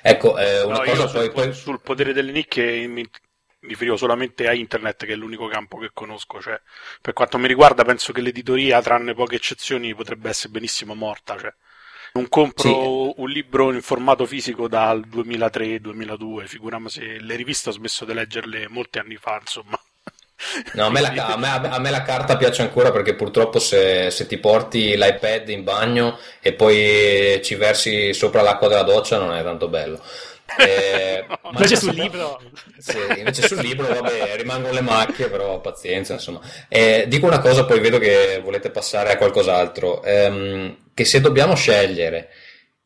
ecco 0.02 0.38
eh, 0.38 0.64
una 0.64 0.80
no, 0.80 0.84
cosa 0.84 1.08
poi, 1.08 1.24
sul, 1.24 1.32
poi... 1.32 1.54
sul 1.54 1.82
potere 1.82 2.12
delle 2.14 2.32
nicchie 2.32 2.88
mi 2.88 3.08
riferivo 3.62 3.98
solamente 3.98 4.48
a 4.48 4.54
internet, 4.54 5.06
che 5.06 5.14
è 5.14 5.16
l'unico 5.16 5.48
campo 5.48 5.78
che 5.78 5.92
conosco. 5.94 6.42
Cioè, 6.42 6.60
per 7.02 7.14
quanto 7.14 7.38
mi 7.38 7.48
riguarda, 7.48 7.84
penso 7.84 8.12
che 8.14 8.22
l'editoria, 8.22 8.82
tranne 8.82 9.14
poche 9.14 9.36
eccezioni, 9.36 9.96
potrebbe 9.96 10.30
essere 10.30 10.50
benissimo 10.50 10.96
morta. 10.96 11.38
Cioè, 11.38 11.54
non 12.14 12.28
compro 12.28 12.64
sì. 12.70 13.14
un 13.22 13.30
libro 13.30 13.72
in 13.72 13.82
formato 13.82 14.26
fisico 14.26 14.68
dal 14.68 15.02
2003-2002, 15.08 16.46
figuriamo 16.46 16.90
se 16.90 17.20
le 17.20 17.36
riviste 17.36 17.70
ho 17.70 17.72
smesso 17.72 18.04
di 18.04 18.14
leggerle 18.14 18.68
molti 18.68 19.00
anni 19.00 19.16
fa, 19.16 19.38
insomma. 19.40 19.80
No, 20.74 20.88
a 20.88 20.90
me, 20.90 21.02
la, 21.02 21.10
a, 21.10 21.38
me, 21.38 21.48
a 21.48 21.80
me, 21.80 21.92
la, 21.92 22.02
carta 22.02 22.36
piace 22.36 22.64
ancora 22.64 22.92
perché 22.92 23.14
purtroppo 23.14 23.60
se, 23.60 24.10
se, 24.10 24.26
ti 24.26 24.40
porti 24.40 24.98
l'iPad 24.98 25.48
in 25.50 25.64
bagno 25.64 26.18
e 26.42 26.54
poi 26.54 27.40
ci 27.44 27.54
versi 27.54 28.12
sopra 28.14 28.42
l'acqua 28.42 28.68
della 28.68 28.82
doccia 28.82 29.20
non 29.20 29.34
è 29.34 29.44
tanto 29.44 29.68
bello. 29.68 30.02
Eh, 30.58 31.26
no, 31.28 31.50
invece 31.52 31.76
sul 31.76 31.94
libro. 31.94 32.42
Sì, 32.78 32.98
invece 33.18 33.48
sul 33.48 33.60
libro 33.60 33.88
vabbè, 33.88 34.36
rimangono 34.38 34.74
le 34.74 34.82
macchie 34.82 35.30
però 35.30 35.60
pazienza 35.60 36.14
insomma. 36.14 36.42
Eh, 36.68 37.06
dico 37.08 37.26
una 37.26 37.40
cosa 37.40 37.66
poi 37.66 37.80
vedo 37.80 37.98
che 37.98 38.40
volete 38.44 38.70
passare 38.70 39.12
a 39.12 39.18
qualcos'altro. 39.18 40.04
Ehm, 40.04 40.78
che 40.94 41.06
se 41.06 41.22
dobbiamo 41.22 41.56
scegliere 41.56 42.30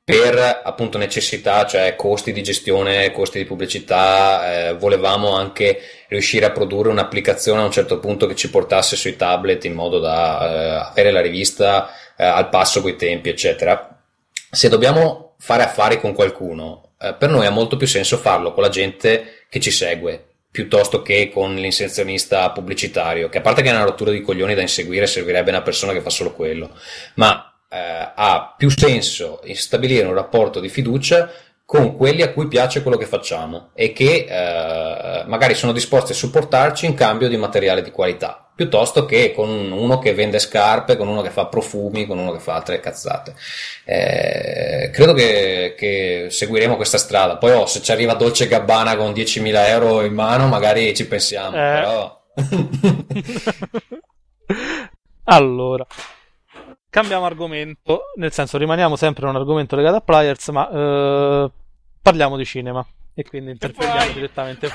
per 0.05 0.61
appunto 0.63 0.99
necessità, 0.99 1.65
cioè 1.65 1.95
costi 1.95 2.31
di 2.31 2.43
gestione, 2.43 3.11
costi 3.11 3.39
di 3.39 3.45
pubblicità, 3.45 4.67
eh, 4.67 4.73
volevamo 4.75 5.35
anche 5.35 5.79
riuscire 6.09 6.45
a 6.45 6.51
produrre 6.51 6.89
un'applicazione 6.89 7.61
a 7.61 7.65
un 7.65 7.71
certo 7.71 7.97
punto 7.99 8.27
che 8.27 8.35
ci 8.35 8.51
portasse 8.51 8.95
sui 8.95 9.15
tablet 9.15 9.65
in 9.65 9.73
modo 9.73 9.97
da 9.97 10.39
eh, 10.39 10.89
avere 10.91 11.09
la 11.11 11.21
rivista 11.21 11.89
eh, 12.15 12.23
al 12.23 12.49
passo 12.49 12.81
coi 12.81 12.95
tempi, 12.95 13.29
eccetera. 13.29 13.99
Se 14.51 14.69
dobbiamo 14.69 15.33
fare 15.39 15.63
affari 15.63 15.99
con 15.99 16.13
qualcuno, 16.13 16.84
eh, 17.05 17.13
per 17.13 17.29
noi 17.29 17.45
ha 17.45 17.51
molto 17.51 17.77
più 17.77 17.85
senso 17.85 18.17
farlo 18.17 18.53
con 18.53 18.63
la 18.63 18.69
gente 18.69 19.43
che 19.49 19.59
ci 19.59 19.71
segue, 19.71 20.23
piuttosto 20.49 21.01
che 21.01 21.29
con 21.31 21.53
l'inserzionista 21.55 22.49
pubblicitario, 22.51 23.29
che 23.29 23.37
a 23.37 23.41
parte 23.41 23.61
che 23.61 23.69
è 23.69 23.73
una 23.73 23.83
rottura 23.83 24.11
di 24.11 24.21
coglioni 24.21 24.55
da 24.55 24.61
inseguire, 24.61 25.05
servirebbe 25.05 25.51
una 25.51 25.61
persona 25.61 25.93
che 25.93 26.01
fa 26.01 26.09
solo 26.09 26.33
quello, 26.33 26.71
ma 27.15 27.53
eh, 27.69 28.11
ha 28.15 28.55
più 28.57 28.69
senso 28.69 29.41
stabilire 29.53 30.07
un 30.07 30.13
rapporto 30.13 30.59
di 30.59 30.69
fiducia 30.69 31.31
con 31.65 31.95
quelli 31.95 32.21
a 32.21 32.31
cui 32.31 32.47
piace 32.47 32.81
quello 32.81 32.97
che 32.97 33.05
facciamo 33.05 33.71
e 33.73 33.91
che 33.91 34.25
eh, 34.29 35.23
magari 35.25 35.55
sono 35.55 35.71
disposti 35.71 36.11
a 36.11 36.15
supportarci 36.15 36.85
in 36.85 36.93
cambio 36.93 37.27
di 37.27 37.37
materiale 37.37 37.81
di 37.81 37.91
qualità, 37.91 38.44
piuttosto 38.55 39.05
che 39.05 39.33
con 39.33 39.49
uno 39.71 39.99
che 39.99 40.13
vende 40.13 40.39
scarpe, 40.39 40.95
con 40.95 41.09
uno 41.09 41.21
che 41.21 41.29
fa 41.29 41.47
profumi, 41.47 42.05
con 42.05 42.17
uno 42.17 42.31
che 42.31 42.39
fa 42.39 42.55
altre 42.55 42.79
cazzate. 42.79 43.35
Eh, 43.83 44.89
credo 44.93 45.13
che, 45.13 45.75
che, 45.77 46.27
seguiremo 46.29 46.77
questa 46.77 46.97
strada. 46.97 47.37
Poi 47.37 47.51
oh, 47.51 47.65
se 47.65 47.81
ci 47.81 47.91
arriva 47.91 48.13
Dolce 48.13 48.47
Gabbana 48.47 48.95
con 48.95 49.11
10.000 49.11 49.67
euro 49.67 50.03
in 50.03 50.13
mano, 50.13 50.47
magari 50.47 50.95
ci 50.95 51.05
pensiamo. 51.05 51.55
Eh. 51.55 51.59
Però... 51.59 52.23
allora, 55.25 55.85
cambiamo 56.89 57.25
argomento, 57.25 58.03
nel 58.15 58.31
senso 58.31 58.57
rimaniamo 58.57 58.95
sempre 58.95 59.27
un 59.27 59.35
argomento 59.35 59.75
legato 59.75 59.97
a 59.97 60.01
Players, 60.01 60.47
ma 60.49 60.69
eh, 60.69 61.51
parliamo 62.01 62.37
di 62.37 62.45
cinema 62.45 62.85
e 63.13 63.23
quindi 63.23 63.51
interpelliamo 63.51 64.13
direttamente, 64.13 64.69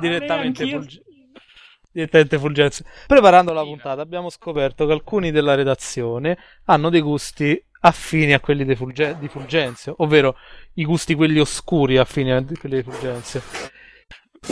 direttamente, 0.00 0.68
Fulg- 0.68 1.07
direttamente 1.98 2.38
Fulgenzi. 2.38 2.84
Preparando 3.06 3.52
la 3.52 3.62
puntata 3.62 4.00
abbiamo 4.00 4.30
scoperto 4.30 4.86
che 4.86 4.92
alcuni 4.92 5.30
della 5.30 5.54
redazione 5.54 6.38
hanno 6.64 6.90
dei 6.90 7.00
gusti 7.00 7.60
affini 7.80 8.32
a 8.32 8.40
quelli 8.40 8.64
di, 8.64 8.76
Fulge- 8.76 9.16
di 9.18 9.28
Fulgenzio, 9.28 9.94
ovvero 9.98 10.36
i 10.74 10.84
gusti 10.84 11.14
quelli 11.14 11.40
oscuri 11.40 11.98
affini 11.98 12.32
a 12.32 12.44
quelli 12.44 12.76
di 12.76 12.82
Fulgenzio. 12.82 13.42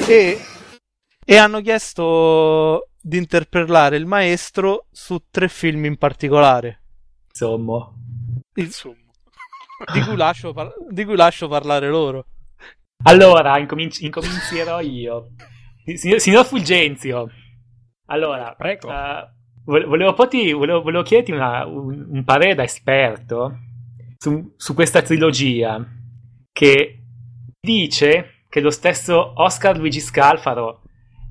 E, 0.09 0.39
e 1.25 1.37
hanno 1.37 1.61
chiesto 1.61 2.89
di 3.01 3.17
interpellare 3.17 3.97
il 3.97 4.07
maestro 4.07 4.87
su 4.91 5.23
tre 5.31 5.49
film 5.49 5.85
in 5.85 5.97
particolare. 5.97 6.83
Insomma. 7.29 7.93
Insomma. 8.55 8.97
di, 9.93 10.01
cui 10.01 10.17
lascio 10.17 10.53
par- 10.53 10.75
di 10.91 11.05
cui 11.05 11.17
lascio 11.17 11.47
parlare 11.47 11.89
loro. 11.89 12.27
Allora, 13.05 13.59
incominci- 13.59 14.05
incomincerò 14.05 14.81
io. 14.81 15.29
Signor, 15.95 16.21
signor 16.21 16.45
Fulgenzio, 16.45 17.31
allora, 18.07 18.55
Prego. 18.57 18.89
Uh, 18.89 19.85
volevo, 19.87 20.15
poti, 20.15 20.53
volevo, 20.53 20.83
volevo 20.83 21.03
chiederti 21.03 21.33
una, 21.33 21.67
un, 21.67 22.07
un, 22.09 22.25
parere 22.25 22.55
da 22.55 22.63
esperto 22.63 23.59
su, 24.17 24.55
su 24.57 24.75
questa 24.75 25.03
trilogia 25.03 25.85
che 26.53 27.03
dice 27.61 28.43
che 28.49 28.61
lo 28.61 28.71
stesso 28.71 29.33
Oscar 29.43 29.77
Luigi 29.77 30.01
Scalfaro 30.01 30.83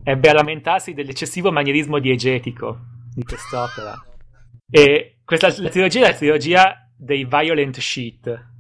ebbe 0.04 0.30
a 0.30 0.34
lamentarsi 0.34 0.94
dell'eccessivo 0.94 1.52
manierismo 1.52 2.00
diegetico 2.00 2.78
di 3.14 3.24
quest'opera. 3.24 3.94
E 4.70 5.20
questa 5.24 5.48
la 5.58 5.70
trilogia 5.70 6.00
è 6.00 6.12
la 6.12 6.18
trilogia 6.18 6.90
dei 6.96 7.26
Violent 7.26 7.80
Shit. 7.80 8.54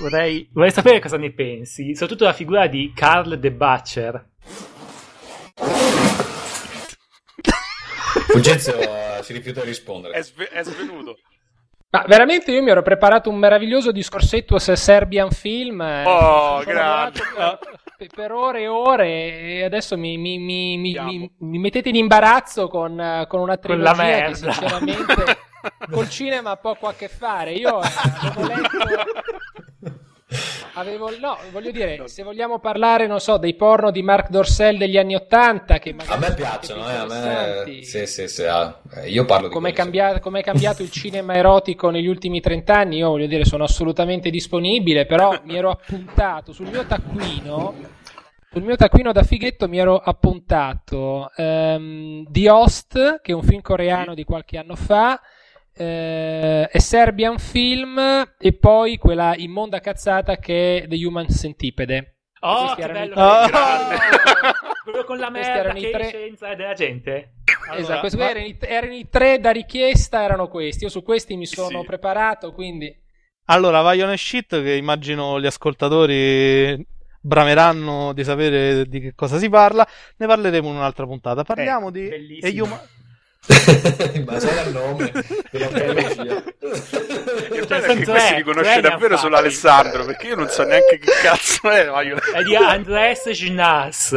Vorrei, 0.00 0.48
vorrei 0.52 0.70
sapere 0.72 1.00
cosa 1.00 1.16
ne 1.16 1.32
pensi, 1.32 1.92
soprattutto 1.94 2.24
la 2.24 2.32
figura 2.32 2.66
di 2.66 2.92
Carl 2.94 3.38
De 3.38 3.50
Butcher. 3.50 4.28
Fulgenzio 8.28 8.76
uh, 8.78 9.22
si 9.22 9.32
rifiuta 9.32 9.60
di 9.60 9.66
rispondere. 9.68 10.14
È, 10.14 10.22
sve- 10.22 10.48
è 10.48 10.62
svenuto. 10.62 11.18
Ma 11.90 12.04
veramente 12.06 12.50
io 12.52 12.62
mi 12.62 12.70
ero 12.70 12.82
preparato 12.82 13.30
un 13.30 13.36
meraviglioso 13.38 13.92
discorsetto 13.92 14.58
su 14.58 14.74
Serbian 14.74 15.30
Film. 15.30 15.80
eh, 15.80 16.04
Oh, 16.04 16.58
lavorato 16.58 17.20
Per, 17.96 18.08
per 18.14 18.32
ore 18.32 18.62
e 18.62 18.68
ore 18.68 19.08
e 19.58 19.64
adesso 19.64 19.96
mi, 19.96 20.18
mi- 20.18 20.38
mi- 20.38 20.76
mi- 20.76 20.94
mi- 21.00 21.30
mi 21.38 21.58
mettete 21.58 21.88
in 21.88 21.94
imbarazzo 21.96 22.68
con, 22.68 23.00
eh, 23.00 23.26
con 23.28 23.40
una 23.40 23.56
Con 23.58 23.80
la 23.80 23.92
trilogia 23.92 24.02
che 24.02 24.20
merda. 24.20 24.34
sinceramente 24.52 25.38
col 25.90 26.08
cinema 26.10 26.50
ha 26.50 26.56
poco 26.56 26.86
a 26.88 26.92
che 26.94 27.08
fare. 27.08 27.52
Io 27.52 27.80
eh, 27.82 27.88
avevo 28.20 28.46
letto... 28.46 28.78
Avevo, 30.74 31.10
no, 31.18 31.38
voglio 31.52 31.70
dire, 31.70 32.06
se 32.08 32.22
vogliamo 32.22 32.58
parlare, 32.58 33.06
non 33.06 33.20
so, 33.20 33.38
dei 33.38 33.54
porno 33.54 33.90
di 33.90 34.02
Mark 34.02 34.28
Dorcel 34.28 34.76
degli 34.76 34.98
anni 34.98 35.14
Ottanta, 35.14 35.78
che 35.78 35.94
A 36.06 36.16
me 36.16 36.34
piacciono, 36.34 36.88
eh, 36.88 36.94
a 36.94 37.06
me... 37.06 37.82
Sì, 37.82 38.06
sì, 38.06 38.28
sì, 38.28 38.44
ah, 38.44 38.80
eh, 38.94 39.08
io 39.08 39.24
parlo 39.24 39.48
di 39.48 39.54
come 39.54 39.70
è, 39.70 39.72
quelli, 39.72 39.90
sì. 39.90 39.96
cambia- 39.98 40.20
come 40.20 40.40
è 40.40 40.42
cambiato 40.42 40.82
il 40.82 40.90
cinema 40.90 41.34
erotico 41.34 41.90
negli 41.90 42.06
ultimi 42.06 42.40
30 42.40 42.74
anni, 42.74 42.96
io 42.98 43.08
voglio 43.08 43.26
dire, 43.26 43.44
sono 43.44 43.64
assolutamente 43.64 44.30
disponibile, 44.30 45.06
però 45.06 45.40
mi 45.44 45.56
ero 45.56 45.70
appuntato 45.70 46.52
sul 46.52 46.66
mio 46.68 46.84
taccuino. 46.84 47.74
Sul 48.50 48.62
mio 48.64 48.76
taccuino 48.76 49.12
da 49.12 49.22
fighetto 49.22 49.68
mi 49.68 49.78
ero 49.78 49.98
appuntato 49.98 51.30
ehm, 51.36 52.24
The 52.26 52.50
Host, 52.50 53.20
che 53.20 53.32
è 53.32 53.34
un 53.34 53.42
film 53.42 53.60
coreano 53.60 54.14
di 54.14 54.24
qualche 54.24 54.56
anno 54.56 54.76
fa, 54.76 55.20
eh, 55.76 56.68
è 56.68 56.78
Serbian 56.78 57.38
Film 57.38 57.98
e 58.38 58.52
poi 58.54 58.96
quella 58.96 59.34
immonda 59.36 59.80
cazzata 59.80 60.36
che 60.38 60.82
è 60.82 60.88
The 60.88 61.04
Human 61.04 61.28
Centipede. 61.28 62.12
Oh, 62.40 62.74
che 62.74 62.82
i 62.82 62.86
bello! 62.86 63.14
Grande. 63.14 63.96
Quello 64.86 65.04
con 65.04 65.18
la 65.18 65.30
merda 65.30 65.54
erano 65.54 65.78
i 65.78 65.82
che 65.82 65.90
tre- 65.90 66.04
esce 66.06 66.18
senza 66.28 66.54
della 66.54 66.72
gente. 66.74 67.32
esatto, 67.76 68.00
questi 68.00 68.18
ma- 68.18 68.30
erano, 68.30 68.46
i, 68.46 68.56
erano 68.60 68.94
i 68.94 69.08
tre 69.10 69.40
da 69.40 69.50
richiesta, 69.50 70.22
erano 70.22 70.48
questi. 70.48 70.84
Io 70.84 70.90
su 70.90 71.02
questi 71.02 71.36
mi 71.36 71.46
sono 71.46 71.80
Sì. 71.80 71.86
preparato, 71.86 72.52
quindi... 72.52 72.94
Allora, 73.46 73.80
Violent 73.92 74.18
Shit, 74.18 74.62
che 74.62 74.74
immagino 74.74 75.40
gli 75.40 75.46
ascoltatori 75.46 76.84
brameranno 77.20 78.12
di 78.12 78.22
sapere 78.22 78.86
di 78.86 79.00
che 79.00 79.14
cosa 79.14 79.38
si 79.38 79.48
parla, 79.48 79.86
ne 80.18 80.26
parleremo 80.26 80.68
in 80.68 80.76
un'altra 80.76 81.04
puntata. 81.06 81.42
Parliamo 81.42 81.90
di 81.90 82.08
bellissimo. 82.08 82.46
e 82.52 82.60
Human- 82.60 82.80
Ma 84.26 84.38
c'era 84.38 84.62
il 84.62 84.72
nome 84.72 85.12
della 85.50 85.68
trilogia. 85.68 86.42
Il 87.52 87.66
Cioè, 87.66 87.80
bello 87.80 87.84
è 87.84 87.96
che 87.96 88.04
questi 88.04 88.34
li 88.34 88.42
conosce 88.42 88.80
davvero 88.80 89.16
solo. 89.16 89.36
Alessandro, 89.36 90.04
perché 90.04 90.28
io 90.28 90.36
non 90.36 90.48
so 90.48 90.64
neanche 90.64 90.98
che 90.98 91.12
cazzo 91.22 91.70
è. 91.70 91.88
Ma 91.88 92.02
io... 92.02 92.16
È 92.16 92.42
di 92.42 92.56
Andres 92.56 93.30
Gnas. 93.30 94.12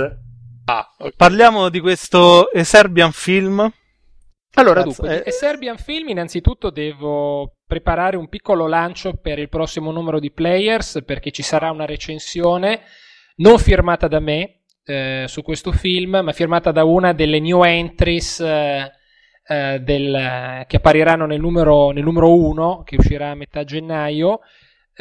Ah, 0.66 0.96
ok. 0.98 1.16
Parliamo 1.16 1.70
di 1.70 1.80
questo 1.80 2.50
Serbian 2.64 3.12
film. 3.12 3.72
Allora, 4.54 4.84
Cazzo, 4.84 5.02
dunque, 5.04 5.24
eh. 5.24 5.32
Serbian 5.32 5.78
Film 5.78 6.10
innanzitutto 6.10 6.72
devo 6.72 7.58
preparare 7.68 8.18
un 8.18 8.28
piccolo 8.30 8.68
lancio 8.68 9.14
per 9.14 9.38
il 9.38 9.48
prossimo 9.48 9.92
numero 9.92 10.20
di 10.20 10.32
Players 10.32 11.04
perché 11.06 11.30
ci 11.30 11.44
sarà 11.44 11.70
una 11.70 11.86
recensione 11.86 12.82
non 13.38 13.60
firmata 13.60 14.08
da 14.08 14.20
me 14.20 14.64
eh, 14.84 15.26
su 15.28 15.44
questo 15.44 15.72
film, 15.72 16.22
ma 16.24 16.32
firmata 16.34 16.72
da 16.72 16.84
una 16.84 17.14
delle 17.14 17.40
new 17.40 17.64
entries 17.64 18.40
eh, 18.40 18.92
eh, 19.50 19.80
del- 19.82 20.64
che 20.68 20.76
appariranno 20.78 21.26
nel 21.26 21.40
numero, 21.40 21.90
nel 21.92 22.04
numero 22.04 22.34
1 22.36 22.84
che 22.86 22.96
uscirà 22.98 23.32
a 23.32 23.36
metà 23.36 23.64
gennaio. 23.64 24.40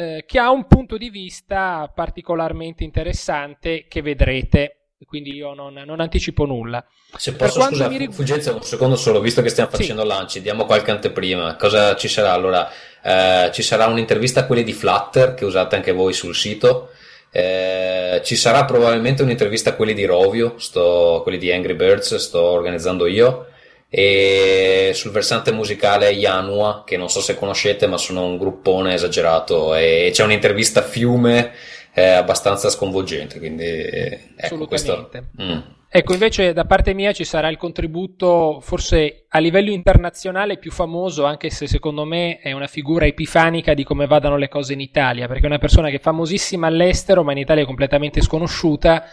eh, 0.01 0.23
che 0.25 0.39
ha 0.39 0.49
un 0.49 0.65
punto 0.65 0.95
di 0.95 1.09
vista 1.09 1.91
particolarmente 1.93 2.85
interessante 2.85 3.83
che 3.89 4.01
vedrete, 4.01 4.91
quindi 5.05 5.33
io 5.33 5.53
non, 5.53 5.73
non 5.85 5.99
anticipo 5.99 6.45
nulla. 6.45 6.81
Se 7.17 7.33
posso, 7.33 7.59
scusa, 7.59 7.89
mi 7.89 8.07
Fulgenzio, 8.09 8.55
un 8.55 8.63
secondo 8.63 8.95
solo, 8.95 9.19
visto 9.19 9.41
che 9.41 9.49
stiamo 9.49 9.69
Sì. 9.71 9.75
facendo 9.75 10.05
lanci, 10.05 10.41
diamo 10.41 10.63
qualche 10.63 10.91
anteprima. 10.91 11.57
Cosa 11.57 11.97
ci 11.97 12.07
sarà? 12.07 12.31
Allora, 12.31 12.69
eh, 13.03 13.49
ci 13.51 13.61
sarà 13.61 13.87
un'intervista 13.87 14.39
a 14.39 14.45
quelli 14.45 14.63
di 14.63 14.71
Flutter, 14.71 15.33
che 15.33 15.43
usate 15.43 15.75
anche 15.75 15.91
voi 15.91 16.13
sul 16.13 16.33
sito. 16.33 16.91
Eh, 17.31 18.21
ci 18.23 18.37
sarà 18.37 18.63
probabilmente 18.63 19.21
un'intervista 19.21 19.71
a 19.71 19.73
quelli 19.73 19.93
di 19.93 20.05
Rovio, 20.05 20.53
sto, 20.59 21.19
quelli 21.23 21.37
di 21.37 21.51
Angry 21.51 21.73
Birds, 21.75 22.15
sto 22.15 22.41
organizzando 22.41 23.05
io. 23.05 23.47
E 23.89 24.91
sul 24.93 25.11
versante 25.11 25.51
musicale 25.51 26.11
Yanua, 26.11 26.83
che 26.85 26.95
non 26.95 27.09
so 27.09 27.21
se 27.21 27.35
conoscete, 27.35 27.87
ma 27.87 27.97
sono 27.97 28.25
un 28.25 28.37
gruppone 28.37 28.93
esagerato. 28.93 29.73
E 29.75 30.09
c'è 30.13 30.23
un'intervista 30.23 30.81
a 30.81 30.83
fiume 30.83 31.51
eh, 31.93 32.09
abbastanza 32.09 32.69
sconvolgente. 32.69 33.39
Quindi, 33.39 33.63
eh, 33.63 34.19
ecco, 34.35 34.67
questo. 34.67 35.09
Mm. 35.41 35.59
Ecco, 35.91 36.13
invece 36.13 36.53
da 36.53 36.65
parte 36.65 36.93
mia 36.93 37.13
ci 37.13 37.23
sarà 37.23 37.49
il 37.49 37.57
contributo 37.57 38.59
forse 38.61 39.25
a 39.27 39.39
livello 39.39 39.71
internazionale 39.71 40.59
più 40.59 40.69
famoso, 40.69 41.25
anche 41.25 41.49
se 41.49 41.65
secondo 41.65 42.05
me 42.05 42.37
è 42.37 42.51
una 42.51 42.67
figura 42.67 43.07
epifanica 43.07 43.73
di 43.73 43.83
come 43.83 44.05
vadano 44.05 44.37
le 44.37 44.49
cose 44.49 44.73
in 44.73 44.81
Italia, 44.81 45.27
perché 45.27 45.45
è 45.45 45.47
una 45.47 45.57
persona 45.57 45.89
che 45.89 45.95
è 45.95 45.99
famosissima 45.99 46.67
all'estero, 46.67 47.23
ma 47.23 47.31
in 47.31 47.39
Italia 47.39 47.63
è 47.63 47.65
completamente 47.65 48.21
sconosciuta, 48.21 49.03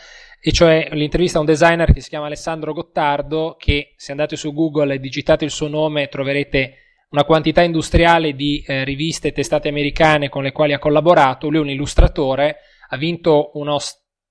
e 0.47 0.53
cioè 0.53 0.90
l'intervista 0.92 1.38
a 1.38 1.40
un 1.40 1.47
designer 1.49 1.92
che 1.92 2.01
si 2.01 2.09
chiama 2.09 2.26
Alessandro 2.26 2.72
Gottardo, 2.72 3.57
che 3.59 3.94
se 3.97 4.12
andate 4.12 4.36
su 4.36 4.53
Google 4.55 4.94
e 4.94 5.01
digitate 5.01 5.44
il 5.44 5.51
suo 5.51 5.66
nome 5.66 6.07
troverete 6.07 6.74
una 7.11 7.24
quantità 7.24 7.62
industriale 7.62 8.36
di 8.36 8.62
eh, 8.64 8.84
riviste 8.84 9.26
e 9.26 9.32
testate 9.32 9.68
americane 9.68 10.28
con 10.28 10.44
le 10.44 10.53
quali 10.53 10.72
ha 10.72 10.78
collaborato, 10.78 11.49
lui 11.49 11.59
è 11.59 11.62
un 11.62 11.70
illustratore, 11.70 12.59
ha 12.90 12.97
vinto 12.97 13.51
uno 13.55 13.76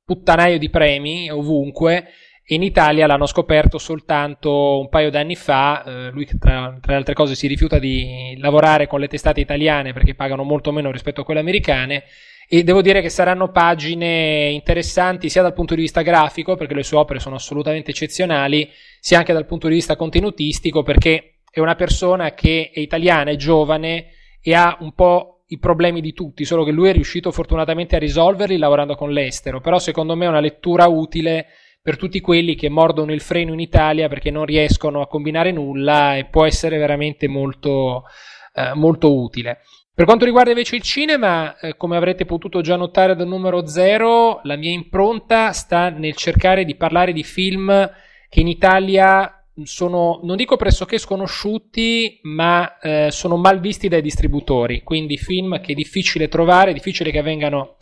puttanaio 0.06 0.58
di 0.58 0.70
premi 0.70 1.30
ovunque, 1.30 2.06
in 2.46 2.64
Italia 2.64 3.08
l'hanno 3.08 3.26
scoperto 3.26 3.78
soltanto 3.78 4.80
un 4.80 4.88
paio 4.88 5.10
d'anni 5.10 5.36
fa, 5.36 5.84
eh, 5.84 6.12
lui 6.12 6.26
tra, 6.26 6.78
tra 6.80 6.94
le 6.94 6.98
altre 6.98 7.14
cose 7.14 7.36
si 7.36 7.48
rifiuta 7.48 7.78
di 7.78 8.38
lavorare 8.38 8.88
con 8.88 9.02
le 9.02 9.10
testate 9.10 9.42
italiane 9.42 9.92
perché 9.92 10.16
pagano 10.16 10.44
molto 10.44 10.72
meno 10.72 10.92
rispetto 10.92 11.20
a 11.20 11.26
quelle 11.26 11.42
americane 11.42 12.06
e 12.48 12.64
devo 12.64 12.82
dire 12.82 13.02
che 13.02 13.10
saranno 13.10 13.50
pagine 13.50 14.50
interessanti 14.50 15.30
sia 15.30 15.42
dal 15.42 15.54
punto 15.54 15.76
di 15.76 15.82
vista 15.82 16.02
grafico 16.02 16.56
perché 16.56 16.74
le 16.74 16.84
sue 16.84 16.98
opere 16.98 17.20
sono 17.20 17.36
assolutamente 17.36 17.92
eccezionali, 17.92 18.70
sia 19.00 19.18
anche 19.18 19.34
dal 19.34 19.46
punto 19.46 19.68
di 19.68 19.76
vista 19.76 19.96
contenutistico 19.96 20.84
perché 20.84 21.40
è 21.50 21.60
una 21.60 21.76
persona 21.76 22.34
che 22.34 22.72
è 22.74 22.80
italiana, 22.80 23.32
è 23.32 23.36
giovane 23.36 24.08
e 24.42 24.54
ha 24.54 24.78
un 24.82 24.94
po' 24.94 25.44
i 25.48 25.60
problemi 25.60 26.02
di 26.02 26.14
tutti, 26.14 26.44
solo 26.44 26.64
che 26.64 26.72
lui 26.72 26.90
è 26.90 26.94
riuscito 26.94 27.32
fortunatamente 27.32 27.96
a 27.96 28.00
risolverli 28.00 28.58
lavorando 28.58 28.96
con 28.96 29.12
l'estero, 29.12 29.62
però 29.62 29.80
secondo 29.80 30.16
me 30.16 30.26
è 30.26 30.30
una 30.30 30.40
lettura 30.40 30.88
utile 30.88 31.48
per 31.82 31.98
tutti 31.98 32.20
quelli 32.20 32.56
che 32.56 32.68
mordono 32.68 33.14
il 33.14 33.22
freno 33.22 33.54
in 33.54 33.60
Italia 33.60 34.08
perché 34.08 34.32
non 34.32 34.46
riescono 34.46 35.02
a 35.02 35.08
combinare 35.08 35.52
nulla 35.52 36.18
e 36.18 36.26
può 36.26 36.46
essere 36.46 36.80
veramente 36.80 37.28
molto, 37.28 38.06
eh, 38.54 38.74
molto 38.74 39.16
utile. 39.16 39.60
Per 39.96 40.04
quanto 40.04 40.26
riguarda 40.26 40.50
invece 40.50 40.76
il 40.76 40.82
cinema, 40.82 41.58
eh, 41.58 41.78
come 41.78 41.96
avrete 41.96 42.26
potuto 42.26 42.60
già 42.60 42.76
notare 42.76 43.16
dal 43.16 43.28
numero 43.28 43.66
zero, 43.66 44.42
la 44.44 44.58
mia 44.58 44.72
impronta 44.72 45.54
sta 45.54 45.88
nel 45.88 46.18
cercare 46.18 46.66
di 46.66 46.76
parlare 46.76 47.14
di 47.14 47.24
film 47.24 47.90
che 48.28 48.40
in 48.42 48.50
Italia 48.50 49.42
sono, 49.64 50.20
non 50.24 50.36
dico 50.36 50.58
pressoché 50.58 50.98
sconosciuti, 50.98 52.20
ma 52.24 52.78
eh, 52.80 53.08
sono 53.10 53.38
mal 53.38 53.62
visti 53.62 53.88
dai 53.88 54.02
distributori, 54.02 54.84
quindi 54.84 55.16
film 55.16 55.62
che 55.62 55.72
è 55.72 55.76
difficile 55.76 56.28
trovare, 56.28 56.74
difficile 56.74 57.10
che 57.10 57.22
vengano 57.22 57.78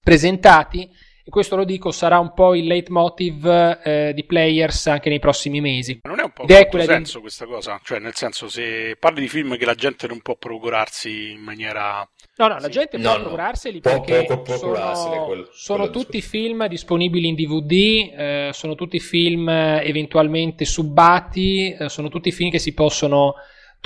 presentati 0.00 0.88
e 1.26 1.30
questo 1.30 1.56
lo 1.56 1.64
dico 1.64 1.90
sarà 1.90 2.20
un 2.20 2.32
po' 2.34 2.54
il 2.54 2.66
leitmotiv 2.66 3.46
eh, 3.82 4.12
di 4.14 4.22
Players 4.24 4.86
anche 4.86 5.08
nei 5.08 5.18
prossimi 5.18 5.60
mesi. 5.60 5.98
Ma 6.04 6.10
non 6.10 6.20
è 6.20 6.22
un 6.22 6.30
po' 6.30 6.44
Ed 6.44 6.50
un 6.50 6.66
quella 6.68 6.84
di- 6.86 6.92
senso 6.92 7.20
questa 7.20 7.46
cosa? 7.46 7.80
Cioè, 7.82 7.98
nel 7.98 8.14
senso, 8.14 8.48
se 8.48 8.96
parli 8.98 9.22
di 9.22 9.28
film 9.28 9.56
che 9.56 9.64
la 9.64 9.74
gente 9.74 10.06
non 10.06 10.20
può 10.20 10.36
procurarsi 10.36 11.32
in 11.32 11.40
maniera... 11.40 12.08
No, 12.36 12.46
no, 12.48 12.54
la 12.54 12.60
Sì. 12.66 12.70
gente 12.70 12.96
No, 12.98 13.02
può 13.02 13.12
no. 13.16 13.22
procurarseli 13.24 13.80
Può- 13.80 14.00
perché 14.02 14.24
può- 14.26 14.42
può 14.42 14.54
sono, 14.56 15.24
quello- 15.26 15.48
sono 15.52 15.78
quello 15.88 15.92
tutti 15.92 16.20
film 16.22 16.66
disponibili 16.68 17.26
in 17.26 17.34
DVD, 17.34 17.72
eh, 18.16 18.50
sono 18.52 18.74
tutti 18.76 19.00
film 19.00 19.48
eh, 19.48 19.82
eventualmente 19.84 20.64
subbati, 20.64 21.72
eh, 21.72 21.88
sono 21.88 22.08
tutti 22.08 22.30
film 22.30 22.50
che 22.50 22.58
si 22.60 22.72
possono 22.72 23.34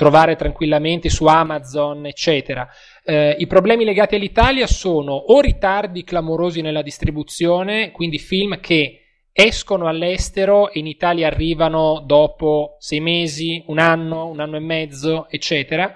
trovare 0.01 0.35
tranquillamente 0.35 1.09
su 1.09 1.27
Amazon, 1.27 2.07
eccetera. 2.07 2.67
Eh, 3.05 3.35
I 3.37 3.45
problemi 3.45 3.83
legati 3.83 4.15
all'Italia 4.15 4.65
sono 4.65 5.13
o 5.13 5.39
ritardi 5.41 6.03
clamorosi 6.03 6.61
nella 6.61 6.81
distribuzione, 6.81 7.91
quindi 7.91 8.17
film 8.17 8.59
che 8.59 9.01
escono 9.31 9.85
all'estero 9.87 10.71
e 10.71 10.79
in 10.79 10.87
Italia 10.87 11.27
arrivano 11.27 12.01
dopo 12.03 12.77
sei 12.79 12.99
mesi, 12.99 13.63
un 13.67 13.77
anno, 13.77 14.25
un 14.25 14.39
anno 14.39 14.55
e 14.55 14.61
mezzo, 14.61 15.27
eccetera. 15.29 15.93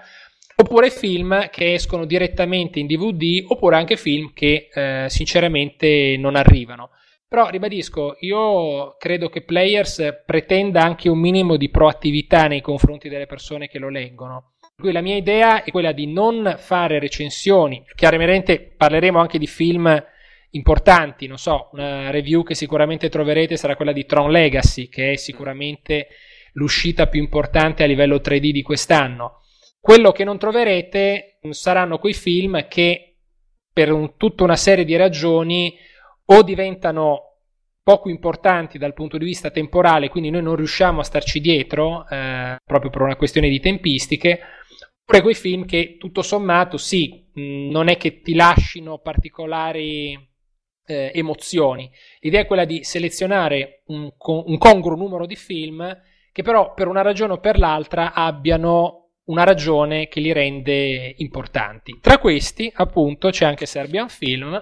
Oppure 0.58 0.92
film 0.92 1.50
che 1.50 1.74
escono 1.74 2.06
direttamente 2.06 2.78
in 2.78 2.86
DVD, 2.86 3.44
oppure 3.48 3.76
anche 3.76 3.98
film 3.98 4.34
che 4.36 4.70
eh, 4.72 5.06
sinceramente 5.10 6.16
non 6.20 6.36
arrivano. 6.36 6.92
Però 7.28 7.50
ribadisco, 7.50 8.18
io 8.20 8.96
credo 8.98 9.30
che 9.30 9.44
Players 9.44 10.24
pretenda 10.26 10.84
anche 10.84 11.10
un 11.10 11.20
minimo 11.20 11.58
di 11.58 11.70
proattività 11.70 12.48
nei 12.48 12.62
confronti 12.62 13.10
delle 13.10 13.26
persone 13.26 13.68
che 13.68 13.80
lo 13.80 13.90
leggono. 13.90 14.54
Per 14.60 14.86
cui 14.86 14.92
la 14.92 15.02
mia 15.02 15.16
idea 15.16 15.64
è 15.64 15.72
quella 15.72 15.92
di 15.92 16.12
non 16.12 16.56
fare 16.58 17.00
recensioni. 17.00 17.84
Chiaramente 17.96 18.60
parleremo 18.62 19.20
anche 19.20 19.40
di 19.40 19.48
film 19.48 20.04
importanti, 20.52 21.28
non 21.28 21.38
so, 21.38 21.70
una 21.74 22.10
review 22.12 22.44
che 22.44 22.56
sicuramente 22.56 23.10
troverete 23.10 23.58
sarà 23.58 23.76
quella 23.76 23.92
di 23.92 24.06
Tron 24.06 24.32
Legacy, 24.32 24.88
che 24.88 25.14
è 25.14 25.16
sicuramente 25.16 26.08
l'uscita 26.54 27.08
più 27.08 27.22
importante 27.22 27.84
a 27.84 27.88
livello 27.88 28.18
3D 28.18 28.52
di 28.52 28.62
quest'anno. 28.62 29.42
Quello 29.80 30.12
che 30.12 30.24
non 30.24 30.38
troverete 30.38 31.40
saranno 31.50 32.00
quei 32.00 32.14
film 32.14 32.68
che 32.68 33.18
per 33.72 33.92
un, 33.92 34.16
tutta 34.18 34.44
una 34.44 34.56
serie 34.56 34.86
di 34.86 34.96
ragioni 34.96 35.78
o 36.26 36.42
diventano 36.44 37.22
poco 37.84 38.10
importanti 38.10 38.78
dal 38.78 38.94
punto 38.94 39.18
di 39.18 39.26
vista 39.26 39.52
temporale, 39.52 40.10
quindi 40.10 40.32
noi 40.32 40.42
non 40.42 40.56
riusciamo 40.56 41.02
a 41.02 41.04
starci 41.04 41.40
dietro, 41.40 42.08
eh, 42.10 42.58
proprio 42.66 42.90
per 42.90 43.02
una 43.02 43.16
questione 43.16 43.48
di 43.48 43.60
tempistiche, 43.60 44.40
oppure 45.02 45.22
quei 45.22 45.36
film 45.36 45.66
che 45.66 45.98
tutto 46.00 46.24
sommato 46.24 46.78
sì, 46.78 47.30
mh, 47.32 47.70
non 47.70 47.88
è 47.88 47.98
che 47.98 48.22
ti 48.22 48.34
lasciano 48.34 48.98
particolari 48.98 50.14
eh, 50.88 51.12
emozioni. 51.14 51.90
L'idea 52.22 52.42
è 52.42 52.48
quella 52.48 52.66
di 52.66 52.84
selezionare 52.84 53.84
un, 53.88 54.10
un 54.18 54.58
congruo 54.58 54.96
numero 54.96 55.26
di 55.26 55.36
film 55.36 55.96
che 56.32 56.42
però 56.42 56.74
per 56.74 56.88
una 56.88 57.02
ragione 57.02 57.34
o 57.34 57.40
per 57.40 57.58
l'altra 57.58 58.14
abbiano 58.14 59.12
una 59.26 59.44
ragione 59.44 60.08
che 60.08 60.20
li 60.20 60.34
rende 60.34 61.14
importanti. 61.18 62.00
Tra 62.02 62.18
questi, 62.18 62.72
appunto, 62.74 63.30
c'è 63.30 63.46
anche 63.46 63.66
Serbian 63.66 64.10
Film. 64.10 64.62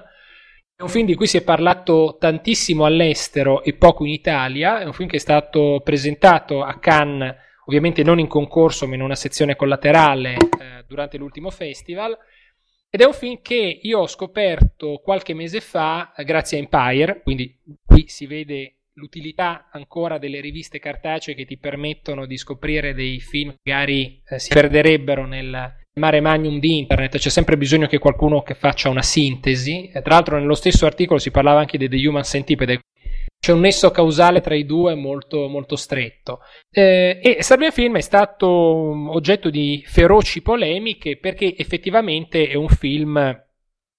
Un 0.83 0.89
film 0.89 1.05
di 1.05 1.15
cui 1.15 1.27
si 1.27 1.37
è 1.37 1.43
parlato 1.43 2.17
tantissimo 2.19 2.83
all'estero 2.83 3.63
e 3.63 3.73
poco 3.73 4.03
in 4.03 4.11
Italia. 4.11 4.81
È 4.81 4.83
un 4.83 4.91
film 4.91 5.07
che 5.07 5.15
è 5.15 5.19
stato 5.19 5.79
presentato 5.81 6.61
a 6.61 6.77
Cannes, 6.77 7.35
ovviamente 7.67 8.03
non 8.03 8.19
in 8.19 8.27
concorso, 8.27 8.85
ma 8.85 8.95
in 8.95 9.01
una 9.01 9.15
sezione 9.15 9.55
collaterale 9.55 10.33
eh, 10.33 10.83
durante 10.85 11.15
l'ultimo 11.15 11.49
festival. 11.51 12.17
Ed 12.89 12.99
è 12.99 13.05
un 13.05 13.13
film 13.13 13.39
che 13.41 13.79
io 13.81 13.99
ho 13.99 14.07
scoperto 14.07 14.99
qualche 15.01 15.33
mese 15.33 15.61
fa 15.61 16.13
eh, 16.13 16.25
grazie 16.25 16.57
a 16.57 16.61
Empire, 16.61 17.21
quindi 17.21 17.57
qui 17.85 18.09
si 18.09 18.25
vede 18.27 18.79
l'utilità 18.95 19.69
ancora 19.71 20.17
delle 20.17 20.41
riviste 20.41 20.79
cartacee 20.79 21.33
che 21.33 21.45
ti 21.45 21.57
permettono 21.57 22.25
di 22.25 22.35
scoprire 22.35 22.93
dei 22.93 23.21
film 23.21 23.51
che 23.51 23.71
magari 23.71 24.21
eh, 24.27 24.37
si 24.37 24.49
perderebbero 24.53 25.25
nel 25.25 25.81
mare 25.95 26.21
magnum 26.21 26.59
di 26.59 26.77
internet, 26.77 27.17
c'è 27.17 27.29
sempre 27.29 27.57
bisogno 27.57 27.87
che 27.87 27.99
qualcuno 27.99 28.41
che 28.41 28.55
faccia 28.55 28.89
una 28.89 29.01
sintesi. 29.01 29.89
E 29.89 30.01
tra 30.01 30.15
l'altro 30.15 30.37
nello 30.37 30.55
stesso 30.55 30.85
articolo 30.85 31.19
si 31.19 31.31
parlava 31.31 31.59
anche 31.59 31.77
di 31.77 31.87
The 31.87 32.07
Human 32.07 32.23
Centipede, 32.23 32.81
c'è 33.39 33.51
un 33.51 33.59
nesso 33.59 33.91
causale 33.91 34.39
tra 34.39 34.55
i 34.55 34.65
due 34.65 34.95
molto, 34.95 35.47
molto 35.47 35.75
stretto. 35.75 36.39
Eh, 36.71 37.19
e 37.21 37.43
Serbian 37.43 37.71
Film 37.71 37.97
è 37.97 38.01
stato 38.01 38.47
oggetto 38.47 39.49
di 39.49 39.83
feroci 39.85 40.41
polemiche 40.41 41.17
perché 41.17 41.55
effettivamente 41.57 42.47
è 42.47 42.55
un 42.55 42.69
film 42.69 43.43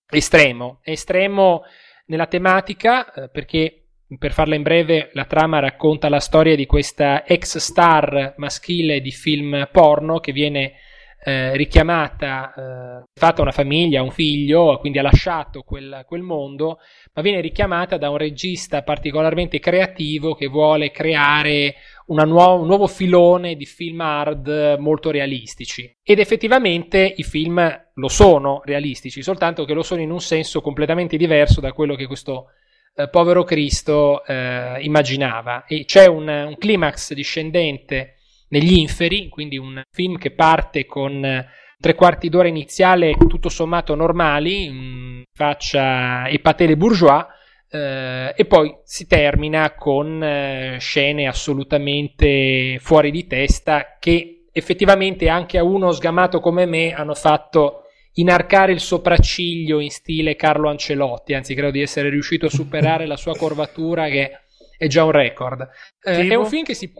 estremo, 0.08 0.80
è 0.82 0.90
estremo 0.92 1.62
nella 2.06 2.26
tematica 2.26 3.12
eh, 3.12 3.28
perché 3.28 3.80
per 4.18 4.32
farla 4.32 4.54
in 4.54 4.62
breve, 4.62 5.10
la 5.12 5.24
trama 5.24 5.58
racconta 5.58 6.08
la 6.08 6.20
storia 6.20 6.56
di 6.56 6.66
questa 6.66 7.24
ex 7.26 7.56
star 7.58 8.34
maschile 8.36 9.00
di 9.00 9.10
film 9.10 9.68
porno 9.72 10.20
che 10.20 10.32
viene 10.32 10.74
eh, 11.24 11.56
richiamata, 11.56 12.52
eh, 12.54 13.04
fatta 13.14 13.40
una 13.40 13.50
famiglia, 13.50 14.02
un 14.02 14.10
figlio, 14.10 14.76
quindi 14.78 14.98
ha 14.98 15.02
lasciato 15.02 15.62
quel, 15.62 16.04
quel, 16.06 16.20
mondo, 16.20 16.78
ma 17.14 17.22
viene 17.22 17.40
richiamata 17.40 17.96
da 17.96 18.10
un 18.10 18.18
regista 18.18 18.82
particolarmente 18.82 19.58
creativo 19.58 20.34
che 20.34 20.48
vuole 20.48 20.90
creare 20.90 21.76
nuova, 22.08 22.52
un 22.52 22.66
nuovo 22.66 22.86
filone 22.86 23.56
di 23.56 23.64
film 23.64 24.00
hard 24.02 24.76
molto 24.78 25.10
realistici. 25.10 25.90
Ed 26.02 26.18
effettivamente 26.18 27.14
i 27.16 27.22
film 27.22 27.82
lo 27.94 28.08
sono 28.08 28.60
realistici, 28.64 29.22
soltanto 29.22 29.64
che 29.64 29.72
lo 29.72 29.82
sono 29.82 30.02
in 30.02 30.10
un 30.10 30.20
senso 30.20 30.60
completamente 30.60 31.16
diverso 31.16 31.60
da 31.60 31.72
quello 31.72 31.94
che 31.94 32.06
questo 32.06 32.48
eh, 32.94 33.08
povero 33.08 33.44
Cristo 33.44 34.24
eh, 34.24 34.76
immaginava. 34.80 35.64
E 35.66 35.84
c'è 35.84 36.06
un, 36.06 36.28
un, 36.28 36.56
climax 36.58 37.12
discendente 37.12 38.16
negli 38.54 38.78
inferi, 38.78 39.28
quindi 39.28 39.58
un 39.58 39.82
film 39.90 40.16
che 40.16 40.30
parte 40.30 40.86
con 40.86 41.44
tre 41.80 41.94
quarti 41.96 42.28
d'ora 42.28 42.46
iniziale 42.46 43.16
tutto 43.28 43.48
sommato 43.48 43.96
normali, 43.96 45.24
faccia 45.32 46.28
epatele 46.28 46.76
bourgeois, 46.76 47.26
eh, 47.68 48.32
e 48.36 48.44
poi 48.44 48.72
si 48.84 49.08
termina 49.08 49.74
con 49.74 50.22
eh, 50.22 50.76
scene 50.78 51.26
assolutamente 51.26 52.78
fuori 52.80 53.10
di 53.10 53.26
testa 53.26 53.96
che 53.98 54.46
effettivamente 54.52 55.28
anche 55.28 55.58
a 55.58 55.64
uno 55.64 55.90
sgamato 55.90 56.38
come 56.38 56.64
me 56.64 56.94
hanno 56.94 57.14
fatto 57.14 57.80
inarcare 58.12 58.70
il 58.70 58.78
sopracciglio 58.78 59.80
in 59.80 59.90
stile 59.90 60.36
Carlo 60.36 60.68
Ancelotti, 60.68 61.34
anzi 61.34 61.54
credo 61.54 61.72
di 61.72 61.82
essere 61.82 62.08
riuscito 62.08 62.46
a 62.46 62.50
superare 62.50 63.06
la 63.06 63.16
sua 63.16 63.34
corvatura 63.36 64.08
che 64.08 64.30
è 64.78 64.86
già 64.86 65.02
un 65.02 65.10
record. 65.10 65.68
Eh, 66.00 66.28
è 66.28 66.34
un 66.36 66.46
film 66.46 66.62
che 66.62 66.74
si... 66.74 66.92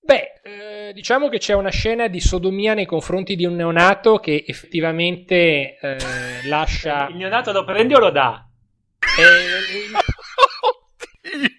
Beh, 0.00 0.35
eh, 0.88 0.92
diciamo 0.92 1.28
che 1.28 1.38
c'è 1.38 1.54
una 1.54 1.70
scena 1.70 2.08
di 2.08 2.20
sodomia 2.20 2.74
nei 2.74 2.86
confronti 2.86 3.34
di 3.36 3.44
un 3.44 3.54
neonato 3.54 4.18
che 4.18 4.44
effettivamente 4.46 5.78
eh, 5.78 5.98
lascia... 6.46 7.08
Il 7.08 7.16
neonato 7.16 7.52
lo 7.52 7.64
prende 7.64 7.94
o 7.94 7.98
lo 7.98 8.10
dà? 8.10 8.46
Eh, 9.18 9.90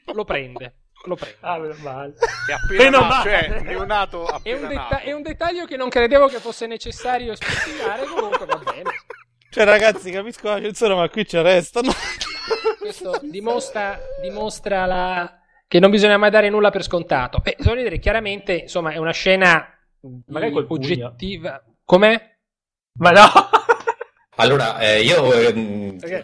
lo 0.14 0.24
prende 0.24 0.76
lo 1.08 1.16
prendo. 1.16 1.38
Ah, 1.40 1.58
meno 1.58 1.76
male. 1.82 2.14
È 2.48 2.52
appena 2.52 3.00
meno 3.00 3.22
cioè, 3.24 3.62
neonato 3.62 4.26
appena 4.26 4.58
è 4.58 4.62
un, 4.62 4.68
detta- 4.68 4.82
nato. 4.90 5.04
è 5.04 5.12
un 5.14 5.22
dettaglio 5.22 5.66
che 5.66 5.78
non 5.78 5.90
credevo 5.90 6.28
che 6.28 6.40
fosse 6.40 6.68
necessario 6.68 7.34
specificare, 7.36 8.06
comunque 8.06 8.46
va 8.46 8.58
bene. 8.58 8.90
Cioè, 9.50 9.64
ragazzi, 9.64 10.12
capisco 10.12 10.50
la 10.50 10.60
censura, 10.60 10.96
ma 10.96 11.10
qui 11.10 11.26
ci 11.26 11.38
arrestano. 11.38 11.92
Questo 12.78 13.20
dimostra, 13.24 13.98
dimostra 14.22 14.86
la... 14.86 15.37
che 15.68 15.80
non 15.80 15.92
bisogna 15.92 16.18
mai 16.18 16.30
dare 16.30 16.50
nulla 16.50 16.70
per 16.70 16.84
scontato. 16.84 17.40
Beh, 17.40 17.56
bisogna 17.58 17.84
dire 17.84 18.00
chiaramente, 18.00 18.54
insomma, 18.54 18.92
è 18.92 18.98
una 18.98 19.12
scena 19.12 19.72
Magari 20.28 20.52
col 20.52 20.66
oggettiva. 20.70 21.64
Com'è? 21.84 22.36
Ma 23.00 23.12
no! 23.12 23.22
Allora, 24.40 24.78
eh, 24.78 25.02
io 25.02 25.34
eh, 25.34 25.52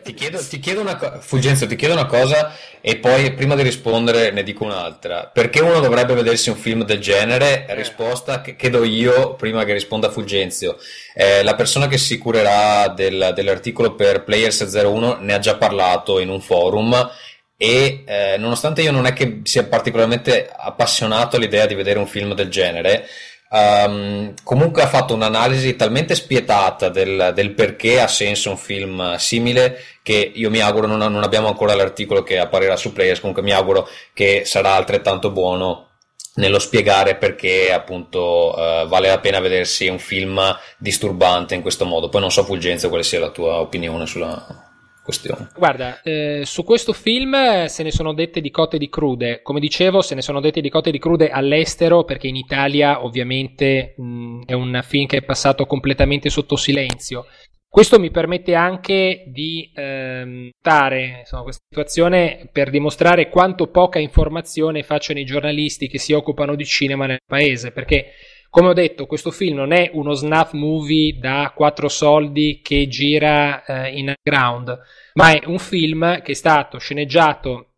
ti, 0.04 0.14
chiedo, 0.14 0.38
ti, 0.38 0.60
chiedo, 0.60 0.82
una 0.82 0.98
cosa, 0.98 1.20
Fulgenzio, 1.20 1.66
ti 1.66 1.76
chiedo 1.76 1.96
una 1.96 2.06
cosa 2.06 2.54
e 2.80 2.98
poi 2.98 3.34
prima 3.34 3.56
di 3.56 3.64
rispondere 3.64 4.30
ne 4.30 4.44
dico 4.44 4.66
un'altra. 4.66 5.32
Perché 5.34 5.62
uno 5.62 5.80
dovrebbe 5.80 6.14
vedersi 6.14 6.52
un 6.52 6.56
film 6.56 6.84
del 6.84 7.00
genere? 7.00 7.66
Eh. 7.66 7.74
Risposta 7.74 8.42
che, 8.42 8.56
che 8.56 8.70
do 8.70 8.84
io 8.84 9.34
prima 9.34 9.64
che 9.64 9.74
risponda 9.74 10.12
Fulgenzio. 10.12 10.78
Eh, 11.16 11.42
la 11.42 11.56
persona 11.56 11.88
che 11.88 11.98
si 11.98 12.20
curerà 12.20 12.88
del, 12.90 13.32
dell'articolo 13.34 13.96
per 13.96 14.24
Players 14.24 14.60
01 14.72 15.18
ne 15.22 15.34
ha 15.34 15.40
già 15.40 15.56
parlato 15.56 16.20
in 16.20 16.30
un 16.30 16.40
forum 16.40 17.10
e 17.58 18.04
eh, 18.06 18.36
nonostante 18.38 18.82
io 18.82 18.92
non 18.92 19.06
è 19.06 19.14
che 19.14 19.42
sia 19.44 19.64
particolarmente 19.64 20.50
appassionato 20.56 21.36
all'idea 21.36 21.66
di 21.66 21.76
vedere 21.76 22.00
un 22.00 22.08
film 22.08 22.34
del 22.34 22.50
genere, 22.50 23.08
Um, 23.56 24.34
comunque 24.44 24.82
ha 24.82 24.88
fatto 24.88 25.14
un'analisi 25.14 25.76
talmente 25.76 26.16
spietata 26.16 26.90
del, 26.90 27.34
del, 27.36 27.54
perché 27.54 28.02
ha 28.02 28.08
senso 28.08 28.50
un 28.50 28.58
film 28.58 29.16
simile 29.18 29.80
che 30.02 30.32
io 30.34 30.50
mi 30.50 30.60
auguro, 30.60 30.88
non, 30.88 30.98
non, 30.98 31.22
abbiamo 31.22 31.50
ancora 31.50 31.76
l'articolo 31.76 32.24
che 32.24 32.40
apparirà 32.40 32.76
su 32.76 32.94
Players, 32.94 33.20
comunque 33.20 33.44
mi 33.44 33.52
auguro 33.52 33.88
che 34.12 34.42
sarà 34.46 34.74
altrettanto 34.74 35.30
buono 35.30 35.90
nello 36.38 36.58
spiegare 36.58 37.16
perché 37.16 37.72
appunto 37.72 38.56
uh, 38.58 38.88
vale 38.88 39.10
la 39.10 39.20
pena 39.20 39.40
vedersi 39.40 39.88
un 39.88 40.00
film 40.00 40.42
disturbante 40.80 41.54
in 41.54 41.62
questo 41.62 41.86
modo. 41.86 42.10
Poi 42.10 42.22
non 42.22 42.32
so 42.32 42.44
Fulgenza 42.44 42.90
quale 42.90 43.04
sia 43.04 43.20
la 43.20 43.30
tua 43.30 43.60
opinione 43.60 44.08
sulla, 44.08 44.63
questione. 45.04 45.50
Guarda, 45.56 46.02
eh, 46.02 46.42
su 46.46 46.64
questo 46.64 46.94
film 46.94 47.66
se 47.66 47.84
ne 47.84 47.92
sono 47.92 48.14
dette 48.14 48.42
di 48.42 48.50
cotte 48.50 48.78
di 48.78 48.90
crude. 48.90 49.42
Come 49.42 49.60
dicevo, 49.60 50.02
se 50.02 50.16
ne 50.16 50.22
sono 50.22 50.40
dette 50.40 50.62
di 50.62 50.70
cotte 50.70 50.92
di 50.92 51.00
crude 51.00 51.30
all'estero, 51.30 52.04
perché 52.04 52.28
in 52.28 52.36
Italia 52.36 53.04
ovviamente 53.04 53.94
mh, 53.98 54.44
è 54.46 54.54
un 54.54 54.80
film 54.84 55.06
che 55.06 55.18
è 55.18 55.24
passato 55.24 55.66
completamente 55.66 56.30
sotto 56.30 56.56
silenzio. 56.56 57.26
Questo 57.74 58.00
mi 58.00 58.12
permette 58.12 58.54
anche 58.54 59.24
di 59.26 59.72
ehm, 59.74 60.52
dare 60.62 61.22
insomma, 61.22 61.42
questa 61.42 61.64
situazione 61.68 62.48
per 62.52 62.70
dimostrare 62.70 63.30
quanto 63.30 63.72
poca 63.72 63.98
informazione 63.98 64.84
facciano 64.84 65.18
i 65.20 65.26
giornalisti 65.26 65.88
che 65.88 65.98
si 65.98 66.14
occupano 66.14 66.54
di 66.54 66.66
cinema 66.66 67.08
nel 67.08 67.18
paese, 67.26 67.72
perché 67.72 68.12
Come 68.54 68.68
ho 68.68 68.74
detto, 68.74 69.08
questo 69.08 69.32
film 69.32 69.56
non 69.56 69.72
è 69.72 69.90
uno 69.94 70.14
snuff 70.14 70.52
movie 70.52 71.18
da 71.18 71.52
quattro 71.56 71.88
soldi 71.88 72.60
che 72.62 72.88
gira 72.88 73.66
eh, 73.66 73.98
in 73.98 74.14
ground, 74.22 74.80
ma 75.14 75.32
è 75.32 75.42
un 75.48 75.58
film 75.58 76.22
che 76.22 76.34
è 76.34 76.36
stato 76.36 76.78
sceneggiato 76.78 77.72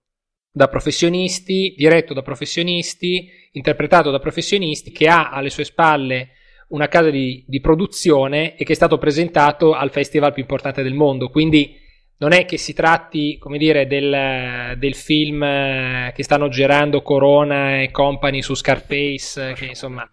da 0.51 0.67
professionisti, 0.67 1.75
diretto 1.77 2.13
da 2.13 2.21
professionisti, 2.23 3.25
interpretato 3.53 4.11
da 4.11 4.19
professionisti, 4.19 4.91
che 4.91 5.07
ha 5.07 5.29
alle 5.29 5.49
sue 5.49 5.63
spalle 5.63 6.31
una 6.67 6.89
casa 6.89 7.09
di, 7.09 7.45
di, 7.47 7.61
produzione 7.61 8.57
e 8.57 8.65
che 8.65 8.73
è 8.73 8.75
stato 8.75 8.97
presentato 8.97 9.71
al 9.71 9.91
festival 9.91 10.33
più 10.33 10.41
importante 10.41 10.83
del 10.83 10.93
mondo. 10.93 11.29
Quindi 11.29 11.73
non 12.17 12.33
è 12.33 12.43
che 12.43 12.57
si 12.57 12.73
tratti, 12.73 13.37
come 13.37 13.57
dire, 13.57 13.87
del, 13.87 14.75
del 14.77 14.95
film 14.95 15.41
eh, 15.41 16.11
che 16.13 16.23
stanno 16.23 16.49
girando 16.49 17.01
Corona 17.01 17.81
e 17.81 17.91
company 17.91 18.41
su 18.41 18.55
Scarface, 18.55 19.53
che 19.53 19.67
insomma, 19.67 20.05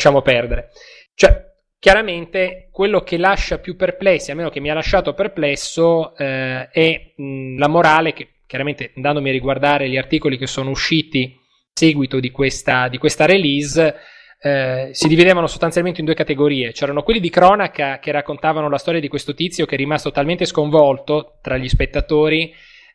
lasciamo 0.00 0.22
perdere. 0.22 0.70
Cioè, 1.14 1.44
chiaramente 1.78 2.68
quello 2.72 3.02
che 3.02 3.18
lascia 3.18 3.58
più 3.58 3.76
perplessi, 3.76 4.30
almeno 4.30 4.48
che 4.48 4.60
mi 4.60 4.70
ha 4.70 4.74
lasciato 4.74 5.12
perplesso, 5.12 6.16
eh, 6.16 6.70
è 6.70 7.12
mh, 7.16 7.58
la 7.58 7.68
morale 7.68 8.14
che 8.14 8.40
chiaramente 8.46 8.92
andandomi 8.96 9.28
a 9.28 9.32
riguardare 9.32 9.88
gli 9.88 9.98
articoli 9.98 10.38
che 10.38 10.46
sono 10.46 10.70
usciti 10.70 11.36
a 11.36 11.38
seguito 11.74 12.18
di 12.18 12.30
questa, 12.30 12.88
di 12.88 12.96
questa 12.96 13.26
release, 13.26 13.94
eh, 14.42 14.88
si 14.92 15.06
dividevano 15.06 15.46
sostanzialmente 15.46 16.00
in 16.00 16.06
due 16.06 16.14
categorie. 16.14 16.72
C'erano 16.72 17.02
quelli 17.02 17.20
di 17.20 17.28
cronaca 17.28 17.98
che 17.98 18.10
raccontavano 18.10 18.70
la 18.70 18.78
storia 18.78 19.00
di 19.00 19.08
questo 19.08 19.34
tizio 19.34 19.66
che 19.66 19.74
è 19.74 19.78
rimasto 19.78 20.10
talmente 20.10 20.46
sconvolto 20.46 21.38
tra 21.42 21.58
gli 21.58 21.68
spettatori 21.68 22.52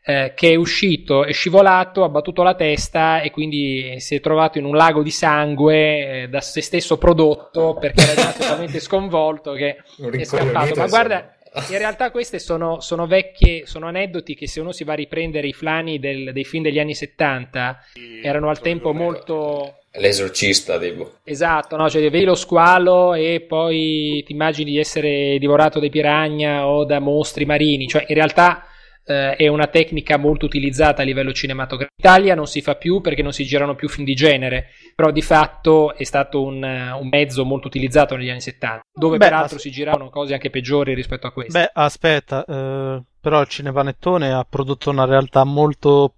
eh, 0.07 0.33
che 0.35 0.51
è 0.51 0.55
uscito, 0.55 1.25
è 1.25 1.33
scivolato, 1.33 2.03
ha 2.03 2.09
battuto 2.09 2.43
la 2.43 2.53
testa 2.53 3.21
e 3.21 3.31
quindi 3.31 3.95
si 3.99 4.13
è 4.13 4.19
trovato 4.19 4.59
in 4.59 4.65
un 4.65 4.75
lago 4.75 5.01
di 5.01 5.09
sangue 5.09 6.23
eh, 6.23 6.29
da 6.29 6.41
se 6.41 6.61
stesso 6.61 6.97
prodotto 6.97 7.75
perché 7.79 8.03
era 8.03 8.13
rimasto 8.13 8.43
talmente 8.43 8.79
sconvolto 8.79 9.53
che 9.53 9.77
è 10.11 10.23
scappato. 10.23 10.75
Ma 10.75 10.85
guarda, 10.85 11.35
in 11.69 11.77
realtà 11.79 12.11
queste 12.11 12.37
sono, 12.37 12.81
sono, 12.81 13.07
vecchie, 13.07 13.65
sono 13.65 13.87
aneddoti 13.87 14.35
che 14.35 14.47
se 14.47 14.59
uno 14.59 14.71
si 14.71 14.83
va 14.83 14.93
a 14.93 14.97
riprendere 14.97 15.47
i 15.47 15.53
flani 15.53 15.97
del, 15.97 16.33
dei 16.33 16.43
film 16.43 16.61
degli 16.61 16.79
anni 16.79 16.93
70 16.93 17.79
erano 18.21 18.49
al 18.49 18.59
tempo 18.59 18.93
molto... 18.93 19.79
L'esorcista, 19.97 20.77
devo. 20.77 21.19
Esatto, 21.23 21.77
no? 21.77 21.89
cioè 21.89 22.01
vedi 22.11 22.25
lo 22.25 22.35
squalo 22.35 23.13
e 23.15 23.43
poi 23.47 24.21
ti 24.23 24.33
immagini 24.33 24.71
di 24.71 24.77
essere 24.77 25.37
divorato 25.39 25.79
dai 25.79 25.89
piranha 25.89 26.67
o 26.67 26.83
da 26.83 26.99
mostri 26.99 27.45
marini, 27.45 27.87
cioè 27.87 28.03
in 28.07 28.15
realtà 28.15 28.67
eh, 29.05 29.35
è 29.35 29.47
una 29.47 29.67
tecnica 29.67 30.17
molto 30.17 30.45
utilizzata 30.45 31.01
a 31.01 31.05
livello 31.05 31.31
cinematografico. 31.31 31.93
In 31.95 32.09
Italia 32.09 32.35
non 32.35 32.47
si 32.47 32.61
fa 32.61 32.75
più 32.75 33.01
perché 33.01 33.21
non 33.21 33.31
si 33.31 33.45
girano 33.45 33.75
più 33.75 33.87
film 33.87 34.05
di 34.05 34.15
genere, 34.15 34.69
però 34.95 35.11
di 35.11 35.21
fatto 35.21 35.95
è 35.95 36.03
stato 36.03 36.43
un, 36.43 36.63
un 36.63 37.07
mezzo 37.07 37.45
molto 37.45 37.67
utilizzato 37.67 38.15
negli 38.15 38.29
anni 38.29 38.41
70, 38.41 38.81
dove 38.93 39.17
Beh, 39.17 39.25
peraltro 39.25 39.55
as- 39.57 39.61
si 39.61 39.71
giravano 39.71 40.09
cose 40.09 40.33
anche 40.33 40.49
peggiori 40.49 40.93
rispetto 40.93 41.27
a 41.27 41.31
queste. 41.31 41.59
Beh, 41.59 41.71
aspetta, 41.73 42.43
eh, 42.43 43.03
però 43.19 43.41
il 43.41 43.47
Cinepanettone 43.47 44.33
ha 44.33 44.45
prodotto 44.47 44.89
una 44.89 45.05
realtà 45.05 45.43
molto 45.43 46.15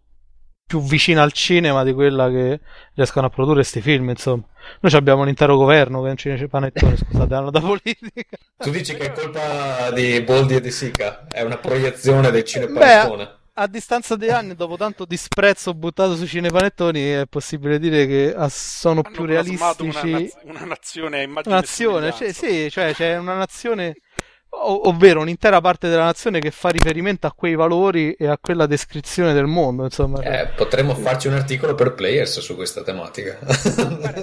più 0.67 0.81
vicina 0.81 1.23
al 1.23 1.31
cinema 1.31 1.83
di 1.85 1.93
quella 1.93 2.29
che 2.29 2.59
riescono 2.93 3.27
a 3.27 3.29
produrre 3.29 3.61
questi 3.61 3.79
film, 3.79 4.09
insomma. 4.09 4.43
Noi 4.81 4.93
abbiamo 4.93 5.21
un 5.21 5.29
intero 5.29 5.55
governo 5.55 6.01
che 6.01 6.07
è 6.07 6.11
un 6.11 6.17
cinepanettone, 6.17 6.97
scusate, 7.09 7.33
hanno 7.33 7.51
da 7.51 7.61
politica. 7.61 8.37
Tu 8.57 8.69
dici 8.69 8.93
che 8.95 9.05
è 9.05 9.11
colpa 9.13 9.91
di 9.91 10.21
Boldi 10.21 10.55
e 10.55 10.61
di 10.61 10.71
Sica? 10.71 11.25
È 11.27 11.41
una 11.41 11.57
proiezione 11.57 12.29
del 12.31 12.43
cinepanettone? 12.43 13.25
Beh, 13.25 13.35
a 13.59 13.67
distanza 13.67 14.17
di 14.17 14.29
anni, 14.29 14.55
dopo 14.55 14.75
tanto 14.75 15.05
disprezzo 15.05 15.73
buttato 15.73 16.15
sui 16.17 16.27
cinepanettoni, 16.27 17.01
è 17.01 17.25
possibile 17.27 17.79
dire 17.79 18.05
che 18.05 18.35
sono 18.49 19.01
hanno 19.03 19.15
più 19.15 19.25
realistici. 19.25 20.31
Una, 20.43 20.59
una 20.59 20.65
nazione 20.65 21.19
a 21.19 21.21
immagine 21.21 21.53
Una 21.53 21.61
nazione, 21.61 22.11
cioè, 22.11 22.33
sì, 22.33 22.69
cioè 22.69 22.93
c'è 22.93 23.17
una 23.17 23.35
nazione 23.35 23.95
ovvero 24.59 25.21
un'intera 25.21 25.61
parte 25.61 25.89
della 25.89 26.03
nazione 26.03 26.39
che 26.39 26.51
fa 26.51 26.69
riferimento 26.69 27.27
a 27.27 27.33
quei 27.33 27.55
valori 27.55 28.13
e 28.13 28.27
a 28.27 28.37
quella 28.39 28.65
descrizione 28.65 29.33
del 29.33 29.45
mondo. 29.45 29.83
Insomma, 29.83 30.21
eh, 30.21 30.47
potremmo 30.55 30.93
farci 30.95 31.27
un 31.27 31.33
articolo 31.33 31.75
per 31.75 31.93
players 31.93 32.39
su 32.39 32.55
questa 32.55 32.83
tematica. 32.83 33.37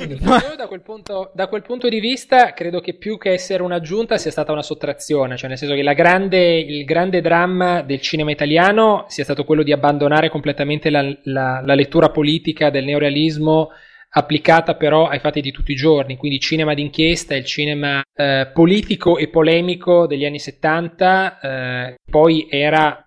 Io 0.05 0.57
da 0.57 0.67
quel, 0.67 0.81
punto, 0.81 1.31
da 1.35 1.47
quel, 1.47 1.63
punto, 1.63 1.89
di 1.89 2.01
vista 2.01 2.53
credo 2.53 2.81
che 2.81 2.95
più 2.95 3.19
che 3.19 3.33
essere 3.33 3.63
un'aggiunta 3.63 4.19
sia 4.19 4.31
stata 4.31 4.53
una 4.53 4.63
sottrazione, 4.63 5.37
cioè 5.37 5.49
nel 5.49 5.59
senso 5.59 5.75
che 5.75 5.83
grande, 5.95 6.59
il 6.59 6.85
grande 6.85 7.21
dramma 7.21 7.83
del 7.83 8.01
cinema 8.01 8.31
italiano 8.31 9.05
sia 9.09 9.25
stato 9.25 9.45
quello 9.45 9.63
di 9.63 9.73
abbandonare 9.73 10.29
completamente 10.29 10.91
la, 10.91 11.03
la, 11.25 11.61
la 11.65 11.75
lettura 11.75 12.11
politica 12.11 12.71
del 12.71 12.85
neorealismo 12.85 13.71
applicata 14.17 14.77
però 14.77 15.09
ai 15.09 15.19
fatti 15.19 15.41
di 15.41 15.51
tutti 15.51 15.73
i 15.73 15.77
giorni, 15.77 16.17
quindi 16.17 16.39
cinema 16.39 16.73
d'inchiesta, 16.73 17.35
il 17.35 17.45
cinema 17.45 18.03
eh, 18.15 18.51
politico 18.53 19.19
e 19.19 19.29
polemico 19.29 20.07
degli 20.07 20.25
anni 20.25 20.39
70, 20.39 21.41
eh, 21.41 21.95
poi 22.09 22.47
era 22.49 23.05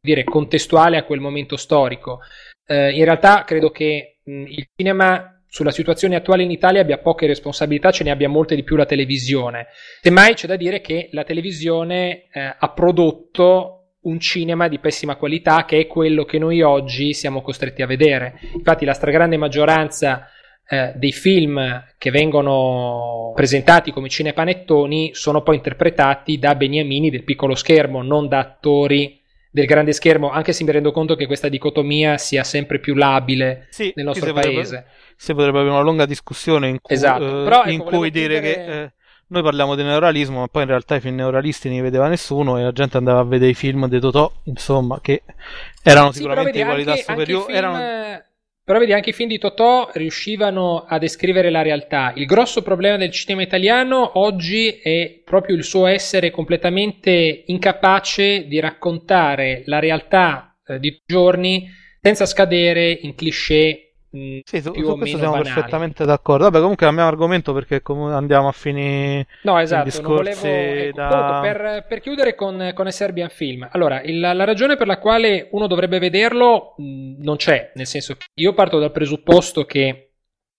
dire, 0.00 0.24
contestuale 0.24 0.98
a 0.98 1.04
quel 1.04 1.20
momento 1.20 1.56
storico. 1.56 2.20
Eh, 2.66 2.92
in 2.92 3.04
realtà 3.04 3.44
credo 3.44 3.70
che 3.70 4.18
mh, 4.22 4.44
il 4.48 4.66
cinema 4.76 5.34
sulla 5.46 5.70
situazione 5.70 6.14
attuale 6.14 6.42
in 6.42 6.50
Italia 6.50 6.82
abbia 6.82 6.98
poche 6.98 7.26
responsabilità, 7.26 7.90
ce 7.90 8.04
ne 8.04 8.10
abbia 8.10 8.28
molte 8.28 8.54
di 8.54 8.62
più 8.62 8.76
la 8.76 8.86
televisione. 8.86 9.66
Semmai 10.02 10.34
c'è 10.34 10.46
da 10.46 10.56
dire 10.56 10.82
che 10.82 11.08
la 11.12 11.24
televisione 11.24 12.28
eh, 12.30 12.54
ha 12.56 12.68
prodotto 12.68 13.76
un 14.02 14.20
cinema 14.20 14.68
di 14.68 14.78
pessima 14.78 15.16
qualità 15.16 15.64
che 15.64 15.80
è 15.80 15.86
quello 15.86 16.24
che 16.24 16.38
noi 16.38 16.62
oggi 16.62 17.14
siamo 17.14 17.40
costretti 17.40 17.82
a 17.82 17.86
vedere. 17.86 18.38
Infatti 18.54 18.84
la 18.84 18.94
stragrande 18.94 19.36
maggioranza 19.38 20.28
eh, 20.72 20.92
dei 20.94 21.10
film 21.10 21.84
che 21.98 22.12
vengono 22.12 23.32
presentati 23.34 23.90
come 23.90 24.08
cinepanettoni 24.08 25.10
sono 25.14 25.42
poi 25.42 25.56
interpretati 25.56 26.38
da 26.38 26.54
beniamini 26.54 27.10
del 27.10 27.24
piccolo 27.24 27.56
schermo, 27.56 28.02
non 28.02 28.28
da 28.28 28.38
attori 28.38 29.20
del 29.50 29.66
grande 29.66 29.92
schermo, 29.92 30.30
anche 30.30 30.52
se 30.52 30.62
mi 30.62 30.70
rendo 30.70 30.92
conto 30.92 31.16
che 31.16 31.26
questa 31.26 31.48
dicotomia 31.48 32.18
sia 32.18 32.44
sempre 32.44 32.78
più 32.78 32.94
labile 32.94 33.66
sì, 33.70 33.92
nel 33.96 34.04
nostro 34.04 34.32
paese. 34.32 34.86
Si 35.16 35.34
potrebbe 35.34 35.58
avere 35.58 35.72
una 35.72 35.82
lunga 35.82 36.06
discussione 36.06 36.68
in 36.68 36.80
cui, 36.80 36.94
esatto. 36.94 37.40
eh, 37.40 37.44
Però, 37.44 37.62
ecco, 37.62 37.70
in 37.70 37.80
cui 37.80 38.10
dire 38.12 38.40
chiudere... 38.40 38.64
che 38.64 38.82
eh, 38.82 38.92
noi 39.26 39.42
parliamo 39.42 39.74
di 39.74 39.82
neuralismo, 39.82 40.38
ma 40.38 40.46
poi 40.46 40.62
in 40.62 40.68
realtà 40.68 40.94
i 40.94 41.00
film 41.00 41.16
neuralisti 41.16 41.68
li 41.68 41.80
vedeva 41.80 42.06
nessuno 42.06 42.58
e 42.58 42.62
la 42.62 42.72
gente 42.72 42.96
andava 42.96 43.18
a 43.18 43.24
vedere 43.24 43.50
i 43.50 43.54
film 43.54 43.88
di 43.88 43.98
Totò, 43.98 44.32
insomma, 44.44 45.00
che 45.00 45.22
erano 45.82 46.12
sì, 46.12 46.18
sicuramente 46.18 46.52
di 46.52 46.62
qualità 46.64 46.94
superiore. 46.94 47.52
Erano 47.52 48.28
però 48.70 48.82
vedi, 48.82 48.92
anche 48.92 49.10
i 49.10 49.12
film 49.12 49.28
di 49.28 49.38
Totò 49.38 49.90
riuscivano 49.94 50.84
a 50.86 50.98
descrivere 50.98 51.50
la 51.50 51.60
realtà. 51.60 52.12
Il 52.14 52.24
grosso 52.24 52.62
problema 52.62 52.96
del 52.96 53.10
cinema 53.10 53.42
italiano 53.42 54.16
oggi 54.20 54.78
è 54.80 55.22
proprio 55.24 55.56
il 55.56 55.64
suo 55.64 55.86
essere 55.86 56.30
completamente 56.30 57.42
incapace 57.46 58.46
di 58.46 58.60
raccontare 58.60 59.64
la 59.66 59.80
realtà 59.80 60.56
eh, 60.64 60.78
di 60.78 60.96
giorni 61.04 61.68
senza 62.00 62.26
scadere 62.26 62.96
in 63.02 63.16
cliché 63.16 63.89
Mm, 64.16 64.40
sì, 64.42 64.60
su, 64.60 64.72
su 64.74 64.96
questo 64.96 65.18
siamo 65.18 65.34
banali. 65.34 65.52
perfettamente 65.52 66.04
d'accordo. 66.04 66.44
Vabbè, 66.44 66.58
comunque 66.58 66.84
cambiamo 66.84 67.08
argomento 67.08 67.52
perché 67.52 67.80
andiamo 67.84 68.48
a 68.48 68.52
finire 68.52 69.26
no, 69.42 69.58
esatto, 69.58 69.84
discorsi 69.84 70.40
volevo, 70.40 70.88
ecco, 70.88 70.96
da... 70.96 71.38
per, 71.40 71.84
per, 71.88 72.00
chiudere 72.00 72.34
con, 72.34 72.72
con 72.74 72.90
Serbian 72.90 73.28
Film. 73.28 73.68
Allora, 73.70 74.02
il, 74.02 74.18
la 74.18 74.44
ragione 74.44 74.76
per 74.76 74.88
la 74.88 74.98
quale 74.98 75.48
uno 75.52 75.68
dovrebbe 75.68 76.00
vederlo 76.00 76.74
mh, 76.76 77.22
non 77.22 77.36
c'è, 77.36 77.70
nel 77.74 77.86
senso 77.86 78.16
che 78.16 78.26
io 78.34 78.52
parto 78.52 78.80
dal 78.80 78.90
presupposto 78.90 79.64
che 79.64 80.10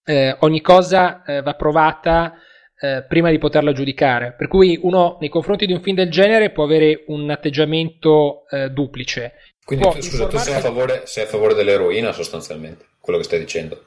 eh, 0.06 0.36
ogni 0.40 0.61
cosa 0.61 1.23
eh, 1.23 1.41
va 1.41 1.53
provata 1.56 2.36
eh, 2.80 3.03
prima 3.07 3.30
di 3.30 3.38
poterla 3.38 3.73
giudicare. 3.73 4.34
Per 4.38 4.48
cui 4.48 4.80
uno 4.82 5.18
nei 5.19 5.30
confronti 5.30 5.65
di 5.65 5.73
un 5.73 5.82
film 5.82 5.95
del 5.98 6.10
genere 6.10 6.52
può 6.52 6.64
avere 6.64 7.03
un 7.07 7.30
atteggiamento 7.30 8.45
eh, 8.49 8.69
duplice. 8.69 9.34
Quindi 9.64 9.88
tu, 9.90 10.02
scusa, 10.02 10.28
tu 10.28 10.38
sei 10.38 10.56
a, 10.56 10.60
favore, 10.60 11.03
sei 11.06 11.26
a 11.26 11.28
favore 11.28 11.53
dell'eroina 11.53 12.11
sostanzialmente? 12.11 12.86
Quello 13.02 13.18
che 13.18 13.26
stai 13.26 13.40
dicendo. 13.40 13.86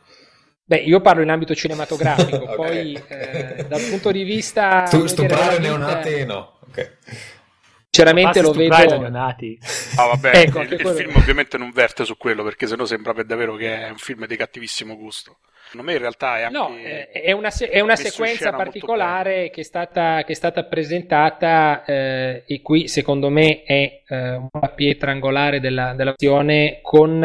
Beh, 0.66 0.78
io 0.78 1.00
parlo 1.00 1.22
in 1.22 1.30
ambito 1.30 1.54
cinematografico, 1.54 2.36
okay. 2.44 2.56
poi 2.56 3.02
eh, 3.08 3.64
dal 3.68 3.82
punto 3.82 4.10
di 4.10 4.24
vista... 4.24 4.82
Tu 4.90 5.06
stuprare 5.06 5.58
neonati 5.58 6.24
no, 6.24 6.58
ok. 6.68 6.96
Sinceramente 7.94 8.40
lo 8.40 8.50
vedo... 8.50 8.98
neonati. 8.98 9.58
Ah, 9.96 10.06
vabbè, 10.06 10.36
ecco, 10.36 10.62
il, 10.62 10.72
il 10.72 10.88
film 10.96 11.14
ovviamente 11.14 11.56
non 11.56 11.70
verte 11.70 12.04
su 12.04 12.16
quello, 12.16 12.42
perché 12.42 12.66
sennò 12.66 12.84
sembra 12.86 13.12
per 13.12 13.24
davvero 13.24 13.54
che 13.54 13.86
è 13.86 13.90
un 13.90 13.98
film 13.98 14.26
di 14.26 14.36
cattivissimo 14.36 14.96
gusto. 14.96 15.36
Secondo 15.66 15.86
me 15.86 15.92
in 15.94 16.00
realtà 16.00 16.38
è 16.38 16.42
anche... 16.42 16.56
No, 16.56 16.74
è 16.76 17.32
una, 17.32 17.50
se- 17.50 17.68
è 17.68 17.80
una 17.80 17.96
sequenza 17.96 18.52
particolare 18.52 19.50
che 19.50 19.60
è, 19.60 19.64
stata, 19.64 20.22
che 20.24 20.32
è 20.32 20.34
stata 20.34 20.64
presentata 20.64 21.84
eh, 21.84 22.42
e 22.46 22.62
qui 22.62 22.88
secondo 22.88 23.28
me 23.28 23.62
è 23.62 24.02
eh, 24.06 24.34
una 24.34 24.68
pietra 24.74 25.12
angolare 25.12 25.60
della, 25.60 25.94
dell'azione 25.94 26.80
con 26.82 27.22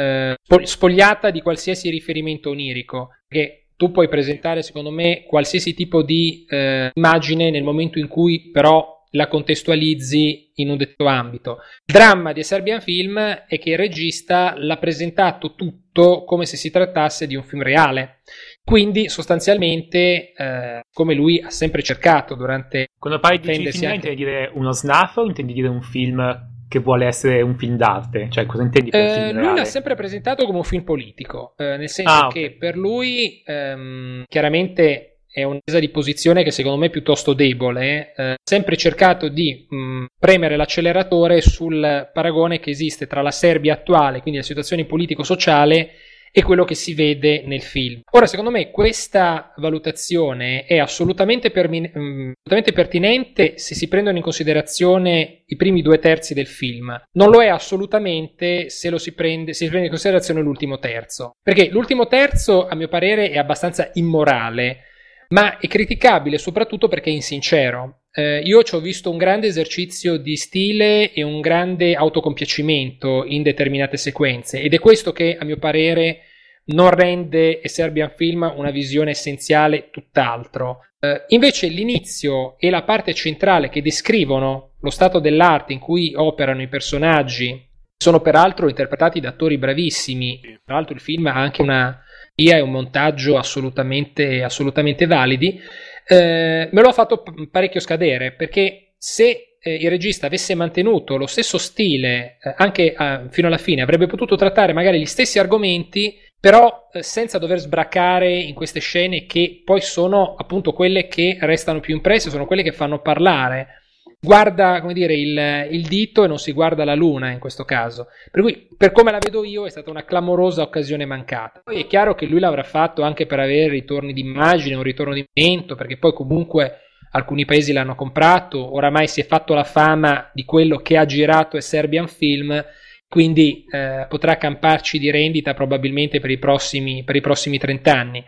eh, 0.00 0.34
spogliata 0.64 1.30
di 1.30 1.40
qualsiasi 1.40 1.90
riferimento 1.90 2.50
onirico. 2.50 3.10
Che 3.28 3.68
tu 3.76 3.90
puoi 3.90 4.08
presentare 4.08 4.62
secondo 4.62 4.90
me 4.90 5.24
qualsiasi 5.26 5.74
tipo 5.74 6.02
di 6.02 6.44
eh, 6.48 6.90
immagine 6.92 7.50
nel 7.50 7.62
momento 7.62 7.98
in 7.98 8.08
cui 8.08 8.50
però 8.50 8.98
la 9.12 9.26
contestualizzi 9.26 10.52
in 10.56 10.70
un 10.70 10.76
detto 10.76 11.06
ambito. 11.06 11.58
Il 11.86 11.94
dramma 11.94 12.32
di 12.32 12.42
Serbian 12.42 12.80
Film 12.80 13.18
è 13.18 13.58
che 13.58 13.70
il 13.70 13.76
regista 13.76 14.54
l'ha 14.56 14.76
presentato 14.76 15.54
tutto 15.54 16.24
come 16.24 16.46
se 16.46 16.56
si 16.56 16.70
trattasse 16.70 17.26
di 17.26 17.34
un 17.34 17.42
film 17.42 17.62
reale. 17.62 18.20
Quindi 18.62 19.08
sostanzialmente, 19.08 20.32
eh, 20.32 20.80
come 20.92 21.14
lui 21.14 21.40
ha 21.40 21.50
sempre 21.50 21.82
cercato 21.82 22.34
durante... 22.34 22.86
Quando 22.98 23.18
parli 23.18 23.40
di 23.40 23.52
film, 23.52 23.66
anche... 23.66 23.94
intendi 23.94 24.14
dire 24.14 24.50
uno 24.54 24.72
snuff 24.72 25.16
o 25.16 25.26
intendi 25.26 25.54
dire 25.54 25.68
un 25.68 25.82
film 25.82 26.48
che 26.70 26.78
vuole 26.78 27.04
essere 27.04 27.42
un 27.42 27.56
film 27.56 27.76
d'arte? 27.76 28.28
Cioè, 28.30 28.46
cosa 28.46 28.62
intendi 28.62 28.90
per 28.90 29.00
eh, 29.00 29.28
film 29.28 29.40
Lui 29.40 29.56
l'ha 29.56 29.64
sempre 29.64 29.96
presentato 29.96 30.46
come 30.46 30.58
un 30.58 30.64
film 30.64 30.84
politico, 30.84 31.54
eh, 31.56 31.76
nel 31.76 31.88
senso 31.88 32.12
ah, 32.12 32.26
okay. 32.26 32.42
che 32.42 32.56
per 32.56 32.76
lui 32.76 33.42
ehm, 33.44 34.22
chiaramente 34.28 35.16
è 35.32 35.42
una 35.42 35.58
presa 35.62 35.80
di 35.80 35.88
posizione 35.88 36.44
che 36.44 36.52
secondo 36.52 36.78
me 36.78 36.86
è 36.86 36.90
piuttosto 36.90 37.32
debole, 37.32 38.12
eh, 38.16 38.36
sempre 38.40 38.76
cercato 38.76 39.26
di 39.26 39.66
mh, 39.68 40.04
premere 40.16 40.54
l'acceleratore 40.54 41.40
sul 41.40 42.08
paragone 42.12 42.60
che 42.60 42.70
esiste 42.70 43.08
tra 43.08 43.20
la 43.20 43.32
Serbia 43.32 43.74
attuale, 43.74 44.20
quindi 44.20 44.38
la 44.38 44.46
situazione 44.46 44.84
politico-sociale, 44.84 45.90
e 46.32 46.42
quello 46.42 46.64
che 46.64 46.74
si 46.74 46.94
vede 46.94 47.42
nel 47.46 47.62
film. 47.62 48.00
Ora, 48.12 48.26
secondo 48.26 48.50
me, 48.50 48.70
questa 48.70 49.52
valutazione 49.56 50.64
è 50.64 50.78
assolutamente, 50.78 51.50
permi- 51.50 51.80
mm, 51.80 52.32
assolutamente, 52.44 52.72
pertinente 52.72 53.58
se 53.58 53.74
si 53.74 53.88
prendono 53.88 54.16
in 54.16 54.22
considerazione 54.22 55.42
i 55.46 55.56
primi 55.56 55.82
due 55.82 55.98
terzi 55.98 56.34
del 56.34 56.46
film. 56.46 57.00
Non 57.12 57.30
lo 57.30 57.42
è 57.42 57.48
assolutamente 57.48 58.70
se, 58.70 58.90
lo 58.90 58.98
si, 58.98 59.12
prende, 59.12 59.52
se 59.52 59.64
si 59.64 59.68
prende 59.68 59.86
in 59.86 59.92
considerazione 59.92 60.40
l'ultimo 60.40 60.78
terzo. 60.78 61.32
Perché 61.42 61.68
l'ultimo 61.70 62.06
terzo, 62.06 62.66
a 62.66 62.74
mio 62.74 62.88
parere, 62.88 63.30
è 63.30 63.38
abbastanza 63.38 63.90
immorale, 63.94 64.84
ma 65.30 65.58
è 65.58 65.66
criticabile 65.66 66.38
soprattutto 66.38 66.88
perché 66.88 67.10
è 67.10 67.14
insincero. 67.14 67.99
Eh, 68.12 68.40
io 68.40 68.62
ci 68.64 68.74
ho 68.74 68.80
visto 68.80 69.08
un 69.08 69.18
grande 69.18 69.46
esercizio 69.46 70.16
di 70.16 70.36
stile 70.36 71.12
e 71.12 71.22
un 71.22 71.40
grande 71.40 71.94
autocompiacimento 71.94 73.24
in 73.24 73.42
determinate 73.42 73.96
sequenze 73.96 74.60
ed 74.60 74.74
è 74.74 74.80
questo 74.80 75.12
che 75.12 75.36
a 75.38 75.44
mio 75.44 75.58
parere 75.58 76.22
non 76.66 76.90
rende 76.90 77.60
Serbian 77.64 78.12
Film 78.16 78.52
una 78.56 78.70
visione 78.70 79.10
essenziale 79.10 79.90
tutt'altro. 79.90 80.80
Eh, 80.98 81.24
invece 81.28 81.68
l'inizio 81.68 82.58
e 82.58 82.68
la 82.68 82.82
parte 82.82 83.14
centrale 83.14 83.68
che 83.68 83.80
descrivono 83.80 84.72
lo 84.80 84.90
stato 84.90 85.20
dell'arte 85.20 85.72
in 85.72 85.78
cui 85.78 86.12
operano 86.14 86.62
i 86.62 86.68
personaggi 86.68 87.68
sono 87.96 88.20
peraltro 88.20 88.68
interpretati 88.68 89.20
da 89.20 89.28
attori 89.28 89.56
bravissimi. 89.56 90.40
Tra 90.64 90.74
l'altro 90.74 90.94
il 90.94 91.00
film 91.00 91.26
ha 91.26 91.34
anche 91.34 91.62
una 91.62 92.02
e 92.34 92.60
un 92.60 92.70
montaggio 92.70 93.36
assolutamente, 93.36 94.42
assolutamente 94.42 95.06
validi 95.06 95.60
eh, 96.06 96.68
me 96.70 96.80
lo 96.80 96.88
ha 96.88 96.92
fatto 96.92 97.22
parecchio 97.50 97.80
scadere 97.80 98.32
perché 98.32 98.92
se 98.96 99.56
eh, 99.60 99.74
il 99.74 99.90
regista 99.90 100.26
avesse 100.26 100.54
mantenuto 100.54 101.16
lo 101.16 101.26
stesso 101.26 101.58
stile 101.58 102.38
eh, 102.42 102.54
anche 102.56 102.94
a, 102.96 103.26
fino 103.28 103.46
alla 103.46 103.58
fine 103.58 103.82
avrebbe 103.82 104.06
potuto 104.06 104.36
trattare 104.36 104.72
magari 104.72 104.98
gli 104.98 105.06
stessi 105.06 105.38
argomenti 105.38 106.18
però 106.38 106.88
eh, 106.92 107.02
senza 107.02 107.38
dover 107.38 107.58
sbracare 107.58 108.34
in 108.34 108.54
queste 108.54 108.80
scene 108.80 109.26
che 109.26 109.62
poi 109.64 109.80
sono 109.80 110.34
appunto 110.36 110.72
quelle 110.72 111.08
che 111.08 111.36
restano 111.40 111.80
più 111.80 111.94
impresse 111.94 112.30
sono 112.30 112.46
quelle 112.46 112.62
che 112.62 112.72
fanno 112.72 113.00
parlare 113.00 113.79
guarda 114.20 114.80
come 114.80 114.92
dire, 114.92 115.14
il, 115.14 115.68
il, 115.70 115.86
dito 115.86 116.24
e 116.24 116.28
non 116.28 116.38
si 116.38 116.52
guarda 116.52 116.84
la 116.84 116.94
luna 116.94 117.30
in 117.30 117.38
questo 117.38 117.64
caso. 117.64 118.08
Per 118.30 118.42
cui, 118.42 118.68
per 118.76 118.92
come 118.92 119.10
la 119.10 119.18
vedo 119.18 119.44
io, 119.44 119.66
è 119.66 119.70
stata 119.70 119.90
una 119.90 120.04
clamorosa 120.04 120.62
occasione 120.62 121.06
mancata. 121.06 121.62
Poi 121.64 121.80
è 121.80 121.86
chiaro 121.86 122.14
che 122.14 122.26
lui 122.26 122.40
l'avrà 122.40 122.62
fatto 122.62 123.02
anche 123.02 123.26
per 123.26 123.40
avere 123.40 123.70
ritorni 123.70 124.12
di 124.12 124.20
immagine, 124.20 124.76
un 124.76 124.82
ritorno 124.82 125.14
di 125.14 125.24
movimento, 125.26 125.74
perché 125.74 125.96
poi 125.96 126.12
comunque 126.12 126.80
alcuni 127.12 127.44
paesi 127.44 127.72
l'hanno 127.72 127.94
comprato, 127.94 128.74
oramai 128.74 129.08
si 129.08 129.20
è 129.20 129.26
fatto 129.26 129.54
la 129.54 129.64
fama 129.64 130.30
di 130.32 130.44
quello 130.44 130.76
che 130.76 130.96
ha 130.96 131.04
girato 131.06 131.56
e 131.56 131.60
Serbian 131.60 132.06
Film, 132.06 132.64
quindi 133.08 133.64
eh, 133.68 134.06
potrà 134.08 134.36
camparci 134.36 134.98
di 134.98 135.10
rendita 135.10 135.52
probabilmente 135.52 136.20
per 136.20 136.30
i, 136.30 136.38
prossimi, 136.38 137.02
per 137.02 137.16
i 137.16 137.20
prossimi 137.20 137.58
30 137.58 137.92
anni. 137.92 138.24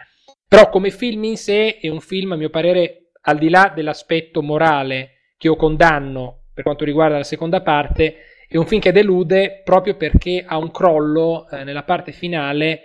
Però 0.48 0.68
come 0.68 0.90
film 0.90 1.24
in 1.24 1.36
sé 1.36 1.78
è 1.78 1.88
un 1.88 2.00
film, 2.00 2.32
a 2.32 2.36
mio 2.36 2.50
parere, 2.50 3.12
al 3.22 3.38
di 3.38 3.48
là 3.48 3.70
dell'aspetto 3.72 4.42
morale 4.42 5.21
che 5.42 5.48
io 5.48 5.56
condanno 5.56 6.44
per 6.54 6.62
quanto 6.62 6.84
riguarda 6.84 7.16
la 7.16 7.24
seconda 7.24 7.62
parte, 7.62 8.14
è 8.46 8.56
un 8.56 8.66
film 8.66 8.80
che 8.80 8.92
delude 8.92 9.62
proprio 9.64 9.96
perché 9.96 10.44
ha 10.46 10.56
un 10.56 10.70
crollo 10.70 11.48
eh, 11.48 11.64
nella 11.64 11.82
parte 11.82 12.12
finale 12.12 12.82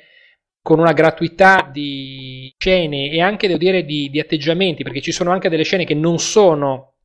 con 0.63 0.79
una 0.79 0.93
gratuità 0.93 1.69
di 1.71 2.51
scene 2.57 3.11
e 3.11 3.21
anche 3.21 3.45
devo 3.45 3.59
dire 3.59 3.85
di, 3.85 4.09
di, 4.09 4.19
atteggiamenti, 4.19 4.81
perché 4.81 5.01
ci 5.01 5.11
sono 5.11 5.29
anche 5.31 5.49
delle 5.49 5.63
scene 5.63 5.85
che 5.85 5.93
non 5.93 6.17
sono 6.17 6.95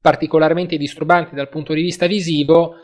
particolarmente 0.00 0.78
disturbanti 0.78 1.34
dal 1.34 1.50
punto 1.50 1.74
di 1.74 1.82
vista 1.82 2.06
visivo, 2.06 2.76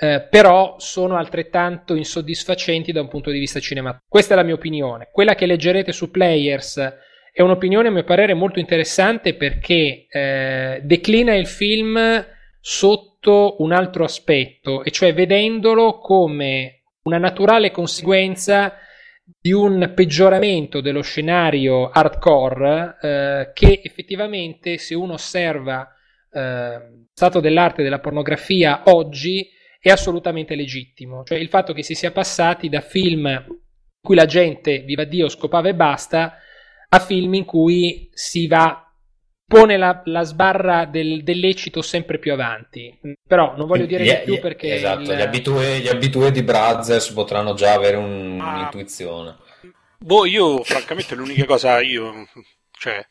eh, 0.00 0.28
però 0.30 0.76
sono 0.78 1.16
altrettanto 1.16 1.96
insoddisfacenti 1.96 2.92
da 2.92 3.00
un 3.00 3.08
punto 3.08 3.30
di 3.30 3.38
vista 3.40 3.58
cinematografico. 3.58 4.08
Questa 4.08 4.34
è 4.34 4.36
la 4.36 4.44
mia 4.44 4.54
opinione. 4.54 5.08
Quella 5.10 5.34
che 5.34 5.46
leggerete 5.46 5.90
su 5.90 6.10
Players 6.10 6.94
è 7.36 7.42
un'opinione 7.42 7.88
a 7.88 7.90
mio 7.90 8.04
parere 8.04 8.32
molto 8.32 8.60
interessante 8.60 9.34
perché 9.34 10.06
eh, 10.08 10.80
declina 10.84 11.34
il 11.34 11.48
film 11.48 12.24
sotto 12.60 13.56
un 13.58 13.72
altro 13.72 14.04
aspetto, 14.04 14.84
e 14.84 14.92
cioè 14.92 15.12
vedendolo 15.12 15.98
come 15.98 16.84
una 17.02 17.18
naturale 17.18 17.72
conseguenza 17.72 18.74
di 19.24 19.50
un 19.50 19.90
peggioramento 19.96 20.80
dello 20.80 21.02
scenario 21.02 21.90
hardcore 21.90 22.98
eh, 23.02 23.50
che 23.52 23.80
effettivamente 23.82 24.78
se 24.78 24.94
uno 24.94 25.14
osserva 25.14 25.92
eh, 26.30 27.06
stato 27.12 27.40
dell'arte 27.40 27.82
della 27.82 27.98
pornografia 27.98 28.82
oggi 28.84 29.50
è 29.80 29.90
assolutamente 29.90 30.54
legittimo. 30.54 31.24
Cioè 31.24 31.38
il 31.38 31.48
fatto 31.48 31.72
che 31.72 31.82
si 31.82 31.94
sia 31.94 32.12
passati 32.12 32.68
da 32.68 32.80
film 32.80 33.26
in 33.26 34.00
cui 34.00 34.14
la 34.14 34.26
gente, 34.26 34.80
viva 34.80 35.02
Dio, 35.02 35.28
scopava 35.28 35.68
e 35.68 35.74
basta, 35.74 36.38
a 36.94 37.00
film 37.00 37.34
in 37.34 37.44
cui 37.44 38.08
si 38.12 38.46
va 38.46 38.80
pone 39.46 39.76
la, 39.76 40.00
la 40.06 40.22
sbarra 40.22 40.86
del, 40.86 41.22
del, 41.22 41.38
lecito 41.38 41.82
sempre 41.82 42.18
più 42.18 42.32
avanti. 42.32 42.98
Però 43.26 43.54
non 43.56 43.66
voglio 43.66 43.86
dire 43.86 44.04
gli, 44.04 44.10
di 44.10 44.22
più 44.24 44.40
perché. 44.40 44.74
Esatto, 44.74 45.12
il... 45.12 45.16
gli, 45.16 45.20
abitue, 45.20 45.78
gli 45.80 45.88
abitue 45.88 46.30
di 46.30 46.42
Brothers 46.42 47.10
potranno 47.10 47.54
già 47.54 47.72
avere 47.72 47.96
un, 47.96 48.38
ah, 48.40 48.54
un'intuizione. 48.54 49.36
Boh, 49.98 50.24
io 50.24 50.62
francamente 50.62 51.14
l'unica 51.14 51.44
cosa, 51.46 51.80
io, 51.80 52.28
cioè, 52.72 53.04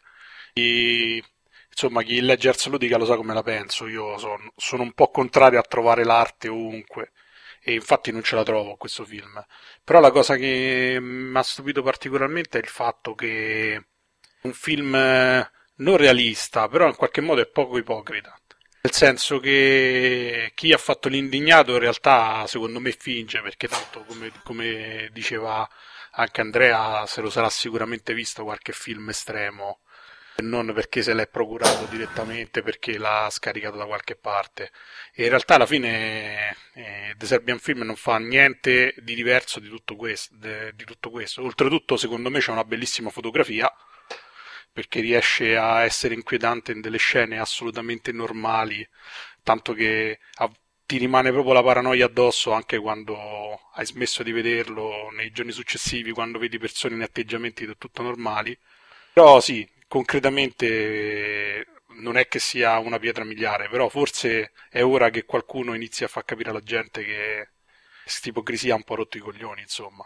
i, 0.53 1.21
insomma, 1.69 2.03
chi 2.03 2.21
legge 2.21 2.49
Ars 2.49 2.67
Ludica 2.67 2.97
lo 2.97 3.05
sa 3.05 3.15
come 3.15 3.33
la 3.33 3.43
penso. 3.43 3.87
Io 3.87 4.17
sono, 4.17 4.53
sono 4.55 4.83
un 4.83 4.93
po' 4.93 5.09
contrario 5.09 5.59
a 5.59 5.63
trovare 5.63 6.03
l'arte 6.03 6.47
ovunque 6.47 7.11
e 7.63 7.73
infatti 7.73 8.11
non 8.11 8.23
ce 8.23 8.35
la 8.35 8.43
trovo 8.43 8.75
questo 8.75 9.05
film. 9.05 9.43
Però 9.83 9.99
la 9.99 10.11
cosa 10.11 10.35
che 10.35 10.97
mi 10.99 11.37
ha 11.37 11.43
stupito 11.43 11.81
particolarmente 11.81 12.59
è 12.59 12.61
il 12.61 12.67
fatto 12.67 13.15
che 13.15 13.85
un 14.41 14.53
film 14.53 14.93
eh, 14.95 15.49
non 15.77 15.97
realista, 15.97 16.67
però 16.67 16.87
in 16.87 16.95
qualche 16.95 17.21
modo 17.21 17.41
è 17.41 17.47
poco 17.47 17.77
ipocrita. 17.77 18.37
Nel 18.81 18.91
senso 18.93 19.39
che 19.39 20.51
chi 20.55 20.73
ha 20.73 20.77
fatto 20.77 21.07
l'indignato 21.07 21.71
in 21.71 21.79
realtà 21.79 22.45
secondo 22.47 22.79
me 22.81 22.91
finge, 22.91 23.41
perché 23.41 23.67
tanto 23.69 24.03
come, 24.03 24.31
come 24.43 25.09
diceva 25.13 25.67
anche 26.15 26.41
Andrea 26.41 27.05
se 27.05 27.21
lo 27.21 27.29
sarà 27.29 27.49
sicuramente 27.49 28.13
visto 28.13 28.43
qualche 28.43 28.73
film 28.73 29.09
estremo 29.09 29.79
non 30.37 30.71
perché 30.73 31.03
se 31.03 31.13
l'è 31.13 31.27
procurato 31.27 31.85
direttamente, 31.85 32.61
perché 32.61 32.97
l'ha 32.97 33.27
scaricato 33.29 33.77
da 33.77 33.85
qualche 33.85 34.15
parte. 34.15 34.71
E 35.13 35.23
in 35.23 35.29
realtà 35.29 35.55
alla 35.55 35.65
fine 35.65 36.55
eh, 36.73 37.13
The 37.17 37.25
Serbian 37.25 37.59
Film 37.59 37.81
non 37.81 37.95
fa 37.95 38.17
niente 38.17 38.95
di 38.97 39.15
diverso 39.15 39.59
di 39.59 39.69
tutto, 39.69 39.95
questo, 39.95 40.35
de, 40.37 40.73
di 40.75 40.85
tutto 40.85 41.09
questo. 41.09 41.43
Oltretutto, 41.43 41.97
secondo 41.97 42.29
me, 42.29 42.39
c'è 42.39 42.51
una 42.51 42.63
bellissima 42.63 43.09
fotografia 43.09 43.71
perché 44.71 45.01
riesce 45.01 45.55
a 45.55 45.83
essere 45.83 46.15
inquietante 46.15 46.71
in 46.71 46.81
delle 46.81 46.97
scene 46.97 47.39
assolutamente 47.39 48.11
normali, 48.11 48.87
tanto 49.43 49.73
che 49.73 50.19
a, 50.35 50.51
ti 50.85 50.97
rimane 50.97 51.31
proprio 51.31 51.53
la 51.53 51.63
paranoia 51.63 52.05
addosso 52.05 52.51
anche 52.51 52.79
quando 52.79 53.15
hai 53.73 53.85
smesso 53.85 54.23
di 54.23 54.31
vederlo 54.31 55.09
nei 55.11 55.31
giorni 55.31 55.51
successivi, 55.51 56.11
quando 56.11 56.39
vedi 56.39 56.57
persone 56.57 56.95
in 56.95 57.03
atteggiamenti 57.03 57.65
del 57.65 57.77
tutto 57.77 58.01
normali. 58.01 58.57
Però 59.13 59.39
sì, 59.39 59.67
concretamente 59.93 61.67
non 61.99 62.17
è 62.17 62.27
che 62.27 62.39
sia 62.39 62.79
una 62.79 62.97
pietra 62.97 63.23
miliare, 63.23 63.69
però 63.69 63.89
forse 63.89 64.53
è 64.69 64.81
ora 64.83 65.11
che 65.11 65.23
qualcuno 65.23 65.75
inizi 65.75 66.03
a 66.03 66.07
far 66.07 66.25
capire 66.25 66.49
alla 66.49 66.61
gente 66.61 67.03
che 67.03 67.49
questa 68.01 68.29
ipocrisia 68.29 68.73
ha 68.73 68.77
un 68.77 68.83
po' 68.83 68.95
rotto 68.95 69.17
i 69.17 69.19
coglioni, 69.19 69.61
insomma. 69.61 70.03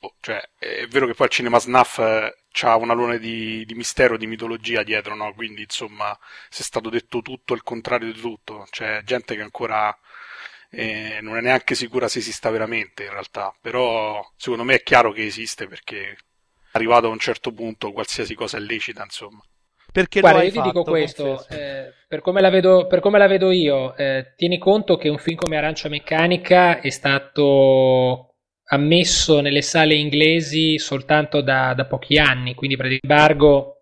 Oh, 0.00 0.16
cioè, 0.20 0.42
è 0.58 0.86
vero 0.88 1.06
che 1.06 1.14
poi 1.14 1.26
il 1.26 1.32
cinema 1.32 1.60
snuff 1.60 1.98
eh, 1.98 2.34
ha 2.62 2.76
un 2.76 2.90
alone 2.90 3.20
di, 3.20 3.64
di, 3.64 3.74
mistero, 3.74 4.16
di 4.16 4.26
mitologia 4.26 4.82
dietro, 4.82 5.14
no? 5.14 5.32
Quindi, 5.34 5.62
insomma, 5.62 6.18
si 6.48 6.62
è 6.62 6.64
stato 6.64 6.90
detto 6.90 7.22
tutto 7.22 7.54
il 7.54 7.62
contrario 7.62 8.12
di 8.12 8.20
tutto. 8.20 8.66
C'è 8.70 9.02
gente 9.04 9.36
che 9.36 9.42
ancora 9.42 9.96
eh, 10.70 11.20
non 11.22 11.36
è 11.36 11.40
neanche 11.40 11.76
sicura 11.76 12.08
se 12.08 12.18
esista 12.18 12.50
veramente, 12.50 13.04
in 13.04 13.10
realtà. 13.10 13.54
Però, 13.60 14.20
secondo 14.36 14.64
me 14.64 14.74
è 14.76 14.82
chiaro 14.82 15.12
che 15.12 15.24
esiste 15.24 15.68
perché 15.68 16.16
arrivato 16.72 17.06
a 17.06 17.10
un 17.10 17.18
certo 17.18 17.52
punto 17.52 17.92
qualsiasi 17.92 18.34
cosa 18.34 18.58
è 18.58 18.60
lecita, 18.60 19.02
insomma. 19.02 19.40
Perché 19.92 20.20
Guarda, 20.20 20.42
io 20.42 20.52
ti 20.52 20.62
dico 20.62 20.84
questo, 20.84 21.46
eh, 21.50 21.92
per, 22.08 22.22
come 22.22 22.40
vedo, 22.48 22.86
per, 22.86 23.00
come 23.00 23.18
la 23.18 23.26
vedo, 23.26 23.50
io, 23.50 23.94
eh, 23.96 24.32
tieni 24.36 24.56
conto 24.56 24.96
che 24.96 25.10
un 25.10 25.18
film 25.18 25.36
come 25.36 25.58
Arancia 25.58 25.90
Meccanica 25.90 26.80
è 26.80 26.88
stato 26.88 28.36
ammesso 28.64 29.40
nelle 29.40 29.60
sale 29.60 29.94
inglesi 29.94 30.78
soltanto 30.78 31.42
da, 31.42 31.74
da 31.74 31.84
pochi 31.84 32.16
anni, 32.16 32.54
quindi 32.54 32.76
praticamente 32.76 33.80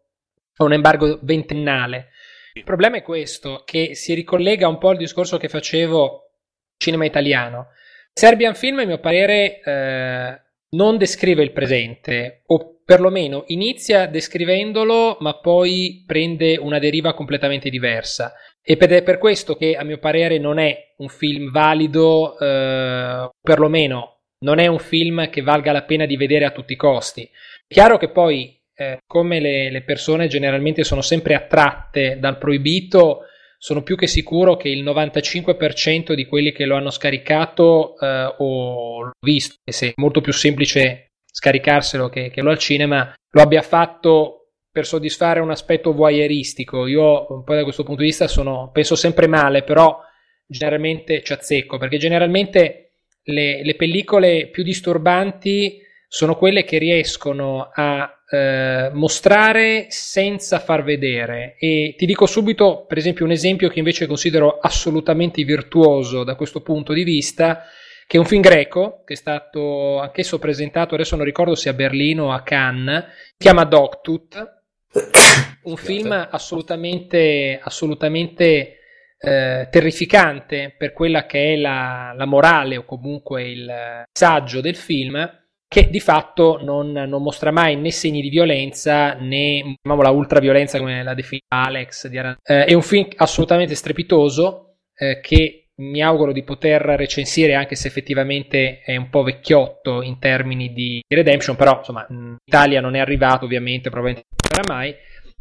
un 0.57 0.73
embargo 0.73 1.21
ventennale. 1.23 2.09
Il 2.55 2.65
problema 2.65 2.97
è 2.97 3.03
questo, 3.03 3.63
che 3.65 3.95
si 3.95 4.13
ricollega 4.13 4.67
un 4.67 4.79
po' 4.79 4.89
al 4.89 4.97
discorso 4.97 5.39
che 5.39 5.49
facevo 5.49 6.33
cinema 6.77 7.05
italiano. 7.05 7.69
Serbian 8.13 8.57
Film, 8.57 8.81
a 8.81 8.85
mio 8.85 8.99
parere, 8.99 9.61
eh, 9.61 10.41
non 10.71 10.99
descrive 10.99 11.45
il 11.45 11.53
presente, 11.53 12.43
o 12.47 12.80
perlomeno 12.91 13.45
inizia 13.47 14.07
descrivendolo, 14.07 15.19
ma 15.21 15.35
poi 15.35 16.03
prende 16.05 16.57
una 16.57 16.81
deriva 16.81 17.15
completamente 17.15 17.71
diversa. 17.71 18.33
Ed 18.61 18.83
è 18.83 19.05
per 19.05 19.19
questo 19.19 19.55
che, 19.55 19.77
a 19.77 19.85
mio 19.85 19.99
parere, 19.99 20.39
non 20.39 20.59
è 20.59 20.95
un 20.97 21.09
film 21.09 21.53
valido, 21.53 22.37
eh, 22.37 23.31
perlomeno 23.41 24.23
non 24.41 24.59
è 24.59 24.67
un 24.67 24.81
film 24.81 25.31
che 25.31 25.41
valga 25.41 25.71
la 25.71 25.85
pena 25.85 26.05
di 26.05 26.17
vedere 26.17 26.47
a 26.47 26.51
tutti 26.51 26.73
i 26.73 26.77
costi. 26.77 27.31
Chiaro 27.69 27.97
che 27.97 28.11
poi, 28.11 28.61
eh, 28.75 28.99
come 29.07 29.39
le, 29.39 29.71
le, 29.71 29.83
persone 29.83 30.27
generalmente 30.27 30.83
sono 30.83 31.01
sempre 31.01 31.37
attratte 31.37 32.19
dal 32.19 32.39
proibito, 32.39 33.21
sono 33.57 33.85
più 33.85 33.95
che 33.95 34.09
sicuro 34.09 34.57
che 34.57 34.69
il 34.69 34.83
95% 34.83 36.13
di 36.15 36.27
quelli 36.27 36.51
che 36.51 36.65
lo 36.65 36.75
hanno 36.75 36.91
scaricato 36.91 37.97
eh, 38.01 38.35
o 38.39 39.03
l'ho 39.05 39.13
visto, 39.25 39.55
se 39.65 39.91
è 39.91 39.93
molto 39.95 40.21
più 40.21 40.33
semplice 40.33 41.10
scaricarselo 41.31 42.09
che, 42.09 42.31
che 42.31 42.43
lo 42.43 42.51
al 42.51 42.59
cinema, 42.59 43.15
lo 43.31 43.43
abbia 43.43 43.63
fatto 43.63 44.53
per 44.71 44.87
soddisfare 44.87 45.41
un 45.41 45.51
aspetto 45.51 45.93
voyeuristico. 45.93 46.87
Io, 46.87 47.27
un 47.33 47.45
po' 47.45 47.55
da 47.55 47.65
questo 47.65 47.83
punto 47.83 48.03
di 48.03 48.09
vista, 48.09 48.29
sono, 48.29 48.71
penso 48.73 48.95
sempre 48.95 49.27
male, 49.27 49.63
però 49.63 49.99
generalmente 50.47 51.23
ci 51.23 51.33
azzecco, 51.33 51.79
perché 51.79 51.99
generalmente 51.99 52.93
le, 53.25 53.63
le 53.65 53.75
pellicole 53.75 54.49
più 54.49 54.63
disturbanti 54.63 55.81
sono 56.13 56.37
quelle 56.37 56.65
che 56.65 56.79
riescono 56.79 57.71
a 57.73 58.21
eh, 58.29 58.91
mostrare 58.93 59.87
senza 59.91 60.59
far 60.59 60.83
vedere 60.83 61.57
e 61.59 61.95
ti 61.97 62.07
dico 62.07 62.27
subito 62.27 62.85
per 62.87 62.99
esempio 62.99 63.25
un 63.25 63.31
esempio 63.31 63.69
che 63.69 63.79
invece 63.79 64.07
considero 64.07 64.59
assolutamente 64.61 65.43
virtuoso 65.45 66.25
da 66.25 66.35
questo 66.35 66.63
punto 66.63 66.93
di 66.93 67.05
vista 67.05 67.65
che 68.11 68.17
è 68.17 68.19
un 68.19 68.27
film 68.27 68.41
greco 68.41 69.05
che 69.05 69.13
è 69.13 69.17
stato 69.17 70.01
anch'esso 70.01 70.41
presentato 70.41 70.95
adesso 70.95 71.15
non 71.15 71.25
ricordo 71.25 71.55
se 71.55 71.69
a 71.69 71.75
Berlino 71.75 72.25
o 72.25 72.33
a 72.33 72.43
Cannes 72.43 73.05
si 73.05 73.35
chiama 73.37 73.63
Dogtooth 73.63 74.63
un 75.63 75.77
film 75.77 76.27
assolutamente 76.29 77.61
assolutamente 77.63 78.79
eh, 79.17 79.69
terrificante 79.71 80.75
per 80.77 80.93
quella 80.93 81.25
che 81.27 81.53
è 81.53 81.57
la, 81.57 82.13
la, 82.17 82.25
morale 82.25 82.79
o 82.79 82.85
comunque 82.85 83.47
il 83.49 84.03
saggio 84.11 84.63
del 84.63 84.77
film, 84.77 85.39
che 85.69 85.91
di 85.91 86.01
fatto 86.01 86.59
non, 86.63 86.91
non 86.91 87.23
mostra 87.23 87.51
mai 87.51 87.77
né 87.77 87.91
segni 87.91 88.23
di 88.23 88.31
violenza 88.31 89.13
né 89.13 89.77
diciamo, 89.83 90.01
la 90.01 90.11
ultraviolenza 90.11 90.79
come 90.79 91.03
la 91.03 91.13
definisce 91.13 91.45
Alex. 91.49 92.09
Di 92.09 92.17
Aran- 92.17 92.39
eh, 92.43 92.65
è 92.65 92.73
un 92.73 92.81
film 92.81 93.09
assolutamente 93.17 93.75
strepitoso 93.75 94.79
eh, 94.95 95.21
che 95.21 95.60
mi 95.81 96.03
auguro 96.03 96.33
di 96.33 96.43
poter 96.43 96.83
recensire 96.83 97.55
anche 97.55 97.75
se 97.75 97.89
effettivamente 97.89 98.81
è 98.81 98.97
un 98.97 99.09
po' 99.11 99.23
vecchiotto 99.23 100.03
in 100.03 100.19
termini 100.19 100.73
di 100.73 101.03
redemption, 101.09 101.57
però 101.57 101.79
insomma 101.79 102.07
in 102.11 102.37
Italia 102.45 102.81
non 102.81 102.95
è 102.95 102.99
arrivato 102.99 103.45
ovviamente, 103.47 103.91
probabilmente 103.91 104.29
non 104.31 104.63
sarà 104.63 104.75
mai 104.75 104.95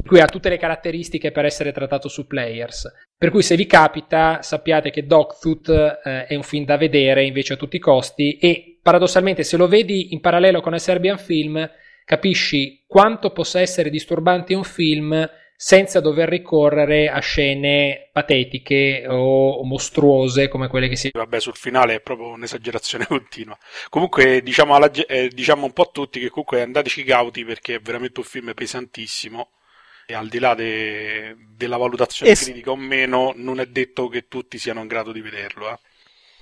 cui 0.06 0.22
ha 0.22 0.28
tutte 0.28 0.50
le 0.50 0.58
caratteristiche 0.58 1.32
per 1.32 1.46
essere 1.46 1.72
trattato 1.72 2.08
su 2.08 2.26
players. 2.26 2.92
Per 3.18 3.32
cui 3.32 3.42
se 3.42 3.56
vi 3.56 3.66
capita, 3.66 4.42
sappiate 4.42 4.92
che 4.92 5.06
Dogtooth 5.06 5.70
eh, 5.70 6.26
è 6.26 6.36
un 6.36 6.44
film 6.44 6.64
da 6.64 6.78
vedere 6.78 7.26
invece 7.26 7.54
a 7.54 7.58
tutti 7.58 7.76
i 7.76 7.80
costi 7.80 8.38
e 8.38 8.80
paradossalmente 8.82 9.44
se 9.44 9.58
lo 9.58 9.68
vedi 9.68 10.14
in 10.14 10.22
parallelo 10.22 10.62
con 10.62 10.74
il 10.74 10.80
Serbian 10.80 11.18
Film, 11.18 11.70
capisci 12.06 12.84
quanto 12.88 13.32
possa 13.32 13.60
essere 13.60 13.90
disturbante 13.90 14.56
un 14.56 14.64
film 14.64 15.30
senza 15.62 16.00
dover 16.00 16.30
ricorrere 16.30 17.10
a 17.10 17.20
scene 17.20 18.08
patetiche 18.14 19.06
o 19.10 19.62
mostruose 19.66 20.48
come 20.48 20.70
quelle 20.70 20.88
che 20.88 20.96
si... 20.96 21.10
Vabbè, 21.12 21.42
sul 21.42 21.58
finale 21.58 21.96
è 21.96 22.00
proprio 22.00 22.30
un'esagerazione 22.30 23.04
continua. 23.10 23.58
Comunque 23.90 24.42
diciamo, 24.42 24.74
alla, 24.74 24.90
eh, 24.90 25.28
diciamo 25.28 25.66
un 25.66 25.74
po' 25.74 25.82
a 25.82 25.90
tutti 25.92 26.22
che 26.22 26.30
comunque 26.30 26.62
andateci 26.62 27.04
cauti 27.04 27.44
perché 27.44 27.76
è 27.76 27.80
veramente 27.82 28.22
un 28.22 28.26
film 28.26 28.54
pesantissimo 28.54 29.50
e 30.08 30.14
al 30.14 30.30
di 30.30 30.40
là 30.40 30.54
de, 30.54 31.36
della 31.54 31.76
valutazione 31.76 32.32
es- 32.32 32.46
critica 32.46 32.72
o 32.72 32.78
meno, 32.78 33.34
non 33.36 33.60
è 33.60 33.66
detto 33.66 34.08
che 34.08 34.30
tutti 34.30 34.58
siano 34.58 34.80
in 34.80 34.88
grado 34.88 35.12
di 35.12 35.20
vederlo. 35.20 35.72
Eh. 35.72 35.80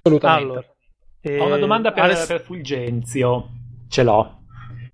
Assolutamente. 0.03 0.43
Allora, 0.43 0.75
eh, 1.21 1.39
Ho 1.39 1.45
una 1.47 1.57
domanda 1.57 1.91
per, 1.91 2.03
Aless- 2.03 2.27
per, 2.27 2.41
Fulgenzio. 2.41 3.49
Ce 3.89 4.03
l'ho. 4.03 4.36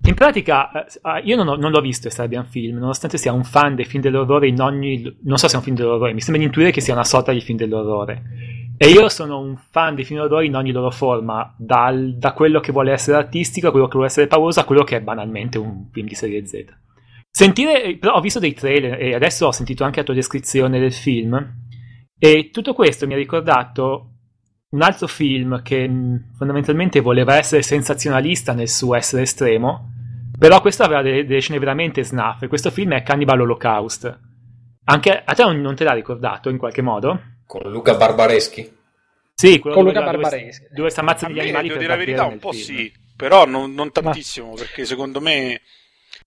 In 0.05 0.15
pratica, 0.15 0.71
eh, 0.71 0.99
ah, 1.01 1.19
io 1.19 1.35
non, 1.37 1.47
ho, 1.47 1.55
non 1.55 1.71
l'ho 1.71 1.79
visto 1.79 2.09
Serbian 2.09 2.45
Film, 2.45 2.77
nonostante 2.77 3.17
sia 3.17 3.31
un 3.31 3.43
fan 3.43 3.75
dei 3.75 3.85
film 3.85 4.01
dell'orrore 4.01 4.47
in 4.47 4.59
ogni... 4.59 5.19
Non 5.23 5.37
so 5.37 5.47
se 5.47 5.53
è 5.53 5.57
un 5.57 5.63
film 5.63 5.75
dell'orrore, 5.77 6.13
mi 6.13 6.19
sembra 6.19 6.39
di 6.39 6.47
intuire 6.47 6.71
che 6.71 6.81
sia 6.81 6.93
una 6.93 7.05
sorta 7.05 7.31
di 7.31 7.39
film 7.39 7.57
dell'orrore. 7.57 8.21
E 8.75 8.89
io 8.89 9.07
sono 9.07 9.39
un 9.39 9.55
fan 9.55 9.95
dei 9.95 10.03
film 10.03 10.19
dell'orrore 10.19 10.45
in 10.45 10.55
ogni 10.55 10.71
loro 10.71 10.91
forma, 10.91 11.55
dal, 11.57 12.17
da 12.17 12.33
quello 12.33 12.59
che 12.59 12.73
vuole 12.73 12.91
essere 12.91 13.15
artistico 13.15 13.67
a 13.67 13.71
quello 13.71 13.85
che 13.85 13.93
vuole 13.93 14.07
essere 14.07 14.27
pauroso 14.27 14.59
a 14.59 14.65
quello 14.65 14.83
che 14.83 14.97
è 14.97 15.01
banalmente 15.01 15.57
un 15.57 15.87
film 15.89 16.07
di 16.07 16.15
serie 16.15 16.45
Z. 16.45 16.65
Sentire, 17.29 17.97
però 17.97 18.15
ho 18.15 18.21
visto 18.21 18.39
dei 18.39 18.53
trailer 18.53 19.01
e 19.01 19.15
adesso 19.15 19.47
ho 19.47 19.51
sentito 19.51 19.85
anche 19.85 19.99
la 19.99 20.05
tua 20.05 20.13
descrizione 20.13 20.79
del 20.79 20.93
film 20.93 21.61
e 22.19 22.49
tutto 22.51 22.73
questo 22.73 23.07
mi 23.07 23.13
ha 23.13 23.17
ricordato 23.17 24.09
un 24.69 24.81
altro 24.81 25.07
film 25.07 25.61
che 25.61 25.89
fondamentalmente 26.37 26.99
voleva 26.99 27.35
essere 27.35 27.61
sensazionalista 27.61 28.53
nel 28.53 28.69
suo 28.69 28.95
essere 28.95 29.23
estremo, 29.23 29.92
però 30.43 30.59
questo 30.59 30.83
aveva 30.83 31.01
delle, 31.01 31.25
delle 31.25 31.39
scene 31.39 31.57
veramente 31.57 32.03
snaffe. 32.03 32.49
Questo 32.49 32.69
film 32.69 32.93
è 32.95 33.01
Cannibal 33.01 33.39
Holocaust. 33.39 34.19
Anche 34.83 35.21
a 35.23 35.33
te 35.33 35.43
non 35.53 35.73
te 35.73 35.85
l'ha 35.85 35.93
ricordato 35.93 36.49
in 36.49 36.57
qualche 36.57 36.81
modo? 36.81 37.17
Con 37.47 37.71
Luca 37.71 37.95
Barbareschi? 37.95 38.69
Sì, 39.33 39.59
con 39.59 39.71
Luca 39.71 40.01
dove, 40.01 40.17
Barbareschi. 40.17 40.63
Dove, 40.63 40.75
dove 40.75 40.89
si 40.89 40.99
ammazzano 40.99 41.33
gli 41.33 41.39
animali. 41.39 41.69
Devo 41.69 41.79
dire 41.79 41.91
la 41.91 41.97
verità, 41.97 42.25
un 42.25 42.39
po' 42.39 42.51
film. 42.51 42.77
sì, 42.77 42.93
però 43.15 43.45
non, 43.45 43.73
non 43.73 43.93
tantissimo, 43.93 44.49
Ma... 44.49 44.55
perché 44.55 44.83
secondo 44.83 45.21
me 45.21 45.61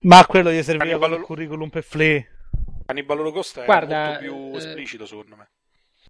ma 0.01 0.25
quello 0.25 0.51
gli 0.51 0.63
serviva 0.63 0.99
Cannibal... 0.99 1.19
il 1.19 1.25
curriculum 1.27 1.69
per 1.69 1.83
Flea. 1.83 2.25
Cannibal 2.87 3.21
Holocaust 3.21 3.61
è 3.61 3.65
Guarda, 3.67 4.05
molto 4.07 4.21
più 4.21 4.35
eh... 4.35 4.57
esplicito 4.57 5.05
secondo 5.05 5.37
me. 5.37 5.49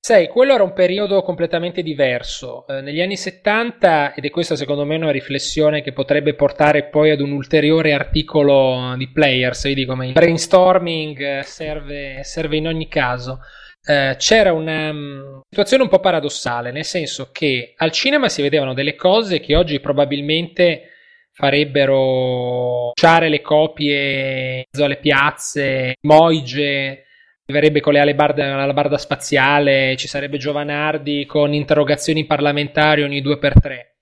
Sai, 0.07 0.29
quello 0.29 0.55
era 0.55 0.63
un 0.63 0.73
periodo 0.73 1.21
completamente 1.23 1.83
diverso. 1.83 2.65
Eh, 2.69 2.81
negli 2.81 3.01
anni 3.01 3.17
70, 3.17 4.15
ed 4.15 4.25
è 4.25 4.31
questa 4.31 4.55
secondo 4.55 4.85
me 4.85 4.95
una 4.95 5.11
riflessione 5.11 5.83
che 5.83 5.93
potrebbe 5.93 6.35
portare 6.35 6.85
poi 6.85 7.11
ad 7.11 7.19
un 7.19 7.33
ulteriore 7.33 7.93
articolo 7.93 8.95
di 8.97 9.11
Players, 9.11 9.65
vedi 9.65 9.85
come 9.85 10.07
il 10.07 10.13
brainstorming 10.13 11.39
eh, 11.39 11.43
serve, 11.43 12.21
serve 12.23 12.57
in 12.57 12.69
ogni 12.69 12.87
caso. 12.87 13.41
Eh, 13.85 14.15
c'era 14.17 14.53
una 14.53 14.91
um, 14.91 15.41
situazione 15.49 15.83
un 15.83 15.89
po' 15.89 15.99
paradossale, 15.99 16.71
nel 16.71 16.85
senso 16.85 17.31
che 17.33 17.75
al 17.77 17.91
cinema 17.91 18.29
si 18.29 18.43
vedevano 18.43 18.75
delle 18.75 18.95
cose 18.95 19.41
che 19.41 19.57
oggi 19.57 19.81
probabilmente 19.81 20.83
farebbero 21.33 22.93
usare 22.97 23.29
le 23.29 23.41
copie 23.41 24.59
in 24.59 24.63
mezzo 24.71 24.85
alle 24.85 24.99
piazze, 24.99 25.95
Moige 26.03 27.06
arriverebbe 27.47 27.81
con 27.81 27.93
le 27.93 28.01
alabarda 28.01 28.99
spaziale, 28.99 29.97
ci 29.97 30.09
sarebbe 30.09 30.37
Giovanardi 30.37 31.27
con 31.27 31.53
interrogazioni 31.55 32.27
parlamentari 32.27 33.03
ogni 33.03 33.21
due 33.21 33.39
per 33.39 33.61
tre. 33.61 33.99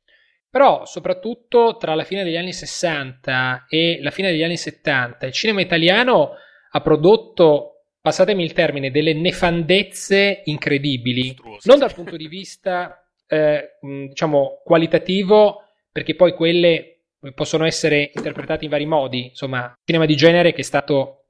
Però, 0.49 0.87
soprattutto 0.87 1.77
tra 1.77 1.95
la 1.95 2.05
fine 2.05 2.25
degli 2.25 2.37
anni 2.37 2.53
60 2.53 3.67
e 3.69 3.99
la 4.01 4.11
fine 4.11 4.31
degli 4.31 4.43
anni 4.43 4.57
70, 4.57 5.27
il 5.27 5.33
cinema 5.33 5.61
italiano 5.61 6.31
ha 6.71 6.81
prodotto, 6.81 7.87
passatemi 8.01 8.43
il 8.43 8.53
termine, 8.53 8.91
delle 8.91 9.15
nefandezze 9.15 10.43
incredibili. 10.45 11.37
Non 11.65 11.79
dal 11.79 11.93
punto 11.93 12.17
di 12.17 12.29
vista, 12.29 13.05
eh, 13.27 13.79
diciamo, 13.81 14.63
qualitativo, 14.65 15.65
perché 15.91 16.15
poi 16.15 16.35
quelle 16.35 17.01
possono 17.35 17.65
essere 17.65 18.11
interpretati 18.15 18.65
in 18.65 18.71
vari 18.71 18.87
modi. 18.87 19.27
Insomma, 19.29 19.75
cinema 19.85 20.07
di 20.07 20.15
genere 20.15 20.53
che 20.53 20.61
è 20.61 20.65
stato 20.65 21.24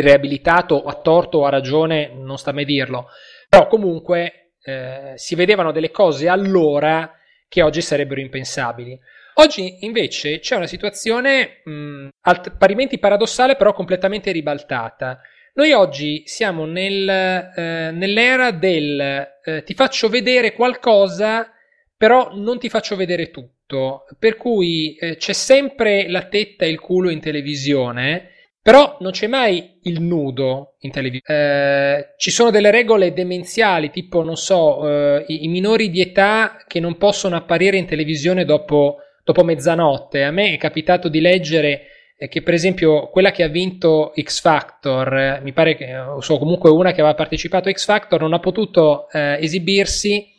riabilitato 0.00 0.84
a 0.84 0.94
torto 0.94 1.38
o 1.38 1.46
a 1.46 1.50
ragione, 1.50 2.12
non 2.14 2.38
sta 2.38 2.50
a 2.50 2.54
me 2.54 2.64
dirlo. 2.64 3.08
Però 3.48 3.66
comunque 3.66 4.52
eh, 4.62 5.12
si 5.16 5.34
vedevano 5.34 5.72
delle 5.72 5.90
cose 5.90 6.28
allora 6.28 7.12
che 7.48 7.62
oggi 7.62 7.82
sarebbero 7.82 8.20
impensabili. 8.20 8.98
Oggi 9.34 9.84
invece 9.84 10.40
c'è 10.40 10.56
una 10.56 10.66
situazione 10.66 11.60
mh, 11.64 12.08
alt- 12.22 12.56
parimenti 12.56 12.98
paradossale, 12.98 13.56
però 13.56 13.72
completamente 13.72 14.30
ribaltata. 14.30 15.20
Noi 15.54 15.72
oggi 15.72 16.22
siamo 16.26 16.64
nel, 16.64 17.08
eh, 17.08 17.90
nell'era 17.90 18.50
del 18.52 19.28
eh, 19.44 19.62
ti 19.64 19.74
faccio 19.74 20.08
vedere 20.08 20.54
qualcosa, 20.54 21.50
però 21.96 22.30
non 22.34 22.58
ti 22.58 22.68
faccio 22.68 22.96
vedere 22.96 23.30
tutto 23.30 23.60
tutto, 23.72 24.04
per 24.18 24.36
cui 24.36 24.94
eh, 24.96 25.16
c'è 25.16 25.32
sempre 25.32 26.08
la 26.08 26.26
tetta 26.26 26.66
e 26.66 26.68
il 26.68 26.78
culo 26.78 27.10
in 27.10 27.20
televisione, 27.20 28.28
però 28.62 28.96
non 29.00 29.10
c'è 29.10 29.26
mai 29.26 29.78
il 29.82 30.00
nudo 30.00 30.76
in 30.80 30.92
televisione. 30.92 31.96
Eh, 31.96 32.14
ci 32.16 32.30
sono 32.30 32.50
delle 32.50 32.70
regole 32.70 33.12
demenziali, 33.12 33.90
tipo, 33.90 34.22
non 34.22 34.36
so, 34.36 34.88
eh, 34.88 35.24
i, 35.26 35.44
i, 35.44 35.48
minori 35.48 35.90
di 35.90 36.00
età 36.00 36.56
che 36.66 36.78
non 36.78 36.96
possono 36.96 37.34
apparire 37.36 37.76
in 37.76 37.86
televisione 37.86 38.44
dopo 38.44 38.98
dopo 39.24 39.44
mezzanotte. 39.44 40.24
A 40.24 40.30
me 40.30 40.52
è 40.54 40.58
capitato 40.58 41.08
di 41.08 41.20
leggere 41.20 41.86
eh, 42.16 42.28
che 42.28 42.42
per 42.42 42.54
esempio 42.54 43.08
quella 43.08 43.30
che 43.30 43.42
ha 43.42 43.48
vinto 43.48 44.12
X 44.20 44.40
Factor, 44.40 45.16
eh, 45.16 45.40
mi 45.42 45.52
pare 45.52 45.74
che, 45.74 45.96
o 45.96 46.20
so, 46.20 46.38
comunque 46.38 46.70
una 46.70 46.92
che 46.92 47.00
aveva 47.00 47.14
partecipato 47.14 47.68
a 47.68 47.72
X 47.72 47.84
Factor, 47.84 48.20
non 48.20 48.32
ha 48.32 48.40
potuto 48.40 49.08
eh, 49.10 49.38
esibirsi 49.40 50.30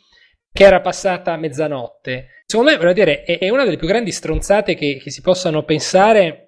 che 0.52 0.64
era 0.64 0.80
passata 0.80 1.36
mezzanotte. 1.36 2.28
Secondo 2.46 2.70
me, 2.70 2.76
voglio 2.76 2.92
dire, 2.92 3.22
è, 3.24 3.38
è 3.38 3.48
una 3.50 3.64
delle 3.64 3.76
più 3.76 3.88
grandi 3.88 4.12
stronzate 4.12 4.74
che, 4.74 5.00
che 5.02 5.10
si 5.10 5.20
possano 5.20 5.64
pensare 5.64 6.43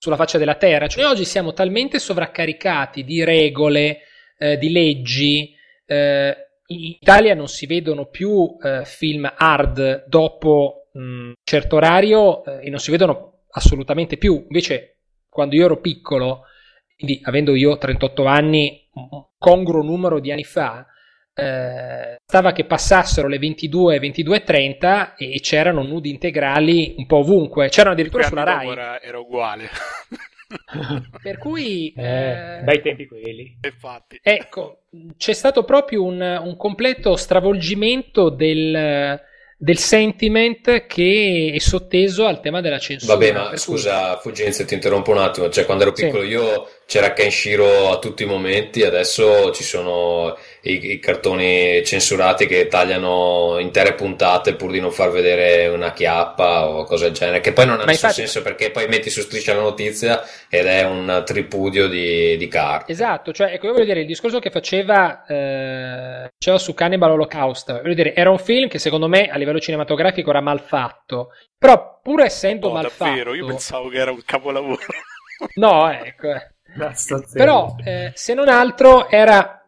sulla 0.00 0.16
faccia 0.16 0.38
della 0.38 0.54
terra. 0.54 0.86
Cioè, 0.86 1.04
oggi 1.04 1.26
siamo 1.26 1.52
talmente 1.52 1.98
sovraccaricati 1.98 3.04
di 3.04 3.22
regole, 3.22 4.00
eh, 4.38 4.56
di 4.56 4.72
leggi. 4.72 5.54
Eh, 5.84 6.36
in 6.68 6.84
Italia 6.84 7.34
non 7.34 7.48
si 7.48 7.66
vedono 7.66 8.06
più 8.06 8.56
eh, 8.62 8.82
film 8.86 9.30
hard 9.36 10.06
dopo 10.08 10.88
un 10.94 11.34
certo 11.44 11.76
orario 11.76 12.42
eh, 12.44 12.66
e 12.66 12.70
non 12.70 12.78
si 12.78 12.90
vedono 12.90 13.42
assolutamente 13.50 14.16
più. 14.16 14.36
Invece, 14.42 15.00
quando 15.28 15.54
io 15.54 15.66
ero 15.66 15.80
piccolo, 15.80 16.44
quindi 16.96 17.20
avendo 17.22 17.54
io 17.54 17.76
38 17.76 18.24
anni, 18.24 18.88
un 18.94 19.26
congruo 19.36 19.82
numero 19.82 20.18
di 20.18 20.32
anni 20.32 20.44
fa, 20.44 20.86
eh, 21.40 22.20
stava 22.24 22.52
che 22.52 22.64
passassero 22.64 23.28
le 23.28 23.38
22, 23.38 23.98
22.30 23.98 25.14
e 25.16 25.40
c'erano 25.40 25.82
nudi 25.82 26.10
integrali 26.10 26.94
un 26.98 27.06
po' 27.06 27.18
ovunque. 27.18 27.68
C'erano 27.68 27.94
addirittura 27.94 28.24
sulla 28.24 28.44
Rai. 28.44 28.68
Era, 28.68 29.02
era 29.02 29.18
uguale. 29.18 29.68
per 31.22 31.38
cui 31.38 31.92
eh, 31.96 32.58
eh, 32.58 32.60
bei 32.64 32.82
tempi 32.82 33.06
quelli 33.06 33.56
infatti 33.62 34.18
ecco 34.20 34.80
c'è 35.16 35.32
stato 35.32 35.62
proprio 35.62 36.02
un, 36.02 36.20
un 36.20 36.56
completo 36.56 37.14
stravolgimento 37.14 38.30
del, 38.30 39.20
del 39.62 39.78
sentiment 39.78 40.86
che 40.86 41.52
è 41.54 41.58
sotteso 41.58 42.26
al 42.26 42.40
tema 42.40 42.62
della 42.62 42.78
censura. 42.78 43.12
Vabbè, 43.12 43.32
ma 43.32 43.56
scusa, 43.58 44.12
cui... 44.14 44.32
Fuggenzo, 44.32 44.64
ti 44.64 44.72
interrompo 44.72 45.10
un 45.10 45.18
attimo. 45.18 45.50
Cioè, 45.50 45.66
quando 45.66 45.84
ero 45.84 45.92
piccolo 45.92 46.22
sì. 46.22 46.28
io 46.28 46.68
c'era 46.86 47.12
Kenshiro 47.12 47.90
a 47.90 47.98
tutti 47.98 48.22
i 48.22 48.26
momenti, 48.26 48.82
adesso 48.82 49.52
ci 49.52 49.62
sono 49.62 50.34
i, 50.62 50.92
i, 50.92 50.98
cartoni 50.98 51.82
censurati 51.84 52.46
che 52.46 52.66
tagliano 52.66 53.56
intere 53.58 53.94
puntate 53.94 54.54
pur 54.54 54.70
di 54.70 54.80
non 54.80 54.90
far 54.90 55.10
vedere 55.10 55.68
una 55.68 55.92
chiappa 55.92 56.68
o 56.68 56.84
cose 56.84 57.04
del 57.04 57.14
genere, 57.14 57.40
che 57.40 57.52
poi 57.52 57.66
non 57.66 57.80
ha 57.80 57.84
nessun 57.84 57.92
infatti... 57.92 58.14
senso 58.14 58.42
perché 58.42 58.70
poi 58.70 58.86
metti 58.88 59.10
su 59.10 59.20
striscia 59.20 59.54
la 59.54 59.62
notizia 59.62 60.22
ed 60.48 60.66
è 60.66 60.84
un 60.84 61.22
tripudio 61.24 61.88
di, 61.88 62.36
di 62.36 62.48
carte. 62.48 62.92
Esatto, 62.92 63.32
cioè, 63.32 63.52
ecco, 63.52 63.66
io 63.66 63.72
voglio 63.72 63.84
dire, 63.84 64.00
il 64.00 64.06
discorso 64.06 64.38
che 64.38 64.50
faceva, 64.50 65.24
eh, 65.26 66.30
faceva 66.38 66.58
su 66.58 66.74
Cannibal 66.74 67.12
Holocaust, 67.12 67.80
voglio 67.80 67.94
dire, 67.94 68.14
era 68.14 68.30
un 68.30 68.38
film 68.38 68.68
che 68.68 68.78
secondo 68.78 69.08
me 69.08 69.28
a 69.28 69.36
livello 69.36 69.60
cinematografico 69.60 70.30
era 70.30 70.40
mal 70.40 70.60
fatto, 70.60 71.30
però 71.56 72.00
pur 72.02 72.22
essendo 72.22 72.68
oh, 72.68 72.72
mal 72.72 72.90
davvero, 72.96 73.30
fatto... 73.30 73.34
io 73.34 73.46
pensavo 73.46 73.88
che 73.88 73.98
era 73.98 74.10
un 74.10 74.22
capolavoro. 74.24 74.78
no, 75.54 75.90
ecco. 75.90 76.28
Eh. 76.28 76.48
Però, 77.32 77.74
eh, 77.84 78.12
se 78.14 78.34
non 78.34 78.48
altro, 78.48 79.08
era 79.08 79.59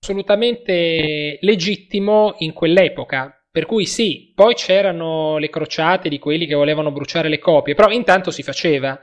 assolutamente 0.00 1.38
legittimo 1.40 2.34
in 2.38 2.52
quell'epoca. 2.52 3.38
Per 3.50 3.66
cui 3.66 3.86
sì, 3.86 4.32
poi 4.34 4.54
c'erano 4.54 5.38
le 5.38 5.48
crociate 5.48 6.08
di 6.08 6.18
quelli 6.18 6.46
che 6.46 6.54
volevano 6.54 6.90
bruciare 6.90 7.28
le 7.28 7.38
copie, 7.38 7.74
però 7.74 7.90
intanto 7.90 8.30
si 8.30 8.42
faceva. 8.42 8.98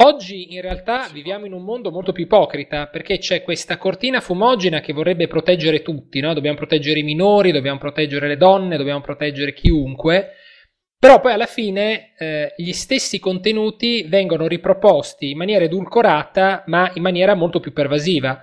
Oggi 0.00 0.52
in 0.52 0.60
realtà 0.60 1.08
viviamo 1.10 1.46
in 1.46 1.54
un 1.54 1.64
mondo 1.64 1.90
molto 1.90 2.12
più 2.12 2.24
ipocrita 2.24 2.88
perché 2.88 3.16
c'è 3.16 3.42
questa 3.42 3.78
cortina 3.78 4.20
fumogena 4.20 4.80
che 4.80 4.92
vorrebbe 4.92 5.26
proteggere 5.26 5.80
tutti, 5.80 6.20
no? 6.20 6.34
dobbiamo 6.34 6.58
proteggere 6.58 6.98
i 6.98 7.02
minori, 7.02 7.50
dobbiamo 7.50 7.78
proteggere 7.78 8.28
le 8.28 8.36
donne, 8.36 8.76
dobbiamo 8.76 9.00
proteggere 9.00 9.54
chiunque, 9.54 10.32
però 10.98 11.20
poi 11.20 11.32
alla 11.32 11.46
fine 11.46 12.12
eh, 12.18 12.52
gli 12.56 12.72
stessi 12.72 13.18
contenuti 13.18 14.02
vengono 14.02 14.46
riproposti 14.46 15.30
in 15.30 15.38
maniera 15.38 15.64
edulcorata 15.64 16.64
ma 16.66 16.90
in 16.92 17.02
maniera 17.02 17.34
molto 17.34 17.60
più 17.60 17.72
pervasiva. 17.72 18.42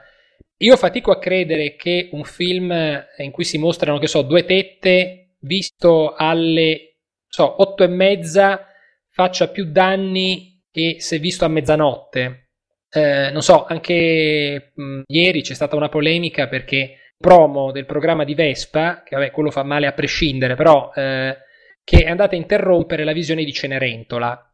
Io 0.57 0.77
fatico 0.77 1.11
a 1.11 1.19
credere 1.19 1.75
che 1.75 2.09
un 2.11 2.23
film 2.23 2.71
in 3.17 3.31
cui 3.31 3.43
si 3.43 3.57
mostrano, 3.57 3.99
che 3.99 4.07
so, 4.07 4.21
due 4.21 4.45
tette 4.45 5.35
visto 5.39 6.13
alle 6.15 6.97
so, 7.27 7.61
otto 7.61 7.83
e 7.83 7.87
mezza 7.87 8.67
faccia 9.09 9.49
più 9.49 9.65
danni 9.65 10.63
che 10.71 10.97
se 10.99 11.19
visto 11.19 11.45
a 11.45 11.49
mezzanotte. 11.49 12.49
Eh, 12.89 13.31
non 13.31 13.41
so, 13.41 13.65
anche 13.65 14.71
mh, 14.73 15.01
ieri 15.07 15.41
c'è 15.41 15.53
stata 15.53 15.75
una 15.75 15.89
polemica 15.89 16.47
perché 16.47 17.13
promo 17.17 17.71
del 17.71 17.85
programma 17.85 18.23
di 18.23 18.35
Vespa, 18.35 19.01
che 19.03 19.15
vabbè, 19.15 19.31
quello 19.31 19.49
fa 19.49 19.63
male 19.63 19.87
a 19.87 19.93
prescindere, 19.93 20.55
però 20.55 20.91
eh, 20.93 21.37
che 21.83 22.03
è 22.03 22.09
andata 22.09 22.35
a 22.35 22.37
interrompere 22.37 23.03
la 23.03 23.13
visione 23.13 23.43
di 23.43 23.53
Cenerentola. 23.53 24.52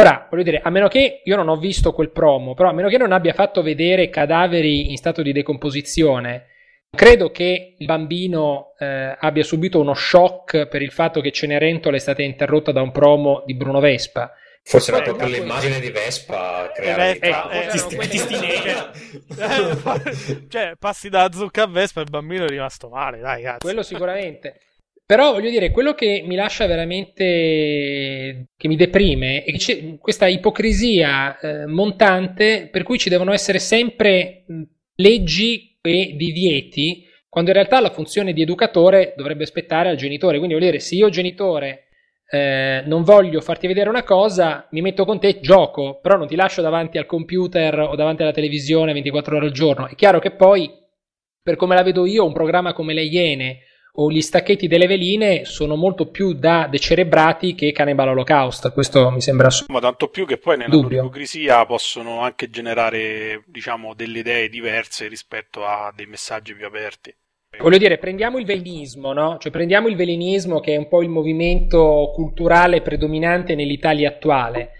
Ora, 0.00 0.26
voglio 0.30 0.44
dire, 0.44 0.60
a 0.62 0.70
meno 0.70 0.88
che 0.88 1.20
io 1.22 1.36
non 1.36 1.48
ho 1.48 1.56
visto 1.56 1.92
quel 1.92 2.10
promo, 2.10 2.54
però 2.54 2.70
a 2.70 2.72
meno 2.72 2.88
che 2.88 2.96
non 2.96 3.12
abbia 3.12 3.34
fatto 3.34 3.60
vedere 3.60 4.08
cadaveri 4.08 4.90
in 4.90 4.96
stato 4.96 5.20
di 5.20 5.30
decomposizione, 5.30 6.46
credo 6.90 7.30
che 7.30 7.74
il 7.76 7.84
bambino 7.84 8.72
eh, 8.78 9.14
abbia 9.18 9.42
subito 9.44 9.78
uno 9.78 9.92
shock 9.92 10.68
per 10.68 10.80
il 10.80 10.90
fatto 10.90 11.20
che 11.20 11.32
Cenerentola 11.32 11.96
è 11.96 12.00
stata 12.00 12.22
interrotta 12.22 12.72
da 12.72 12.80
un 12.80 12.92
promo 12.92 13.42
di 13.44 13.54
Bruno 13.54 13.78
Vespa. 13.78 14.32
Forse 14.62 14.90
era 14.90 15.02
proprio 15.02 15.28
l'immagine 15.28 15.80
di 15.80 15.90
Vespa 15.90 16.64
a 16.64 16.68
creare 16.70 17.18
eh, 17.18 17.28
eh, 17.28 17.68
eh, 19.36 20.46
cioè, 20.48 20.74
passi 20.78 21.10
da 21.10 21.30
zucca 21.30 21.64
a 21.64 21.66
Vespa 21.66 22.00
e 22.00 22.04
il 22.04 22.10
bambino 22.10 22.44
è 22.44 22.48
rimasto 22.48 22.88
male, 22.88 23.18
dai, 23.18 23.42
cazzo. 23.42 23.58
Quello 23.58 23.82
sicuramente. 23.82 24.60
Però 25.10 25.32
voglio 25.32 25.50
dire, 25.50 25.72
quello 25.72 25.94
che 25.94 26.22
mi 26.24 26.36
lascia 26.36 26.66
veramente, 26.66 28.50
che 28.56 28.68
mi 28.68 28.76
deprime, 28.76 29.42
è 29.42 29.52
questa 29.98 30.28
ipocrisia 30.28 31.36
eh, 31.36 31.66
montante 31.66 32.68
per 32.70 32.84
cui 32.84 32.96
ci 32.96 33.08
devono 33.08 33.32
essere 33.32 33.58
sempre 33.58 34.44
leggi 34.94 35.76
e 35.82 36.14
divieti, 36.16 37.08
quando 37.28 37.50
in 37.50 37.56
realtà 37.56 37.80
la 37.80 37.90
funzione 37.90 38.32
di 38.32 38.42
educatore 38.42 39.14
dovrebbe 39.16 39.42
aspettare 39.42 39.88
al 39.88 39.96
genitore. 39.96 40.36
Quindi 40.36 40.54
voglio 40.54 40.70
dire, 40.70 40.78
se 40.78 40.94
io 40.94 41.08
genitore 41.08 41.88
eh, 42.30 42.84
non 42.86 43.02
voglio 43.02 43.40
farti 43.40 43.66
vedere 43.66 43.88
una 43.88 44.04
cosa, 44.04 44.68
mi 44.70 44.80
metto 44.80 45.04
con 45.04 45.18
te, 45.18 45.40
gioco, 45.40 45.98
però 46.00 46.18
non 46.18 46.28
ti 46.28 46.36
lascio 46.36 46.62
davanti 46.62 46.98
al 46.98 47.06
computer 47.06 47.80
o 47.80 47.96
davanti 47.96 48.22
alla 48.22 48.30
televisione 48.30 48.92
24 48.92 49.38
ore 49.38 49.46
al 49.46 49.52
giorno. 49.52 49.88
È 49.88 49.96
chiaro 49.96 50.20
che 50.20 50.30
poi, 50.30 50.70
per 51.42 51.56
come 51.56 51.74
la 51.74 51.82
vedo 51.82 52.06
io, 52.06 52.24
un 52.24 52.32
programma 52.32 52.72
come 52.72 52.94
Le 52.94 53.02
Iene 53.02 53.62
o 54.00 54.10
gli 54.10 54.22
stacchetti 54.22 54.66
delle 54.66 54.86
veline 54.86 55.44
sono 55.44 55.76
molto 55.76 56.06
più 56.06 56.32
da 56.32 56.66
decerebrati 56.70 57.54
che 57.54 57.72
Cannibal 57.72 58.08
Holocaust. 58.08 58.72
Questo 58.72 59.10
mi 59.10 59.20
sembra 59.20 59.48
Ma 59.68 59.80
tanto 59.80 60.08
più 60.08 60.26
che 60.26 60.38
poi 60.38 60.56
nella 60.56 60.74
ipocrisia 60.74 61.66
possono 61.66 62.20
anche 62.20 62.48
generare, 62.48 63.42
diciamo, 63.46 63.94
delle 63.94 64.20
idee 64.20 64.48
diverse 64.48 65.06
rispetto 65.06 65.66
a 65.66 65.92
dei 65.94 66.06
messaggi 66.06 66.54
più 66.54 66.66
aperti. 66.66 67.14
Voglio 67.58 67.78
dire, 67.78 67.98
prendiamo 67.98 68.38
il 68.38 68.46
velinismo, 68.46 69.12
no? 69.12 69.36
Cioè 69.38 69.52
prendiamo 69.52 69.88
il 69.88 69.96
velinismo 69.96 70.60
che 70.60 70.74
è 70.74 70.78
un 70.78 70.88
po' 70.88 71.02
il 71.02 71.08
movimento 71.08 72.10
culturale 72.14 72.80
predominante 72.80 73.54
nell'Italia 73.54 74.08
attuale 74.08 74.70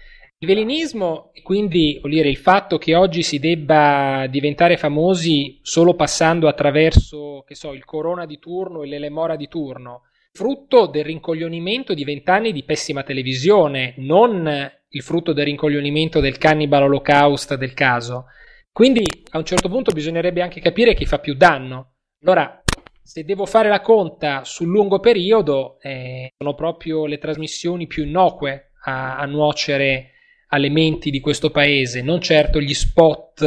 il 0.43 0.47
velinismo, 0.47 1.31
quindi 1.43 1.99
vuol 1.99 2.13
dire 2.13 2.27
il 2.27 2.37
fatto 2.37 2.79
che 2.79 2.95
oggi 2.95 3.21
si 3.21 3.37
debba 3.37 4.25
diventare 4.27 4.75
famosi 4.75 5.59
solo 5.61 5.93
passando 5.93 6.47
attraverso, 6.47 7.43
che 7.45 7.53
so, 7.53 7.73
il 7.73 7.85
corona 7.85 8.25
di 8.25 8.39
turno 8.39 8.81
e 8.81 8.87
l'elemora 8.87 9.35
di 9.35 9.47
turno, 9.47 10.05
frutto 10.33 10.87
del 10.87 11.03
rincoglionimento 11.03 11.93
di 11.93 12.03
vent'anni 12.03 12.51
di 12.53 12.63
pessima 12.63 13.03
televisione, 13.03 13.93
non 13.97 14.71
il 14.89 15.01
frutto 15.03 15.31
del 15.31 15.45
rincoglionimento 15.45 16.19
del 16.19 16.39
cannibal 16.39 16.83
holocaust 16.83 17.55
del 17.55 17.75
caso. 17.75 18.25
Quindi 18.71 19.03
a 19.29 19.37
un 19.37 19.45
certo 19.45 19.69
punto 19.69 19.91
bisognerebbe 19.91 20.41
anche 20.41 20.59
capire 20.59 20.95
chi 20.95 21.05
fa 21.05 21.19
più 21.19 21.35
danno. 21.35 21.97
Allora, 22.23 22.63
se 22.99 23.23
devo 23.23 23.45
fare 23.45 23.69
la 23.69 23.81
conta 23.81 24.43
sul 24.43 24.69
lungo 24.69 24.99
periodo, 24.99 25.77
eh, 25.81 26.31
sono 26.35 26.55
proprio 26.55 27.05
le 27.05 27.19
trasmissioni 27.19 27.85
più 27.85 28.05
innocue 28.05 28.71
a, 28.85 29.17
a 29.17 29.25
nuocere 29.25 30.13
alle 30.53 30.69
menti 30.69 31.11
di 31.11 31.19
questo 31.19 31.49
paese, 31.49 32.01
non 32.01 32.21
certo 32.21 32.59
gli 32.59 32.73
spot 32.73 33.41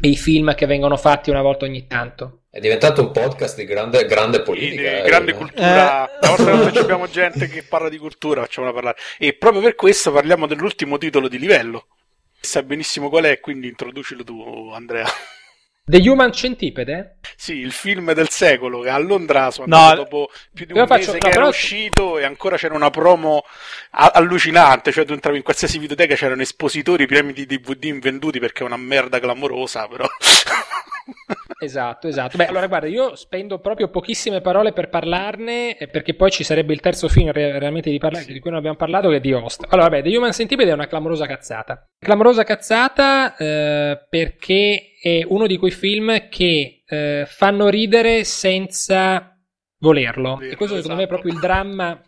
e 0.00 0.08
i 0.08 0.16
film 0.16 0.54
che 0.54 0.66
vengono 0.66 0.96
fatti 0.96 1.30
una 1.30 1.42
volta 1.42 1.64
ogni 1.64 1.86
tanto. 1.86 2.42
È 2.50 2.58
diventato 2.58 3.02
un 3.02 3.10
podcast 3.10 3.56
di 3.56 3.66
grande, 3.66 4.06
grande 4.06 4.40
politica. 4.40 4.80
Di, 4.80 4.96
eh. 4.96 5.02
grande 5.02 5.34
cultura. 5.34 6.08
Eh. 6.08 6.18
La 6.20 6.34
volta 6.34 6.70
che 6.70 6.78
abbiamo 6.78 7.08
gente 7.08 7.48
che 7.48 7.62
parla 7.62 7.90
di 7.90 7.98
cultura, 7.98 8.42
facciamola 8.42 8.72
parlare. 8.72 8.96
E 9.18 9.34
proprio 9.34 9.60
per 9.60 9.74
questo 9.74 10.10
parliamo 10.10 10.46
dell'ultimo 10.46 10.96
titolo 10.96 11.28
di 11.28 11.38
livello. 11.38 11.86
Sai 12.40 12.62
benissimo 12.62 13.10
qual 13.10 13.24
è, 13.24 13.40
quindi 13.40 13.68
introducilo 13.68 14.24
tu, 14.24 14.70
Andrea. 14.72 15.06
The 15.88 15.98
Human 15.98 16.32
Centipede? 16.32 17.18
Sì, 17.36 17.58
il 17.58 17.70
film 17.70 18.12
del 18.12 18.28
secolo 18.28 18.80
che 18.80 18.88
a 18.88 18.98
Londra 18.98 19.52
sono 19.52 19.68
no, 19.68 19.94
dopo 19.94 20.30
più 20.52 20.66
di 20.66 20.72
un 20.72 20.80
mese 20.80 20.92
faccio, 20.92 21.12
che 21.12 21.18
no, 21.18 21.26
era 21.26 21.36
però... 21.36 21.48
uscito 21.48 22.18
e 22.18 22.24
ancora 22.24 22.56
c'era 22.56 22.74
una 22.74 22.90
promo 22.90 23.44
allucinante, 23.90 24.90
cioè 24.90 25.04
tu 25.04 25.12
entravi 25.12 25.36
in 25.36 25.44
qualsiasi 25.44 25.78
videoteca 25.78 26.16
c'erano 26.16 26.42
espositori, 26.42 27.06
premi 27.06 27.32
di 27.32 27.46
DVD 27.46 27.84
invenduti 27.84 28.40
perché 28.40 28.64
è 28.64 28.66
una 28.66 28.76
merda 28.76 29.20
clamorosa, 29.20 29.86
però 29.86 30.08
Esatto, 31.58 32.06
esatto. 32.06 32.36
Beh, 32.36 32.46
allora 32.46 32.66
guarda, 32.66 32.86
io 32.86 33.14
spendo 33.16 33.58
proprio 33.60 33.88
pochissime 33.88 34.40
parole 34.40 34.72
per 34.72 34.88
parlarne, 34.88 35.78
eh, 35.78 35.88
perché 35.88 36.14
poi 36.14 36.30
ci 36.30 36.44
sarebbe 36.44 36.74
il 36.74 36.80
terzo 36.80 37.08
film 37.08 37.32
realmente 37.32 37.90
di, 37.90 37.98
parla- 37.98 38.20
di 38.20 38.38
cui 38.38 38.50
non 38.50 38.58
abbiamo 38.58 38.76
parlato, 38.76 39.08
che 39.08 39.16
è 39.16 39.20
di 39.20 39.32
Host. 39.32 39.64
Allora, 39.70 39.88
vabbè, 39.88 40.02
The 40.02 40.16
Human 40.16 40.32
Centipede 40.32 40.70
è 40.70 40.74
una 40.74 40.86
clamorosa 40.86 41.26
cazzata. 41.26 41.86
Clamorosa 41.98 42.44
cazzata 42.44 43.36
eh, 43.36 44.06
perché 44.08 44.92
è 45.00 45.24
uno 45.26 45.46
di 45.46 45.56
quei 45.56 45.70
film 45.70 46.28
che 46.28 46.82
eh, 46.86 47.24
fanno 47.26 47.68
ridere 47.68 48.24
senza 48.24 49.34
volerlo. 49.78 50.40
e 50.40 50.56
questo 50.56 50.76
secondo 50.76 50.96
me 50.96 51.04
è 51.04 51.08
proprio 51.08 51.32
il 51.32 51.40
dramma, 51.40 52.00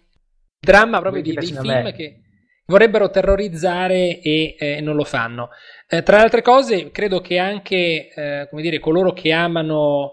dramma 0.61 1.01
proprio 1.01 1.23
di, 1.23 1.33
dei 1.33 1.47
film 1.47 1.93
che 1.93 2.21
vorrebbero 2.69 3.11
terrorizzare 3.11 4.21
e 4.21 4.55
eh, 4.59 4.81
non 4.81 4.95
lo 4.95 5.05
fanno. 5.05 5.49
Eh, 5.89 6.03
tra 6.03 6.19
le 6.19 6.23
altre 6.25 6.43
cose, 6.43 6.91
credo 6.91 7.21
che 7.21 7.39
anche 7.39 8.13
eh, 8.15 8.49
dire, 8.53 8.79
coloro 8.79 9.13
che 9.13 9.33
amano 9.33 10.13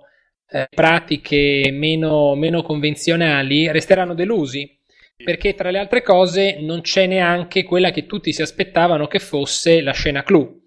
eh, 0.50 0.68
pratiche 0.74 1.70
meno, 1.72 2.34
meno 2.36 2.62
convenzionali 2.64 3.72
resteranno 3.72 4.14
delusi. 4.14 4.72
Perché 5.18 5.56
tra 5.56 5.72
le 5.72 5.80
altre 5.80 6.02
cose 6.02 6.58
non 6.60 6.82
c'è 6.82 7.08
neanche 7.08 7.64
quella 7.64 7.92
che 7.92 8.06
tutti 8.06 8.34
si 8.34 8.42
aspettavano 8.42 9.08
che 9.08 9.20
fosse 9.20 9.82
la 9.82 9.94
scena 9.94 10.24
clou. 10.24 10.64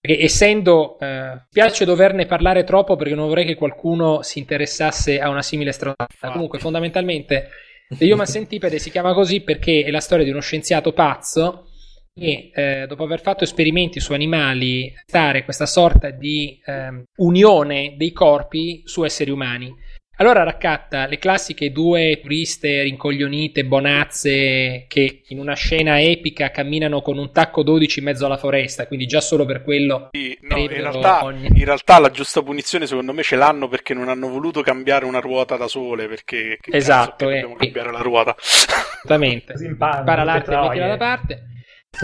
Perché 0.00 0.22
essendo, 0.22 0.98
eh, 0.98 1.44
piace 1.50 1.84
doverne 1.84 2.24
parlare 2.24 2.64
troppo 2.64 2.96
perché 2.96 3.14
non 3.14 3.28
vorrei 3.28 3.44
che 3.44 3.56
qualcuno 3.56 4.22
si 4.22 4.38
interessasse 4.38 5.20
a 5.20 5.28
una 5.28 5.42
simile 5.42 5.72
strada. 5.72 6.06
Comunque, 6.18 6.58
fondamentalmente, 6.58 7.48
The 7.92 8.12
Human 8.12 8.26
Centipede 8.26 8.78
si 8.78 8.88
chiama 8.88 9.12
così 9.12 9.40
perché 9.40 9.82
è 9.82 9.90
la 9.90 9.98
storia 9.98 10.24
di 10.24 10.30
uno 10.30 10.40
scienziato 10.40 10.92
pazzo 10.92 11.66
che 12.14 12.50
eh, 12.54 12.86
dopo 12.86 13.02
aver 13.02 13.20
fatto 13.20 13.42
esperimenti 13.42 13.98
su 13.98 14.12
animali 14.12 14.92
stare 15.06 15.42
questa 15.42 15.66
sorta 15.66 16.10
di 16.10 16.60
eh, 16.64 17.04
unione 17.16 17.94
dei 17.96 18.12
corpi 18.12 18.82
su 18.84 19.02
esseri 19.02 19.30
umani. 19.32 19.74
Allora 20.20 20.42
raccatta 20.42 21.06
le 21.06 21.18
classiche 21.18 21.72
due 21.72 22.20
turiste 22.20 22.82
rincoglionite, 22.82 23.64
bonazze, 23.64 24.84
che 24.86 25.22
in 25.28 25.38
una 25.38 25.54
scena 25.54 25.98
epica 25.98 26.50
camminano 26.50 27.00
con 27.00 27.16
un 27.16 27.32
tacco 27.32 27.62
12 27.62 28.00
in 28.00 28.04
mezzo 28.04 28.26
alla 28.26 28.36
foresta, 28.36 28.86
quindi 28.86 29.06
già 29.06 29.22
solo 29.22 29.46
per 29.46 29.62
quello... 29.62 30.10
Sì, 30.12 30.36
no, 30.42 30.58
in, 30.58 30.68
realtà, 30.68 31.24
ogni... 31.24 31.46
in, 31.46 31.64
realtà, 31.64 31.98
la 31.98 32.10
giusta 32.10 32.42
punizione 32.42 32.86
secondo 32.86 33.14
me 33.14 33.22
ce 33.22 33.36
l'hanno 33.36 33.66
perché 33.66 33.94
non 33.94 34.10
hanno 34.10 34.28
voluto 34.28 34.60
cambiare 34.60 35.06
una 35.06 35.20
ruota 35.20 35.56
da 35.56 35.68
sole, 35.68 36.06
perché... 36.06 36.58
Esatto, 36.70 37.30
eh, 37.30 37.40
dobbiamo 37.40 37.54
cambiare 37.54 37.90
la 37.90 38.00
ruota. 38.00 38.36
Esattamente. 38.38 39.56
Spara 39.56 40.22
l'arte 40.22 40.52
e 40.52 40.56
mettila 40.58 40.86
da 40.86 40.96
parte 40.98 41.49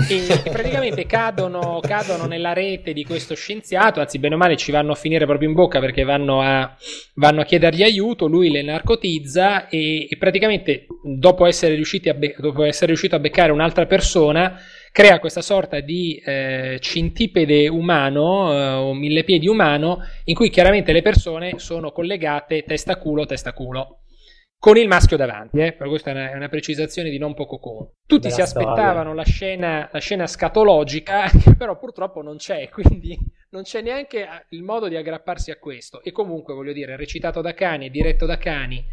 e 0.08 0.42
praticamente 0.50 1.06
cadono, 1.06 1.80
cadono, 1.80 2.26
nella 2.26 2.52
rete 2.52 2.92
di 2.92 3.04
questo 3.04 3.34
scienziato, 3.34 4.00
anzi 4.00 4.18
bene 4.18 4.34
o 4.34 4.38
male 4.38 4.56
ci 4.56 4.70
vanno 4.70 4.92
a 4.92 4.94
finire 4.94 5.24
proprio 5.24 5.48
in 5.48 5.54
bocca 5.54 5.80
perché 5.80 6.04
vanno 6.04 6.42
a, 6.42 6.76
vanno 7.14 7.40
a 7.40 7.44
chiedergli 7.44 7.82
aiuto, 7.82 8.26
lui 8.26 8.50
le 8.50 8.62
narcotizza 8.62 9.68
e, 9.68 10.06
e 10.10 10.16
praticamente 10.18 10.86
dopo 11.02 11.46
essere, 11.46 11.80
be- 12.14 12.34
dopo 12.38 12.64
essere, 12.64 12.86
riuscito 12.86 13.16
a 13.16 13.20
beccare 13.20 13.52
un'altra 13.52 13.86
persona 13.86 14.60
crea 14.92 15.18
questa 15.18 15.42
sorta 15.42 15.80
di 15.80 16.20
eh, 16.24 16.78
cintipede 16.80 17.68
umano 17.68 18.52
eh, 18.52 18.72
o 18.74 18.94
mille 18.94 19.24
piedi 19.24 19.48
umano 19.48 19.98
in 20.24 20.34
cui 20.34 20.50
chiaramente 20.50 20.92
le 20.92 21.02
persone 21.02 21.54
sono 21.58 21.90
collegate 21.90 22.64
testa 22.64 22.96
culo 22.96 23.24
testa 23.24 23.52
culo 23.52 24.00
con 24.66 24.76
il 24.78 24.88
maschio 24.88 25.16
davanti, 25.16 25.60
eh? 25.60 25.74
per 25.74 25.86
questa 25.86 26.10
è 26.10 26.12
una, 26.12 26.32
è 26.32 26.34
una, 26.34 26.48
precisazione 26.48 27.08
di 27.08 27.18
non 27.18 27.34
poco 27.34 27.60
conto. 27.60 27.98
Tutti 28.04 28.22
Bella 28.22 28.34
si 28.34 28.40
aspettavano 28.40 29.14
la 29.14 29.22
scena, 29.22 29.88
la 29.92 30.00
scena, 30.00 30.26
scatologica, 30.26 31.30
che 31.40 31.54
però 31.54 31.78
purtroppo 31.78 32.20
non 32.20 32.36
c'è, 32.36 32.66
quindi 32.74 33.16
non 33.50 33.62
c'è 33.62 33.80
neanche 33.80 34.26
il 34.48 34.64
modo 34.64 34.88
di 34.88 34.96
aggrapparsi 34.96 35.52
a 35.52 35.58
questo. 35.60 36.02
E 36.02 36.10
comunque, 36.10 36.52
voglio 36.52 36.72
dire, 36.72 36.96
recitato 36.96 37.40
da 37.40 37.54
Cani, 37.54 37.90
diretto 37.90 38.26
da 38.26 38.38
Cani, 38.38 38.84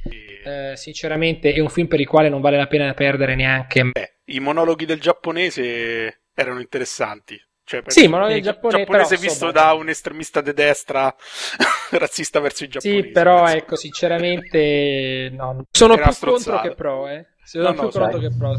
eh, 0.46 0.74
sinceramente 0.76 1.52
è 1.52 1.60
un 1.60 1.70
film 1.70 1.88
per 1.88 2.00
il 2.00 2.08
quale 2.08 2.30
non 2.30 2.42
vale 2.42 2.58
la 2.58 2.68
pena 2.68 2.94
perdere 2.94 3.34
neanche... 3.34 3.82
Beh, 3.82 4.18
i 4.26 4.40
monologhi 4.40 4.86
del 4.86 5.00
giapponese 5.00 6.26
erano 6.36 6.60
interessanti. 6.60 7.36
Cioè, 7.66 7.82
sì, 7.86 8.08
ma 8.08 8.30
il 8.34 8.42
giapponese, 8.42 8.80
giapponese 8.80 9.16
però, 9.16 9.22
visto 9.22 9.52
da 9.52 9.74
un 9.74 9.88
estremista 9.88 10.42
di 10.42 10.54
destra 10.54 11.14
razzista 11.92 12.42
verso 12.42 12.66
i 12.66 12.68
giapponesi. 12.68 13.02
Sì, 13.02 13.10
però 13.10 13.44
penso. 13.44 13.58
ecco, 13.58 13.76
sinceramente 13.78 15.32
no. 15.34 15.66
sono 15.72 15.94
Era 15.94 16.08
più 16.10 16.30
contro 16.30 16.60
che 16.60 16.76
pro, 16.76 17.08
eh. 17.08 17.26
Sono 17.44 17.64
no, 17.64 17.74
più 17.74 17.82
no, 17.84 17.90
contro 17.90 18.20
che 18.20 18.32
pro. 18.38 18.52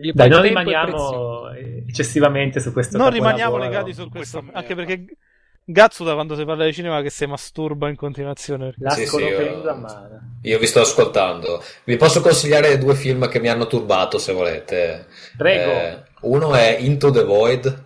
Io 0.00 0.12
Dai, 0.14 0.28
non 0.28 0.40
rimaniamo 0.40 1.50
eccessivamente 1.86 2.60
su 2.60 2.72
questo 2.72 2.96
Non 2.96 3.10
rimaniamo 3.10 3.58
legati 3.58 3.92
su 3.92 4.08
questo, 4.08 4.40
questo 4.40 4.58
anche 4.58 4.74
perché 4.74 5.04
Gazzo 5.68 6.04
da 6.04 6.14
quando 6.14 6.36
si 6.36 6.44
parla 6.44 6.64
di 6.64 6.72
cinema 6.72 7.02
che 7.02 7.10
si 7.10 7.26
masturba 7.26 7.88
in 7.88 7.96
continuazione. 7.96 8.72
Sì, 8.90 9.04
sì, 9.04 9.16
io, 9.16 9.74
io, 10.42 10.58
vi 10.60 10.66
sto 10.66 10.80
ascoltando. 10.80 11.60
Vi 11.82 11.96
posso 11.96 12.20
consigliare 12.20 12.78
due 12.78 12.94
film 12.94 13.28
che 13.28 13.40
mi 13.40 13.48
hanno 13.48 13.66
turbato 13.66 14.18
se 14.18 14.32
volete. 14.32 15.06
Prego. 15.36 15.70
Eh, 15.72 16.02
uno 16.20 16.54
è 16.54 16.76
Into 16.78 17.10
the 17.10 17.24
Void 17.24 17.85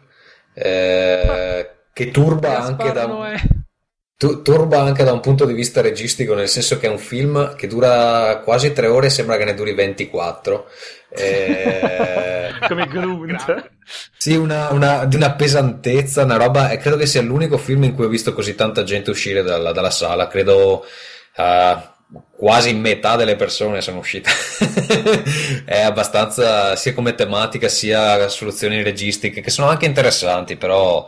eh, 0.61 1.71
che 1.93 2.11
turba 2.11 2.61
anche 2.61 2.93
da 2.93 3.07
un, 3.07 3.35
tu, 4.17 4.43
turba 4.43 4.83
anche 4.83 5.03
da 5.03 5.13
un 5.13 5.21
punto 5.21 5.47
di 5.47 5.55
vista 5.55 5.81
registico, 5.81 6.35
nel 6.35 6.49
senso 6.49 6.79
che 6.79 6.87
è 6.87 6.91
un 6.91 6.99
film 6.99 7.55
che 7.55 7.67
dura 7.67 8.43
quasi 8.45 8.73
tre 8.73 8.87
ore 8.87 9.07
e 9.07 9.11
sembra 9.11 9.39
che 9.39 9.45
ne 9.45 9.55
duri 9.55 9.73
24. 9.73 10.67
Eh, 11.09 12.51
Come 12.69 12.87
Grunt. 12.87 13.71
Sì, 14.19 14.37
una, 14.37 14.71
una, 14.73 15.07
di 15.07 15.17
una 15.17 15.33
pesantezza, 15.33 16.25
una 16.25 16.37
roba, 16.37 16.69
e 16.69 16.77
credo 16.77 16.99
che 16.99 17.07
sia 17.07 17.23
l'unico 17.23 17.57
film 17.57 17.85
in 17.85 17.95
cui 17.95 18.05
ho 18.05 18.09
visto 18.09 18.35
così 18.35 18.55
tanta 18.55 18.83
gente 18.83 19.09
uscire 19.09 19.43
dalla, 19.43 19.73
dalla 19.73 19.91
sala, 19.91 20.29
credo... 20.29 20.85
Uh, 21.37 21.99
quasi 22.37 22.75
metà 22.75 23.17
delle 23.17 23.37
persone 23.37 23.81
sono 23.81 23.99
uscite. 23.99 24.31
è 25.65 25.81
abbastanza 25.81 26.75
sia 26.77 26.95
come 26.95 27.15
tematica 27.15 27.69
sia 27.69 28.29
soluzioni 28.29 28.83
registiche 28.83 29.41
che 29.41 29.51
sono 29.51 29.69
anche 29.69 29.87
interessanti, 29.87 30.57
però 30.57 31.07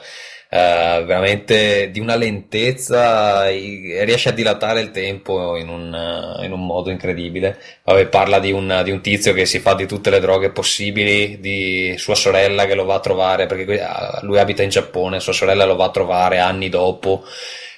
eh, 0.55 1.03
veramente 1.07 1.91
di 1.91 1.99
una 1.99 2.15
lentezza 2.15 3.47
riesce 3.47 4.29
a 4.29 4.33
dilatare 4.33 4.83
il 4.83 4.91
tempo 4.91 5.57
in 5.57 5.71
un, 5.71 6.39
in 6.43 6.53
un 6.53 6.67
modo 6.67 6.91
incredibile. 6.91 7.59
Vabbè, 7.85 8.07
parla 8.09 8.39
di 8.39 8.53
un, 8.53 8.83
di 8.85 8.91
un, 8.91 9.01
tizio 9.01 9.33
che 9.33 9.47
si 9.47 9.61
fa 9.61 9.75
di 9.75 9.87
tutte 9.87 10.11
le 10.11 10.21
droghe 10.21 10.51
possibili, 10.51 11.41
di 11.41 11.95
sua 11.97 12.15
sorella 12.15 12.67
che 12.67 12.75
lo 12.75 12.85
va 12.85 12.97
a 12.97 13.01
trovare 13.01 13.47
perché 13.47 13.83
lui 14.21 14.39
abita 14.39 14.63
in 14.63 14.69
Giappone, 14.69 15.21
sua 15.21 15.33
sorella 15.33 15.65
lo 15.65 15.77
va 15.77 15.87
a 15.87 15.91
trovare 15.91 16.39
anni 16.39 16.69
dopo 16.69 17.25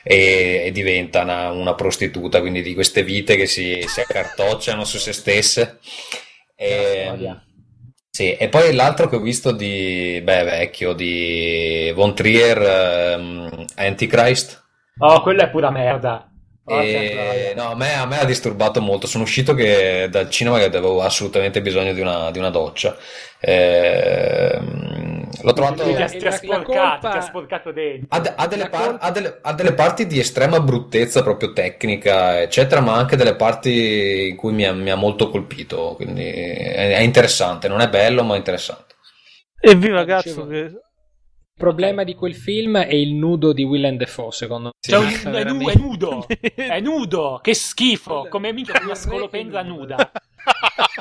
e, 0.04 0.64
e 0.66 0.70
diventa 0.70 1.22
una, 1.22 1.50
una, 1.50 1.74
prostituta, 1.74 2.40
quindi 2.40 2.62
di 2.62 2.74
queste 2.74 3.02
vite 3.02 3.34
che 3.36 3.46
si, 3.46 3.82
si 3.86 4.00
accartocciano 4.00 4.84
su 4.84 4.98
se 4.98 5.12
stesse. 5.12 5.78
E, 6.54 7.40
sì, 8.10 8.36
e 8.36 8.48
poi 8.48 8.74
l'altro 8.74 9.08
che 9.08 9.16
ho 9.16 9.20
visto 9.20 9.50
di, 9.50 10.20
beh, 10.22 10.44
vecchio, 10.44 10.92
di 10.92 11.90
Von 11.94 12.14
Trier, 12.14 13.16
um, 13.18 13.64
Antichrist. 13.76 14.62
Oh, 14.98 15.20
quello 15.22 15.42
è 15.42 15.50
pura 15.50 15.70
merda. 15.70 16.28
E, 16.66 17.52
no, 17.56 17.72
a 17.72 17.74
me, 17.74 17.94
a 17.94 18.06
me, 18.06 18.20
ha 18.20 18.24
disturbato 18.24 18.80
molto. 18.80 19.06
Sono 19.06 19.24
uscito 19.24 19.52
che, 19.54 20.08
dal 20.10 20.30
cinema 20.30 20.58
che 20.58 20.64
avevo 20.64 21.02
assolutamente 21.02 21.60
bisogno 21.60 21.92
di 21.92 22.00
una, 22.00 22.30
di 22.30 22.38
una 22.38 22.50
doccia. 22.50 22.96
Eh, 23.40 24.60
l'ho 25.42 25.52
trovato. 25.52 25.84
Ti 25.84 25.94
ha, 25.94 26.06
ti 26.06 26.26
ha 26.26 26.30
sporcato, 26.30 27.10
ti 27.10 27.16
ha 27.16 27.20
sporcato 27.20 27.72
dentro. 27.72 28.06
Ha, 28.10 28.34
ha, 28.36 28.46
delle 28.46 28.68
par- 28.68 28.96
ha, 29.00 29.10
delle, 29.10 29.38
ha, 29.42 29.52
delle 29.52 29.74
parti 29.74 30.06
di 30.06 30.18
estrema 30.18 30.60
bruttezza, 30.60 31.22
proprio 31.22 31.52
tecnica, 31.52 32.40
eccetera, 32.40 32.80
ma 32.80 32.94
anche 32.94 33.16
delle 33.16 33.34
parti 33.36 34.28
in 34.28 34.36
cui 34.36 34.52
mi 34.52 34.64
ha, 34.64 34.72
mi 34.72 34.90
ha 34.90 34.96
molto 34.96 35.30
colpito. 35.30 35.94
Quindi 35.96 36.24
è, 36.24 36.96
è, 36.96 37.00
interessante. 37.00 37.68
Non 37.68 37.80
è 37.80 37.88
bello, 37.88 38.22
ma 38.22 38.34
è 38.34 38.38
interessante. 38.38 38.94
Evviva 39.60 40.04
cazzo! 40.04 40.46
Che 40.46 40.56
il 40.56 41.62
problema 41.62 42.02
di 42.02 42.14
quel 42.14 42.34
film 42.34 42.78
è 42.78 42.94
il 42.94 43.14
nudo 43.14 43.52
di 43.52 43.62
Willem 43.62 43.96
Dafoe, 43.96 44.32
secondo 44.32 44.64
me. 44.64 44.72
Cioè, 44.80 44.98
un, 44.98 45.34
è, 45.34 45.44
nu- 45.44 45.68
è, 45.68 45.76
nudo! 45.76 46.26
è 46.54 46.80
nudo! 46.80 47.38
Che 47.40 47.54
schifo! 47.54 48.26
Come 48.28 48.52
minchia 48.52 48.80
una 48.82 48.94
scolopendra 48.94 49.62
nuda! 49.62 50.10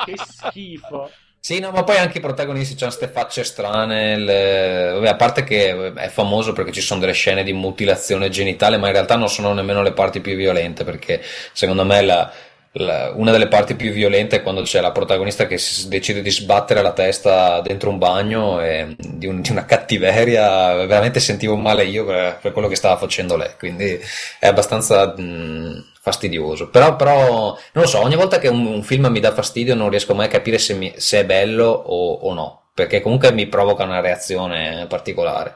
che 0.05 0.13
schifo! 0.15 1.09
Sì, 1.45 1.59
no, 1.59 1.71
ma 1.71 1.83
poi 1.83 1.97
anche 1.97 2.19
i 2.19 2.21
protagonisti 2.21 2.81
hanno 2.81 2.93
queste 2.95 3.09
facce 3.13 3.43
strane. 3.43 4.17
Le... 4.17 4.91
Vabbè, 4.93 5.09
a 5.09 5.15
parte 5.15 5.43
che 5.43 5.91
è 5.93 6.07
famoso 6.07 6.53
perché 6.53 6.71
ci 6.71 6.79
sono 6.79 7.01
delle 7.01 7.11
scene 7.11 7.43
di 7.43 7.51
mutilazione 7.51 8.29
genitale, 8.29 8.77
ma 8.77 8.87
in 8.87 8.93
realtà 8.93 9.17
non 9.17 9.27
sono 9.27 9.51
nemmeno 9.51 9.81
le 9.81 9.91
parti 9.91 10.21
più 10.21 10.37
violente, 10.37 10.85
perché 10.85 11.21
secondo 11.51 11.83
me 11.83 12.01
la 12.01 12.31
la, 12.75 13.11
una 13.15 13.31
delle 13.31 13.47
parti 13.47 13.75
più 13.75 13.91
violente 13.91 14.37
è 14.37 14.41
quando 14.41 14.61
c'è 14.63 14.81
la 14.81 14.91
protagonista 14.91 15.45
che 15.45 15.59
decide 15.87 16.21
di 16.21 16.31
sbattere 16.31 16.81
la 16.81 16.93
testa 16.93 17.61
dentro 17.61 17.91
un 17.91 17.99
bagno 17.99 18.61
e 18.61 18.95
di, 18.97 19.27
un, 19.27 19.41
di 19.41 19.51
una 19.51 19.65
cattiveria 19.65 20.73
veramente 20.85 21.19
sentivo 21.19 21.55
male 21.55 21.83
io 21.85 22.03
per, 22.05 22.39
per, 22.41 22.51
quello 22.51 22.67
che 22.67 22.75
stava 22.75 22.97
facendo 22.97 23.37
lei 23.37 23.51
quindi 23.59 23.99
è 24.39 24.47
abbastanza 24.47 25.13
mh, 25.15 25.92
fastidioso 26.03 26.69
però, 26.69 26.97
però, 26.97 27.57
non 27.71 27.83
lo 27.83 27.87
so 27.87 28.01
ogni 28.01 28.17
volta 28.17 28.37
che 28.37 28.49
un, 28.49 28.65
un, 28.65 28.83
film 28.83 29.07
mi 29.07 29.21
dà 29.21 29.31
fastidio 29.31 29.73
non 29.73 29.89
riesco 29.89 30.13
mai 30.13 30.25
a 30.25 30.29
capire 30.29 30.57
se, 30.57 30.73
mi, 30.73 30.93
se 30.97 31.21
è 31.21 31.25
bello 31.25 31.65
o, 31.65 32.13
o, 32.13 32.33
no 32.33 32.71
perché 32.73 32.99
comunque 32.99 33.31
mi 33.31 33.47
provoca 33.47 33.83
una 33.85 34.01
reazione 34.01 34.85
particolare 34.89 35.55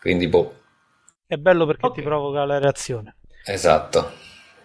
quindi 0.00 0.28
boh 0.28 0.54
è 1.26 1.36
bello 1.36 1.66
perché 1.66 1.86
okay. 1.86 1.98
ti 1.98 2.04
provoca 2.08 2.44
la 2.46 2.58
reazione 2.58 3.16
Esatto. 3.44 4.20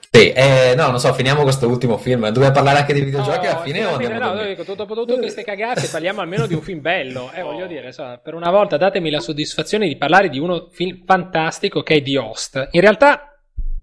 Sì, 0.10 0.32
eh, 0.32 0.74
no, 0.76 0.90
non 0.90 1.00
so, 1.00 1.14
finiamo 1.14 1.44
questo 1.44 1.68
ultimo 1.68 1.98
film. 1.98 2.30
Dobbiamo 2.30 2.54
parlare 2.54 2.80
anche 2.80 2.94
di 2.94 3.02
videogiochi 3.02 3.46
no, 3.46 3.52
alla 3.52 3.62
fine 3.62 3.86
o 3.86 3.92
andiamo 3.92 4.34
No, 4.34 4.46
dico, 4.46 4.64
dopo 4.74 4.96
tutte 4.96 5.18
queste 5.18 5.44
cagate 5.44 5.88
parliamo 5.88 6.22
almeno 6.22 6.48
di 6.48 6.54
un 6.54 6.62
film 6.62 6.82
bello. 6.82 7.32
Eh, 7.34 7.42
voglio 7.42 7.68
dire, 7.68 7.92
so, 7.92 8.20
per 8.24 8.34
una 8.34 8.50
volta 8.50 8.78
datemi 8.78 9.10
la 9.10 9.20
soddisfazione 9.20 9.88
di 9.88 9.98
parlare 9.98 10.30
di 10.30 10.40
uno 10.40 10.70
film 10.72 11.04
fantastico 11.06 11.84
che 11.84 11.96
è 11.96 12.02
The 12.02 12.18
Host. 12.18 12.68
In 12.72 12.82
realtà, 12.82 13.37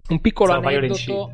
un 0.08 0.20
piccolo 0.20 0.52
aneddoto 0.52 1.32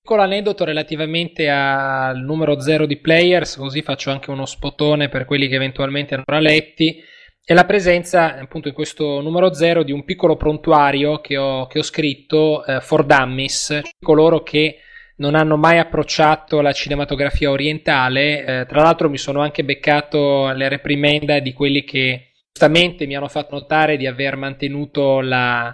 piccolo 0.00 0.22
aneddoto 0.22 0.64
relativamente 0.64 1.48
al 1.50 2.18
numero 2.20 2.60
0 2.60 2.86
di 2.86 2.98
players, 2.98 3.56
così 3.56 3.82
faccio 3.82 4.12
anche 4.12 4.30
uno 4.30 4.46
spotone 4.46 5.08
per 5.08 5.24
quelli 5.24 5.48
che 5.48 5.56
eventualmente 5.56 6.14
non 6.14 6.22
ancora 6.24 6.48
letti 6.48 7.02
è 7.48 7.54
la 7.54 7.64
presenza 7.64 8.36
appunto 8.38 8.66
in 8.66 8.74
questo 8.74 9.20
numero 9.20 9.52
zero 9.52 9.84
di 9.84 9.92
un 9.92 10.04
piccolo 10.04 10.34
prontuario 10.34 11.20
che 11.20 11.36
ho, 11.36 11.68
che 11.68 11.78
ho 11.78 11.82
scritto 11.82 12.64
eh, 12.64 12.80
for 12.80 13.04
dummies, 13.04 13.82
coloro 14.00 14.42
che 14.42 14.78
non 15.18 15.36
hanno 15.36 15.56
mai 15.56 15.78
approcciato 15.78 16.60
la 16.60 16.72
cinematografia 16.72 17.48
orientale. 17.50 18.44
Eh, 18.44 18.66
tra 18.66 18.82
l'altro 18.82 19.08
mi 19.08 19.16
sono 19.16 19.42
anche 19.42 19.62
beccato 19.62 20.50
le 20.54 20.68
reprimenda 20.68 21.38
di 21.38 21.52
quelli 21.52 21.84
che 21.84 22.32
giustamente 22.50 23.06
mi 23.06 23.14
hanno 23.14 23.28
fatto 23.28 23.54
notare 23.54 23.96
di 23.96 24.08
aver 24.08 24.34
mantenuto 24.34 25.20
la 25.20 25.72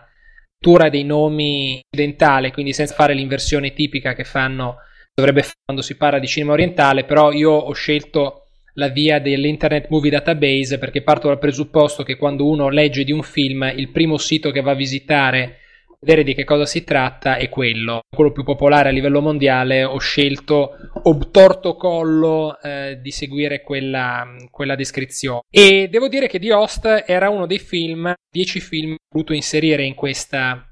lettura 0.62 0.88
dei 0.88 1.02
nomi 1.02 1.80
occidentale, 1.90 2.52
quindi 2.52 2.72
senza 2.72 2.94
fare 2.94 3.14
l'inversione 3.14 3.72
tipica 3.72 4.14
che 4.14 4.22
fanno 4.22 4.76
dovrebbe 5.12 5.42
fare 5.42 5.56
quando 5.64 5.82
si 5.82 5.96
parla 5.96 6.20
di 6.20 6.28
cinema 6.28 6.52
orientale, 6.52 7.04
però 7.04 7.32
io 7.32 7.50
ho 7.50 7.72
scelto 7.72 8.46
la 8.74 8.88
via 8.88 9.18
dell'Internet 9.18 9.88
Movie 9.88 10.12
Database 10.12 10.78
perché 10.78 11.02
parto 11.02 11.26
dal 11.26 11.40
presupposto 11.40 12.04
che 12.04 12.16
quando 12.16 12.48
uno 12.48 12.68
legge 12.68 13.02
di 13.02 13.10
un 13.10 13.22
film 13.22 13.70
il 13.74 13.90
primo 13.90 14.16
sito 14.16 14.52
che 14.52 14.62
va 14.62 14.70
a 14.70 14.76
visitare 14.76 15.58
vedere 16.04 16.24
di 16.24 16.34
che 16.34 16.44
cosa 16.44 16.66
si 16.66 16.82
tratta 16.82 17.36
è 17.36 17.48
quello, 17.48 18.00
quello 18.14 18.32
più 18.32 18.42
popolare 18.42 18.88
a 18.88 18.92
livello 18.92 19.20
mondiale, 19.20 19.84
ho 19.84 19.98
scelto 19.98 20.72
obtorto 21.04 21.76
collo 21.76 22.60
eh, 22.60 22.98
di 23.00 23.12
seguire 23.12 23.62
quella, 23.62 24.26
quella, 24.50 24.74
descrizione. 24.74 25.42
E 25.48 25.88
devo 25.88 26.08
dire 26.08 26.26
che 26.26 26.40
The 26.40 26.52
Host 26.52 27.04
era 27.06 27.30
uno 27.30 27.46
dei 27.46 27.60
film, 27.60 28.12
10 28.30 28.60
film 28.60 28.96
voluto 29.08 29.32
inserire 29.32 29.84
in 29.84 29.94
questa, 29.94 30.66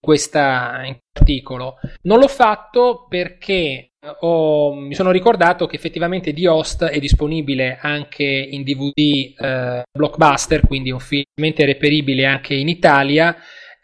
questa 0.00 0.82
in 0.84 0.96
articolo. 1.16 1.76
Non 2.02 2.18
l'ho 2.18 2.28
fatto 2.28 3.06
perché 3.08 3.90
ho, 4.20 4.74
mi 4.74 4.94
sono 4.94 5.12
ricordato 5.12 5.66
che 5.66 5.76
effettivamente 5.76 6.34
The 6.34 6.48
Host 6.48 6.84
è 6.84 6.98
disponibile 6.98 7.78
anche 7.80 8.24
in 8.24 8.64
DVD 8.64 9.34
eh, 9.38 9.82
blockbuster, 9.96 10.62
quindi 10.66 10.90
un 10.90 11.00
film 11.00 11.22
reperibile 11.36 12.26
anche 12.26 12.54
in 12.54 12.68
Italia. 12.68 13.36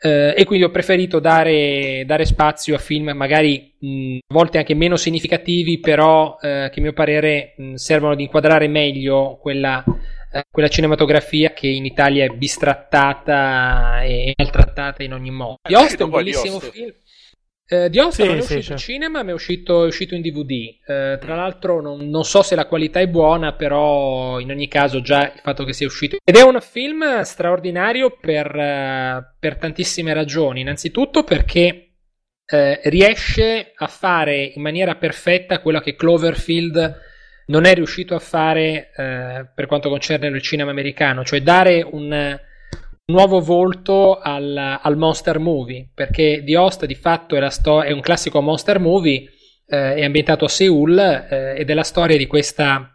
Eh, 0.03 0.33
e 0.35 0.45
quindi 0.47 0.65
ho 0.65 0.71
preferito 0.71 1.19
dare, 1.19 2.05
dare 2.07 2.25
spazio 2.25 2.75
a 2.75 2.79
film 2.79 3.11
magari 3.11 3.71
mh, 3.79 4.17
a 4.29 4.35
volte 4.35 4.57
anche 4.57 4.75
meno 4.75 4.97
significativi, 4.97 5.79
però 5.79 6.39
eh, 6.41 6.71
che 6.73 6.79
a 6.79 6.83
mio 6.83 6.95
parere 6.95 7.53
mh, 7.59 7.75
servono 7.75 8.13
ad 8.13 8.21
inquadrare 8.21 8.67
meglio 8.67 9.39
quella, 9.43 9.85
eh, 10.33 10.43
quella, 10.51 10.69
cinematografia 10.69 11.53
che 11.53 11.67
in 11.67 11.85
Italia 11.85 12.25
è 12.25 12.29
bistrattata 12.29 14.03
e 14.03 14.33
maltrattata 14.35 15.03
in 15.03 15.13
ogni 15.13 15.31
modo. 15.31 15.57
The 15.69 15.77
Host 15.77 15.99
è 15.99 16.03
un 16.05 16.11
bellissimo 16.11 16.61
film. 16.61 16.95
Eh, 17.73 17.89
The 17.89 18.11
sì, 18.11 18.25
non 18.25 18.35
è 18.35 18.39
uscito 18.41 18.63
sì, 18.63 18.73
in 18.73 18.79
cinema, 18.79 19.23
ma 19.23 19.31
è 19.31 19.33
uscito, 19.33 19.85
è 19.85 19.87
uscito 19.87 20.17
in 20.17 20.23
DVD. 20.23 20.75
Eh, 20.85 21.19
tra 21.21 21.37
l'altro, 21.37 21.81
non, 21.81 22.09
non, 22.09 22.25
so 22.25 22.43
se 22.43 22.57
la 22.57 22.67
qualità 22.67 22.99
è 22.99 23.07
buona, 23.07 23.53
però 23.53 24.41
in 24.41 24.51
ogni 24.51 24.67
caso, 24.67 25.01
già 25.01 25.33
il 25.33 25.41
fatto 25.41 25.63
che 25.63 25.73
sia 25.73 25.87
uscito. 25.87 26.17
Ed 26.25 26.35
è 26.35 26.43
un 26.43 26.59
film 26.61 27.23
straordinario 27.23 28.17
per, 28.21 28.47
uh, 28.53 29.37
per 29.39 29.57
tantissime 29.57 30.13
ragioni. 30.13 30.63
Innanzitutto, 30.63 31.23
perché 31.23 31.93
uh, 32.51 32.57
riesce 32.89 33.71
a 33.73 33.87
fare 33.87 34.51
in 34.53 34.63
maniera 34.63 34.97
perfetta 34.97 35.61
quello 35.61 35.79
che 35.79 35.95
Cloverfield 35.95 36.99
non 37.47 37.67
è 37.67 37.75
riuscito 37.75 38.17
a 38.17 38.21
fare 38.21 38.91
uh, 38.97 39.47
per 39.55 39.67
quanto 39.67 39.89
concerne 39.89 40.27
il 40.27 40.43
cinema 40.43 40.73
americano, 40.73 41.25
cioè 41.25 41.41
dare 41.41 41.87
un 41.89 42.37
nuovo 43.11 43.41
volto 43.41 44.19
al, 44.19 44.79
al, 44.81 44.97
monster 44.97 45.39
movie, 45.39 45.91
perché 45.95 46.43
The 46.45 46.57
Host 46.57 46.87
di 46.87 46.95
fatto 46.95 47.37
è, 47.37 47.51
sto- 47.51 47.83
è 47.83 47.93
un 47.93 48.01
classico 48.01 48.41
monster 48.41 48.79
movie, 48.79 49.25
eh, 49.67 49.95
è 49.95 50.05
ambientato 50.05 50.45
a 50.45 50.49
Seoul 50.49 50.99
eh, 50.99 51.55
ed 51.59 51.71
è 51.71 51.75
la 51.75 51.83
storia 51.83 52.17
di 52.17 52.27
questa 52.27 52.95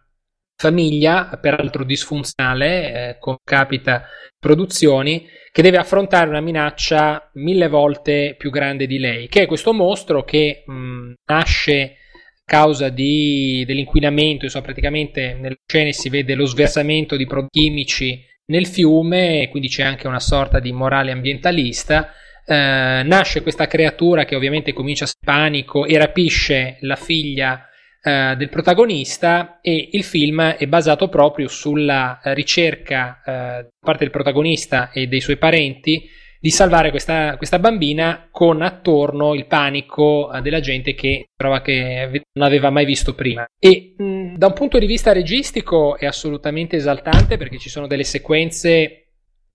famiglia, 0.57 1.37
peraltro 1.41 1.83
disfunzionale, 1.83 3.09
eh, 3.09 3.17
come 3.19 3.37
capita 3.43 4.05
produzioni, 4.39 5.27
che 5.51 5.61
deve 5.61 5.77
affrontare 5.77 6.29
una 6.29 6.41
minaccia 6.41 7.29
mille 7.35 7.67
volte 7.67 8.35
più 8.37 8.49
grande 8.49 8.87
di 8.87 8.99
lei, 8.99 9.27
che 9.27 9.43
è 9.43 9.45
questo 9.45 9.73
mostro 9.73 10.23
che 10.23 10.63
mh, 10.65 11.13
nasce 11.29 11.97
causa 12.45 12.89
di, 12.89 13.63
dell'inquinamento, 13.65 14.45
insomma 14.45 14.65
praticamente 14.65 15.33
nelle 15.33 15.57
scene 15.65 15.93
si 15.93 16.09
vede 16.09 16.35
lo 16.35 16.45
sversamento 16.45 17.15
di 17.15 17.25
prodotti 17.25 17.59
chimici 17.59 18.23
nel 18.47 18.67
fiume, 18.67 19.47
quindi 19.49 19.69
c'è 19.69 19.83
anche 19.83 20.07
una 20.07 20.19
sorta 20.19 20.59
di 20.59 20.71
morale 20.71 21.11
ambientalista. 21.11 22.11
Eh, 22.45 23.01
nasce 23.03 23.41
questa 23.41 23.67
creatura 23.67 24.25
che 24.25 24.35
ovviamente 24.35 24.73
comincia 24.73 25.05
a 25.05 25.09
panico 25.19 25.85
e 25.85 25.97
rapisce 25.97 26.77
la 26.81 26.95
figlia 26.95 27.67
eh, 28.03 28.35
del 28.37 28.49
protagonista 28.49 29.59
e 29.61 29.89
il 29.93 30.03
film 30.03 30.41
è 30.41 30.67
basato 30.67 31.09
proprio 31.09 31.47
sulla 31.47 32.19
ricerca 32.23 33.21
eh, 33.25 33.31
da 33.31 33.69
parte 33.79 34.03
del 34.03 34.11
protagonista 34.11 34.91
e 34.91 35.07
dei 35.07 35.21
suoi 35.21 35.37
parenti 35.37 36.07
di 36.45 36.51
salvare 36.51 36.91
questa, 36.91 37.37
questa 37.37 37.57
bambina 37.57 38.27
con 38.29 38.61
attorno 38.61 39.33
il 39.33 39.47
panico 39.47 40.31
eh, 40.31 40.41
della 40.41 40.59
gente 40.59 40.93
che 40.93 41.29
trova 41.35 41.59
che 41.61 42.21
non 42.33 42.45
aveva 42.45 42.69
mai 42.69 42.85
visto 42.85 43.15
prima. 43.15 43.47
E 43.57 43.95
mh, 43.97 44.35
da 44.35 44.45
un 44.45 44.53
punto 44.53 44.77
di 44.77 44.85
vista 44.85 45.11
registico 45.11 45.97
è 45.97 46.05
assolutamente 46.05 46.75
esaltante 46.75 47.37
perché 47.37 47.57
ci 47.57 47.69
sono 47.69 47.87
delle 47.87 48.03
sequenze 48.03 49.07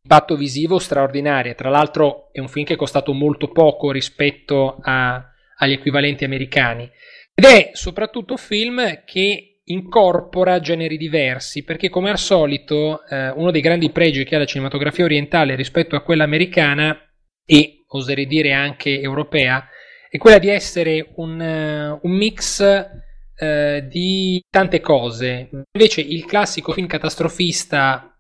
impatto 0.03 0.35
visivo 0.35 0.81
straordinarie. 0.81 1.55
Tra 1.55 1.71
l'altro 1.71 2.31
è 2.33 2.41
un 2.41 2.49
film 2.49 2.67
che 2.67 2.73
è 2.73 2.77
costato 2.77 3.13
molto 3.13 3.53
poco 3.53 3.93
rispetto 3.93 4.79
a, 4.83 5.25
agli 5.59 5.73
equivalenti 5.75 6.25
americani. 6.25 6.91
Ed 7.33 7.45
è 7.45 7.71
soprattutto 7.73 8.33
un 8.33 8.39
film 8.41 9.05
che 9.05 9.50
incorpora 9.71 10.61
generi 10.61 10.97
diversi, 10.97 11.65
perché 11.65 11.89
come 11.89 12.11
al 12.11 12.19
solito 12.19 13.05
eh, 13.07 13.31
uno 13.31 13.51
dei 13.51 13.61
grandi 13.61 13.91
pregi 13.91 14.25
che 14.25 14.37
ha 14.37 14.39
la 14.39 14.45
cinematografia 14.45 15.05
orientale 15.05 15.55
rispetto 15.55 15.97
a 15.97 16.03
quella 16.03 16.25
americana 16.25 16.97
e 17.45 17.85
oserei 17.87 18.27
dire 18.27 18.53
anche 18.53 19.01
europea 19.01 19.67
è 20.09 20.19
quella 20.19 20.39
di 20.39 20.49
essere 20.49 21.13
un, 21.17 21.39
uh, 21.39 22.07
un 22.07 22.13
mix 22.17 22.61
uh, 22.61 23.87
di 23.89 24.43
tante 24.51 24.81
cose. 24.81 25.49
Invece 25.73 26.01
il 26.01 26.25
classico 26.25 26.73
film 26.73 26.89
catastrofista 26.89 28.19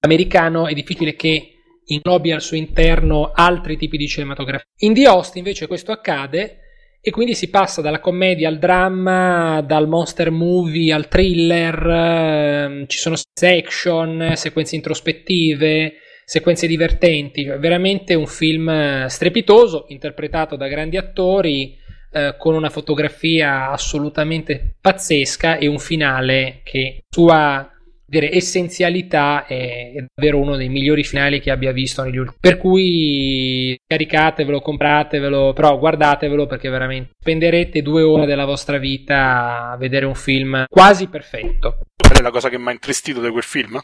americano 0.00 0.68
è 0.68 0.72
difficile 0.72 1.16
che 1.16 1.48
inglobi 1.84 2.30
al 2.30 2.42
suo 2.42 2.56
interno 2.56 3.32
altri 3.34 3.76
tipi 3.76 3.96
di 3.96 4.06
cinematografia. 4.06 4.64
In 4.78 4.94
The 4.94 5.08
Host 5.08 5.34
invece 5.34 5.66
questo 5.66 5.90
accade 5.90 6.58
e 7.04 7.10
quindi 7.10 7.34
si 7.34 7.50
passa 7.50 7.80
dalla 7.80 7.98
commedia 7.98 8.46
al 8.46 8.60
dramma, 8.60 9.60
dal 9.60 9.88
monster 9.88 10.30
movie 10.30 10.92
al 10.92 11.08
thriller, 11.08 11.84
ehm, 11.84 12.86
ci 12.86 12.96
sono 12.98 13.16
section, 13.34 14.34
sequenze 14.36 14.76
introspettive, 14.76 15.94
sequenze 16.24 16.68
divertenti, 16.68 17.44
cioè 17.44 17.58
veramente 17.58 18.14
un 18.14 18.28
film 18.28 19.06
strepitoso, 19.06 19.86
interpretato 19.88 20.54
da 20.54 20.68
grandi 20.68 20.96
attori, 20.96 21.76
eh, 22.12 22.36
con 22.38 22.54
una 22.54 22.70
fotografia 22.70 23.70
assolutamente 23.70 24.76
pazzesca 24.80 25.56
e 25.56 25.66
un 25.66 25.80
finale 25.80 26.60
che 26.62 27.00
sua 27.10 27.68
dire, 28.12 28.34
essenzialità 28.34 29.46
è, 29.46 29.92
è, 29.94 30.04
davvero 30.14 30.38
uno 30.38 30.56
dei 30.56 30.68
migliori 30.68 31.02
finali 31.02 31.40
che 31.40 31.50
abbia 31.50 31.72
visto 31.72 32.02
negli 32.02 32.18
ultimi. 32.18 32.36
Per 32.38 32.58
cui 32.58 33.78
caricatevelo, 33.86 34.60
compratevelo, 34.60 35.52
però 35.54 35.78
guardatevelo 35.78 36.46
perché 36.46 36.68
veramente 36.68 37.12
spenderete 37.18 37.80
due 37.80 38.02
ore 38.02 38.26
della 38.26 38.44
vostra 38.44 38.76
vita 38.76 39.70
a 39.70 39.76
vedere 39.78 40.04
un 40.04 40.14
film 40.14 40.64
quasi 40.68 41.06
perfetto. 41.06 41.80
Qual 41.96 42.18
è 42.18 42.22
la 42.22 42.30
cosa 42.30 42.50
che 42.50 42.58
mi 42.58 42.68
ha 42.68 42.72
intristito 42.72 43.22
di 43.22 43.30
quel 43.30 43.42
film? 43.42 43.80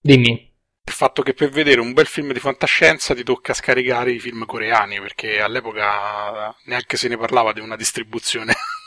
Dimmi. 0.00 0.50
Il 0.84 0.92
fatto 0.92 1.22
che 1.22 1.32
per 1.32 1.48
vedere 1.48 1.80
un 1.80 1.92
bel 1.92 2.06
film 2.06 2.32
di 2.32 2.40
fantascienza 2.40 3.14
ti 3.14 3.22
tocca 3.22 3.54
scaricare 3.54 4.10
i 4.10 4.18
film 4.18 4.44
coreani, 4.44 4.98
perché 4.98 5.40
all'epoca 5.40 6.52
neanche 6.64 6.96
se 6.96 7.06
ne 7.06 7.16
parlava 7.16 7.52
di 7.52 7.60
una 7.60 7.76
distribuzione 7.76 8.52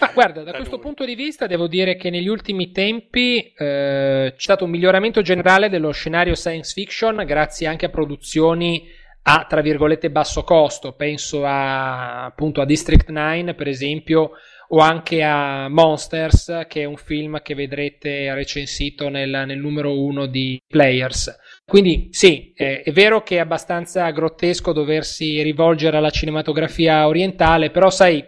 Ma 0.00 0.10
guarda, 0.14 0.42
da 0.42 0.52
questo 0.52 0.78
punto 0.78 1.04
di 1.04 1.14
vista 1.14 1.46
devo 1.46 1.66
dire 1.66 1.96
che 1.96 2.10
negli 2.10 2.28
ultimi 2.28 2.70
tempi 2.70 3.52
eh, 3.56 4.32
c'è 4.32 4.40
stato 4.40 4.64
un 4.64 4.70
miglioramento 4.70 5.22
generale 5.22 5.68
dello 5.68 5.90
scenario 5.90 6.34
science 6.34 6.72
fiction 6.72 7.22
grazie 7.26 7.66
anche 7.66 7.86
a 7.86 7.90
produzioni 7.90 8.88
a 9.24 9.46
tra 9.48 9.60
virgolette 9.60 10.10
basso 10.10 10.42
costo. 10.44 10.94
Penso 10.94 11.44
a, 11.44 12.24
appunto 12.24 12.60
a 12.60 12.64
District 12.64 13.08
9, 13.08 13.54
per 13.54 13.68
esempio, 13.68 14.32
o 14.68 14.78
anche 14.78 15.22
a 15.22 15.68
Monsters, 15.68 16.64
che 16.68 16.82
è 16.82 16.84
un 16.84 16.96
film 16.96 17.42
che 17.42 17.54
vedrete 17.54 18.32
recensito 18.34 19.08
nel, 19.08 19.44
nel 19.46 19.58
numero 19.58 20.00
uno 20.00 20.26
di 20.26 20.60
Players. 20.66 21.36
Quindi 21.64 22.08
sì, 22.10 22.52
è, 22.54 22.82
è 22.82 22.92
vero 22.92 23.22
che 23.22 23.36
è 23.36 23.40
abbastanza 23.40 24.08
grottesco 24.10 24.72
doversi 24.72 25.42
rivolgere 25.42 25.96
alla 25.96 26.10
cinematografia 26.10 27.06
orientale, 27.06 27.70
però 27.70 27.90
sai, 27.90 28.24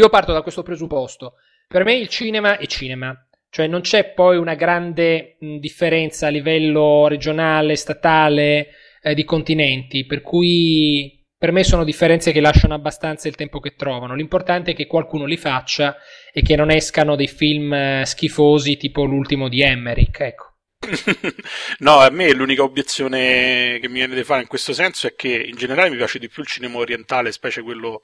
io 0.00 0.08
parto 0.08 0.32
da 0.32 0.42
questo 0.42 0.62
presupposto. 0.62 1.34
Per 1.68 1.84
me 1.84 1.94
il 1.94 2.08
cinema 2.08 2.58
è 2.58 2.66
cinema, 2.66 3.14
cioè 3.50 3.66
non 3.66 3.80
c'è 3.80 4.12
poi 4.12 4.36
una 4.36 4.54
grande 4.54 5.36
mh, 5.40 5.56
differenza 5.56 6.26
a 6.26 6.30
livello 6.30 7.08
regionale, 7.08 7.76
statale, 7.76 8.68
eh, 9.02 9.14
di 9.14 9.24
continenti, 9.24 10.04
per 10.04 10.20
cui 10.20 11.24
per 11.38 11.52
me 11.52 11.64
sono 11.64 11.84
differenze 11.84 12.32
che 12.32 12.40
lasciano 12.40 12.74
abbastanza 12.74 13.28
il 13.28 13.34
tempo 13.34 13.60
che 13.60 13.74
trovano. 13.74 14.14
L'importante 14.14 14.72
è 14.72 14.74
che 14.74 14.86
qualcuno 14.86 15.24
li 15.24 15.36
faccia 15.36 15.96
e 16.32 16.42
che 16.42 16.56
non 16.56 16.70
escano 16.70 17.16
dei 17.16 17.28
film 17.28 17.72
eh, 17.72 18.02
schifosi 18.04 18.76
tipo 18.76 19.04
l'ultimo 19.04 19.48
di 19.48 19.62
Emmerich, 19.62 20.20
ecco. 20.20 20.54
no, 21.78 21.98
a 21.98 22.10
me 22.10 22.32
l'unica 22.32 22.62
obiezione 22.62 23.78
che 23.80 23.88
mi 23.88 23.94
viene 23.94 24.14
da 24.14 24.22
fare 24.24 24.42
in 24.42 24.48
questo 24.48 24.72
senso 24.72 25.06
è 25.06 25.14
che 25.14 25.28
in 25.28 25.56
generale 25.56 25.90
mi 25.90 25.96
piace 25.96 26.18
di 26.18 26.28
più 26.28 26.42
il 26.42 26.48
cinema 26.48 26.78
orientale, 26.78 27.32
specie 27.32 27.62
quello 27.62 28.02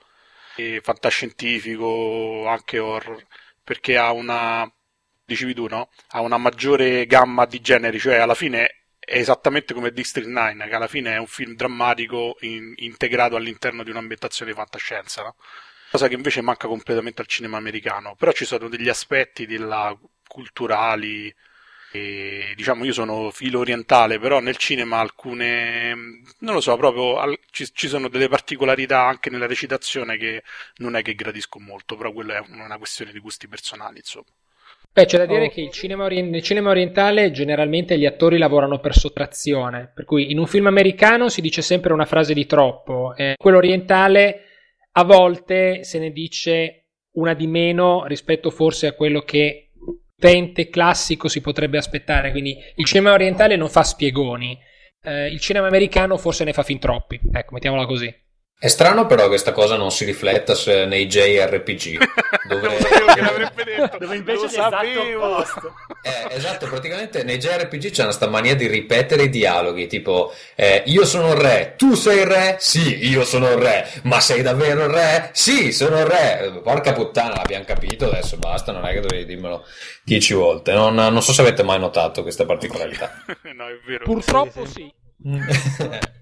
fantascientifico, 0.82 2.46
anche 2.46 2.78
horror, 2.78 3.24
perché 3.62 3.96
ha 3.96 4.12
una 4.12 4.70
dicevi 5.24 5.54
tu, 5.54 5.66
no? 5.66 5.88
Ha 6.08 6.20
una 6.20 6.36
maggiore 6.36 7.06
gamma 7.06 7.46
di 7.46 7.60
generi, 7.60 7.98
cioè 7.98 8.16
alla 8.16 8.34
fine 8.34 8.84
è 8.98 9.18
esattamente 9.18 9.74
come 9.74 9.90
District 9.92 10.26
9, 10.28 10.68
che 10.68 10.74
alla 10.74 10.86
fine 10.88 11.14
è 11.14 11.18
un 11.18 11.26
film 11.26 11.54
drammatico 11.54 12.36
in, 12.40 12.72
integrato 12.76 13.36
all'interno 13.36 13.82
di 13.82 13.90
un'ambientazione 13.90 14.52
di 14.52 14.56
fantascienza, 14.56 15.22
no? 15.22 15.36
Cosa 15.90 16.08
che 16.08 16.14
invece 16.14 16.40
manca 16.40 16.68
completamente 16.68 17.20
al 17.20 17.26
cinema 17.26 17.58
americano. 17.58 18.14
Però 18.16 18.32
ci 18.32 18.46
sono 18.46 18.68
degli 18.68 18.88
aspetti 18.88 19.46
della, 19.46 19.94
culturali. 20.32 21.34
E, 21.92 22.54
diciamo, 22.56 22.84
io 22.84 22.92
sono 22.92 23.30
filo 23.30 23.58
orientale, 23.60 24.18
però 24.18 24.40
nel 24.40 24.56
cinema 24.56 24.98
alcune, 24.98 25.94
non 26.38 26.54
lo 26.54 26.60
so, 26.60 26.76
proprio 26.76 27.18
al, 27.18 27.38
ci, 27.50 27.66
ci, 27.72 27.88
sono 27.88 28.08
delle 28.08 28.28
particolarità 28.28 29.04
anche 29.04 29.28
nella 29.28 29.46
recitazione 29.46 30.16
che 30.16 30.42
non 30.76 30.96
è 30.96 31.02
che 31.02 31.14
gradisco 31.14 31.58
molto, 31.60 31.96
però 31.96 32.12
quella 32.12 32.38
è 32.38 32.44
una 32.48 32.78
questione 32.78 33.12
di 33.12 33.18
gusti 33.18 33.46
personali, 33.46 33.98
insomma. 33.98 34.26
Beh, 34.94 35.06
c'è 35.06 35.16
da 35.16 35.24
dire 35.24 35.46
oh. 35.46 35.48
che 35.48 35.70
cinema 35.70 36.04
orient- 36.04 36.30
nel 36.30 36.42
cinema 36.42 36.68
orientale 36.68 37.30
generalmente 37.30 37.98
gli 37.98 38.04
attori 38.04 38.36
lavorano 38.36 38.78
per 38.78 38.94
sottrazione, 38.94 39.90
per 39.94 40.04
cui 40.04 40.30
in 40.30 40.38
un 40.38 40.46
film 40.46 40.66
americano 40.66 41.30
si 41.30 41.40
dice 41.40 41.62
sempre 41.62 41.94
una 41.94 42.04
frase 42.04 42.34
di 42.34 42.44
troppo, 42.44 43.14
eh, 43.16 43.34
quello 43.38 43.56
orientale 43.56 44.42
a 44.92 45.04
volte 45.04 45.82
se 45.84 45.98
ne 45.98 46.10
dice 46.10 46.84
una 47.12 47.32
di 47.32 47.46
meno 47.46 48.04
rispetto 48.04 48.50
forse 48.50 48.86
a 48.86 48.92
quello 48.92 49.22
che 49.22 49.71
utente 50.22 50.68
classico 50.68 51.26
si 51.26 51.40
potrebbe 51.40 51.78
aspettare, 51.78 52.30
quindi 52.30 52.56
il 52.76 52.84
cinema 52.84 53.12
orientale 53.12 53.56
non 53.56 53.68
fa 53.68 53.82
spiegoni, 53.82 54.56
eh, 55.02 55.26
il 55.26 55.40
cinema 55.40 55.66
americano 55.66 56.16
forse 56.16 56.44
ne 56.44 56.52
fa 56.52 56.62
fin 56.62 56.78
troppi, 56.78 57.20
ecco, 57.32 57.54
mettiamola 57.54 57.86
così. 57.86 58.21
È 58.62 58.68
strano 58.68 59.06
però 59.06 59.22
che 59.22 59.30
questa 59.30 59.50
cosa 59.50 59.74
non 59.74 59.90
si 59.90 60.04
rifletta 60.04 60.54
nei 60.86 61.08
JRPG, 61.08 61.98
dove, 62.46 62.78
detto, 63.64 63.98
dove 63.98 64.14
invece 64.14 64.42
è 64.42 64.46
esatto 64.46 64.76
eh, 66.04 66.36
esatto, 66.36 66.68
praticamente 66.68 67.24
nei 67.24 67.38
JRPG 67.38 67.90
c'è 67.90 68.04
questa 68.04 68.28
mania 68.28 68.54
di 68.54 68.68
ripetere 68.68 69.24
i 69.24 69.30
dialoghi, 69.30 69.88
tipo 69.88 70.32
eh, 70.54 70.84
io 70.86 71.04
sono 71.04 71.32
il 71.32 71.40
re, 71.40 71.74
tu 71.76 71.94
sei 71.94 72.20
il 72.20 72.26
re? 72.26 72.56
Sì, 72.60 73.08
io 73.08 73.24
sono 73.24 73.50
il 73.50 73.56
re, 73.56 73.88
ma 74.02 74.20
sei 74.20 74.42
davvero 74.42 74.84
il 74.84 74.90
re? 74.90 75.30
Sì, 75.32 75.72
sono 75.72 75.98
il 75.98 76.06
re. 76.06 76.60
Porca 76.62 76.92
puttana, 76.92 77.34
l'abbiamo 77.34 77.64
capito, 77.64 78.06
adesso 78.06 78.36
basta, 78.36 78.70
non 78.70 78.86
è 78.86 78.92
che 78.92 79.00
dovevi 79.00 79.24
dirmelo 79.24 79.64
dieci 80.04 80.34
volte. 80.34 80.72
Non, 80.72 80.94
non 80.94 81.20
so 81.20 81.32
se 81.32 81.40
avete 81.40 81.64
mai 81.64 81.80
notato 81.80 82.22
questa 82.22 82.44
particolarità. 82.44 83.24
no, 83.56 83.66
è 83.66 83.76
vero. 83.84 84.04
Purtroppo 84.04 84.64
sì. 84.66 84.72
sì. 84.72 84.92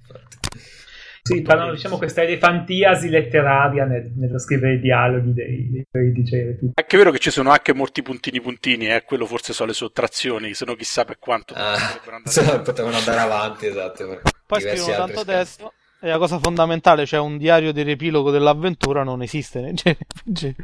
Sì, 1.30 1.44
fanno 1.44 1.70
diciamo, 1.70 1.96
questa 1.96 2.22
elefantiasi 2.22 3.08
letteraria 3.08 3.84
nel, 3.84 4.10
nello 4.16 4.38
scrivere 4.38 4.74
i 4.74 4.80
dialoghi 4.80 5.32
dei, 5.32 5.86
dei 5.88 6.12
DJ. 6.12 6.32
È 6.74 6.80
anche 6.80 6.96
vero 6.96 7.10
che 7.10 7.18
ci 7.18 7.30
sono 7.30 7.50
anche 7.50 7.72
molti 7.72 8.02
puntini 8.02 8.40
puntini, 8.40 8.88
eh? 8.88 9.04
quello 9.04 9.26
forse 9.26 9.52
sono 9.52 9.68
le 9.68 9.74
sottrazioni, 9.74 10.54
se 10.54 10.64
no 10.64 10.74
chissà 10.74 11.04
per 11.04 11.18
quanto 11.18 11.54
ah, 11.54 11.74
andare 11.74 12.62
potevano 12.62 12.96
andare 12.96 13.20
avanti, 13.20 13.66
esatto. 13.66 14.20
Poi 14.46 14.60
scrivono 14.60 14.96
tanto 14.96 15.24
testo. 15.24 15.72
E 16.02 16.08
la 16.08 16.16
cosa 16.16 16.38
fondamentale, 16.38 17.04
cioè 17.04 17.20
un 17.20 17.36
diario 17.36 17.72
di 17.72 17.82
riepilogo 17.82 18.30
dell'avventura 18.30 19.02
non 19.02 19.20
esiste 19.20 19.60
nei 19.60 19.74
JRPG. 19.76 20.54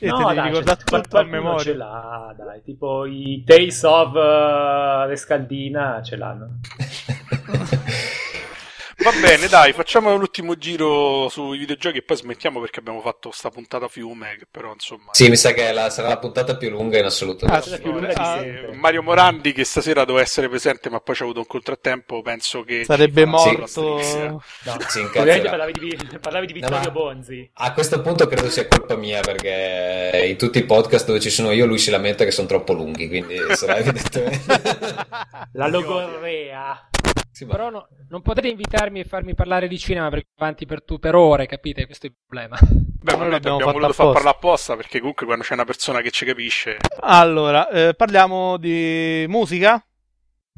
e 0.00 0.06
no, 0.06 0.26
te 0.28 0.34
dai, 0.34 0.54
cioè, 0.54 0.76
tutto 0.76 1.18
a 1.18 1.24
memoria. 1.24 1.62
ce 1.62 1.74
l'ha, 1.74 2.34
dai, 2.36 2.62
tipo 2.62 3.06
i 3.06 3.42
Tales 3.42 3.82
of 3.84 4.12
uh, 4.12 5.08
Rescaldina 5.08 6.02
ce 6.02 6.16
l'hanno. 6.16 6.60
Va 9.02 9.10
bene, 9.20 9.48
dai, 9.48 9.72
facciamo 9.72 10.14
l'ultimo 10.16 10.56
giro 10.56 11.28
sui 11.28 11.58
videogiochi 11.58 11.98
e 11.98 12.02
poi 12.02 12.16
smettiamo 12.16 12.60
perché 12.60 12.78
abbiamo 12.78 13.00
fatto 13.00 13.32
sta 13.32 13.50
puntata 13.50 13.88
fiume, 13.88 14.36
che 14.38 14.46
però 14.48 14.72
insomma... 14.72 15.10
Sì, 15.10 15.28
mi 15.28 15.36
sa 15.36 15.52
che 15.52 15.72
la, 15.72 15.90
sarà 15.90 16.06
la 16.06 16.18
puntata 16.18 16.56
più 16.56 16.70
lunga 16.70 16.98
in 16.98 17.06
assoluto. 17.06 17.46
Ah, 17.46 17.60
sì, 17.60 17.82
ah, 18.14 18.44
Mario 18.74 19.02
Morandi 19.02 19.52
che 19.52 19.64
stasera 19.64 20.04
doveva 20.04 20.24
essere 20.24 20.48
presente 20.48 20.88
ma 20.88 21.00
poi 21.00 21.16
c'è 21.16 21.24
avuto 21.24 21.40
un 21.40 21.46
contrattempo, 21.46 22.22
penso 22.22 22.62
che... 22.62 22.84
Sarebbe 22.84 23.24
morto... 23.24 24.00
Sì. 24.00 24.18
No. 24.18 24.40
Sì, 24.86 25.08
parlavi, 25.12 25.72
di, 25.72 26.18
parlavi 26.20 26.46
di 26.46 26.52
Vittorio 26.52 26.84
no, 26.84 26.90
Bonzi. 26.92 27.50
A 27.54 27.72
questo 27.72 28.00
punto 28.02 28.28
credo 28.28 28.50
sia 28.50 28.68
colpa 28.68 28.94
mia 28.94 29.20
perché 29.20 30.26
in 30.28 30.36
tutti 30.36 30.58
i 30.58 30.64
podcast 30.64 31.06
dove 31.06 31.18
ci 31.18 31.30
sono 31.30 31.50
io 31.50 31.66
lui 31.66 31.78
si 31.78 31.90
lamenta 31.90 32.24
che 32.24 32.30
sono 32.30 32.46
troppo 32.46 32.72
lunghi, 32.72 33.08
quindi 33.08 33.36
sarà 33.54 33.78
evidentemente... 33.78 34.44
la 35.54 35.66
logorrea. 35.66 36.86
Sì, 37.32 37.46
Però 37.46 37.70
no, 37.70 37.88
non 38.10 38.20
potete 38.20 38.48
invitarmi 38.48 39.00
e 39.00 39.04
farmi 39.04 39.34
parlare 39.34 39.66
di 39.66 39.78
cinema 39.78 40.10
perché 40.10 40.28
avanti 40.36 40.66
per, 40.66 40.84
tu, 40.84 40.98
per 40.98 41.14
ore, 41.14 41.46
capite? 41.46 41.86
Questo 41.86 42.06
è 42.06 42.10
il 42.10 42.16
problema. 42.26 42.58
Beh, 42.60 43.16
noi 43.16 43.32
abbiamo, 43.32 43.56
abbiamo 43.56 43.72
voluto 43.72 43.92
far 43.94 44.12
parlare 44.12 44.36
apposta 44.36 44.76
perché 44.76 44.98
comunque 44.98 45.24
quando 45.24 45.42
c'è 45.42 45.54
una 45.54 45.64
persona 45.64 46.02
che 46.02 46.10
ci 46.10 46.26
capisce. 46.26 46.76
Allora, 47.00 47.68
eh, 47.70 47.94
parliamo 47.94 48.58
di 48.58 49.24
musica? 49.28 49.82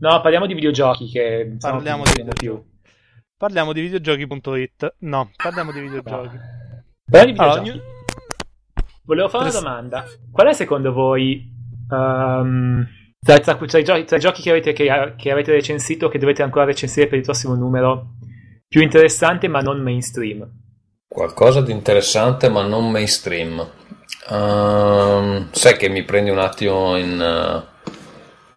No, 0.00 0.20
parliamo 0.20 0.46
di 0.46 0.54
videogiochi 0.54 1.08
che 1.08 1.56
parliamo 1.60 2.02
di 2.02 2.10
videogiochi. 2.10 2.44
più. 2.44 2.64
Parliamo 3.36 3.72
di 3.72 3.80
videogiochi.it. 3.80 4.96
No, 4.98 5.30
parliamo 5.36 5.70
di 5.70 5.80
videogiochi. 5.80 6.38
Parliamo 7.08 7.26
di 7.26 7.32
videogiochi. 7.32 7.70
Allora, 7.70 7.92
Volevo 9.04 9.28
fare 9.28 9.44
una 9.44 9.52
domanda. 9.52 10.04
Qual 10.32 10.46
è 10.48 10.52
secondo 10.54 10.92
voi 10.92 11.46
um, 11.90 12.86
tra, 13.24 13.38
tra, 13.38 13.56
tra, 13.56 13.78
i, 13.78 13.84
giochi, 13.84 14.04
tra 14.04 14.16
i 14.16 14.20
giochi 14.20 14.42
che 14.42 14.50
avete, 14.50 14.72
che, 14.74 15.14
che 15.16 15.30
avete 15.30 15.52
recensito, 15.52 16.08
che 16.08 16.18
dovete 16.18 16.42
ancora 16.42 16.66
recensire 16.66 17.06
per 17.06 17.16
il 17.16 17.24
prossimo 17.24 17.54
numero, 17.54 18.16
più 18.68 18.82
interessante 18.82 19.48
ma 19.48 19.60
non 19.60 19.80
mainstream? 19.80 20.46
Qualcosa 21.08 21.62
di 21.62 21.72
interessante 21.72 22.50
ma 22.50 22.62
non 22.66 22.90
mainstream. 22.90 23.58
Uh, 24.28 25.46
sai 25.50 25.76
che 25.78 25.88
mi 25.88 26.02
prendi 26.04 26.28
un 26.28 26.38
attimo 26.38 26.96
in... 26.96 27.18
Uh... 27.18 27.90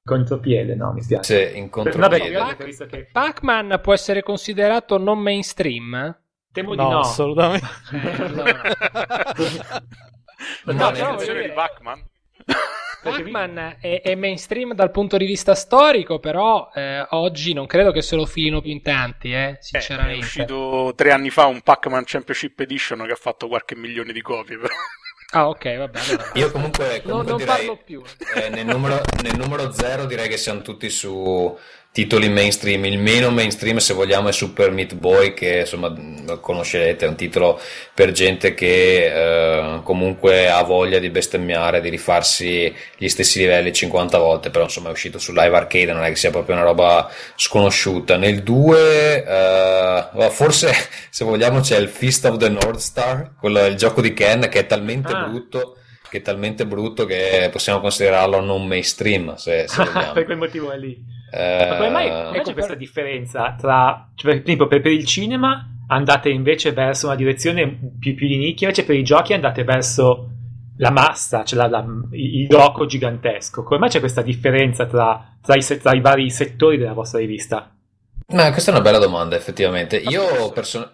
Contropiede, 0.04 0.76
no, 0.76 0.92
mi 0.92 1.02
spiace. 1.02 1.52
Sì, 1.52 1.58
in 1.58 1.70
contropiede. 1.70 2.32
Vabbè, 2.32 2.56
Pac- 2.56 2.88
che... 2.88 3.10
Pac-Man 3.12 3.80
può 3.82 3.94
essere 3.94 4.22
considerato 4.22 4.98
non 4.98 5.20
mainstream? 5.20 6.18
Temo 6.52 6.74
no, 6.74 6.88
di 6.88 6.94
no. 6.94 7.00
assolutamente. 7.00 7.68
no, 10.66 10.74
no. 10.74 10.74
no, 10.74 10.92
no, 10.92 11.16
di 11.16 11.52
Pac-Man? 11.54 12.04
Pac-Man 13.02 13.78
è, 13.80 14.02
è, 14.02 14.16
mainstream 14.16 14.74
dal 14.74 14.92
punto 14.92 15.18
di 15.18 15.26
vista 15.26 15.56
storico, 15.56 16.20
però 16.20 16.70
eh, 16.74 17.06
oggi 17.12 17.54
non 17.54 17.66
credo 17.66 17.92
che 17.92 18.02
se 18.02 18.16
lo 18.16 18.26
filino 18.26 18.62
più 18.62 18.72
in 18.72 18.82
tanti, 18.82 19.32
eh, 19.32 19.58
sinceramente. 19.60 20.16
Eh, 20.16 20.20
è 20.20 20.24
uscito 20.24 20.94
tre 20.96 21.12
anni 21.12 21.30
fa 21.30 21.46
un 21.46 21.62
Pac-Man 21.62 22.04
Championship 22.06 22.60
Edition 22.60 23.06
che 23.06 23.12
ha 23.12 23.18
fatto 23.18 23.48
qualche 23.48 23.76
milione 23.76 24.12
di 24.14 24.22
copie, 24.22 24.58
però. 24.58 24.74
Ah, 25.32 25.50
ok, 25.50 25.78
vabbè. 25.78 26.00
Allora. 26.00 26.32
Io 26.36 26.52
comunque, 26.52 27.02
comunque 27.02 27.12
no, 27.12 27.22
non 27.24 27.38
direi, 27.38 27.56
parlo 27.56 27.78
più. 27.84 28.02
Eh, 28.34 28.50
nel, 28.50 28.66
numero, 28.66 29.02
nel 29.22 29.38
numero 29.38 29.74
zero 29.74 30.06
direi 30.06 30.30
che 30.30 30.38
siamo 30.38 30.62
tutti 30.62 30.90
su 30.90 31.58
titoli 31.92 32.30
mainstream. 32.30 32.86
Il 32.86 33.00
meno 33.00 33.32
mainstream, 33.32 33.78
se 33.78 33.94
vogliamo, 33.94 34.30
è 34.30 34.32
Super 34.32 34.72
Meat 34.72 34.96
Boy, 34.96 35.34
che 35.34 35.60
insomma 35.62 35.94
conoscerete, 36.40 37.06
è 37.06 37.08
un 37.08 37.16
titolo 37.16 37.60
per 37.94 38.12
gente 38.12 38.54
che 38.54 39.06
eh, 39.06 39.80
comunque 39.84 40.50
ha 40.50 40.62
voglia 40.64 41.00
di 41.00 41.10
bestemmiare, 41.10 41.82
di 41.82 41.90
rifarsi 41.90 42.74
gli 42.98 43.08
stessi 43.08 43.40
livelli 43.40 43.74
50 43.74 44.18
volte, 44.18 44.50
però 44.50 44.66
insomma 44.66 44.90
è 44.90 44.92
uscito 44.92 45.18
su 45.18 45.32
live 45.32 45.56
arcade, 45.56 45.94
non 45.94 46.04
è 46.04 46.10
che 46.10 46.16
sia 46.16 46.30
proprio 46.30 46.56
una 46.56 46.66
roba 46.66 47.10
sconosciuta. 47.36 48.18
Nel 48.18 48.44
2, 48.44 49.24
eh, 49.26 50.30
forse 50.30 50.72
se 51.10 51.26
vogliamo, 51.26 51.62
c'è 51.62 51.78
il 51.78 51.90
Fist 51.90 52.26
of 52.26 52.38
the 52.38 52.50
North 52.50 52.80
Star, 52.80 53.32
quello, 53.40 53.66
il 53.66 53.76
gioco 53.76 54.02
di 54.02 54.14
Ken, 54.14 54.48
che 54.50 54.60
è 54.60 54.66
talmente 54.68 55.12
ah. 55.12 55.24
brutto 55.24 55.77
che 56.10 56.20
è 56.20 56.22
talmente 56.22 56.66
brutto 56.66 57.06
che 57.06 57.50
possiamo 57.52 57.80
considerarlo 57.80 58.40
non 58.42 58.66
mainstream 58.66 59.36
se, 59.36 59.68
se 59.68 59.84
per 60.14 60.26
quel 60.26 60.38
motivo 60.38 60.72
è 60.72 60.78
lì 60.78 61.16
eh, 61.30 61.68
Ma 61.70 61.76
come 61.76 61.90
mai, 61.90 62.10
come 62.10 62.42
c'è 62.42 62.54
questa 62.54 62.76
differenza 62.76 63.56
tra, 63.58 64.10
cioè, 64.16 64.32
per 64.32 64.42
esempio, 64.44 64.68
per, 64.68 64.82
per, 64.82 64.92
il 64.92 65.06
cinema 65.06 65.68
andate 65.88 66.30
invece 66.30 66.72
verso 66.72 67.08
una 67.08 67.16
direzione 67.16 67.68
più, 68.00 68.16
più 68.16 68.28
di 68.28 68.38
nicchia, 68.38 68.68
invece 68.68 68.86
per 68.86 68.96
i 68.96 69.04
giochi 69.04 69.34
andate 69.34 69.64
verso 69.64 70.30
la 70.78 70.92
massa, 70.92 71.44
cioè 71.44 71.60
la, 71.60 71.68
la, 71.68 71.86
il 72.12 72.48
gioco 72.48 72.86
gigantesco. 72.86 73.64
Come 73.64 73.80
mai 73.80 73.90
c'è 73.90 74.00
questa 74.00 74.22
differenza 74.22 74.86
tra, 74.86 75.38
tra, 75.42 75.56
i, 75.56 75.80
tra, 75.80 75.94
i, 75.94 76.02
vari 76.02 76.30
settori 76.30 76.78
della 76.78 76.94
vostra 76.94 77.20
rivista? 77.20 77.72
No, 78.30 78.52
questa 78.52 78.72
è 78.72 78.74
una 78.74 78.84
bella 78.84 79.00
domanda, 79.00 79.36
effettivamente. 79.36 79.98
Io 79.98 80.52
person- 80.54 80.90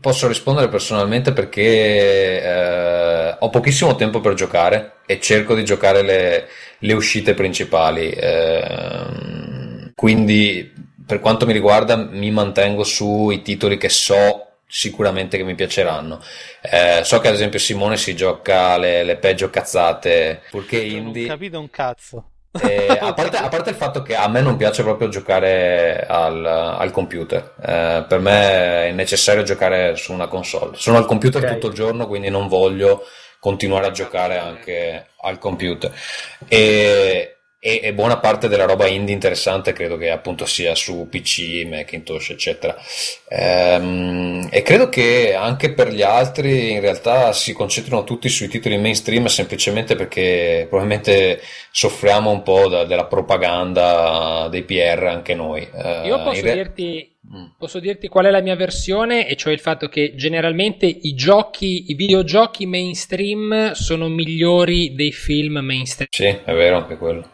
posso 0.00 0.28
rispondere 0.28 0.68
personalmente 0.68 1.32
perché 1.32 2.42
eh, 2.42 3.03
ho 3.40 3.50
pochissimo 3.50 3.94
tempo 3.94 4.20
per 4.20 4.34
giocare 4.34 4.98
e 5.06 5.20
cerco 5.20 5.54
di 5.54 5.64
giocare 5.64 6.02
le, 6.02 6.48
le 6.78 6.92
uscite 6.92 7.34
principali. 7.34 8.10
Eh, 8.10 9.92
quindi, 9.94 10.72
per 11.06 11.20
quanto 11.20 11.46
mi 11.46 11.52
riguarda, 11.52 11.96
mi 11.96 12.30
mantengo 12.30 12.84
sui 12.84 13.42
titoli 13.42 13.76
che 13.76 13.88
so 13.88 14.44
sicuramente 14.66 15.36
che 15.36 15.44
mi 15.44 15.54
piaceranno. 15.54 16.20
Eh, 16.60 17.02
so 17.04 17.20
che 17.20 17.28
ad 17.28 17.34
esempio 17.34 17.58
Simone 17.58 17.96
si 17.96 18.16
gioca 18.16 18.76
le, 18.76 19.04
le 19.04 19.16
peggio 19.16 19.50
cazzate, 19.50 20.42
purché 20.50 20.80
indie. 20.80 21.22
Non 21.22 21.30
ho 21.30 21.34
capito 21.34 21.60
un 21.60 21.70
cazzo. 21.70 22.28
Eh, 22.60 22.86
a, 22.86 23.12
parte, 23.14 23.36
a, 23.36 23.48
parte, 23.48 23.70
il 23.70 23.76
fatto 23.76 24.02
che 24.02 24.14
a 24.14 24.28
me 24.28 24.40
non 24.40 24.56
piace 24.56 24.82
proprio 24.82 25.08
giocare 25.08 26.04
al, 26.08 26.44
al 26.44 26.90
computer, 26.92 27.54
eh, 27.60 28.04
per 28.08 28.20
me 28.20 28.88
è 28.88 28.92
necessario 28.92 29.42
giocare 29.42 29.96
su 29.96 30.12
una 30.12 30.28
console. 30.28 30.76
Sono 30.76 30.98
al 30.98 31.06
computer 31.06 31.42
okay. 31.42 31.54
tutto 31.54 31.68
il 31.68 31.74
giorno, 31.74 32.06
quindi 32.06 32.30
non 32.30 32.48
voglio 32.48 33.04
continuare 33.44 33.88
a 33.88 33.90
giocare 33.90 34.38
anche 34.38 35.08
al 35.20 35.38
computer. 35.38 35.92
E, 36.48 37.36
e, 37.58 37.80
e, 37.82 37.92
buona 37.92 38.16
parte 38.16 38.48
della 38.48 38.64
roba 38.64 38.86
indie 38.86 39.12
interessante 39.12 39.74
credo 39.74 39.98
che 39.98 40.10
appunto 40.10 40.46
sia 40.46 40.74
su 40.74 41.08
PC, 41.10 41.66
Macintosh, 41.68 42.30
eccetera. 42.30 42.74
Ehm, 43.28 44.48
e 44.50 44.62
credo 44.62 44.88
che 44.88 45.34
anche 45.34 45.74
per 45.74 45.92
gli 45.92 46.00
altri 46.00 46.72
in 46.72 46.80
realtà 46.80 47.34
si 47.34 47.52
concentrino 47.52 48.02
tutti 48.02 48.30
sui 48.30 48.48
titoli 48.48 48.78
mainstream 48.78 49.26
semplicemente 49.26 49.94
perché 49.94 50.64
probabilmente 50.66 51.42
soffriamo 51.70 52.30
un 52.30 52.42
po' 52.42 52.68
da, 52.68 52.84
della 52.84 53.04
propaganda 53.04 54.48
dei 54.50 54.62
PR 54.62 55.04
anche 55.04 55.34
noi. 55.34 55.68
Ehm, 55.70 56.06
Io 56.06 56.22
posso, 56.22 56.40
re... 56.40 56.54
dirti. 56.54 57.13
Posso 57.58 57.80
dirti 57.80 58.08
qual 58.08 58.26
è 58.26 58.30
la 58.30 58.40
mia 58.40 58.56
versione, 58.56 59.26
e 59.28 59.36
cioè 59.36 59.52
il 59.52 59.60
fatto 59.60 59.88
che 59.88 60.14
generalmente 60.14 60.86
i 60.86 61.14
giochi, 61.14 61.90
i 61.90 61.94
videogiochi 61.94 62.66
mainstream 62.66 63.72
sono 63.72 64.08
migliori 64.08 64.94
dei 64.94 65.12
film 65.12 65.58
mainstream. 65.58 66.08
Sì, 66.10 66.24
è 66.24 66.54
vero 66.54 66.76
anche 66.76 66.96
quello. 66.96 67.30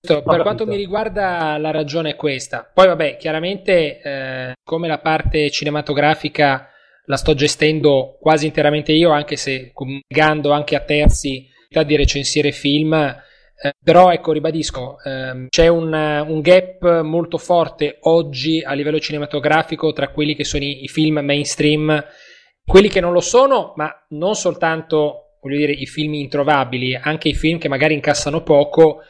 Per 0.00 0.22
quanto 0.22 0.66
mi 0.66 0.76
riguarda 0.76 1.58
la 1.58 1.70
ragione 1.70 2.10
è 2.10 2.16
questa. 2.16 2.70
Poi 2.72 2.86
vabbè, 2.86 3.18
chiaramente 3.18 4.00
eh, 4.00 4.52
come 4.64 4.88
la 4.88 4.98
parte 4.98 5.50
cinematografica 5.50 6.70
la 7.04 7.16
sto 7.16 7.34
gestendo 7.34 8.16
quasi 8.18 8.46
interamente 8.46 8.92
io, 8.92 9.10
anche 9.10 9.36
se 9.36 9.72
negando 10.08 10.52
anche 10.52 10.76
a 10.76 10.80
terzi 10.80 11.48
di 11.68 11.96
recensire 11.96 12.50
film, 12.50 13.14
eh, 13.62 13.74
però 13.82 14.10
ecco, 14.10 14.32
ribadisco, 14.32 14.96
eh, 15.04 15.46
c'è 15.50 15.68
un, 15.68 15.92
un, 15.92 16.40
gap 16.40 17.02
molto 17.02 17.36
forte 17.36 17.98
oggi 18.02 18.62
a 18.62 18.72
livello 18.72 18.98
cinematografico 18.98 19.92
tra 19.92 20.08
quelli 20.08 20.34
che 20.34 20.44
sono 20.44 20.64
i, 20.64 20.84
i 20.84 20.88
film 20.88 21.18
mainstream, 21.18 22.02
quelli 22.64 22.88
che 22.88 23.00
non 23.00 23.12
lo 23.12 23.20
sono, 23.20 23.74
ma 23.76 23.92
non 24.10 24.34
soltanto, 24.34 25.36
voglio 25.42 25.58
dire, 25.58 25.72
i 25.72 25.84
film 25.84 26.14
introvabili, 26.14 26.94
anche 26.94 27.28
i 27.28 27.34
film 27.34 27.58
che 27.58 27.68
magari 27.68 27.92
incassano 27.92 28.42
poco, 28.42 29.02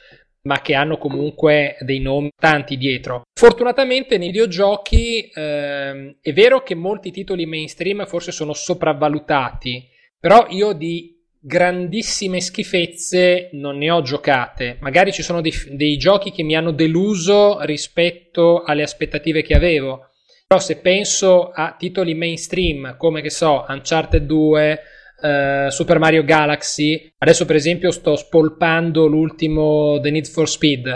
ma 0.43 0.61
che 0.61 0.75
hanno 0.75 0.99
comunque 0.99 1.77
dei 1.81 2.01
nomi 2.01 2.31
tanti 2.35 2.77
dietro. 2.77 3.23
Fortunatamente 3.33 4.19
nei 4.19 4.31
videogiochi 4.31 5.31
ehm, 5.33 6.17
è 6.21 6.33
vero 6.33 6.65
che 6.65 6.75
molti 6.75 7.13
titoli 7.13 7.47
mainstream 7.47 8.05
forse 8.07 8.33
sono 8.33 8.53
sopravvalutati, 8.53 9.89
però 10.19 10.47
io 10.49 10.73
di 10.73 11.20
grandissime 11.41 12.41
schifezze 12.41 13.49
non 13.53 13.79
ne 13.79 13.91
ho 13.91 14.03
giocate. 14.03 14.77
Magari 14.81 15.13
ci 15.13 15.23
sono 15.23 15.41
dei, 15.41 15.53
dei 15.71 15.97
giochi 15.97 16.31
che 16.31 16.43
mi 16.43 16.55
hanno 16.55 16.71
deluso 16.71 17.61
rispetto 17.63 18.63
alle 18.63 18.83
aspettative 18.83 19.43
che 19.43 19.55
avevo. 19.55 20.11
Però 20.47 20.61
se 20.61 20.79
penso 20.79 21.51
a 21.51 21.75
titoli 21.79 22.15
mainstream 22.15 22.97
come 22.97 23.23
che 23.23 23.31
so, 23.31 23.65
Uncharted 23.69 24.25
2, 24.27 24.81
uh, 25.21 25.71
Super 25.71 25.99
Mario 25.99 26.25
Galaxy. 26.25 27.13
Adesso, 27.19 27.47
per 27.47 27.57
esempio, 27.57 27.91
sto 27.91 28.17
spolpando 28.17 29.07
l'ultimo 29.07 29.99
The 30.01 30.11
Need 30.11 30.27
for 30.27 30.49
Speed. 30.49 30.89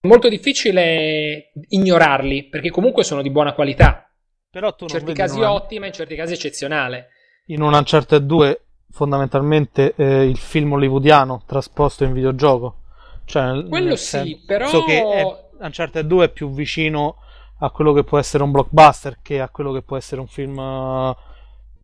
È 0.00 0.06
molto 0.06 0.28
difficile 0.28 1.52
ignorarli 1.68 2.48
perché 2.48 2.70
comunque 2.70 3.02
sono 3.02 3.22
di 3.22 3.30
buona 3.30 3.54
qualità. 3.54 4.08
Però 4.50 4.74
tu 4.74 4.84
in 4.84 4.90
certi 4.90 5.12
casi 5.12 5.38
una... 5.38 5.52
ottima, 5.52 5.86
in 5.86 5.92
certi 5.92 6.14
casi 6.14 6.34
eccezionale. 6.34 7.08
In 7.46 7.62
un 7.62 7.72
Uncharted 7.72 8.22
2, 8.22 8.67
fondamentalmente 8.90 9.94
eh, 9.96 10.24
il 10.24 10.38
film 10.38 10.72
hollywoodiano 10.72 11.42
trasposto 11.46 12.04
in 12.04 12.12
videogioco. 12.12 12.76
Cioè, 13.24 13.66
Quello 13.68 13.96
sì, 13.96 14.42
però. 14.46 14.84
Che 14.84 15.02
è, 15.02 15.46
Uncharted 15.60 16.06
2 16.06 16.24
è 16.24 16.28
più 16.30 16.50
vicino 16.50 17.16
a 17.58 17.70
quello 17.70 17.92
che 17.92 18.04
può 18.04 18.18
essere 18.18 18.42
un 18.42 18.52
blockbuster 18.52 19.18
che 19.22 19.40
a 19.40 19.48
quello 19.48 19.72
che 19.72 19.82
può 19.82 19.96
essere 19.96 20.20
un 20.20 20.28
film. 20.28 20.56
Uh, 20.56 21.14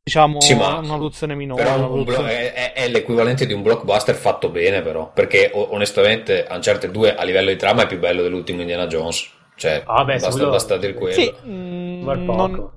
diciamo 0.02 0.40
sì, 0.40 0.52
una 0.52 0.80
produzione 0.80 1.34
minore. 1.34 1.62
Però 1.62 1.92
un 1.92 2.04
blo- 2.04 2.24
è, 2.24 2.72
è, 2.72 2.88
l'equivalente 2.88 3.46
di 3.46 3.52
un 3.52 3.62
blockbuster 3.62 4.14
fatto 4.14 4.48
bene, 4.48 4.82
però. 4.82 5.10
Perché 5.12 5.50
onestamente 5.52 6.46
Uncharted 6.48 6.90
2 6.90 7.14
a 7.14 7.22
livello 7.24 7.50
di 7.50 7.56
trama 7.56 7.82
è 7.82 7.86
più 7.86 7.98
bello 7.98 8.22
dell'ultimo 8.22 8.60
Indiana 8.60 8.86
Jones. 8.86 9.30
Cioè, 9.56 9.82
ah, 9.86 10.04
beh, 10.04 10.18
basta, 10.18 10.46
basta 10.46 10.76
dire 10.76 10.94
quello. 10.94 11.14
Sì, 11.14 11.32
mm, 11.46 12.04
non, 12.04 12.72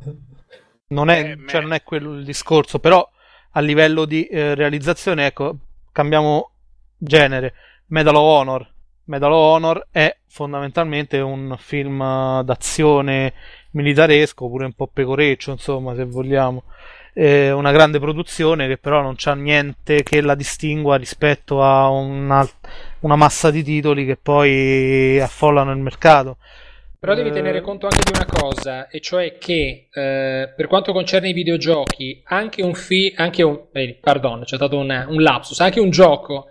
non, 0.88 1.10
è, 1.10 1.32
eh, 1.32 1.38
cioè, 1.48 1.62
non 1.62 1.74
è 1.74 1.82
quello 1.84 2.14
il 2.14 2.24
discorso, 2.24 2.80
però 2.80 3.08
a 3.52 3.60
livello 3.60 4.06
di 4.06 4.26
eh, 4.26 4.56
realizzazione, 4.56 5.26
ecco, 5.26 5.56
cambiamo 5.92 6.52
genere. 6.98 7.54
Medal 7.88 8.16
of 8.16 8.22
Honor. 8.22 8.72
Medal 9.06 9.32
of 9.32 9.40
Honor 9.40 9.88
è 9.92 10.16
fondamentalmente 10.28 11.20
un 11.20 11.56
film 11.58 12.42
d'azione 12.44 13.34
militaresco, 13.72 14.48
pure 14.48 14.66
un 14.66 14.74
po' 14.74 14.88
pecoreccio, 14.88 15.52
insomma, 15.52 15.96
se 15.96 16.06
vogliamo 16.06 16.64
eh, 17.20 17.52
una 17.52 17.72
grande 17.72 18.00
produzione 18.00 18.68
che 18.68 18.78
però 18.78 19.02
non 19.02 19.16
c'ha 19.18 19.34
niente 19.34 20.04
che 20.04 20.22
la 20.22 20.36
distingua 20.36 20.98
rispetto 20.98 21.64
a 21.64 21.90
una, 21.90 22.48
una 23.00 23.16
massa 23.16 23.50
di 23.50 23.64
titoli 23.64 24.06
che 24.06 24.18
poi 24.18 25.20
affollano 25.20 25.72
il 25.72 25.80
mercato. 25.80 26.38
Però 27.00 27.14
devi 27.14 27.32
tenere 27.32 27.62
conto 27.62 27.86
anche 27.86 28.12
di 28.12 28.18
una 28.18 28.26
cosa, 28.26 28.88
e 28.88 29.00
cioè 29.00 29.38
che 29.38 29.88
eh, 29.92 30.54
per 30.56 30.68
quanto 30.68 30.94
concerne 30.94 31.30
i 31.30 31.34
videogiochi, 31.34 32.22
anche 32.26 32.64
un, 32.64 32.74
fi- 32.74 33.14
anche 33.16 33.44
un 33.44 33.68
eh, 33.72 34.00
pardon, 34.02 34.44
c'è 34.44 34.56
stato 34.56 34.78
un, 34.78 35.06
un 35.08 35.22
lapsus, 35.22 35.60
anche 35.60 35.80
un 35.80 35.92
gioco 35.92 36.48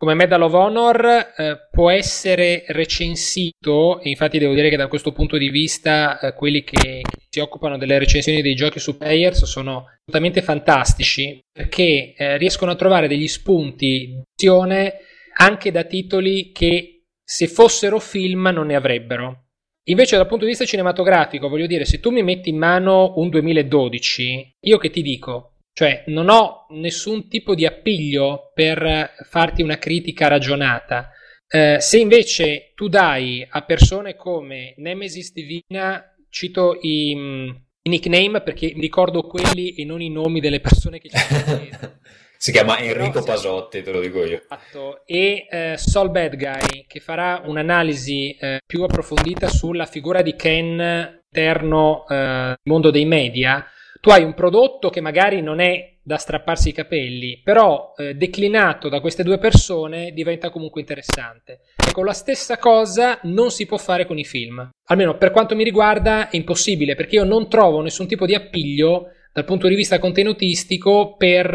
come 0.00 0.14
Medal 0.14 0.40
of 0.40 0.54
Honor 0.54 1.34
eh, 1.36 1.68
può 1.70 1.90
essere 1.90 2.64
recensito, 2.68 4.00
e 4.00 4.08
infatti 4.08 4.38
devo 4.38 4.54
dire 4.54 4.70
che 4.70 4.76
da 4.78 4.88
questo 4.88 5.12
punto 5.12 5.36
di 5.36 5.50
vista 5.50 6.18
eh, 6.18 6.32
quelli 6.32 6.64
che, 6.64 7.02
che, 7.02 7.26
si 7.28 7.38
occupano 7.38 7.76
delle 7.76 7.98
recensioni 7.98 8.40
dei 8.40 8.54
giochi 8.54 8.80
su 8.80 8.96
Players 8.96 9.44
sono 9.44 9.84
assolutamente 9.84 10.40
fantastici 10.40 11.38
perché 11.52 12.14
eh, 12.16 12.38
riescono 12.38 12.70
a 12.70 12.76
trovare 12.76 13.08
degli 13.08 13.28
spunti 13.28 14.06
di 14.06 14.22
azione 14.32 15.00
anche 15.36 15.70
da 15.70 15.84
titoli 15.84 16.50
che 16.50 17.02
se 17.22 17.46
fossero 17.46 17.98
film 17.98 18.48
non 18.54 18.68
ne 18.68 18.76
avrebbero. 18.76 19.49
Invece 19.90 20.16
dal 20.16 20.28
punto 20.28 20.44
di 20.44 20.50
vista 20.50 20.64
cinematografico, 20.64 21.48
voglio 21.48 21.66
dire, 21.66 21.84
se 21.84 21.98
tu 21.98 22.10
mi 22.10 22.22
metti 22.22 22.48
in 22.48 22.56
mano 22.56 23.14
un 23.16 23.28
2012, 23.28 24.56
io 24.60 24.78
che 24.78 24.88
ti 24.88 25.02
dico? 25.02 25.56
Cioè, 25.72 26.04
non 26.06 26.28
ho 26.28 26.66
nessun 26.70 27.28
tipo 27.28 27.56
di 27.56 27.66
appiglio 27.66 28.52
per 28.54 29.10
farti 29.28 29.62
una 29.62 29.78
critica 29.78 30.28
ragionata. 30.28 31.10
Eh, 31.48 31.78
se 31.80 31.98
invece 31.98 32.72
tu 32.76 32.88
dai 32.88 33.44
a 33.48 33.62
persone 33.62 34.14
come 34.14 34.74
Nemesis 34.76 35.32
Divina, 35.32 36.14
cito 36.28 36.78
i, 36.80 37.10
i 37.10 37.88
nickname 37.88 38.42
perché 38.42 38.72
ricordo 38.76 39.22
quelli 39.22 39.74
e 39.74 39.84
non 39.84 40.00
i 40.00 40.10
nomi 40.10 40.38
delle 40.38 40.60
persone 40.60 41.00
che 41.00 41.08
ci 41.08 41.18
sono 41.18 41.68
Si 42.42 42.52
chiama 42.52 42.78
Enrico 42.78 43.22
Pasotti, 43.22 43.82
te 43.82 43.92
lo 43.92 44.00
dico 44.00 44.24
io. 44.24 44.40
Esatto. 44.40 45.02
E 45.04 45.46
eh, 45.50 45.74
Sol 45.76 46.10
Bad 46.10 46.38
Guy, 46.38 46.86
che 46.86 46.98
farà 46.98 47.42
un'analisi 47.44 48.34
eh, 48.34 48.60
più 48.64 48.82
approfondita 48.82 49.46
sulla 49.46 49.84
figura 49.84 50.22
di 50.22 50.34
Ken 50.36 50.80
all'interno 50.80 52.06
del 52.08 52.16
eh, 52.18 52.54
mondo 52.62 52.90
dei 52.90 53.04
media 53.04 53.66
tu 54.00 54.08
hai 54.08 54.24
un 54.24 54.32
prodotto 54.32 54.88
che 54.88 55.02
magari 55.02 55.42
non 55.42 55.60
è 55.60 55.96
da 56.02 56.16
strapparsi 56.16 56.70
i 56.70 56.72
capelli, 56.72 57.42
però 57.44 57.92
eh, 57.94 58.14
declinato 58.14 58.88
da 58.88 58.98
queste 59.00 59.22
due 59.22 59.36
persone 59.36 60.12
diventa 60.12 60.48
comunque 60.48 60.80
interessante. 60.80 61.60
Ecco, 61.76 62.02
la 62.02 62.14
stessa 62.14 62.56
cosa 62.56 63.18
non 63.24 63.50
si 63.50 63.66
può 63.66 63.76
fare 63.76 64.06
con 64.06 64.16
i 64.16 64.24
film. 64.24 64.66
Almeno 64.86 65.18
per 65.18 65.30
quanto 65.30 65.54
mi 65.54 65.64
riguarda 65.64 66.30
è 66.30 66.36
impossibile, 66.36 66.94
perché 66.94 67.16
io 67.16 67.24
non 67.24 67.50
trovo 67.50 67.82
nessun 67.82 68.06
tipo 68.06 68.24
di 68.24 68.34
appiglio 68.34 69.08
dal 69.32 69.44
punto 69.44 69.68
di 69.68 69.74
vista 69.74 69.98
contenutistico 69.98 71.14
per 71.16 71.46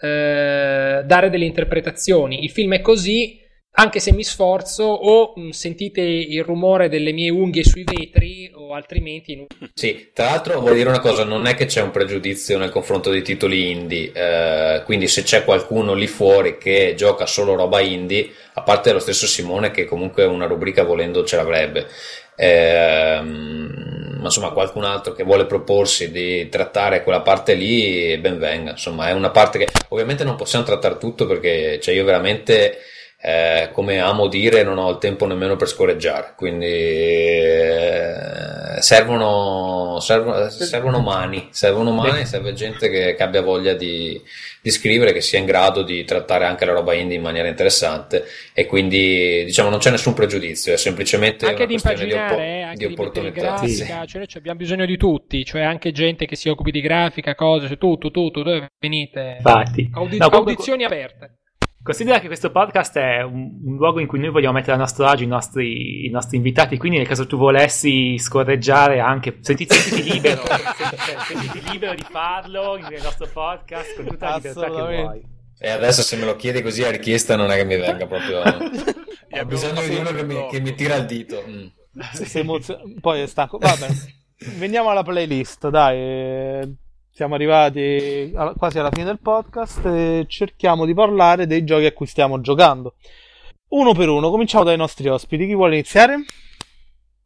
eh, 0.00 1.02
dare 1.04 1.30
delle 1.30 1.44
interpretazioni. 1.44 2.42
Il 2.42 2.50
film 2.50 2.74
è 2.74 2.80
così, 2.80 3.38
anche 3.72 4.00
se 4.00 4.12
mi 4.12 4.24
sforzo, 4.24 4.84
o 4.84 5.34
mh, 5.36 5.50
sentite 5.50 6.00
il 6.00 6.42
rumore 6.42 6.88
delle 6.88 7.12
mie 7.12 7.30
unghie 7.30 7.64
sui 7.64 7.84
vetri, 7.84 8.50
o 8.54 8.74
altrimenti. 8.74 9.46
Sì, 9.78 10.10
tra 10.12 10.24
l'altro 10.24 10.60
voglio 10.60 10.74
dire 10.74 10.88
una 10.88 11.00
cosa: 11.00 11.22
non 11.22 11.46
è 11.46 11.54
che 11.54 11.66
c'è 11.66 11.82
un 11.82 11.90
pregiudizio 11.90 12.58
nel 12.58 12.70
confronto 12.70 13.10
dei 13.10 13.22
titoli 13.22 13.70
indie, 13.70 14.10
eh, 14.12 14.82
quindi 14.84 15.06
se 15.06 15.22
c'è 15.22 15.44
qualcuno 15.44 15.94
lì 15.94 16.08
fuori 16.08 16.58
che 16.58 16.94
gioca 16.96 17.26
solo 17.26 17.54
roba 17.54 17.80
indie, 17.80 18.30
a 18.54 18.62
parte 18.62 18.92
lo 18.92 18.98
stesso 18.98 19.26
Simone, 19.26 19.70
che 19.70 19.84
comunque 19.84 20.24
una 20.24 20.46
rubrica 20.46 20.82
volendo 20.82 21.24
ce 21.24 21.36
l'avrebbe. 21.36 21.86
Eh, 22.40 23.20
ma 23.20 24.24
insomma 24.24 24.50
qualcun 24.50 24.84
altro 24.84 25.12
che 25.12 25.24
vuole 25.24 25.44
proporsi 25.46 26.12
di 26.12 26.48
trattare 26.48 27.02
quella 27.02 27.20
parte 27.20 27.54
lì 27.54 28.16
ben 28.18 28.38
venga. 28.38 28.70
Insomma 28.70 29.08
è 29.08 29.12
una 29.12 29.30
parte 29.30 29.58
che 29.58 29.66
ovviamente 29.88 30.22
non 30.22 30.36
possiamo 30.36 30.64
trattare 30.64 30.98
tutto 30.98 31.26
perché 31.26 31.80
cioè 31.80 31.94
io 31.94 32.04
veramente 32.04 32.78
eh, 33.20 33.70
come 33.72 33.98
amo 33.98 34.28
dire, 34.28 34.62
non 34.62 34.78
ho 34.78 34.90
il 34.90 34.98
tempo 34.98 35.26
nemmeno 35.26 35.56
per 35.56 35.66
scorreggiare, 35.66 36.34
quindi 36.36 36.66
eh, 36.66 38.14
servono, 38.78 39.98
servono, 39.98 40.48
servono, 40.48 41.00
mani, 41.00 41.48
servono 41.50 41.90
mani, 41.90 42.24
serve 42.24 42.52
gente 42.52 42.88
che, 42.88 43.16
che 43.16 43.22
abbia 43.24 43.42
voglia 43.42 43.74
di, 43.74 44.22
di, 44.62 44.70
scrivere, 44.70 45.12
che 45.12 45.20
sia 45.20 45.40
in 45.40 45.46
grado 45.46 45.82
di 45.82 46.04
trattare 46.04 46.44
anche 46.44 46.64
la 46.64 46.74
roba 46.74 46.94
indie 46.94 47.16
in 47.16 47.22
maniera 47.22 47.48
interessante 47.48 48.24
e 48.52 48.66
quindi 48.66 49.42
diciamo 49.44 49.68
non 49.68 49.80
c'è 49.80 49.90
nessun 49.90 50.14
pregiudizio, 50.14 50.72
è 50.72 50.76
semplicemente 50.76 51.44
anche 51.44 51.64
una 51.64 51.72
di 51.72 51.80
questione 51.80 52.12
di, 52.12 52.12
oppo- 52.12 52.38
eh, 52.38 52.62
anche 52.62 52.86
di 52.86 52.92
opportunità. 52.92 53.40
Grafica, 53.40 53.66
sì. 53.66 54.06
cioè, 54.06 54.26
cioè, 54.26 54.38
abbiamo 54.38 54.58
bisogno 54.58 54.86
di 54.86 54.96
tutti, 54.96 55.44
cioè 55.44 55.62
anche 55.62 55.90
gente 55.90 56.24
che 56.24 56.36
si 56.36 56.48
occupi 56.48 56.70
di 56.70 56.80
grafica, 56.80 57.34
cose, 57.34 57.66
cioè, 57.66 57.78
tutto, 57.78 58.12
tutto, 58.12 58.44
dove 58.44 58.70
venite? 58.78 59.38
Infatti. 59.38 59.90
Audi- 59.92 60.18
no, 60.18 60.26
audizioni 60.26 60.84
comunque... 60.84 61.04
aperte. 61.04 61.37
Considera 61.82 62.18
che 62.20 62.26
questo 62.26 62.50
podcast 62.50 62.98
è 62.98 63.22
un, 63.22 63.60
un, 63.64 63.76
luogo 63.76 64.00
in 64.00 64.06
cui 64.06 64.18
noi 64.18 64.30
vogliamo 64.30 64.54
mettere 64.54 64.72
a 64.72 64.76
nostro 64.76 65.06
agio 65.06 65.22
i 65.22 65.28
nostri, 65.28 66.06
i 66.06 66.10
nostri 66.10 66.36
invitati, 66.36 66.76
quindi 66.76 66.98
nel 66.98 67.06
caso 67.06 67.26
tu 67.26 67.38
volessi 67.38 68.18
scorreggiare 68.18 68.98
anche, 68.98 69.38
sentiti, 69.40 69.74
sentiti 69.74 70.12
libero, 70.12 70.42
sentiti 71.26 71.70
libero 71.70 71.94
di 71.94 72.04
farlo 72.08 72.76
nel 72.76 73.00
nostro 73.02 73.28
podcast 73.32 73.94
con 73.94 74.06
tutta 74.06 74.28
la 74.28 74.36
libertà 74.36 74.64
che 74.66 74.70
vuoi. 74.70 75.36
E 75.60 75.70
adesso 75.70 76.02
se 76.02 76.16
me 76.16 76.24
lo 76.24 76.36
chiedi 76.36 76.62
così 76.62 76.84
a 76.84 76.90
richiesta 76.90 77.36
non 77.36 77.50
è 77.50 77.56
che 77.56 77.64
mi 77.64 77.76
venga 77.76 78.06
proprio... 78.06 78.42
Ho 79.30 79.44
bisogno 79.44 79.82
di 79.82 79.94
uno 79.94 80.10
che 80.10 80.24
mi, 80.24 80.46
che 80.50 80.60
mi, 80.60 80.74
tira 80.74 80.96
il 80.96 81.06
dito. 81.06 81.44
Mm. 81.46 81.66
Emozio... 82.32 82.80
Poi 83.00 83.20
è 83.20 83.26
stanco. 83.26 83.58
Vabbè, 83.58 83.88
veniamo 84.56 84.90
alla 84.90 85.02
playlist, 85.02 85.68
dai 85.68 86.76
siamo 87.18 87.34
arrivati 87.34 88.32
quasi 88.56 88.78
alla 88.78 88.92
fine 88.92 89.06
del 89.06 89.18
podcast 89.20 89.84
e 89.86 90.26
cerchiamo 90.28 90.86
di 90.86 90.94
parlare 90.94 91.48
dei 91.48 91.64
giochi 91.64 91.86
a 91.86 91.92
cui 91.92 92.06
stiamo 92.06 92.40
giocando. 92.40 92.94
Uno 93.70 93.92
per 93.92 94.08
uno, 94.08 94.30
cominciamo 94.30 94.62
dai 94.62 94.76
nostri 94.76 95.08
ospiti. 95.08 95.44
Chi 95.46 95.54
vuole 95.54 95.74
iniziare? 95.74 96.24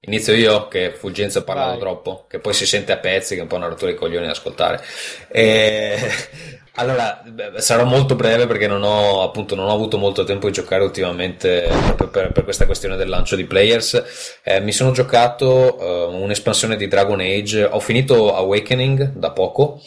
Inizio 0.01 0.33
io, 0.33 0.67
che 0.69 0.95
Fulgenza 0.95 1.41
ha 1.41 1.43
parlato 1.43 1.79
troppo, 1.79 2.25
che 2.27 2.39
poi 2.39 2.55
si 2.55 2.65
sente 2.65 2.93
a 2.93 2.97
pezzi, 2.97 3.35
che 3.35 3.41
è 3.41 3.43
un 3.43 3.49
po' 3.51 3.57
una 3.57 3.69
rottura 3.69 3.91
di 3.91 3.97
coglioni 3.99 4.25
da 4.25 4.33
ascoltare. 4.33 4.83
E... 5.29 5.99
Allora, 6.77 7.23
sarò 7.57 7.85
molto 7.85 8.15
breve 8.15 8.47
perché 8.47 8.67
non 8.67 8.83
ho, 8.83 9.23
appunto, 9.23 9.55
non 9.55 9.69
ho 9.69 9.75
avuto 9.75 9.99
molto 9.99 10.25
tempo 10.25 10.47
di 10.47 10.55
giocare 10.55 10.83
ultimamente 10.83 11.69
proprio 11.69 12.09
per, 12.09 12.33
per 12.33 12.45
questa 12.45 12.65
questione 12.65 12.97
del 12.97 13.11
lancio 13.11 13.37
di 13.37 13.45
Players. 13.45 14.41
Eh, 14.43 14.61
mi 14.61 14.73
sono 14.73 14.93
giocato 14.93 15.77
uh, 15.79 16.23
un'espansione 16.23 16.77
di 16.77 16.89
Dragon 16.89 17.21
Age, 17.21 17.65
ho 17.65 17.79
finito 17.79 18.35
Awakening 18.35 19.13
da 19.13 19.33
poco 19.33 19.83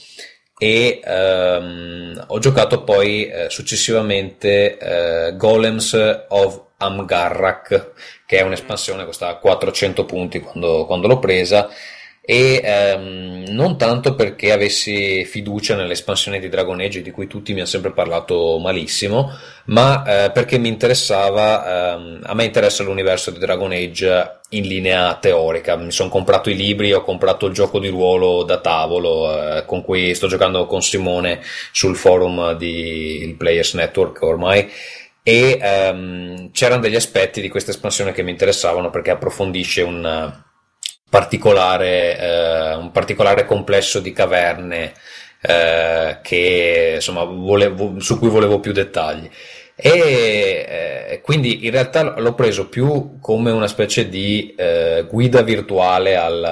e 0.60 1.02
um, 1.03 2.24
ho 2.28 2.38
giocato 2.38 2.84
poi 2.84 3.28
eh, 3.30 3.49
successivamente 3.49 4.78
eh, 4.78 5.36
Golems 5.36 6.26
of 6.30 6.62
Amgarrak, 6.78 7.94
che 8.28 8.38
è 8.38 8.41
un'espansione 8.41 8.99
che 8.99 9.06
costava 9.07 9.38
400 9.38 10.06
punti 10.06 10.40
quando, 10.40 10.86
quando 10.86 11.07
l'ho 11.07 11.18
presa 11.18 11.68
e 12.26 12.60
ehm, 12.64 13.43
non 13.49 13.77
tanto 13.77 14.15
perché 14.15 14.52
avessi 14.52 15.23
fiducia 15.26 15.76
nell'espansione 15.76 16.39
di 16.39 16.49
Dragon 16.49 16.80
Age 16.80 17.03
di 17.03 17.11
cui 17.11 17.27
tutti 17.27 17.53
mi 17.53 17.60
hanno 17.60 17.68
sempre 17.68 17.91
parlato 17.91 18.57
malissimo, 18.57 19.31
ma 19.65 20.26
eh, 20.26 20.31
perché 20.31 20.57
mi 20.57 20.68
interessava, 20.68 21.93
ehm, 21.93 22.22
a 22.23 22.34
me 22.34 22.45
interessa 22.45 22.81
l'universo 22.81 23.30
di 23.30 23.38
Dragon 23.38 23.72
Age 23.72 24.39
in 24.49 24.68
linea 24.68 25.15
teorica, 25.15 25.76
mi 25.76 25.91
sono 25.91 26.10
comprato 26.10 26.49
i 26.49 26.56
libri, 26.56 26.93
ho 26.93 27.03
comprato 27.03 27.45
il 27.45 27.53
gioco 27.53 27.80
di 27.80 27.89
ruolo 27.89 28.43
da 28.43 28.60
tavolo 28.60 29.57
eh, 29.57 29.65
con 29.65 29.84
cui 29.84 30.15
sto 30.15 30.27
giocando 30.27 30.65
con 30.65 30.81
Simone 30.81 31.41
sul 31.72 31.95
forum 31.95 32.53
di 32.57 33.35
Players 33.38 33.76
Network 33.76 34.22
ormai. 34.23 34.68
E 35.27 35.60
ehm, 35.61 36.52
c'erano 36.52 36.81
degli 36.81 36.95
aspetti 36.95 37.41
di 37.41 37.49
questa 37.49 37.72
espansione 37.72 38.11
che 38.11 38.22
mi 38.23 38.31
interessavano 38.31 38.89
perché 38.91 39.11
approfondisce 39.11 39.81
un 39.81 40.43
particolare, 41.16 42.20
eh, 42.20 42.76
un 42.76 42.92
particolare 42.92 43.46
complesso 43.46 44.02
di 44.02 44.12
caverne 44.12 44.92
eh, 45.40 46.18
che, 46.22 46.92
insomma, 46.96 47.24
volevo, 47.24 48.02
su 48.02 48.20
cui 48.20 48.28
volevo 48.28 48.60
più 48.60 48.74
dettagli 48.74 49.30
e 49.77 50.65
eh, 51.10 51.22
quindi 51.22 51.65
in 51.65 51.72
realtà 51.72 52.18
l'ho 52.18 52.34
preso 52.34 52.69
più 52.69 53.19
come 53.19 53.52
una 53.52 53.68
specie 53.68 54.07
di 54.07 54.56
eh, 54.57 55.06
guida 55.10 55.41
virtuale 55.41 56.15
al, 56.15 56.45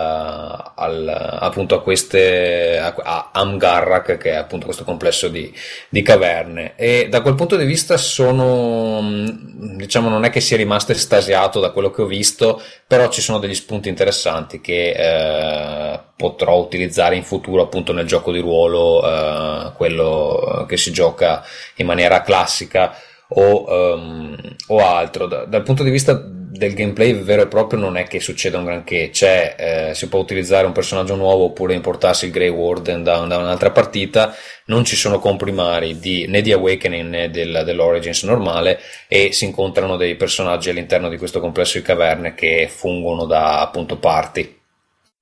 al, 0.76 1.38
appunto 1.40 1.74
a 1.76 1.82
queste 1.82 2.78
a, 2.80 2.94
a 3.02 3.30
Amgarrak 3.32 4.18
che 4.18 4.32
è 4.32 4.36
appunto 4.36 4.66
questo 4.66 4.84
complesso 4.84 5.30
di, 5.30 5.54
di, 5.88 6.02
caverne. 6.02 6.74
E 6.76 7.08
da 7.10 7.22
quel 7.22 7.36
punto 7.36 7.56
di 7.56 7.64
vista 7.64 7.96
sono 7.96 9.00
diciamo 9.02 10.10
non 10.10 10.26
è 10.26 10.30
che 10.30 10.42
sia 10.42 10.58
rimasto 10.58 10.92
estasiato 10.92 11.62
da 11.62 11.72
quello 11.72 11.92
che 11.92 12.02
ho 12.02 12.08
visto 12.08 12.62
però 12.86 13.08
ci 13.08 13.22
sono 13.22 13.40
degli 13.40 13.56
spunti 13.56 13.88
interessanti 13.88 14.60
che 14.60 14.92
eh, 14.92 16.00
potrò 16.18 16.58
utilizzare 16.58 17.16
in 17.16 17.24
futuro 17.24 17.62
appunto 17.62 17.94
nel 17.94 18.06
gioco 18.06 18.34
di 18.34 18.40
ruolo 18.40 19.02
eh, 19.02 19.72
quello 19.78 20.66
che 20.68 20.76
si 20.76 20.92
gioca 20.92 21.42
in 21.76 21.86
maniera 21.86 22.22
classica 22.22 22.94
o, 23.36 23.94
um, 23.96 24.36
o 24.68 24.78
altro. 24.80 25.28
Da, 25.28 25.46
dal 25.46 25.64
punto 25.64 25.84
di 25.84 25.90
vista 25.90 26.14
del 26.54 26.76
gameplay 26.76 27.14
vero 27.14 27.42
e 27.42 27.48
proprio 27.48 27.80
non 27.80 27.98
è 27.98 28.04
che 28.04 28.20
succeda 28.20 28.60
un 28.60 28.66
granché, 28.66 29.10
c'è, 29.10 29.56
eh, 29.58 29.96
si 29.96 30.08
può 30.08 30.20
utilizzare 30.20 30.68
un 30.68 30.72
personaggio 30.72 31.16
nuovo 31.16 31.46
oppure 31.46 31.74
importarsi 31.74 32.26
il 32.26 32.32
Grey 32.32 32.50
Warden 32.50 33.02
da, 33.04 33.18
da 33.26 33.38
un'altra 33.38 33.72
partita, 33.72 34.36
non 34.66 34.86
ci 34.86 34.96
sono 34.96 35.20
comprimari 35.20 35.98
di, 35.98 36.28
né 36.28 36.42
di 36.42 36.52
Awakening 36.52 37.10
né 37.10 37.30
del, 37.32 37.64
dell'Origins 37.66 38.24
normale 38.24 38.80
e 39.08 39.32
si 39.32 39.46
incontrano 39.46 39.98
dei 39.98 40.16
personaggi 40.16 40.70
all'interno 40.70 41.10
di 41.10 41.18
questo 41.18 41.40
complesso 41.40 41.80
di 41.80 41.84
caverne 41.84 42.36
che 42.36 42.70
fungono 42.72 43.26
da 43.26 43.62
appunto 43.62 43.98
parti. 43.98 44.62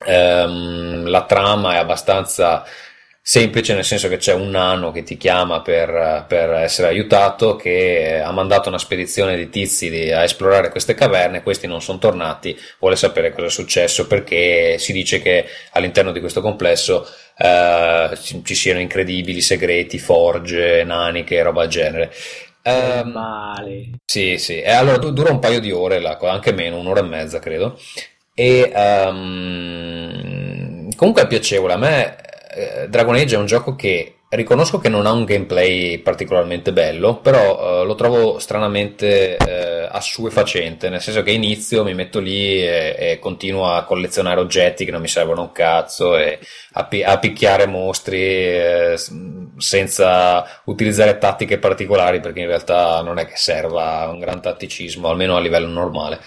Um, 0.03 1.07
la 1.07 1.23
trama 1.25 1.75
è 1.75 1.77
abbastanza 1.77 2.65
semplice 3.23 3.75
nel 3.75 3.85
senso 3.85 4.09
che 4.09 4.17
c'è 4.17 4.33
un 4.33 4.49
nano 4.49 4.91
che 4.91 5.03
ti 5.03 5.15
chiama 5.15 5.61
per, 5.61 6.25
per, 6.27 6.53
essere 6.53 6.87
aiutato 6.87 7.55
che 7.55 8.19
ha 8.19 8.31
mandato 8.31 8.67
una 8.67 8.79
spedizione 8.79 9.37
di 9.37 9.47
tizi 9.49 10.11
a 10.11 10.23
esplorare 10.23 10.71
queste 10.71 10.95
caverne 10.95 11.43
questi 11.43 11.67
non 11.67 11.83
sono 11.83 11.99
tornati 11.99 12.59
vuole 12.79 12.95
sapere 12.95 13.31
cosa 13.31 13.45
è 13.45 13.51
successo 13.51 14.07
perché 14.07 14.79
si 14.79 14.91
dice 14.91 15.21
che 15.21 15.45
all'interno 15.73 16.11
di 16.11 16.19
questo 16.19 16.41
complesso 16.41 17.07
eh, 17.37 18.09
ci, 18.19 18.43
ci, 18.43 18.55
siano 18.55 18.79
incredibili 18.79 19.39
segreti 19.39 19.99
forge 19.99 20.83
naniche 20.83 21.43
roba 21.43 21.61
del 21.61 21.69
genere 21.69 22.11
Um, 22.63 23.09
male. 23.09 23.89
Sì, 24.05 24.37
sì. 24.37 24.61
E 24.61 24.71
allora 24.71 24.97
dura 24.97 25.31
un 25.31 25.39
paio 25.39 25.59
di 25.59 25.71
ore, 25.71 25.99
anche 26.03 26.53
meno, 26.53 26.77
un'ora 26.77 26.99
e 26.99 27.03
mezza 27.03 27.39
credo. 27.39 27.79
E 28.35 28.71
um, 28.75 30.93
comunque 30.95 31.23
è 31.23 31.27
piacevole. 31.27 31.73
A 31.73 31.77
me 31.77 32.15
eh, 32.53 32.87
Dragon 32.89 33.15
Age 33.15 33.35
è 33.35 33.39
un 33.39 33.45
gioco 33.45 33.75
che 33.75 34.15
riconosco 34.29 34.77
che 34.77 34.87
non 34.87 35.05
ha 35.05 35.11
un 35.11 35.25
gameplay 35.25 35.97
particolarmente 35.99 36.71
bello, 36.71 37.17
però 37.17 37.81
eh, 37.81 37.85
lo 37.85 37.95
trovo 37.95 38.39
stranamente 38.39 39.35
eh, 39.35 39.87
assuefacente, 39.91 40.89
nel 40.89 41.01
senso 41.01 41.21
che 41.21 41.31
inizio, 41.31 41.83
mi 41.83 41.93
metto 41.93 42.19
lì 42.19 42.61
e, 42.61 42.95
e, 42.97 43.19
continuo 43.19 43.69
a 43.69 43.83
collezionare 43.83 44.39
oggetti 44.39 44.85
che 44.85 44.91
non 44.91 45.01
mi 45.01 45.09
servono 45.09 45.41
un 45.41 45.51
cazzo 45.51 46.15
e 46.17 46.39
a, 46.73 46.87
a 47.05 47.19
picchiare 47.19 47.65
mostri 47.65 48.21
eh, 48.21 48.95
senza 49.57 50.61
utilizzare 50.65 51.17
tattiche 51.17 51.57
particolari 51.57 52.21
perché 52.21 52.39
in 52.39 52.47
realtà 52.47 53.01
non 53.01 53.19
è 53.19 53.25
che 53.25 53.35
serva 53.35 54.07
un 54.09 54.19
gran 54.19 54.41
tatticismo, 54.41 55.09
almeno 55.09 55.35
a 55.35 55.41
livello 55.41 55.67
normale. 55.67 56.19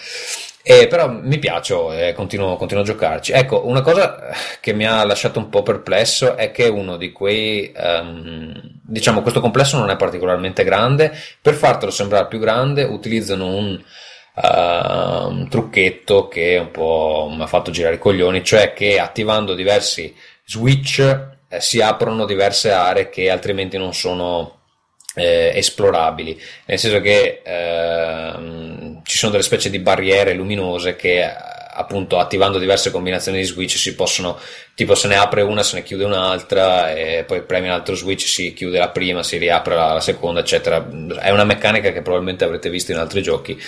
Eh, 0.66 0.86
però 0.86 1.10
mi 1.10 1.38
piace 1.38 1.74
e 1.74 2.08
eh, 2.08 2.12
continuo, 2.14 2.56
continuo, 2.56 2.82
a 2.82 2.86
giocarci. 2.86 3.32
Ecco, 3.32 3.66
una 3.66 3.82
cosa 3.82 4.30
che 4.60 4.72
mi 4.72 4.86
ha 4.86 5.04
lasciato 5.04 5.38
un 5.38 5.50
po' 5.50 5.62
perplesso 5.62 6.36
è 6.36 6.50
che 6.52 6.68
uno 6.68 6.96
di 6.96 7.12
quei, 7.12 7.70
um, 7.76 8.50
diciamo, 8.80 9.20
questo 9.20 9.42
complesso 9.42 9.78
non 9.78 9.90
è 9.90 9.96
particolarmente 9.96 10.64
grande, 10.64 11.12
per 11.42 11.52
fartelo 11.52 11.90
sembrare 11.90 12.28
più 12.28 12.38
grande 12.38 12.82
utilizzano 12.84 13.54
un, 13.54 13.78
uh, 14.36 15.28
un 15.28 15.48
trucchetto 15.50 16.28
che 16.28 16.56
un 16.56 16.70
po' 16.70 17.30
mi 17.30 17.42
ha 17.42 17.46
fatto 17.46 17.70
girare 17.70 17.96
i 17.96 17.98
coglioni, 17.98 18.42
cioè 18.42 18.72
che 18.72 18.98
attivando 18.98 19.52
diversi 19.52 20.16
switch 20.46 21.00
eh, 21.46 21.60
si 21.60 21.82
aprono 21.82 22.24
diverse 22.24 22.72
aree 22.72 23.10
che 23.10 23.28
altrimenti 23.28 23.76
non 23.76 23.92
sono 23.92 24.60
eh, 25.14 25.52
esplorabili, 25.54 26.40
nel 26.66 26.78
senso 26.78 27.00
che 27.00 27.42
ehm, 27.44 29.02
ci 29.04 29.16
sono 29.16 29.32
delle 29.32 29.44
specie 29.44 29.70
di 29.70 29.78
barriere 29.78 30.34
luminose 30.34 30.96
che 30.96 31.52
appunto 31.76 32.18
attivando 32.18 32.58
diverse 32.58 32.90
combinazioni 32.90 33.38
di 33.38 33.44
switch 33.44 33.76
si 33.76 33.96
possono 33.96 34.38
tipo 34.74 34.94
se 34.94 35.08
ne 35.08 35.16
apre 35.16 35.42
una 35.42 35.64
se 35.64 35.76
ne 35.76 35.82
chiude 35.82 36.04
un'altra 36.04 36.92
e 36.92 37.24
poi 37.26 37.42
premi 37.42 37.66
un 37.66 37.72
altro 37.72 37.96
switch 37.96 38.26
si 38.26 38.52
chiude 38.54 38.78
la 38.78 38.90
prima 38.90 39.24
si 39.24 39.38
riapre 39.38 39.74
la, 39.74 39.92
la 39.92 40.00
seconda 40.00 40.40
eccetera. 40.40 40.86
È 41.20 41.30
una 41.30 41.44
meccanica 41.44 41.90
che 41.92 42.02
probabilmente 42.02 42.44
avrete 42.44 42.70
visto 42.70 42.92
in 42.92 42.98
altri 42.98 43.22
giochi 43.22 43.60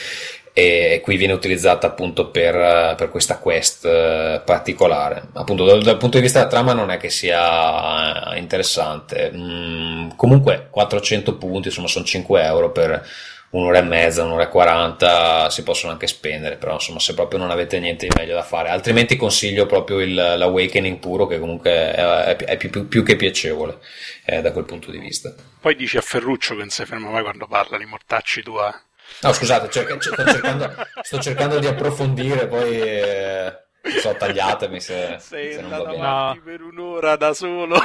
e 0.58 1.02
qui 1.02 1.18
viene 1.18 1.34
utilizzata 1.34 1.86
appunto 1.86 2.30
per, 2.30 2.94
per 2.96 3.10
questa 3.10 3.36
quest 3.36 3.84
eh, 3.84 4.40
particolare. 4.42 5.28
Appunto 5.34 5.66
dal, 5.66 5.82
dal, 5.82 5.98
punto 5.98 6.16
di 6.16 6.22
vista 6.22 6.38
della 6.38 6.50
trama 6.50 6.72
non 6.72 6.90
è 6.90 6.96
che 6.96 7.10
sia 7.10 8.32
eh, 8.32 8.38
interessante, 8.38 9.30
mm, 9.34 10.12
comunque 10.16 10.68
400 10.70 11.36
punti, 11.36 11.68
insomma 11.68 11.88
sono 11.88 12.06
5 12.06 12.42
euro 12.42 12.72
per 12.72 13.06
un'ora 13.50 13.80
e 13.80 13.82
mezza, 13.82 14.24
un'ora 14.24 14.44
e 14.44 14.48
40 14.48 15.50
si 15.50 15.62
possono 15.62 15.92
anche 15.92 16.06
spendere, 16.06 16.56
però 16.56 16.72
insomma 16.72 17.00
se 17.00 17.12
proprio 17.12 17.38
non 17.38 17.50
avete 17.50 17.78
niente 17.78 18.06
di 18.06 18.14
meglio 18.16 18.32
da 18.32 18.42
fare, 18.42 18.70
altrimenti 18.70 19.16
consiglio 19.16 19.66
proprio 19.66 20.00
il, 20.00 20.14
l'Awakening 20.14 20.96
puro 20.96 21.26
che 21.26 21.38
comunque 21.38 21.70
è, 21.70 21.94
è, 21.94 22.36
è 22.36 22.56
più, 22.56 22.88
più, 22.88 23.02
che 23.02 23.16
piacevole 23.16 23.76
eh, 24.24 24.40
da 24.40 24.52
quel 24.52 24.64
punto 24.64 24.90
di 24.90 24.96
vista. 24.96 25.34
Poi 25.60 25.76
dici 25.76 25.98
a 25.98 26.00
Ferruccio 26.00 26.54
che 26.54 26.60
non 26.60 26.70
si 26.70 26.82
ferma 26.86 27.10
mai 27.10 27.22
quando 27.22 27.46
parla 27.46 27.76
di 27.76 27.84
mortacci 27.84 28.42
tua. 28.42 28.74
No, 29.22 29.32
scusate, 29.32 29.70
cerca, 29.70 29.96
sto, 30.00 30.14
cercando, 30.24 30.74
sto, 31.02 31.18
cercando, 31.20 31.58
di 31.58 31.66
approfondire, 31.66 32.46
poi 32.46 32.80
eh, 32.80 33.52
so, 34.00 34.14
tagliatemi 34.14 34.80
se, 34.80 35.16
Sei 35.18 35.54
se 35.54 35.60
non 35.62 35.70
va 35.70 35.84
bene. 35.84 35.96
No. 35.98 36.40
per 36.44 36.60
un'ora 36.62 37.16
da 37.16 37.32
solo. 37.32 37.78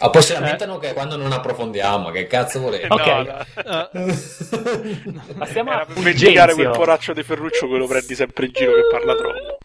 Ah, 0.00 0.10
poi 0.10 0.22
si 0.22 0.32
lamentano 0.32 0.78
che 0.78 0.92
quando 0.92 1.16
non 1.16 1.32
approfondiamo, 1.32 2.10
che 2.10 2.28
cazzo 2.28 2.60
volete? 2.60 2.86
Ok, 2.88 3.06
no, 3.06 3.44
no. 3.64 3.90
passiamo 5.38 5.72
Era 5.72 5.80
a 5.82 5.86
per 5.86 5.96
vendicare 5.96 6.52
quel 6.54 6.66
Fulgenzio. 6.66 6.70
poraccio 6.70 7.12
di 7.12 7.22
Ferruccio 7.24 7.68
che 7.68 7.76
lo 7.76 7.86
prendi 7.88 8.14
sempre 8.14 8.46
in 8.46 8.52
giro 8.52 8.74
che 8.74 8.82
parla 8.90 9.14
troppo. 9.16 9.58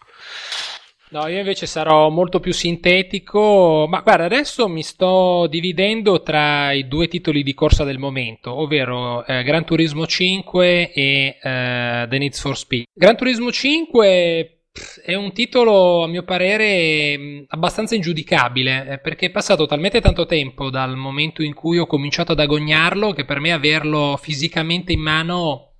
No, 1.14 1.28
io 1.28 1.38
invece 1.38 1.66
sarò 1.66 2.08
molto 2.08 2.40
più 2.40 2.52
sintetico, 2.52 3.86
ma 3.88 4.00
guarda, 4.00 4.24
adesso 4.24 4.66
mi 4.66 4.82
sto 4.82 5.46
dividendo 5.48 6.22
tra 6.22 6.72
i 6.72 6.88
due 6.88 7.06
titoli 7.06 7.44
di 7.44 7.54
corsa 7.54 7.84
del 7.84 7.98
momento, 7.98 8.52
ovvero 8.52 9.24
eh, 9.24 9.44
Gran 9.44 9.64
Turismo 9.64 10.08
5 10.08 10.90
e 10.90 11.38
eh, 11.40 12.06
The 12.08 12.18
Need 12.18 12.34
for 12.34 12.58
Speed. 12.58 12.86
Gran 12.92 13.16
Turismo 13.16 13.52
5 13.52 14.62
pff, 14.72 15.02
è 15.02 15.14
un 15.14 15.32
titolo, 15.32 16.02
a 16.02 16.08
mio 16.08 16.24
parere, 16.24 17.44
abbastanza 17.46 17.94
ingiudicabile, 17.94 18.94
eh, 18.94 18.98
perché 18.98 19.26
è 19.26 19.30
passato 19.30 19.66
talmente 19.66 20.00
tanto 20.00 20.26
tempo 20.26 20.68
dal 20.68 20.96
momento 20.96 21.44
in 21.44 21.54
cui 21.54 21.78
ho 21.78 21.86
cominciato 21.86 22.32
ad 22.32 22.40
agognarlo 22.40 23.12
che 23.12 23.24
per 23.24 23.38
me 23.38 23.52
averlo 23.52 24.18
fisicamente 24.20 24.90
in 24.90 25.00
mano 25.00 25.73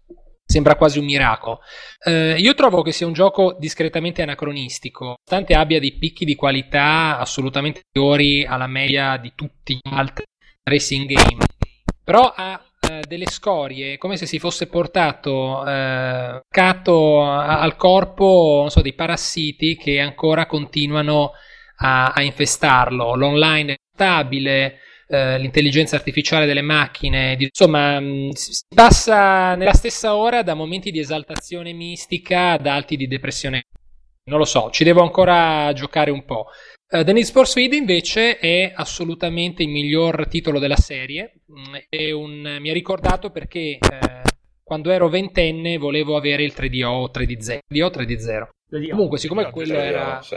sembra 0.44 0.76
quasi 0.76 0.98
un 0.98 1.06
miracolo. 1.06 1.60
Eh, 2.04 2.36
io 2.38 2.54
trovo 2.54 2.82
che 2.82 2.92
sia 2.92 3.06
un 3.06 3.12
gioco 3.12 3.56
discretamente 3.58 4.22
anacronistico, 4.22 5.04
nonostante 5.04 5.54
abbia 5.54 5.80
dei 5.80 5.96
picchi 5.98 6.24
di 6.24 6.34
qualità 6.34 7.18
assolutamente 7.18 7.82
migliori 7.92 8.44
alla 8.44 8.66
media 8.66 9.16
di 9.16 9.32
tutti 9.34 9.74
gli 9.74 9.90
altri 9.90 10.24
racing 10.62 11.06
game, 11.06 11.44
però 12.02 12.32
ha 12.34 12.62
eh, 12.80 13.02
delle 13.06 13.26
scorie, 13.26 13.96
come 13.98 14.16
se 14.16 14.26
si 14.26 14.38
fosse 14.38 14.66
portato 14.66 15.66
eh, 15.66 16.40
cato 16.48 17.22
al 17.22 17.76
corpo 17.76 18.66
so, 18.68 18.82
dei 18.82 18.94
parassiti 18.94 19.76
che 19.76 20.00
ancora 20.00 20.46
continuano 20.46 21.32
a, 21.78 22.12
a 22.12 22.22
infestarlo. 22.22 23.14
L'online 23.14 23.72
è 23.72 23.76
stabile, 23.92 24.78
eh, 25.14 25.38
l'intelligenza 25.38 25.96
artificiale 25.96 26.46
delle 26.46 26.62
macchine, 26.62 27.36
di- 27.36 27.44
insomma, 27.44 28.00
mh, 28.00 28.30
si 28.32 28.62
passa 28.74 29.54
nella 29.54 29.72
stessa 29.72 30.14
ora 30.16 30.42
da 30.42 30.54
momenti 30.54 30.90
di 30.90 30.98
esaltazione 30.98 31.72
mistica 31.72 32.52
ad 32.52 32.66
alti 32.66 32.96
di 32.96 33.06
depressione. 33.06 33.64
Non 34.26 34.38
lo 34.38 34.44
so, 34.44 34.70
ci 34.70 34.84
devo 34.84 35.02
ancora 35.02 35.72
giocare 35.74 36.10
un 36.10 36.24
po'. 36.24 36.46
Uh, 36.90 37.02
The 37.04 37.12
Need 37.12 37.30
for 37.30 37.46
Speed 37.46 37.72
invece 37.74 38.38
è 38.38 38.72
assolutamente 38.74 39.62
il 39.62 39.68
miglior 39.68 40.26
titolo 40.28 40.58
della 40.58 40.76
serie. 40.76 41.34
Mm, 41.50 41.74
è 41.88 42.10
un- 42.10 42.56
mi 42.60 42.70
ha 42.70 42.72
ricordato 42.72 43.30
perché 43.30 43.78
eh, 43.78 43.78
quando 44.62 44.90
ero 44.90 45.08
ventenne 45.08 45.76
volevo 45.76 46.16
avere 46.16 46.42
il 46.42 46.54
3DO 46.56 46.86
o 46.88 47.10
3D0. 47.10 47.58
3DO 47.70 47.90
3D0. 47.90 48.48
Comunque, 48.90 49.18
siccome 49.18 49.50
quello 49.50 49.74
era 49.74 50.20
Sì. 50.22 50.36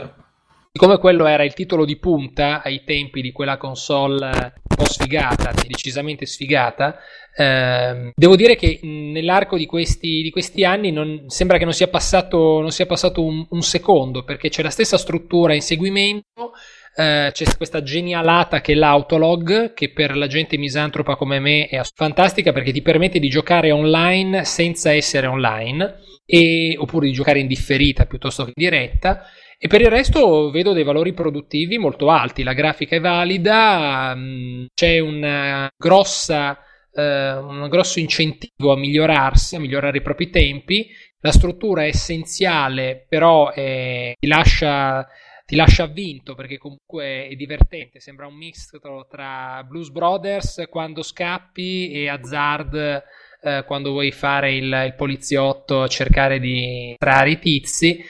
Siccome 0.72 0.99
quello 0.99 1.26
era 1.26 1.44
il 1.44 1.54
titolo 1.54 1.86
di 1.86 1.98
punta 1.98 2.62
ai 2.62 2.84
tempi 2.84 3.22
di 3.22 3.32
quella 3.32 3.58
console 3.58 4.54
po' 4.78 4.86
sfigata, 4.86 5.52
decisamente 5.68 6.26
sfigata, 6.26 6.99
ehm, 7.36 8.12
devo 8.16 8.36
dire 8.36 8.56
che 8.56 8.80
nell'arco 8.84 9.58
di 9.58 9.66
questi, 9.66 10.22
di 10.22 10.30
questi 10.30 10.64
anni 10.64 10.91
non- 10.91 11.24
sembra 11.28 11.58
che 11.58 11.64
non 11.64 11.74
sia 11.74 11.88
passato, 11.88 12.62
non 12.62 12.72
sia 12.72 12.86
passato 12.86 13.24
un, 13.24 13.45
un 13.49 13.62
secondo, 13.64 14.24
perché 14.24 14.49
c'è 14.49 14.62
la 14.62 14.70
stessa 14.70 14.98
struttura 14.98 15.54
in 15.56 15.62
seguimento, 15.62 16.52
eh, 16.95 17.30
c'è 17.32 17.45
questa 17.58 17.82
genialata 17.82 18.62
che 18.62 18.74
è 18.74 18.76
l'autolog, 18.76 19.74
che 19.74 19.91
per 19.91 20.16
la 20.16 20.28
gente 20.28 20.58
misantropa 20.58 21.16
come 21.16 21.40
me 21.40 21.68
è 21.68 21.82
fantastica 21.95 22.52
perché 22.52 22.72
ti 22.72 22.82
permette 22.82 23.20
di 23.20 23.30
giocare 23.30 23.72
online 23.72 24.45
senza 24.45 24.91
essere 24.91 25.28
online, 25.28 25.99
e- 26.26 26.76
oppure 26.78 27.08
di 27.08 27.14
giocare 27.14 27.40
in 27.40 27.48
differita 27.48 28.06
piuttosto 28.06 28.44
che 28.44 28.52
in 28.56 28.64
diretta. 28.64 29.24
E 29.60 29.68
per 29.68 29.82
il 29.82 29.90
resto 29.90 30.52
vedo 30.52 30.74
dei 30.74 30.84
valori 30.84 31.14
produttivi 31.14 31.78
molto 31.80 32.10
alti, 32.12 32.44
la 32.44 32.54
grafica 32.54 32.96
è 32.96 33.00
valida, 33.00 34.14
mh, 34.14 34.68
c'è 34.74 35.00
una 35.00 35.68
grossa, 35.76 36.60
eh, 36.94 37.34
un 37.34 37.68
grosso 37.68 38.00
incentivo 38.00 38.72
a 38.72 38.78
migliorarsi, 38.78 39.56
a 39.56 39.60
migliorare 39.60 39.98
i 39.98 40.02
propri 40.04 40.30
tempi, 40.30 40.88
la 41.22 41.32
struttura 41.32 41.84
è 41.84 41.88
essenziale, 41.88 43.06
però 43.10 43.52
è- 43.52 44.14
ti 44.20 44.28
lascia 44.28 45.08
ti 45.48 45.56
lascia 45.56 45.86
vinto 45.86 46.36
perché 46.36 46.58
comunque 46.58 47.30
è 47.30 47.36
divertente, 47.36 48.02
sembra 48.02 48.28
un 48.28 48.36
mix 48.36 48.70
tra 49.10 49.64
Blues 49.66 49.92
Brothers 49.92 50.66
quando 50.70 51.02
scappi 51.02 51.90
e 51.94 52.10
Hazard 52.10 52.76
eh, 53.42 53.64
quando 53.66 53.92
vuoi 53.92 54.12
fare 54.12 54.54
il, 54.56 54.66
il 54.86 54.94
poliziotto 54.98 55.84
a 55.84 55.88
cercare 55.88 56.40
di 56.42 56.96
trarre 56.98 57.32
i 57.32 57.40
tizi. 57.40 58.04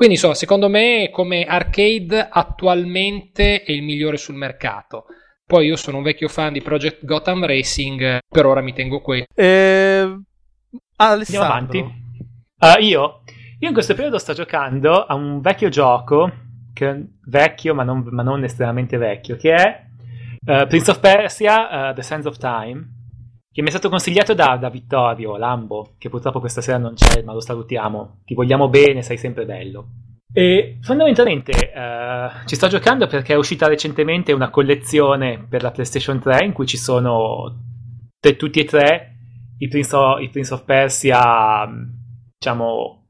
Quindi 0.00 0.16
insomma, 0.16 0.34
secondo 0.34 0.70
me 0.70 1.10
come 1.12 1.44
arcade 1.44 2.26
attualmente 2.30 3.62
è 3.62 3.70
il 3.70 3.82
migliore 3.82 4.16
sul 4.16 4.34
mercato. 4.34 5.04
Poi 5.44 5.66
io 5.66 5.76
sono 5.76 5.98
un 5.98 6.02
vecchio 6.02 6.28
fan 6.28 6.54
di 6.54 6.62
Project 6.62 7.04
Gotham 7.04 7.44
Racing, 7.44 8.20
per 8.26 8.46
ora 8.46 8.62
mi 8.62 8.72
tengo 8.72 9.02
qui. 9.02 9.22
Eh, 9.34 10.20
Andiamo 10.96 11.44
avanti. 11.44 11.80
Uh, 11.80 12.80
io? 12.80 13.24
Io 13.58 13.68
in 13.68 13.74
questo 13.74 13.92
periodo 13.92 14.16
sto 14.16 14.32
giocando 14.32 15.04
a 15.04 15.14
un 15.14 15.42
vecchio 15.42 15.68
gioco, 15.68 16.32
che 16.72 16.88
è 16.88 16.98
vecchio 17.26 17.74
ma 17.74 17.82
non, 17.82 18.02
ma 18.10 18.22
non 18.22 18.42
estremamente 18.42 18.96
vecchio, 18.96 19.36
che 19.36 19.54
è 19.54 19.84
uh, 20.46 20.66
Prince 20.66 20.92
of 20.92 21.00
Persia, 21.00 21.90
uh, 21.90 21.94
The 21.94 22.00
Sands 22.00 22.24
of 22.24 22.38
Time, 22.38 22.99
che 23.52 23.62
mi 23.62 23.68
è 23.68 23.70
stato 23.70 23.88
consigliato 23.88 24.32
da, 24.32 24.56
da 24.56 24.70
Vittorio 24.70 25.36
Lambo, 25.36 25.94
che 25.98 26.08
purtroppo 26.08 26.38
questa 26.38 26.60
sera 26.60 26.78
non 26.78 26.94
c'è, 26.94 27.22
ma 27.22 27.32
lo 27.32 27.40
salutiamo. 27.40 28.20
Ti 28.24 28.34
vogliamo 28.34 28.68
bene, 28.68 29.02
sei 29.02 29.18
sempre 29.18 29.44
bello. 29.44 29.88
E 30.32 30.78
fondamentalmente 30.82 31.72
uh, 31.74 32.46
ci 32.46 32.54
sto 32.54 32.68
giocando 32.68 33.08
perché 33.08 33.32
è 33.32 33.36
uscita 33.36 33.66
recentemente 33.66 34.32
una 34.32 34.50
collezione 34.50 35.44
per 35.48 35.62
la 35.62 35.72
PlayStation 35.72 36.20
3 36.20 36.44
in 36.44 36.52
cui 36.52 36.66
ci 36.66 36.76
sono 36.76 37.56
te- 38.20 38.36
tutti 38.36 38.60
e 38.60 38.64
tre 38.64 39.16
i 39.58 39.66
Prince 39.66 39.96
of, 39.96 40.20
i 40.20 40.28
Prince 40.28 40.54
of 40.54 40.64
Persia, 40.64 41.68
diciamo, 42.38 43.06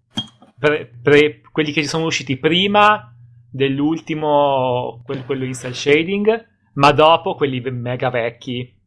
pre- 0.59 0.91
pre- 1.03 1.43
quelli 1.53 1.73
che 1.73 1.83
ci 1.83 1.89
sono 1.89 2.07
usciti 2.07 2.39
prima 2.39 3.15
dell'ultimo, 3.51 5.03
quel- 5.05 5.27
quello 5.27 5.45
in 5.45 5.53
cell 5.53 5.73
shading, 5.73 6.47
ma 6.75 6.93
dopo 6.93 7.35
quelli 7.35 7.61
mega 7.71 8.09
vecchi. 8.09 8.79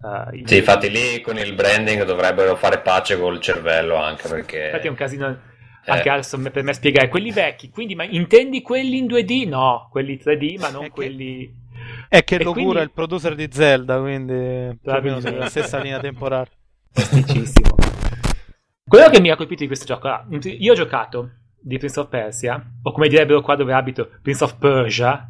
Uh, 0.00 0.44
Sì, 0.44 0.56
infatti 0.56 0.90
lì 0.90 1.20
con 1.20 1.36
il 1.38 1.54
branding 1.54 2.04
dovrebbero 2.04 2.56
fare 2.56 2.80
pace 2.80 3.18
col 3.18 3.40
cervello 3.40 3.96
anche 3.96 4.28
perché... 4.28 4.64
Infatti 4.66 4.86
è 4.86 4.90
un 4.90 4.96
casino 4.96 5.28
Eh. 5.84 5.90
anche 5.90 6.08
adesso 6.08 6.38
per 6.50 6.62
me 6.62 6.72
spiegare 6.72 7.08
quelli 7.08 7.30
vecchi. 7.32 7.70
Quindi, 7.70 7.94
ma 7.94 8.04
intendi 8.04 8.62
quelli 8.62 8.98
in 8.98 9.06
2D? 9.06 9.48
No, 9.48 9.88
quelli 9.90 10.16
3D, 10.22 10.58
ma 10.60 10.70
non 10.70 10.82
È 10.82 10.86
che- 10.86 10.90
quelli. 10.92 11.66
È 12.08 12.22
che 12.24 12.34
E 12.36 12.42
lo 12.44 12.52
quindi- 12.52 12.70
cura 12.70 12.82
il 12.82 12.90
producer 12.90 13.34
di 13.34 13.48
Zelda, 13.50 13.98
quindi 14.00 14.32
più 14.34 14.40
o 14.42 14.50
meno 14.50 14.78
Probabilmente. 14.82 15.28
sulla 15.30 15.46
stessa 15.48 15.78
linea 15.78 15.98
temporale. 16.00 16.48
Posticissimo. 16.92 17.74
Quello 18.86 19.08
che 19.10 19.20
mi 19.20 19.30
ha 19.30 19.36
colpito 19.36 19.60
di 19.60 19.66
questo 19.66 19.84
gioco, 19.86 20.08
ah, 20.08 20.26
io 20.30 20.72
ho 20.72 20.74
giocato 20.74 21.30
di 21.60 21.76
Prince 21.78 22.00
of 22.00 22.08
Persia, 22.08 22.62
o 22.82 22.92
come 22.92 23.08
direbbero 23.08 23.40
qua 23.42 23.54
dove 23.56 23.72
abito, 23.74 24.10
Prince 24.22 24.44
of 24.44 24.56
Persia. 24.58 25.28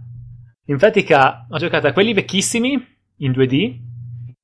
In 0.66 0.76
pratica 0.78 1.46
ho 1.50 1.58
giocato 1.58 1.86
a 1.86 1.92
quelli 1.92 2.12
vecchissimi 2.12 2.72
in 3.18 3.32
2D, 3.32 3.78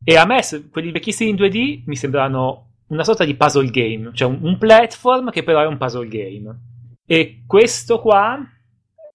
e 0.04 0.16
a 0.16 0.26
me 0.26 0.40
quelli 0.70 0.92
vecchissimi 0.92 1.30
in 1.30 1.36
2D 1.36 1.82
mi 1.86 1.96
sembrano 1.96 2.68
una 2.88 3.04
sorta 3.04 3.24
di 3.24 3.34
puzzle 3.34 3.70
game, 3.70 4.10
cioè 4.12 4.28
un, 4.28 4.38
un 4.42 4.58
platform 4.58 5.30
che 5.30 5.42
però 5.42 5.62
è 5.62 5.66
un 5.66 5.78
puzzle 5.78 6.08
game. 6.08 6.58
E 7.06 7.42
questo 7.46 8.00
qua, 8.00 8.38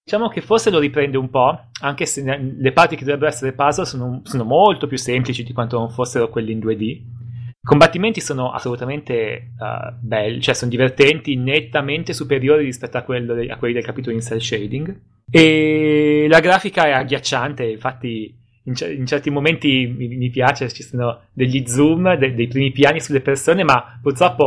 diciamo 0.02 0.28
che 0.28 0.40
forse 0.40 0.70
lo 0.70 0.80
riprende 0.80 1.16
un 1.16 1.30
po', 1.30 1.66
anche 1.80 2.06
se 2.06 2.22
le 2.22 2.72
parti 2.72 2.96
che 2.96 3.04
dovrebbero 3.04 3.30
essere 3.30 3.52
puzzle 3.52 3.84
sono, 3.84 4.20
sono 4.24 4.44
molto 4.44 4.86
più 4.86 4.98
semplici 4.98 5.44
di 5.44 5.52
quanto 5.52 5.78
non 5.78 5.90
fossero 5.90 6.28
quelli 6.28 6.52
in 6.52 6.58
2D. 6.58 6.82
I 6.82 7.66
combattimenti 7.66 8.20
sono 8.20 8.50
assolutamente 8.50 9.52
uh, 9.58 9.94
belli, 10.00 10.40
cioè 10.40 10.54
sono 10.54 10.70
divertenti, 10.70 11.36
nettamente 11.36 12.12
superiori 12.12 12.64
rispetto 12.64 12.96
a, 12.96 13.04
de- 13.06 13.48
a 13.48 13.56
quelli 13.58 13.74
del 13.74 13.84
capitolo 13.84 14.14
in 14.14 14.22
cell 14.22 14.38
shading. 14.38 15.00
E 15.30 16.26
la 16.28 16.40
grafica 16.40 16.86
è 16.86 16.90
agghiacciante, 16.90 17.64
infatti 17.64 18.39
in, 18.64 18.74
c- 18.74 18.94
in 18.96 19.06
certi 19.06 19.30
momenti 19.30 19.86
mi-, 19.86 20.08
mi, 20.08 20.30
piace, 20.30 20.70
ci 20.70 20.82
sono 20.82 21.20
degli 21.32 21.66
zoom, 21.66 22.14
de- 22.16 22.34
dei 22.34 22.48
primi 22.48 22.70
piani 22.72 23.00
sulle 23.00 23.20
persone, 23.20 23.64
ma 23.64 23.98
purtroppo 24.00 24.46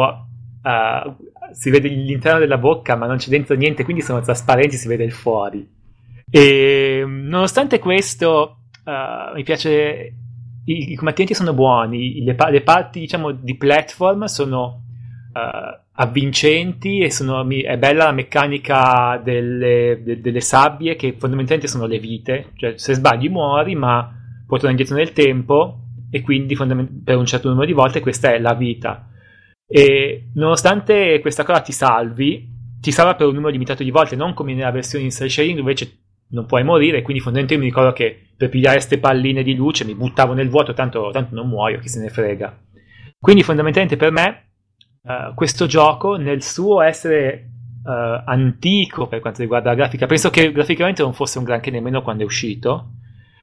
uh, 0.64 1.16
si 1.52 1.70
vede 1.70 1.88
l'interno 1.88 2.40
della 2.40 2.58
bocca, 2.58 2.96
ma 2.96 3.08
non 3.08 3.18
c'è 3.18 3.30
dentro 3.30 3.56
niente, 3.56 3.84
quindi 3.84 4.02
sono 4.02 4.22
trasparenti, 4.22 4.78
si 4.78 4.88
vede 4.88 5.04
il 5.04 5.12
fuori. 5.12 5.68
E 6.30 7.04
nonostante 7.06 7.80
questo, 7.80 8.58
uh, 8.86 9.36
mi 9.36 9.44
piace. 9.44 10.16
I, 10.66 10.94
I, 10.94 10.96
combattenti 10.96 11.34
sono 11.34 11.54
buoni, 11.54 12.24
le, 12.24 12.38
le 12.50 12.62
parti 12.62 13.02
diciamo 13.02 13.32
di 13.32 13.58
platform 13.58 14.24
sono 14.26 14.84
uh, 15.34 15.83
avvincenti 15.96 17.00
e 17.00 17.12
sono, 17.12 17.48
è 17.48 17.78
bella 17.78 18.06
la 18.06 18.12
meccanica 18.12 19.22
delle, 19.24 20.02
de, 20.04 20.22
delle 20.22 20.42
sabbie 20.42 20.96
che 20.96 21.16
fondamentalmente 21.18 21.72
sono 21.72 21.86
le 21.86 22.00
vite, 22.00 22.52
cioè 22.56 22.78
se 22.78 22.94
sbagli 22.94 23.30
muori, 23.30 23.76
ma 23.76 24.02
puoi 24.46 24.60
tornare 24.60 24.72
indietro 24.72 24.96
nel 24.96 25.14
tempo 25.14 25.80
e 26.10 26.22
quindi 26.22 26.56
per 26.56 27.18
un 27.18 27.26
certo 27.26 27.50
numero 27.50 27.66
di 27.66 27.74
volte 27.74 28.00
questa 28.00 28.34
è 28.34 28.40
la 28.40 28.54
vita. 28.54 29.08
E 29.68 30.30
nonostante 30.36 31.20
questa 31.22 31.44
cosa 31.44 31.62
ti 31.62 31.72
salvi, 31.72 32.48
ti 32.80 32.92
salva 32.92 33.16
per 33.16 33.28
un 33.28 33.34
numero 33.34 33.52
limitato 33.52 33.84
di 33.84 33.92
volte, 33.92 34.16
non 34.16 34.34
come 34.34 34.54
nella 34.54 34.72
versione 34.72 35.06
in 35.06 35.12
cell 35.12 35.28
shading 35.28 35.58
dove 35.58 35.72
invece 35.72 35.98
non 36.30 36.46
puoi 36.46 36.64
morire. 36.64 37.02
Quindi 37.02 37.22
fondamentalmente 37.22 37.58
mi 37.58 37.72
ricordo 37.72 37.94
che 37.96 38.30
per 38.36 38.50
pigliare 38.50 38.78
queste 38.78 39.00
palline 39.00 39.42
di 39.42 39.56
luce 39.56 39.86
mi 39.86 39.96
buttavo 39.96 40.34
nel 40.34 40.50
vuoto, 40.50 40.74
tanto, 40.74 41.10
tanto 41.12 41.34
non 41.34 41.48
muoio, 41.48 41.80
chi 41.80 41.88
se 41.88 42.00
ne 42.00 42.10
frega. 42.10 42.60
Quindi 43.20 43.42
fondamentalmente 43.42 43.96
per 43.96 44.12
me 44.12 44.43
uh, 45.04 45.34
questo 45.34 45.66
gioco 45.66 46.16
nel 46.16 46.42
suo 46.42 46.82
essere 46.82 47.50
uh, 47.84 48.24
antico 48.26 49.08
per 49.08 49.20
quanto 49.20 49.42
riguarda 49.42 49.70
la 49.70 49.76
grafica, 49.76 50.06
penso 50.06 50.30
che 50.30 50.52
graficamente 50.52 51.02
non 51.02 51.14
fosse 51.14 51.38
un 51.38 51.44
granché 51.44 51.72
nemmeno 51.72 52.02
quando 52.02 52.24
è 52.24 52.26
uscito 52.26 52.94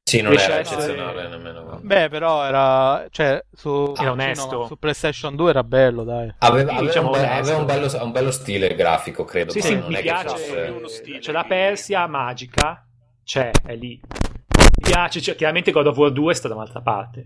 sì, 0.03 0.21
non 0.21 0.33
era 0.33 0.59
eccezionale 0.59 1.27
nemmeno. 1.29 1.79
Beh, 1.81 2.09
però 2.09 2.43
era. 2.45 3.07
Cioè, 3.09 3.45
su, 3.51 3.93
era 3.97 4.11
onesto. 4.11 4.57
No, 4.57 4.65
su 4.65 4.77
PlayStation 4.77 5.35
2 5.35 5.49
era 5.49 5.63
bello, 5.63 6.03
dai. 6.03 6.33
Aveva, 6.39 6.71
aveva, 6.71 6.85
diciamo 6.85 7.11
un, 7.11 7.13
be- 7.13 7.29
aveva 7.29 7.57
un, 7.57 7.65
bello, 7.65 8.03
un, 8.03 8.11
bello, 8.11 8.31
stile 8.31 8.75
grafico, 8.75 9.23
credo. 9.23 9.51
Sì, 9.51 9.61
sì, 9.61 9.75
mi 9.75 10.01
piace. 10.01 10.71
Fosse... 10.81 11.19
C'è 11.19 11.31
la 11.31 11.45
Persia 11.45 12.07
magica, 12.07 12.85
c'è, 13.23 13.51
è 13.63 13.75
lì. 13.75 14.01
Mi 14.01 14.89
piace, 14.89 15.21
cioè, 15.21 15.35
chiaramente 15.35 15.71
God 15.71 15.87
of 15.87 15.97
War 15.97 16.11
2 16.11 16.33
sta 16.33 16.47
da 16.49 16.55
un'altra 16.55 16.81
parte. 16.81 17.25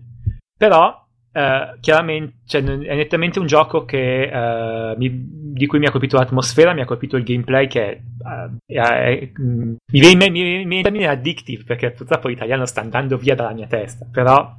Però 0.56 1.05
Uh, 1.36 1.78
chiaramente 1.80 2.36
cioè, 2.46 2.62
è 2.62 2.94
nettamente 2.94 3.38
un 3.38 3.46
gioco 3.46 3.84
che, 3.84 4.30
uh, 4.32 4.96
mi, 4.96 5.10
di 5.52 5.66
cui 5.66 5.78
mi 5.78 5.84
ha 5.84 5.90
colpito 5.90 6.16
l'atmosfera, 6.16 6.72
mi 6.72 6.80
ha 6.80 6.86
colpito 6.86 7.18
il 7.18 7.24
gameplay 7.24 7.66
che 7.66 8.00
uh, 8.18 8.56
è, 8.64 9.32
mm, 9.38 9.74
mi 9.92 10.00
viene 10.00 10.24
in 10.24 10.82
termine 10.82 11.08
addictive 11.08 11.64
perché 11.64 11.90
purtroppo 11.90 12.28
l'italiano 12.28 12.64
sta 12.64 12.80
andando 12.80 13.18
via 13.18 13.34
dalla 13.34 13.52
mia 13.52 13.66
testa, 13.66 14.06
però 14.10 14.50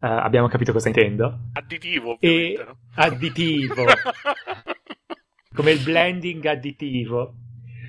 abbiamo 0.00 0.48
capito 0.48 0.72
cosa 0.72 0.88
intendo. 0.88 1.44
Additivo. 1.54 2.18
E, 2.20 2.62
no? 2.62 2.76
Additivo. 2.96 3.84
come 5.54 5.70
il 5.70 5.82
blending 5.82 6.44
additivo. 6.44 7.34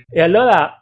E 0.10 0.22
allora, 0.22 0.82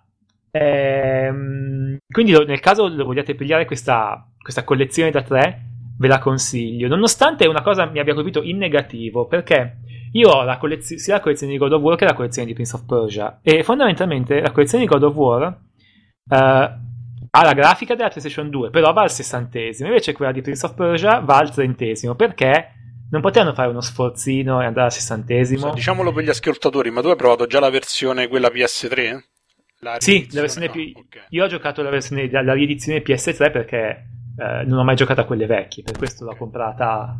ehm, 0.51 1.97
quindi 2.07 2.33
nel 2.45 2.59
caso 2.59 2.87
lo 2.87 3.05
vogliate 3.05 3.33
pigliare 3.33 3.65
questa, 3.65 4.27
questa 4.39 4.63
collezione 4.63 5.09
da 5.09 5.23
tre, 5.23 5.70
ve 6.01 6.07
la 6.07 6.17
consiglio, 6.17 6.87
nonostante 6.87 7.47
una 7.47 7.61
cosa 7.61 7.85
mi 7.85 7.99
abbia 7.99 8.15
colpito 8.15 8.41
in 8.41 8.57
negativo, 8.57 9.27
perché 9.27 9.77
io 10.13 10.29
ho 10.29 10.43
la 10.43 10.57
collezio- 10.57 10.97
sia 10.97 11.13
la 11.13 11.19
collezione 11.19 11.53
di 11.53 11.59
God 11.59 11.73
of 11.73 11.81
War 11.81 11.95
che 11.95 12.05
la 12.05 12.15
collezione 12.15 12.47
di 12.47 12.55
Prince 12.55 12.75
of 12.75 12.85
Persia, 12.85 13.39
e 13.43 13.63
fondamentalmente 13.63 14.41
la 14.41 14.49
collezione 14.49 14.83
di 14.83 14.89
God 14.89 15.03
of 15.03 15.15
War 15.15 15.43
uh, 15.43 16.33
ha 16.33 17.43
la 17.43 17.53
grafica 17.53 17.93
della 17.93 18.09
PlayStation 18.09 18.49
2, 18.49 18.71
però 18.71 18.91
va 18.93 19.03
al 19.03 19.11
sessantesimo, 19.11 19.89
invece 19.89 20.13
quella 20.13 20.31
di 20.31 20.41
Prince 20.41 20.65
of 20.65 20.73
Persia 20.73 21.19
va 21.19 21.37
al 21.37 21.53
trentesimo, 21.53 22.15
perché 22.15 22.73
non 23.11 23.21
potevano 23.21 23.53
fare 23.53 23.69
uno 23.69 23.81
sforzino 23.81 24.59
e 24.59 24.65
andare 24.65 24.87
al 24.87 24.91
sessantesimo? 24.91 25.67
So, 25.67 25.73
diciamolo 25.73 26.11
per 26.11 26.23
gli 26.23 26.29
ascoltatori, 26.29 26.89
ma 26.89 27.01
tu 27.01 27.09
hai 27.09 27.15
provato 27.15 27.45
già 27.45 27.59
la 27.59 27.69
versione 27.69 28.27
quella 28.27 28.49
PS3? 28.49 29.19
La 29.81 29.97
sì, 29.99 30.27
la 30.31 30.41
versione 30.41 30.67
no, 30.67 30.71
più... 30.71 30.91
okay. 30.95 31.23
io 31.29 31.43
ho 31.43 31.47
giocato 31.47 31.81
la 31.81 31.89
versione 31.89 32.29
la 32.29 32.53
riedizione 32.53 33.01
PS3 33.01 33.51
perché 33.51 34.05
eh, 34.37 34.63
non 34.65 34.79
ho 34.79 34.83
mai 34.83 34.95
giocato 34.95 35.21
a 35.21 35.25
quelle 35.25 35.45
vecchie, 35.45 35.83
per 35.83 35.97
questo 35.97 36.25
l'ho 36.25 36.35
comprata. 36.35 37.15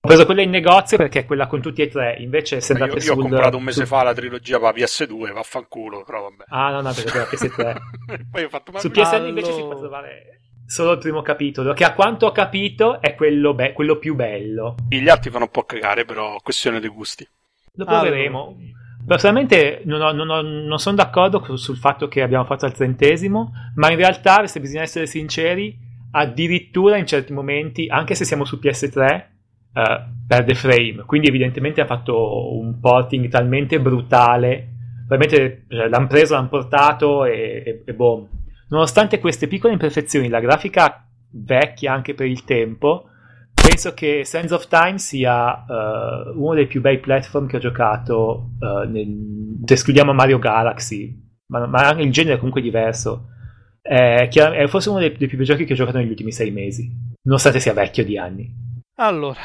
Ho 0.00 0.08
preso 0.08 0.24
quella 0.24 0.42
in 0.42 0.50
negozio 0.50 0.96
perché 0.96 1.20
è 1.20 1.26
quella 1.26 1.46
con 1.46 1.60
tutti 1.60 1.82
e 1.82 1.88
tre. 1.88 2.16
Invece, 2.18 2.60
se 2.60 2.74
andate 2.74 2.98
io, 2.98 3.04
io 3.04 3.12
ho 3.12 3.16
comprato 3.16 3.56
un 3.56 3.64
mese 3.64 3.80
sul... 3.80 3.88
fa 3.88 4.02
la 4.02 4.14
trilogia 4.14 4.58
per 4.58 4.74
la 4.74 4.84
PS2, 4.84 5.32
vaffanculo, 5.32 6.04
però 6.04 6.22
vabbè. 6.22 6.44
Ah, 6.48 6.70
no, 6.70 6.80
no, 6.80 6.92
perché 6.92 7.10
per 7.10 7.20
la 7.20 7.28
PS3. 7.28 8.26
Poi 8.30 8.44
ho 8.44 8.48
fatto 8.48 8.78
Su 8.78 8.90
PSN 8.90 9.14
allora... 9.14 9.28
invece 9.28 9.52
si 9.52 9.60
può 9.60 9.76
trovare 9.76 10.40
solo 10.66 10.92
il 10.92 10.98
primo 10.98 11.22
capitolo, 11.22 11.72
che 11.72 11.84
a 11.84 11.92
quanto 11.92 12.26
ho 12.26 12.32
capito 12.32 13.00
è 13.00 13.14
quello, 13.14 13.54
be- 13.54 13.72
quello 13.72 13.96
più 13.96 14.14
bello. 14.14 14.76
Gli 14.88 15.08
altri 15.08 15.30
fanno 15.30 15.44
un 15.44 15.50
po' 15.50 15.64
cagare, 15.64 16.04
però 16.04 16.36
questione 16.42 16.80
dei 16.80 16.90
gusti. 16.90 17.26
Lo 17.74 17.84
proveremo. 17.84 18.42
Allora. 18.42 18.74
Personalmente 19.06 19.82
non, 19.84 20.00
ho, 20.00 20.10
non, 20.10 20.28
ho, 20.28 20.42
non, 20.42 20.78
sono 20.78 20.96
d'accordo 20.96 21.56
sul 21.56 21.76
fatto 21.76 22.08
che 22.08 22.22
abbiamo 22.22 22.44
fatto 22.44 22.66
al 22.66 22.74
trentesimo, 22.74 23.52
ma 23.76 23.90
in 23.90 23.96
realtà, 23.96 24.44
se 24.48 24.58
bisogna 24.58 24.82
essere 24.82 25.06
sinceri, 25.06 25.78
addirittura 26.16 26.96
in 26.96 27.06
certi 27.06 27.32
momenti, 27.32 27.88
anche 27.88 28.14
se 28.14 28.24
siamo 28.24 28.44
su 28.44 28.58
PS3, 28.60 29.24
uh, 29.72 29.78
eh, 29.78 30.04
perde 30.26 30.54
frame. 30.54 31.04
Quindi 31.04 31.28
evidentemente 31.28 31.80
ha 31.80 31.86
fatto 31.86 32.56
un 32.56 32.80
porting 32.80 33.28
talmente 33.28 33.78
brutale. 33.80 34.72
Probabilmente 35.06 35.66
cioè, 35.68 35.88
l'hanno 35.88 36.06
preso, 36.06 36.34
l'hanno 36.34 36.48
portato 36.48 37.24
e, 37.24 37.62
e, 37.64 37.82
e 37.84 37.94
boom. 37.94 38.28
Nonostante 38.68 39.20
queste 39.20 39.46
piccole 39.46 39.74
imperfezioni, 39.74 40.28
la 40.28 40.40
grafica 40.40 41.06
vecchia 41.30 41.92
anche 41.92 42.14
per 42.14 42.26
il 42.26 42.44
tempo, 42.44 43.10
penso 43.54 43.92
che 43.92 44.24
Sands 44.24 44.52
of 44.52 44.68
Time 44.68 44.98
sia 44.98 45.64
uh, 45.68 46.42
uno 46.42 46.54
dei 46.54 46.66
più 46.66 46.80
bei 46.80 46.98
platform 46.98 47.46
che 47.46 47.56
ho 47.56 47.60
giocato. 47.60 48.52
Uh, 48.58 48.88
nel... 48.88 49.62
escludiamo 49.66 50.12
Mario 50.14 50.38
Galaxy, 50.38 51.14
ma, 51.48 51.66
ma 51.66 51.86
anche 51.86 52.02
il 52.02 52.10
genere 52.10 52.34
è 52.36 52.38
comunque 52.38 52.62
diverso. 52.62 53.28
È, 53.86 54.28
è 54.28 54.66
forse 54.66 54.88
uno 54.88 54.98
dei, 54.98 55.16
dei 55.16 55.28
più 55.28 55.36
bei 55.36 55.46
giochi 55.46 55.64
che 55.64 55.72
ho 55.72 55.76
giocato 55.76 55.98
negli 55.98 56.10
ultimi 56.10 56.32
sei 56.32 56.50
mesi, 56.50 56.90
nonostante 57.22 57.60
sia 57.60 57.72
vecchio 57.72 58.04
di 58.04 58.18
anni. 58.18 58.52
Allora, 58.96 59.40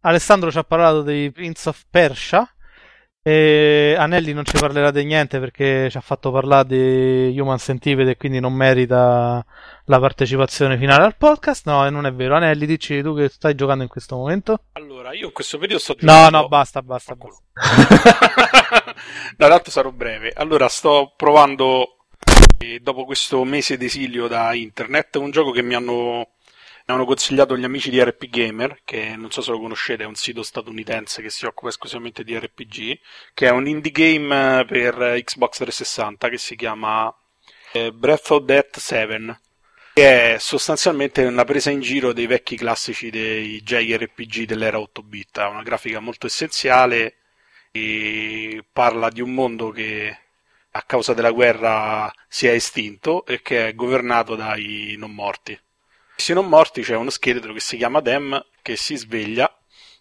Alessandro 0.00 0.50
ci 0.50 0.58
ha 0.58 0.64
parlato 0.64 1.02
di 1.02 1.30
Prince 1.32 1.68
of 1.68 1.84
Persia. 1.90 2.48
E 3.26 3.96
Anelli 3.96 4.34
non 4.34 4.44
ci 4.44 4.58
parlerà 4.58 4.90
di 4.90 5.02
niente 5.02 5.40
perché 5.40 5.88
ci 5.88 5.96
ha 5.96 6.02
fatto 6.02 6.30
parlare 6.30 6.66
di 6.68 7.40
Human 7.40 7.56
Centipede 7.56 8.10
e 8.10 8.16
quindi 8.18 8.38
non 8.38 8.52
merita 8.52 9.42
la 9.86 9.98
partecipazione 9.98 10.76
finale 10.76 11.04
al 11.04 11.16
podcast. 11.16 11.64
No, 11.64 11.88
non 11.88 12.04
è 12.04 12.12
vero. 12.12 12.36
Anelli, 12.36 12.66
dici 12.66 13.00
tu 13.00 13.16
che 13.16 13.30
stai 13.30 13.54
giocando 13.54 13.82
in 13.82 13.88
questo 13.88 14.16
momento? 14.16 14.64
Allora, 14.72 15.14
io 15.14 15.28
in 15.28 15.32
questo 15.32 15.56
periodo 15.56 15.80
sto 15.80 15.94
giocando. 15.94 16.36
No, 16.36 16.42
no, 16.42 16.48
basta, 16.48 16.82
basta. 16.82 17.16
basta. 17.16 17.42
no, 19.38 19.48
l'altro 19.48 19.70
sarò 19.70 19.90
breve. 19.90 20.30
Allora, 20.36 20.68
sto 20.68 21.14
provando 21.16 22.03
dopo 22.80 23.04
questo 23.04 23.44
mese 23.44 23.76
d'esilio 23.76 24.26
da 24.28 24.54
internet, 24.54 25.16
un 25.16 25.30
gioco 25.30 25.50
che 25.50 25.62
mi 25.62 25.74
hanno, 25.74 26.30
mi 26.86 26.94
hanno 26.94 27.04
consigliato 27.04 27.56
gli 27.56 27.64
amici 27.64 27.90
di 27.90 28.02
RP 28.02 28.28
Gamer, 28.28 28.80
che 28.84 29.16
non 29.16 29.30
so 29.30 29.40
se 29.42 29.50
lo 29.50 29.60
conoscete, 29.60 30.02
è 30.04 30.06
un 30.06 30.14
sito 30.14 30.42
statunitense 30.42 31.22
che 31.22 31.30
si 31.30 31.46
occupa 31.46 31.68
esclusivamente 31.68 32.24
di 32.24 32.38
RPG, 32.38 32.98
che 33.34 33.46
è 33.46 33.50
un 33.50 33.66
indie 33.66 33.92
game 33.92 34.64
per 34.66 34.94
Xbox 35.24 35.56
360 35.56 36.28
che 36.28 36.38
si 36.38 36.56
chiama 36.56 37.14
eh, 37.72 37.92
Breath 37.92 38.30
of 38.30 38.44
Death 38.44 38.78
7 38.78 39.40
che 39.94 40.34
è 40.34 40.38
sostanzialmente 40.40 41.24
una 41.24 41.44
presa 41.44 41.70
in 41.70 41.80
giro 41.80 42.12
dei 42.12 42.26
vecchi 42.26 42.56
classici 42.56 43.10
dei 43.10 43.62
JRPG 43.62 44.44
dell'era 44.44 44.78
8-bit, 44.78 45.38
ha 45.38 45.48
una 45.48 45.62
grafica 45.62 46.00
molto 46.00 46.26
essenziale 46.26 47.18
e 47.70 48.64
parla 48.72 49.08
di 49.08 49.20
un 49.20 49.32
mondo 49.34 49.70
che 49.70 50.18
a 50.76 50.82
causa 50.82 51.14
della 51.14 51.30
guerra 51.30 52.12
si 52.26 52.48
è 52.48 52.50
estinto 52.50 53.24
e 53.26 53.42
che 53.42 53.68
è 53.68 53.74
governato 53.74 54.34
dai 54.34 54.96
non 54.98 55.12
morti. 55.12 55.58
Questi 56.14 56.32
non 56.32 56.48
morti 56.48 56.82
c'è 56.82 56.96
uno 56.96 57.10
scheletro 57.10 57.52
che 57.52 57.60
si 57.60 57.76
chiama 57.76 58.00
Dem 58.00 58.44
che 58.60 58.76
si 58.76 58.96
sveglia 58.96 59.52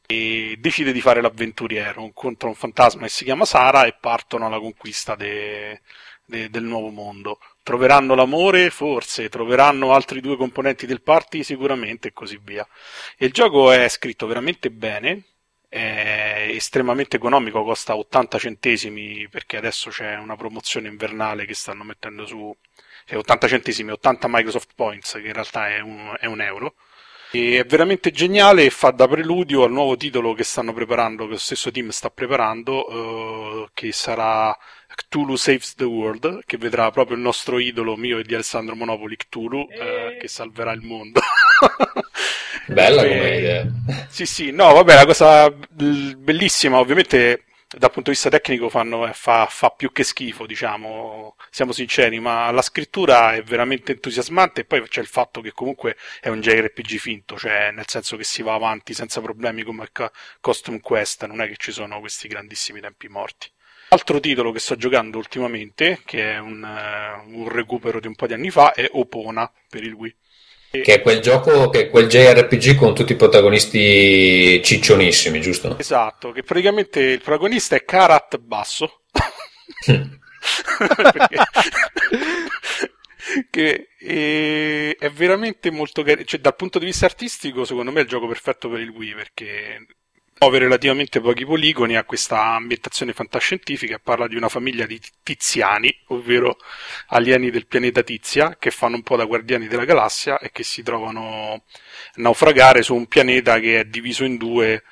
e 0.05 0.55
decide 0.59 0.91
di 0.91 1.01
fare 1.01 1.21
l'avventuriero, 1.21 2.01
incontra 2.01 2.47
un 2.47 2.55
fantasma 2.55 3.03
che 3.03 3.09
si 3.09 3.23
chiama 3.23 3.45
Sara 3.45 3.85
e 3.85 3.95
partono 3.99 4.47
alla 4.47 4.59
conquista 4.59 5.15
de, 5.15 5.81
de, 6.25 6.49
del 6.49 6.63
nuovo 6.63 6.89
mondo. 6.89 7.39
Troveranno 7.61 8.15
l'amore? 8.15 8.69
Forse, 8.71 9.29
troveranno 9.29 9.93
altri 9.93 10.21
due 10.21 10.37
componenti 10.37 10.87
del 10.87 11.01
party? 11.01 11.43
Sicuramente 11.43 12.09
e 12.09 12.13
così 12.13 12.39
via. 12.41 12.67
E 13.15 13.27
il 13.27 13.31
gioco 13.31 13.71
è 13.71 13.87
scritto 13.89 14.25
veramente 14.25 14.71
bene, 14.71 15.32
è 15.73 16.49
estremamente 16.49 17.15
economico, 17.15 17.63
costa 17.63 17.95
80 17.95 18.37
centesimi 18.37 19.27
perché 19.27 19.57
adesso 19.57 19.89
c'è 19.89 20.17
una 20.17 20.35
promozione 20.35 20.87
invernale 20.87 21.45
che 21.45 21.55
stanno 21.55 21.83
mettendo 21.83 22.27
su 22.27 22.55
80 23.11 23.47
centesimi, 23.47 23.89
80 23.89 24.27
Microsoft 24.29 24.69
Points, 24.75 25.13
che 25.13 25.25
in 25.27 25.33
realtà 25.33 25.69
è 25.69 25.79
un, 25.79 26.15
è 26.19 26.27
un 26.27 26.41
euro. 26.41 26.75
E 27.31 27.57
è 27.57 27.65
veramente 27.65 28.11
geniale 28.11 28.65
e 28.65 28.69
fa 28.69 28.91
da 28.91 29.07
preludio 29.07 29.63
al 29.63 29.71
nuovo 29.71 29.97
titolo 29.97 30.33
che 30.33 30.43
stanno 30.43 30.73
preparando, 30.73 31.25
che 31.25 31.31
lo 31.31 31.37
stesso 31.39 31.71
team 31.71 31.89
sta 31.89 32.11
preparando, 32.11 33.63
uh, 33.63 33.69
che 33.73 33.91
sarà 33.91 34.55
Cthulhu 34.93 35.35
Saves 35.35 35.73
the 35.73 35.85
World, 35.85 36.43
che 36.45 36.57
vedrà 36.57 36.91
proprio 36.91 37.17
il 37.17 37.23
nostro 37.23 37.57
idolo 37.57 37.95
mio 37.95 38.19
e 38.19 38.23
di 38.23 38.35
Alessandro 38.35 38.75
Monopoli, 38.75 39.17
Cthulhu, 39.17 39.67
eh, 39.71 40.17
che 40.19 40.27
salverà 40.27 40.71
il 40.73 40.81
mondo. 40.81 41.19
Bella 42.67 43.01
come 43.01 43.37
idea. 43.37 43.65
Sì, 44.09 44.25
sì, 44.25 44.51
no, 44.51 44.73
vabbè, 44.73 44.95
la 44.95 45.05
cosa 45.05 45.49
bellissima, 45.49 46.79
ovviamente 46.79 47.45
dal 47.77 47.91
punto 47.91 48.09
di 48.09 48.15
vista 48.15 48.29
tecnico 48.29 48.69
fanno, 48.69 49.09
fa, 49.13 49.47
fa, 49.49 49.69
più 49.71 49.91
che 49.91 50.03
schifo, 50.03 50.45
diciamo, 50.45 51.35
siamo 51.49 51.71
sinceri, 51.71 52.19
ma 52.19 52.51
la 52.51 52.61
scrittura 52.61 53.33
è 53.33 53.41
veramente 53.41 53.93
entusiasmante 53.93 54.61
e 54.61 54.65
poi 54.65 54.87
c'è 54.87 55.01
il 55.01 55.07
fatto 55.07 55.41
che 55.41 55.51
comunque 55.51 55.97
è 56.21 56.29
un 56.29 56.39
JRPG 56.39 56.97
finto, 56.97 57.37
cioè 57.37 57.71
nel 57.71 57.87
senso 57.87 58.15
che 58.15 58.23
si 58.23 58.43
va 58.43 58.53
avanti 58.53 58.93
senza 58.93 59.21
problemi 59.21 59.63
come 59.63 59.89
Custom 60.39 60.79
Quest, 60.79 61.25
non 61.25 61.41
è 61.41 61.47
che 61.47 61.55
ci 61.57 61.71
sono 61.71 61.99
questi 61.99 62.27
grandissimi 62.27 62.79
tempi 62.79 63.07
morti. 63.07 63.49
Altro 63.89 64.19
titolo 64.19 64.51
che 64.51 64.59
sto 64.59 64.75
giocando 64.75 65.17
ultimamente, 65.17 66.01
che 66.05 66.33
è 66.33 66.39
un, 66.39 66.63
uh, 66.63 67.29
un 67.29 67.47
recupero 67.49 67.99
di 67.99 68.07
un 68.07 68.15
po' 68.15 68.25
di 68.27 68.33
anni 68.33 68.49
fa, 68.49 68.73
è 68.73 68.87
Opona 68.91 69.51
per 69.69 69.83
il 69.83 69.93
Wii. 69.93 70.15
Che 70.81 70.91
è 70.91 71.01
quel 71.01 71.19
gioco, 71.19 71.69
che 71.69 71.81
è 71.81 71.89
quel 71.91 72.07
JRPG 72.07 72.75
con 72.75 72.95
tutti 72.95 73.11
i 73.11 73.15
protagonisti 73.15 74.59
ciccionissimi, 74.63 75.39
giusto? 75.39 75.77
Esatto, 75.77 76.31
che 76.31 76.41
praticamente 76.41 76.99
il 76.99 77.21
protagonista 77.21 77.75
è 77.75 77.85
Karat 77.85 78.39
Basso. 78.39 79.03
che 83.51 83.89
è, 83.99 84.95
è, 84.97 85.11
veramente 85.11 85.69
molto 85.69 86.01
carino. 86.01 86.25
Cioè, 86.25 86.39
dal 86.39 86.55
punto 86.55 86.79
di 86.79 86.85
vista 86.85 87.05
artistico, 87.05 87.65
secondo 87.65 87.91
me 87.91 87.99
è 87.99 88.03
il 88.03 88.09
gioco 88.09 88.27
perfetto 88.27 88.67
per 88.67 88.79
il 88.79 88.89
Wii 88.89 89.13
perché 89.13 89.85
muove 90.39 90.59
relativamente 90.59 91.21
pochi 91.21 91.45
poligoni, 91.45 91.95
ha 91.95 92.03
questa 92.03 92.55
ambientazione 92.55 93.13
fantascientifica 93.13 93.95
e 93.95 93.99
parla 93.99 94.27
di 94.27 94.35
una 94.35 94.49
famiglia 94.49 94.85
di 94.85 94.99
tiziani, 95.23 95.95
ovvero 96.07 96.57
alieni 97.07 97.49
del 97.49 97.67
pianeta 97.67 98.03
Tizia, 98.03 98.57
che 98.57 98.71
fanno 98.71 98.95
un 98.95 99.03
po' 99.03 99.15
da 99.15 99.25
guardiani 99.25 99.67
della 99.67 99.85
galassia 99.85 100.39
e 100.39 100.51
che 100.51 100.63
si 100.63 100.83
trovano 100.83 101.53
a 101.53 101.61
naufragare 102.15 102.83
su 102.83 102.93
un 102.95 103.07
pianeta 103.07 103.59
che 103.59 103.79
è 103.79 103.85
diviso 103.85 104.23
in 104.23 104.37
due 104.37 104.83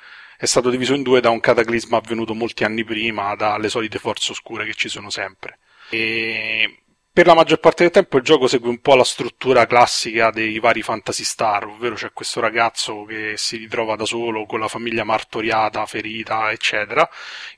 è 0.42 0.46
stato 0.46 0.70
diviso 0.70 0.94
in 0.94 1.04
due 1.04 1.20
da 1.20 1.30
un 1.30 1.38
cataclisma 1.38 1.98
avvenuto 1.98 2.34
molti 2.34 2.64
anni 2.64 2.82
prima, 2.82 3.36
dalle 3.36 3.68
solite 3.68 4.00
forze 4.00 4.32
oscure 4.32 4.64
che 4.64 4.74
ci 4.74 4.88
sono 4.88 5.08
sempre. 5.08 5.60
E 5.88 6.81
per 7.14 7.26
la 7.26 7.34
maggior 7.34 7.60
parte 7.60 7.82
del 7.82 7.92
tempo 7.92 8.16
il 8.16 8.22
gioco 8.22 8.46
segue 8.46 8.70
un 8.70 8.80
po' 8.80 8.94
la 8.94 9.04
struttura 9.04 9.66
classica 9.66 10.30
dei 10.30 10.58
vari 10.58 10.80
Fantasy 10.80 11.24
Star, 11.24 11.66
ovvero 11.66 11.94
c'è 11.94 12.10
questo 12.14 12.40
ragazzo 12.40 13.04
che 13.04 13.34
si 13.36 13.58
ritrova 13.58 13.96
da 13.96 14.06
solo 14.06 14.46
con 14.46 14.60
la 14.60 14.68
famiglia 14.68 15.04
martoriata, 15.04 15.84
ferita, 15.84 16.50
eccetera, 16.50 17.06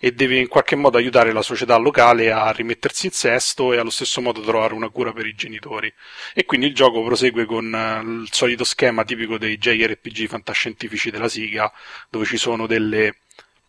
e 0.01 0.13
deve 0.13 0.39
in 0.39 0.49
qualche 0.49 0.75
modo 0.75 0.97
aiutare 0.99 1.33
la 1.33 1.43
società 1.43 1.77
locale 1.77 2.33
a 2.33 2.51
rimettersi 2.51 3.07
in 3.07 3.13
sesto 3.13 3.73
e 3.73 3.79
allo 3.79 3.91
stesso 3.91 4.21
modo 4.21 4.41
trovare 4.41 4.75
una 4.75 4.89
cura 4.89 5.13
per 5.13 5.25
i 5.25 5.37
genitori. 5.37 5.93
E 6.35 6.45
quindi 6.47 6.67
il 6.67 6.75
gioco 6.75 7.05
prosegue 7.05 7.45
con 7.45 7.73
eh, 7.73 8.01
il 8.03 8.29
solito 8.33 8.65
schema 8.65 9.05
tipico 9.05 9.39
dei 9.39 9.57
JRPG 9.57 10.27
fantascientifici 10.27 11.13
della 11.13 11.29
Siga, 11.29 11.73
dove 12.11 12.25
ci 12.25 12.39
sono 12.39 12.67
delle 12.67 13.19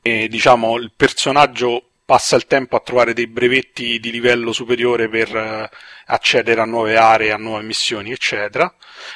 eh, 0.01 0.27
diciamo 0.27 0.77
il 0.77 0.91
personaggio 0.95 1.89
passa 2.05 2.35
il 2.35 2.45
tempo 2.45 2.75
a 2.75 2.81
trovare 2.81 3.13
dei 3.13 3.27
brevetti 3.27 3.99
di 3.99 4.11
livello 4.11 4.51
superiore 4.53 5.09
per 5.09 5.35
uh, 5.35 5.75
accedere 6.05 6.61
a 6.61 6.65
nuove 6.65 6.95
aree, 6.97 7.31
a 7.31 7.37
nuove 7.37 7.63
missioni, 7.63 8.11
eccetera. 8.11 8.73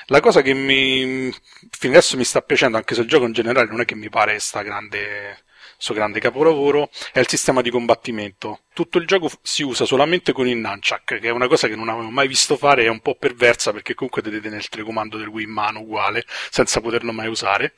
La 0.07 0.19
cosa 0.19 0.41
che 0.41 0.53
mi, 0.53 1.31
fino 1.69 1.93
adesso 1.93 2.17
mi 2.17 2.23
sta 2.23 2.41
piacendo, 2.41 2.77
anche 2.77 2.95
se 2.95 3.01
il 3.01 3.07
gioco 3.07 3.25
in 3.25 3.33
generale 3.33 3.69
non 3.69 3.81
è 3.81 3.85
che 3.85 3.95
mi 3.95 4.09
pare 4.09 4.39
sta 4.39 4.63
grande 4.63 5.43
suo 5.80 5.95
grande 5.95 6.19
capolavoro, 6.19 6.89
è 7.14 7.19
il 7.19 7.27
sistema 7.27 7.61
di 7.61 7.69
combattimento. 7.69 8.60
Tutto 8.73 8.97
il 8.97 9.07
gioco 9.07 9.31
si 9.41 9.64
usa 9.64 9.85
solamente 9.85 10.34
con 10.34 10.45
il 10.45 10.57
nunchuck, 10.57 11.19
che 11.19 11.27
è 11.27 11.31
una 11.31 11.47
cosa 11.47 11.69
che 11.69 11.76
non 11.76 11.88
avevo 11.88 12.10
mai 12.10 12.27
visto 12.27 12.57
fare, 12.57 12.84
è 12.84 12.89
un 12.89 12.99
po' 12.99 13.15
perversa 13.15 13.72
perché 13.72 13.93
comunque 13.93 14.22
tenete 14.22 14.49
nel 14.49 14.68
telecomando 14.68 15.18
del 15.18 15.27
Wii 15.27 15.45
in 15.45 15.51
mano 15.51 15.80
uguale, 15.80 16.26
senza 16.49 16.81
poterlo 16.81 17.14
mai 17.14 17.27
usare. 17.27 17.76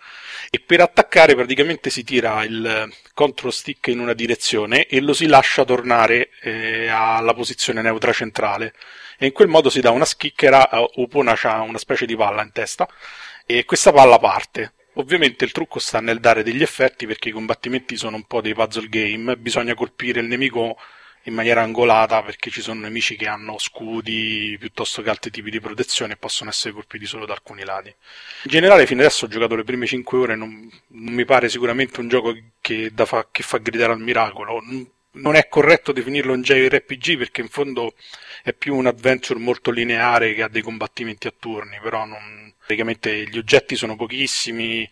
E 0.49 0.59
per 0.59 0.81
attaccare 0.81 1.35
praticamente 1.35 1.91
si 1.91 2.03
tira 2.03 2.43
il 2.43 2.91
control 3.13 3.53
stick 3.53 3.87
in 3.87 3.99
una 3.99 4.13
direzione 4.13 4.87
e 4.87 4.99
lo 4.99 5.13
si 5.13 5.27
lascia 5.27 5.63
tornare 5.63 6.31
eh, 6.41 6.87
alla 6.87 7.35
posizione 7.35 7.83
neutra 7.83 8.11
centrale. 8.11 8.73
E 9.19 9.27
in 9.27 9.31
quel 9.31 9.47
modo 9.47 9.69
si 9.69 9.79
dà 9.79 9.91
una 9.91 10.05
schicchera, 10.05 10.69
Upona 10.95 11.37
ha 11.39 11.61
una 11.61 11.77
specie 11.77 12.07
di 12.07 12.15
palla 12.15 12.41
in 12.41 12.51
testa, 12.51 12.87
e 13.45 13.63
questa 13.65 13.91
palla 13.91 14.17
parte 14.17 14.73
Ovviamente 14.95 15.45
il 15.45 15.51
trucco 15.51 15.79
sta 15.79 16.01
nel 16.01 16.19
dare 16.19 16.43
degli 16.43 16.61
effetti 16.61 17.05
perché 17.05 17.29
i 17.29 17.31
combattimenti 17.31 17.95
sono 17.95 18.17
un 18.17 18.25
po' 18.25 18.41
dei 18.41 18.53
puzzle 18.53 18.89
game, 18.89 19.37
bisogna 19.37 19.73
colpire 19.73 20.19
il 20.19 20.27
nemico 20.27 20.77
in 21.25 21.33
maniera 21.33 21.61
angolata 21.61 22.23
perché 22.23 22.49
ci 22.49 22.61
sono 22.61 22.81
nemici 22.81 23.15
che 23.15 23.27
hanno 23.27 23.57
scudi 23.57 24.55
piuttosto 24.59 25.01
che 25.01 25.09
altri 25.09 25.29
tipi 25.29 25.51
di 25.51 25.59
protezione 25.59 26.13
e 26.13 26.17
possono 26.17 26.49
essere 26.49 26.73
colpiti 26.73 27.05
solo 27.05 27.25
da 27.25 27.33
alcuni 27.33 27.63
lati. 27.63 27.89
In 27.89 28.51
generale 28.51 28.85
fino 28.85 29.01
adesso 29.01 29.25
ho 29.25 29.27
giocato 29.27 29.55
le 29.55 29.63
prime 29.63 29.85
5 29.85 30.17
ore, 30.17 30.35
non, 30.35 30.69
non 30.87 31.13
mi 31.13 31.25
pare 31.25 31.47
sicuramente 31.47 31.99
un 31.99 32.07
gioco 32.07 32.35
che, 32.59 32.91
fa, 33.05 33.27
che 33.31 33.43
fa 33.43 33.57
gridare 33.59 33.93
al 33.93 34.01
miracolo. 34.01 34.61
Non 35.13 35.35
è 35.35 35.47
corretto 35.47 35.91
definirlo 35.91 36.33
un 36.33 36.41
JRPG 36.41 37.17
perché 37.17 37.41
in 37.41 37.49
fondo 37.49 37.93
è 38.43 38.53
più 38.53 38.75
un 38.75 38.87
adventure 38.87 39.39
molto 39.39 39.71
lineare 39.71 40.33
che 40.33 40.43
ha 40.43 40.49
dei 40.49 40.61
combattimenti 40.61 41.27
a 41.27 41.33
turni, 41.37 41.79
però 41.81 42.05
non, 42.05 42.51
praticamente 42.57 43.27
gli 43.27 43.37
oggetti 43.37 43.75
sono 43.75 43.95
pochissimi, 43.95 44.87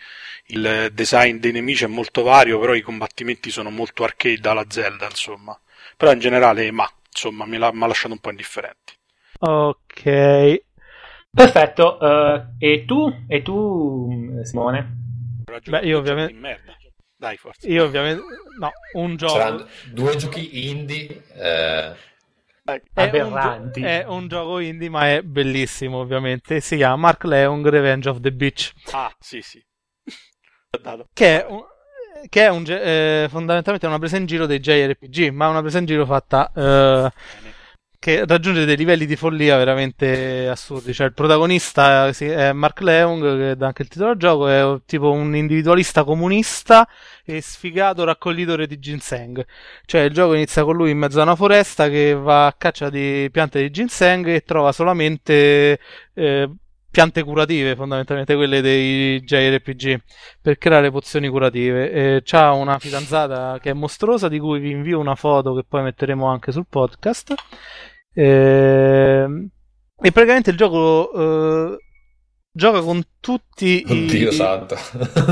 il 0.47 0.89
design 0.93 1.37
dei 1.37 1.51
nemici 1.51 1.85
è 1.85 1.87
molto 1.87 2.23
vario, 2.23 2.59
però 2.59 2.73
i 2.73 2.81
combattimenti 2.81 3.49
sono 3.49 3.69
molto 3.69 4.03
arcade 4.03 4.47
alla 4.47 4.65
Zelda, 4.67 5.05
insomma. 5.05 5.59
Però 5.97 6.11
in 6.11 6.19
generale, 6.19 6.69
ma, 6.71 6.89
insomma, 7.07 7.45
mi, 7.45 7.55
ha 7.55 7.87
lasciato 7.87 8.13
un 8.13 8.19
po' 8.19 8.29
indifferenti. 8.29 8.93
Ok. 9.39 10.61
Perfetto, 11.31 11.97
uh, 11.99 12.55
e 12.57 12.85
tu? 12.85 13.25
E 13.27 13.41
tu, 13.41 14.41
Simone? 14.43 14.97
Beh, 15.65 15.79
io 15.81 15.97
ovviamente... 15.97 16.61
Dai, 17.15 17.37
forza. 17.37 17.67
Io 17.67 17.83
ovviamente... 17.83 18.23
No, 18.59 18.71
un 18.93 19.15
gioco... 19.15 19.33
Saranno 19.33 19.67
due 19.91 20.15
giochi 20.15 20.69
indie... 20.69 21.23
Eh 21.33 22.07
è 22.73 23.21
un, 23.21 23.71
è 23.73 24.05
un, 24.07 24.27
gioco 24.27 24.59
indie, 24.59 24.89
ma 24.89 25.11
è 25.11 25.21
bellissimo, 25.21 25.97
ovviamente. 25.97 26.59
Si 26.59 26.75
chiama 26.75 26.95
Mark 26.95 27.23
Leong 27.23 27.67
Revenge 27.67 28.09
of 28.09 28.19
the 28.19 28.31
Beach. 28.31 28.73
Ah, 28.91 29.13
sì, 29.19 29.41
sì. 29.41 29.63
che 31.13 31.41
è, 31.41 31.45
un, 31.47 31.63
che 32.27 32.45
è 32.45 32.49
un, 32.49 32.63
eh, 32.67 33.27
fondamentalmente 33.29 33.87
una 33.87 33.99
presa 33.99 34.17
in 34.17 34.25
giro 34.25 34.45
dei 34.45 34.59
JRPG, 34.59 35.29
ma 35.29 35.47
una 35.47 35.61
presa 35.61 35.79
in 35.79 35.85
giro 35.85 36.05
fatta 36.05 36.51
eh, 36.55 37.11
che 37.99 38.25
raggiunge 38.25 38.63
dei 38.63 38.77
livelli 38.77 39.05
di 39.05 39.17
follia 39.17 39.57
veramente 39.57 40.47
assurdi. 40.47 40.93
Cioè, 40.93 41.07
il 41.07 41.13
protagonista 41.13 42.07
è 42.07 42.53
Mark 42.53 42.79
Leung, 42.79 43.37
che 43.37 43.55
dà 43.57 43.67
anche 43.67 43.81
il 43.81 43.89
titolo 43.89 44.11
del 44.11 44.19
gioco, 44.19 44.47
è 44.47 44.81
tipo 44.85 45.11
un 45.11 45.35
individualista 45.35 46.05
comunista 46.05 46.87
e 47.25 47.41
sfigato 47.41 48.05
raccoglitore 48.05 48.67
di 48.67 48.79
ginseng. 48.79 49.45
Cioè, 49.85 50.01
il 50.01 50.13
gioco 50.13 50.33
inizia 50.33 50.63
con 50.63 50.77
lui 50.77 50.91
in 50.91 50.97
mezzo 50.97 51.19
a 51.19 51.23
una 51.23 51.35
foresta 51.35 51.89
che 51.89 52.13
va 52.13 52.45
a 52.45 52.53
caccia 52.53 52.89
di 52.89 53.27
piante 53.31 53.59
di 53.61 53.69
ginseng 53.69 54.27
e 54.27 54.43
trova 54.43 54.71
solamente 54.71 55.79
eh, 56.13 56.49
piante 56.91 57.23
curative, 57.23 57.75
fondamentalmente 57.75 58.35
quelle 58.35 58.61
dei 58.61 59.21
JRPG, 59.21 60.01
per 60.41 60.57
creare 60.57 60.89
pozioni 60.91 61.27
curative. 61.29 61.91
E 61.91 62.21
c'ha 62.23 62.51
una 62.53 62.79
fidanzata 62.79 63.59
che 63.61 63.71
è 63.71 63.73
mostruosa, 63.73 64.27
di 64.27 64.39
cui 64.39 64.59
vi 64.59 64.71
invio 64.71 64.99
una 64.99 65.15
foto 65.15 65.53
che 65.53 65.63
poi 65.67 65.83
metteremo 65.83 66.25
anche 66.27 66.51
sul 66.51 66.65
podcast. 66.67 67.33
E, 68.13 68.23
ehm, 68.23 69.49
e 70.01 70.11
praticamente 70.11 70.49
il 70.49 70.57
gioco 70.57 71.11
eh, 71.13 71.77
gioca 72.51 72.81
con 72.81 73.01
tutti 73.19 73.83
Oddio 73.87 74.29
i, 74.29 74.33
santo. 74.33 74.75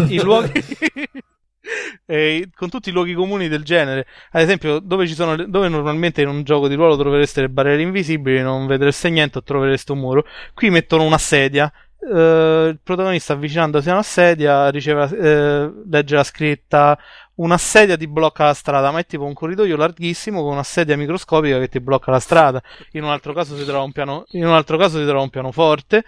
i 0.09 0.21
luoghi. 0.21 0.61
eh, 2.05 2.49
con 2.55 2.69
tutti 2.69 2.89
i 2.89 2.91
luoghi 2.91 3.13
comuni 3.13 3.47
del 3.47 3.63
genere. 3.63 4.07
Ad 4.31 4.41
esempio, 4.41 4.79
dove, 4.79 5.07
sono, 5.07 5.35
dove, 5.35 5.67
normalmente 5.67 6.21
in 6.21 6.29
un 6.29 6.43
gioco 6.43 6.67
di 6.67 6.75
ruolo 6.75 6.97
trovereste 6.97 7.41
le 7.41 7.49
barriere 7.49 7.81
invisibili, 7.81 8.41
non 8.41 8.67
vedreste 8.67 9.09
niente 9.09 9.39
o 9.39 9.43
trovereste 9.43 9.91
un 9.91 9.99
muro, 9.99 10.25
qui 10.53 10.69
mettono 10.69 11.03
una 11.03 11.17
sedia. 11.17 11.71
Uh, 11.99 12.67
il 12.67 12.79
protagonista 12.81 13.33
avvicinandosi 13.33 13.89
a 13.89 13.93
una 13.93 14.03
sedia 14.03 14.69
riceve, 14.69 15.03
uh, 15.03 15.83
legge 15.89 16.15
la 16.15 16.23
scritta 16.23 16.97
una 17.37 17.57
sedia 17.57 17.97
ti 17.97 18.07
blocca 18.07 18.45
la 18.45 18.53
strada, 18.53 18.91
ma 18.91 18.99
è 18.99 19.05
tipo 19.05 19.25
un 19.25 19.33
corridoio 19.33 19.75
larghissimo 19.75 20.41
con 20.41 20.53
una 20.53 20.63
sedia 20.63 20.97
microscopica 20.97 21.59
che 21.59 21.69
ti 21.69 21.79
blocca 21.79 22.11
la 22.11 22.19
strada. 22.19 22.61
In 22.91 23.03
un 23.03 23.09
altro 23.09 23.33
caso 23.33 23.55
si 23.55 23.63
trova 23.63 23.83
un, 23.83 23.91
piano, 23.91 24.25
in 24.31 24.45
un, 24.45 24.53
altro 24.53 24.77
caso 24.77 24.97
si 24.97 25.05
trova 25.05 25.21
un 25.21 25.29
pianoforte. 25.29 26.03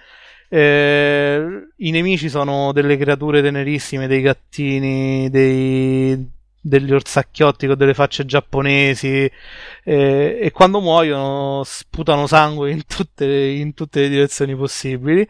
Eh, 0.47 1.67
I 1.75 1.91
nemici 1.91 2.29
sono 2.29 2.71
delle 2.71 2.97
creature 2.97 3.41
tenerissime, 3.41 4.07
dei 4.07 4.21
gattini, 4.21 5.29
dei, 5.29 6.31
degli 6.61 6.93
orsacchiotti 6.93 7.67
con 7.67 7.77
delle 7.77 7.93
facce 7.93 8.25
giapponesi 8.25 9.29
eh, 9.83 10.39
e 10.41 10.51
quando 10.51 10.81
muoiono 10.81 11.63
sputano 11.65 12.27
sangue 12.27 12.71
in 12.71 12.85
tutte, 12.85 13.25
in 13.25 13.73
tutte 13.73 14.01
le 14.01 14.09
direzioni 14.09 14.55
possibili. 14.55 15.27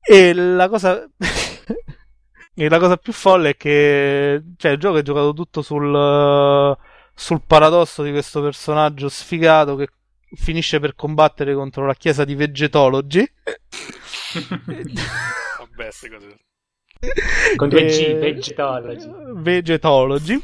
E 0.00 0.32
la 0.32 0.68
cosa 0.68 1.06
e 2.54 2.68
la 2.68 2.78
cosa 2.78 2.96
più 2.96 3.12
folle 3.12 3.50
è 3.50 3.56
che 3.56 4.42
cioè, 4.56 4.72
il 4.72 4.78
gioco 4.78 4.98
è 4.98 5.02
giocato 5.02 5.32
tutto 5.32 5.62
sul, 5.62 6.76
sul 7.14 7.42
paradosso 7.46 8.02
di 8.02 8.10
questo 8.10 8.40
personaggio 8.42 9.08
sfigato 9.08 9.76
che 9.76 9.88
finisce 10.34 10.80
per 10.80 10.94
combattere 10.94 11.54
contro 11.54 11.86
la 11.86 11.94
chiesa 11.94 12.24
di 12.24 12.34
Vegetology 12.34 13.24
Vabbè, 15.58 15.74
queste 15.74 16.10
cose 16.10 16.36
con 17.56 17.68
due 17.68 17.84
G, 17.86 18.18
Vegetology. 18.18 19.08
Vegetology. 19.34 20.42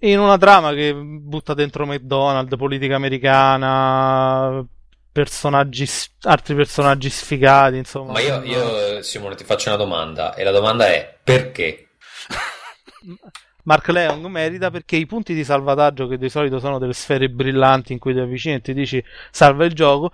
In 0.00 0.18
una 0.18 0.36
trama 0.36 0.72
che 0.74 0.94
butta 0.94 1.54
dentro 1.54 1.86
McDonald's, 1.86 2.56
politica 2.56 2.96
americana, 2.96 4.64
personaggi, 5.10 5.88
altri 6.22 6.54
personaggi 6.54 7.08
sfigati, 7.08 7.76
insomma. 7.76 8.12
Ma 8.12 8.20
io, 8.20 8.42
io, 8.42 9.02
Simone, 9.02 9.34
ti 9.34 9.44
faccio 9.44 9.68
una 9.68 9.78
domanda, 9.78 10.34
e 10.34 10.44
la 10.44 10.50
domanda 10.50 10.88
è 10.88 11.18
perché? 11.22 11.90
Mark 13.64 13.88
Leong 13.88 14.26
merita 14.26 14.70
perché 14.70 14.96
i 14.96 15.06
punti 15.06 15.32
di 15.32 15.44
salvataggio, 15.44 16.06
che 16.06 16.18
di 16.18 16.28
solito 16.28 16.58
sono 16.58 16.78
delle 16.78 16.92
sfere 16.92 17.30
brillanti 17.30 17.92
in 17.92 17.98
cui 17.98 18.12
ti 18.12 18.20
avvicini 18.20 18.56
e 18.56 18.60
ti 18.60 18.74
dici 18.74 19.02
salva 19.30 19.64
il 19.64 19.72
gioco, 19.72 20.12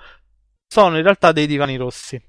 sono 0.68 0.96
in 0.96 1.02
realtà 1.02 1.32
dei 1.32 1.46
divani 1.46 1.76
rossi. 1.76 2.22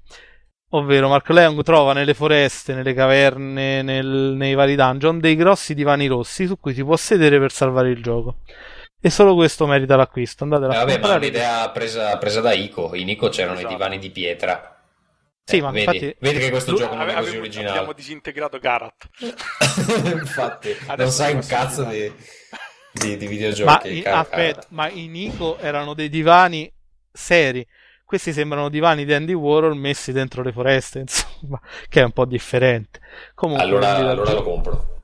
Ovvero 0.74 1.08
Mark 1.08 1.28
Leong 1.28 1.62
trova 1.62 1.92
nelle 1.92 2.14
foreste, 2.14 2.72
nelle 2.72 2.94
caverne, 2.94 3.82
nel, 3.82 4.06
nei 4.06 4.54
vari 4.54 4.74
dungeon 4.74 5.18
dei 5.18 5.36
grossi 5.36 5.74
divani 5.74 6.06
rossi 6.06 6.46
su 6.46 6.58
cui 6.58 6.72
si 6.72 6.82
può 6.82 6.96
sedere 6.96 7.38
per 7.38 7.52
salvare 7.52 7.90
il 7.90 8.02
gioco. 8.02 8.36
E 8.98 9.10
solo 9.10 9.34
questo 9.34 9.66
merita 9.66 9.96
l'acquisto. 9.96 10.44
Andatela 10.44 10.74
eh, 10.74 10.76
vabbè, 10.78 10.98
ma 10.98 11.16
l'idea 11.18 11.68
presa, 11.70 12.16
presa, 12.16 12.40
da 12.40 12.52
Ico. 12.52 12.94
In 12.94 13.10
Ico 13.10 13.28
c'erano 13.28 13.58
esatto. 13.58 13.68
i 13.68 13.76
divani 13.76 13.98
di 13.98 14.10
pietra. 14.10 14.82
Sì, 15.44 15.58
eh, 15.58 15.60
ma 15.60 15.72
vedi, 15.72 15.84
infatti... 15.84 16.16
vedi 16.20 16.38
che 16.38 16.50
questo 16.50 16.74
gioco 16.74 16.94
non 16.94 17.08
è 17.08 17.14
così 17.16 17.36
originale. 17.36 17.70
Abbiamo 17.70 17.92
disintegrato 17.92 18.58
Garat. 18.58 19.08
infatti, 20.14 20.74
Adesso 20.86 20.96
non 20.96 21.10
sai 21.10 21.34
un 21.34 21.46
cazzo 21.46 21.84
di, 21.84 22.10
di, 22.92 23.16
di, 23.18 23.26
videogiochi. 23.26 23.64
Ma 23.64 23.80
in, 23.84 24.08
aspetta, 24.08 24.66
ma 24.70 24.88
in 24.88 25.14
Ico 25.16 25.58
erano 25.58 25.92
dei 25.92 26.08
divani 26.08 26.72
seri 27.12 27.66
questi 28.12 28.34
sembrano 28.34 28.68
divani 28.68 29.06
di 29.06 29.14
Andy 29.14 29.32
Warhol 29.32 29.74
messi 29.74 30.12
dentro 30.12 30.42
le 30.42 30.52
foreste, 30.52 30.98
insomma, 31.08 31.58
che 31.88 32.02
è 32.02 32.04
un 32.04 32.10
po' 32.10 32.26
differente. 32.26 33.00
Comunque, 33.34 33.64
allora, 33.64 33.94
allora 33.94 34.32
lo 34.34 34.42
compro. 34.42 35.00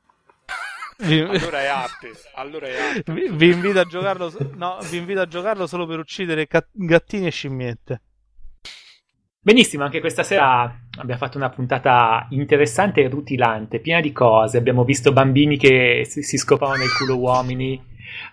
Vi... 0.98 1.20
Allora 1.20 1.60
è 1.62 1.66
arte. 1.68 2.10
Allora 2.34 2.66
è 2.66 2.78
arte. 2.78 3.10
Vi, 3.10 3.30
vi, 3.30 3.50
invito 3.50 3.80
a 3.80 3.84
giocarlo, 3.84 4.30
no, 4.56 4.76
vi 4.90 4.98
invito 4.98 5.22
a 5.22 5.26
giocarlo 5.26 5.66
solo 5.66 5.86
per 5.86 6.00
uccidere 6.00 6.46
gattini 6.70 7.26
e 7.26 7.30
scimmiette. 7.30 8.02
Benissimo, 9.40 9.84
anche 9.84 10.00
questa 10.00 10.22
sera 10.22 10.64
abbiamo 10.98 11.18
fatto 11.18 11.38
una 11.38 11.48
puntata 11.48 12.26
interessante 12.32 13.00
e 13.00 13.08
rutilante, 13.08 13.80
piena 13.80 14.02
di 14.02 14.12
cose. 14.12 14.58
Abbiamo 14.58 14.84
visto 14.84 15.14
bambini 15.14 15.56
che 15.56 16.02
si, 16.06 16.22
si 16.22 16.36
scopavano 16.36 16.80
nel 16.80 16.92
culo 16.92 17.16
uomini, 17.16 17.82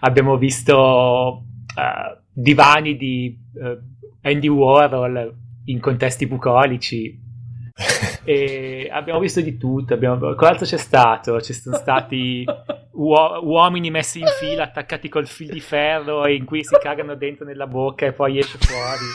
abbiamo 0.02 0.36
visto 0.36 1.44
uh, 1.76 2.24
divani 2.30 2.98
di 2.98 3.40
uh, 3.54 3.95
Andy 4.26 4.48
Warhol 4.48 5.34
in 5.66 5.80
contesti 5.80 6.28
bucolici. 6.28 7.22
e 8.24 8.90
abbiamo 8.92 9.20
visto 9.20 9.40
di 9.42 9.58
tutto. 9.58 9.94
Abbiamo... 9.94 10.34
Cos'altro 10.34 10.66
c'è 10.66 10.78
stato? 10.78 11.40
Ci 11.40 11.54
sono 11.54 11.78
stati 11.78 12.44
uo- 12.94 13.40
uomini 13.44 13.92
messi 13.92 14.20
in 14.20 14.28
fila, 14.40 14.64
attaccati 14.64 15.10
col 15.10 15.28
fil 15.28 15.52
di 15.52 15.60
ferro, 15.60 16.28
in 16.28 16.44
cui 16.44 16.64
si 16.64 16.76
cagano 16.82 17.16
dentro 17.16 17.46
nella 17.46 17.68
bocca 17.68 18.08
e 18.08 18.14
poi 18.14 18.40
esce 18.40 18.58
fuori. 18.58 19.06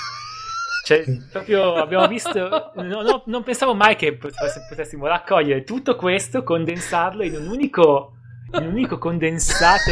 Cioè, 0.85 1.05
proprio 1.31 1.75
abbiamo 1.75 2.07
visto. 2.07 2.73
No, 2.77 3.03
no, 3.03 3.23
non 3.27 3.43
pensavo 3.43 3.75
mai 3.75 3.97
che 3.97 4.17
potessimo 4.17 5.07
raccogliere 5.07 5.65
tutto 5.65 5.97
questo, 5.97 6.45
condensarlo 6.45 7.25
in 7.25 7.35
un 7.35 7.49
unico, 7.49 8.13
in 8.55 8.67
un 8.67 8.73
unico 8.75 8.99
condensato 8.99 9.91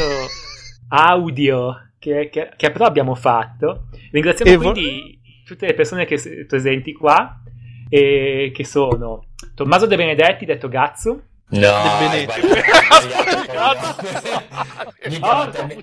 audio 0.90 1.87
che, 1.98 2.28
che, 2.30 2.50
che 2.56 2.70
però 2.70 2.86
abbiamo 2.86 3.14
fatto. 3.14 3.88
Ringraziamo 4.10 4.50
e 4.50 4.56
quindi 4.56 5.18
vo- 5.22 5.28
tutte 5.44 5.66
le 5.66 5.74
persone 5.74 6.04
che 6.04 6.18
sono 6.18 6.34
presenti 6.46 6.92
qua, 6.92 7.40
e 7.88 8.50
che 8.54 8.64
sono 8.64 9.26
Tommaso 9.54 9.86
De 9.86 9.96
Benedetti, 9.96 10.44
detto 10.44 10.68
Gazzu. 10.68 11.22
No, 11.50 11.72
Benedetti. 11.98 12.40
mi, 15.08 15.18
oh, 15.22 15.50
mi, 15.66 15.76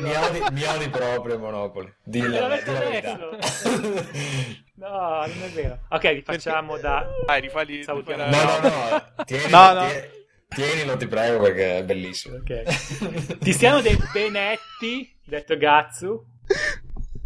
mi, 0.00 0.12
mi 0.52 0.64
odi 0.64 0.88
proprio 0.88 1.38
Monopoli. 1.38 1.92
Dillo, 2.04 2.28
dillo 2.28 2.40
la 2.40 2.48
verità. 2.78 3.18
No, 4.82 5.24
non 5.26 5.42
è 5.44 5.48
vero. 5.54 5.78
Ok, 5.90 6.02
rifacciamo 6.02 6.76
da. 6.76 7.06
Dai, 7.24 7.40
rifali. 7.40 7.84
Salutiamo. 7.84 8.24
No, 8.24 8.42
no, 8.42 8.58
no. 8.68 9.24
Tieni, 9.24 9.48
no, 9.48 9.72
no. 9.74 9.86
Tieni, 9.86 10.08
tienilo, 10.48 10.96
ti 10.96 11.06
prego, 11.06 11.40
perché 11.40 11.78
è 11.78 11.84
bellissimo. 11.84 12.38
Ok. 12.38 13.38
Tiziano 13.38 13.80
De 13.80 13.96
Benetti, 14.12 15.11
detto 15.24 15.56
Gazzu. 15.56 16.24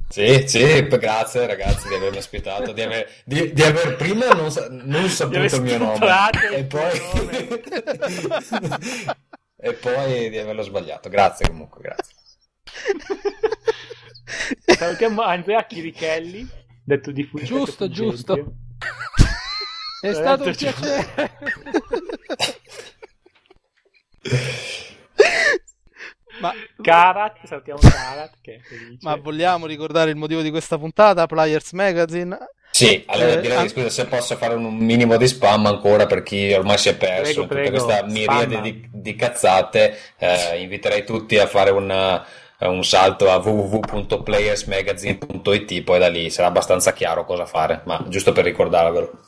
Sì, 0.08 0.46
sì, 0.46 0.86
grazie 0.86 1.46
ragazzi 1.46 1.88
di 1.88 1.94
avermi 1.94 2.18
ospitato, 2.18 2.72
di 2.72 2.80
aver, 2.80 3.10
di, 3.24 3.52
di 3.52 3.62
aver 3.62 3.96
prima 3.96 4.28
non, 4.28 4.52
non 4.84 5.08
saputo 5.08 5.56
il 5.56 5.62
mio 5.62 5.78
nome 5.78 6.06
e 6.52 6.64
poi... 6.64 7.00
e 9.58 9.72
poi 9.74 10.30
di 10.30 10.38
averlo 10.38 10.62
sbagliato. 10.62 11.08
Grazie 11.08 11.48
comunque, 11.48 11.80
grazie. 11.82 12.14
Salutiamo 14.76 15.22
Andrea 15.22 15.66
Chirichelli, 15.66 16.48
detto 16.84 17.10
di 17.10 17.24
Fuggente 17.24 17.52
Giusto, 17.52 17.90
giusto. 17.90 18.54
È 20.00 20.12
stato 20.12 20.44
un 20.44 20.54
piacere. 20.54 21.32
Ma 26.40 26.52
Karat, 26.80 27.44
salutiamo 27.44 27.80
Karat 27.80 28.34
che 28.40 28.60
Ma 29.00 29.16
vogliamo 29.16 29.66
ricordare 29.66 30.10
il 30.10 30.16
motivo 30.16 30.42
di 30.42 30.50
questa 30.50 30.78
puntata? 30.78 31.26
Players 31.26 31.72
Magazine. 31.72 32.38
Sì, 32.70 33.02
allora 33.06 33.32
eh, 33.32 33.40
direi 33.40 33.56
an... 33.56 33.68
scusa 33.68 33.88
se 33.88 34.06
posso 34.06 34.36
fare 34.36 34.54
un 34.54 34.76
minimo 34.76 35.16
di 35.16 35.26
spam 35.26 35.64
ancora 35.64 36.04
per 36.06 36.22
chi 36.22 36.52
ormai 36.52 36.76
si 36.76 36.90
è 36.90 36.96
perso 36.96 37.46
prego, 37.46 37.70
tutta 37.70 37.70
questa 37.70 38.04
miriade 38.04 38.60
di, 38.60 38.86
di, 38.92 39.16
cazzate. 39.16 39.96
Eh, 40.18 40.60
inviterei 40.60 41.02
tutti 41.04 41.38
a 41.38 41.46
fare 41.46 41.70
una, 41.70 42.22
un 42.58 42.84
salto 42.84 43.30
a 43.30 43.36
www.playersmagazine.it, 43.36 45.82
poi 45.82 45.98
da 45.98 46.08
lì 46.08 46.28
sarà 46.28 46.48
abbastanza 46.48 46.92
chiaro 46.92 47.24
cosa 47.24 47.46
fare, 47.46 47.80
ma 47.84 48.04
giusto 48.08 48.32
per 48.32 48.44
ricordarvelo 48.44 49.20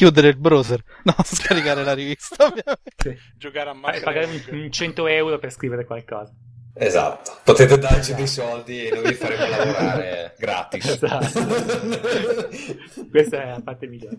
chiudere 0.00 0.28
il 0.28 0.38
browser, 0.38 0.82
no, 1.04 1.14
scaricare 1.22 1.84
la 1.84 1.92
rivista. 1.92 2.50
Sì. 2.96 3.14
Giocare 3.36 3.68
a 3.68 3.74
Mario. 3.74 4.00
Pagare 4.00 4.28
un 4.50 4.70
100 4.70 5.06
euro 5.06 5.38
per 5.38 5.52
scrivere 5.52 5.84
qualcosa. 5.84 6.32
Esatto, 6.74 7.38
potete 7.44 7.78
darci 7.78 8.14
dei 8.14 8.26
soldi 8.26 8.86
e 8.86 8.90
noi 8.94 9.08
vi 9.08 9.14
faremo 9.14 9.46
lavorare 9.48 10.34
gratis. 10.38 10.84
Esatto. 10.86 11.46
Questa 13.10 13.42
è 13.42 13.50
la 13.50 13.60
parte 13.62 13.86
migliore. 13.86 14.16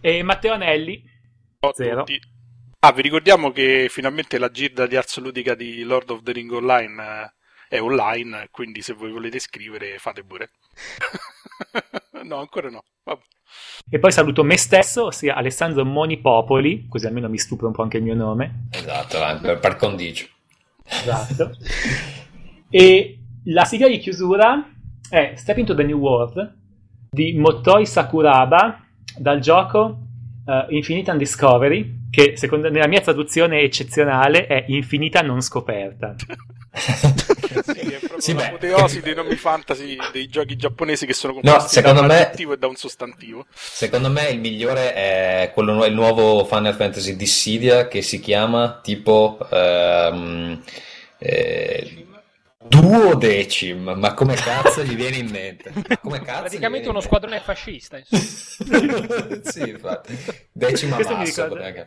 E 0.00 0.22
Matteo 0.22 0.52
Anelli, 0.52 1.02
zero. 1.72 2.04
Ah, 2.80 2.92
vi 2.92 3.02
ricordiamo 3.02 3.50
che 3.50 3.88
finalmente 3.90 4.38
la 4.38 4.50
girda 4.50 4.86
di 4.86 4.96
Arts 4.96 5.18
Ludica 5.18 5.54
di 5.54 5.82
Lord 5.82 6.10
of 6.10 6.22
the 6.22 6.32
Ring 6.32 6.52
Online 6.52 7.02
eh, 7.02 7.76
è 7.76 7.80
online, 7.80 8.48
quindi 8.52 8.80
se 8.80 8.92
voi 8.92 9.10
volete 9.10 9.40
scrivere 9.40 9.98
fate 9.98 10.22
pure. 10.22 10.50
no, 12.22 12.38
ancora 12.38 12.70
no. 12.70 12.84
Vabbè. 13.02 13.22
E 13.90 13.98
poi 13.98 14.12
saluto 14.12 14.44
me 14.44 14.56
stesso, 14.56 15.06
ossia 15.06 15.34
Alessandro 15.34 15.84
Monipopoli, 15.84 16.86
così 16.88 17.06
almeno 17.06 17.28
mi 17.28 17.38
stupro 17.38 17.66
un 17.66 17.72
po' 17.72 17.82
anche 17.82 17.96
il 17.96 18.04
mio 18.04 18.14
nome. 18.14 18.68
Esatto, 18.70 19.18
per, 19.40 19.58
per 19.58 19.76
condicio. 19.76 20.28
Esatto. 20.88 21.52
e 22.70 23.18
la 23.44 23.64
sigla 23.64 23.88
di 23.88 23.98
chiusura 23.98 24.70
è 25.08 25.32
Step 25.36 25.58
into 25.58 25.74
the 25.74 25.84
New 25.84 25.98
World 25.98 26.54
di 27.10 27.34
Motoi 27.38 27.86
Sakuraba 27.86 28.84
dal 29.16 29.40
gioco 29.40 29.98
uh, 30.44 30.72
Infinite 30.72 31.10
Undiscovery, 31.10 32.08
che 32.10 32.36
secondo 32.36 32.70
nella 32.70 32.88
mia 32.88 33.00
traduzione 33.00 33.60
eccezionale 33.60 34.46
è 34.46 34.64
Infinita 34.68 35.22
non 35.22 35.40
scoperta. 35.40 36.14
sì, 38.18 38.34
l'apoteosi 38.34 39.00
dei 39.00 39.14
nomi 39.14 39.36
fantasy 39.36 39.96
dei 40.12 40.28
giochi 40.28 40.56
giapponesi 40.56 41.06
che 41.06 41.12
sono 41.12 41.34
composti 41.34 41.58
no, 41.58 41.68
secondo 41.68 42.00
da 42.00 42.06
un 42.06 42.28
me, 42.34 42.52
e 42.52 42.56
da 42.56 42.66
un 42.66 42.76
sostantivo. 42.76 43.46
Secondo 43.52 44.10
me 44.10 44.28
il 44.28 44.40
migliore 44.40 44.94
è 44.94 45.50
quello, 45.54 45.84
il 45.84 45.94
nuovo 45.94 46.44
Final 46.44 46.74
Fantasy 46.74 47.16
Dissidia 47.16 47.88
che 47.88 48.02
si 48.02 48.20
chiama 48.20 48.80
tipo 48.82 49.38
ehm, 49.50 50.62
eh, 51.18 52.06
Duodecim, 52.68 53.94
ma 53.96 54.14
come 54.14 54.34
cazzo 54.34 54.82
gli 54.82 54.96
viene 54.96 55.18
in 55.18 55.30
mente? 55.30 55.72
Come 56.02 56.20
cazzo 56.20 56.40
Praticamente 56.40 56.88
uno 56.88 57.00
squadrone 57.00 57.40
fascista. 57.40 57.98
sì, 58.08 59.68
infatti. 59.68 60.18
Decima 60.50 60.96
Questo 60.96 61.16
ricorda, 61.22 61.86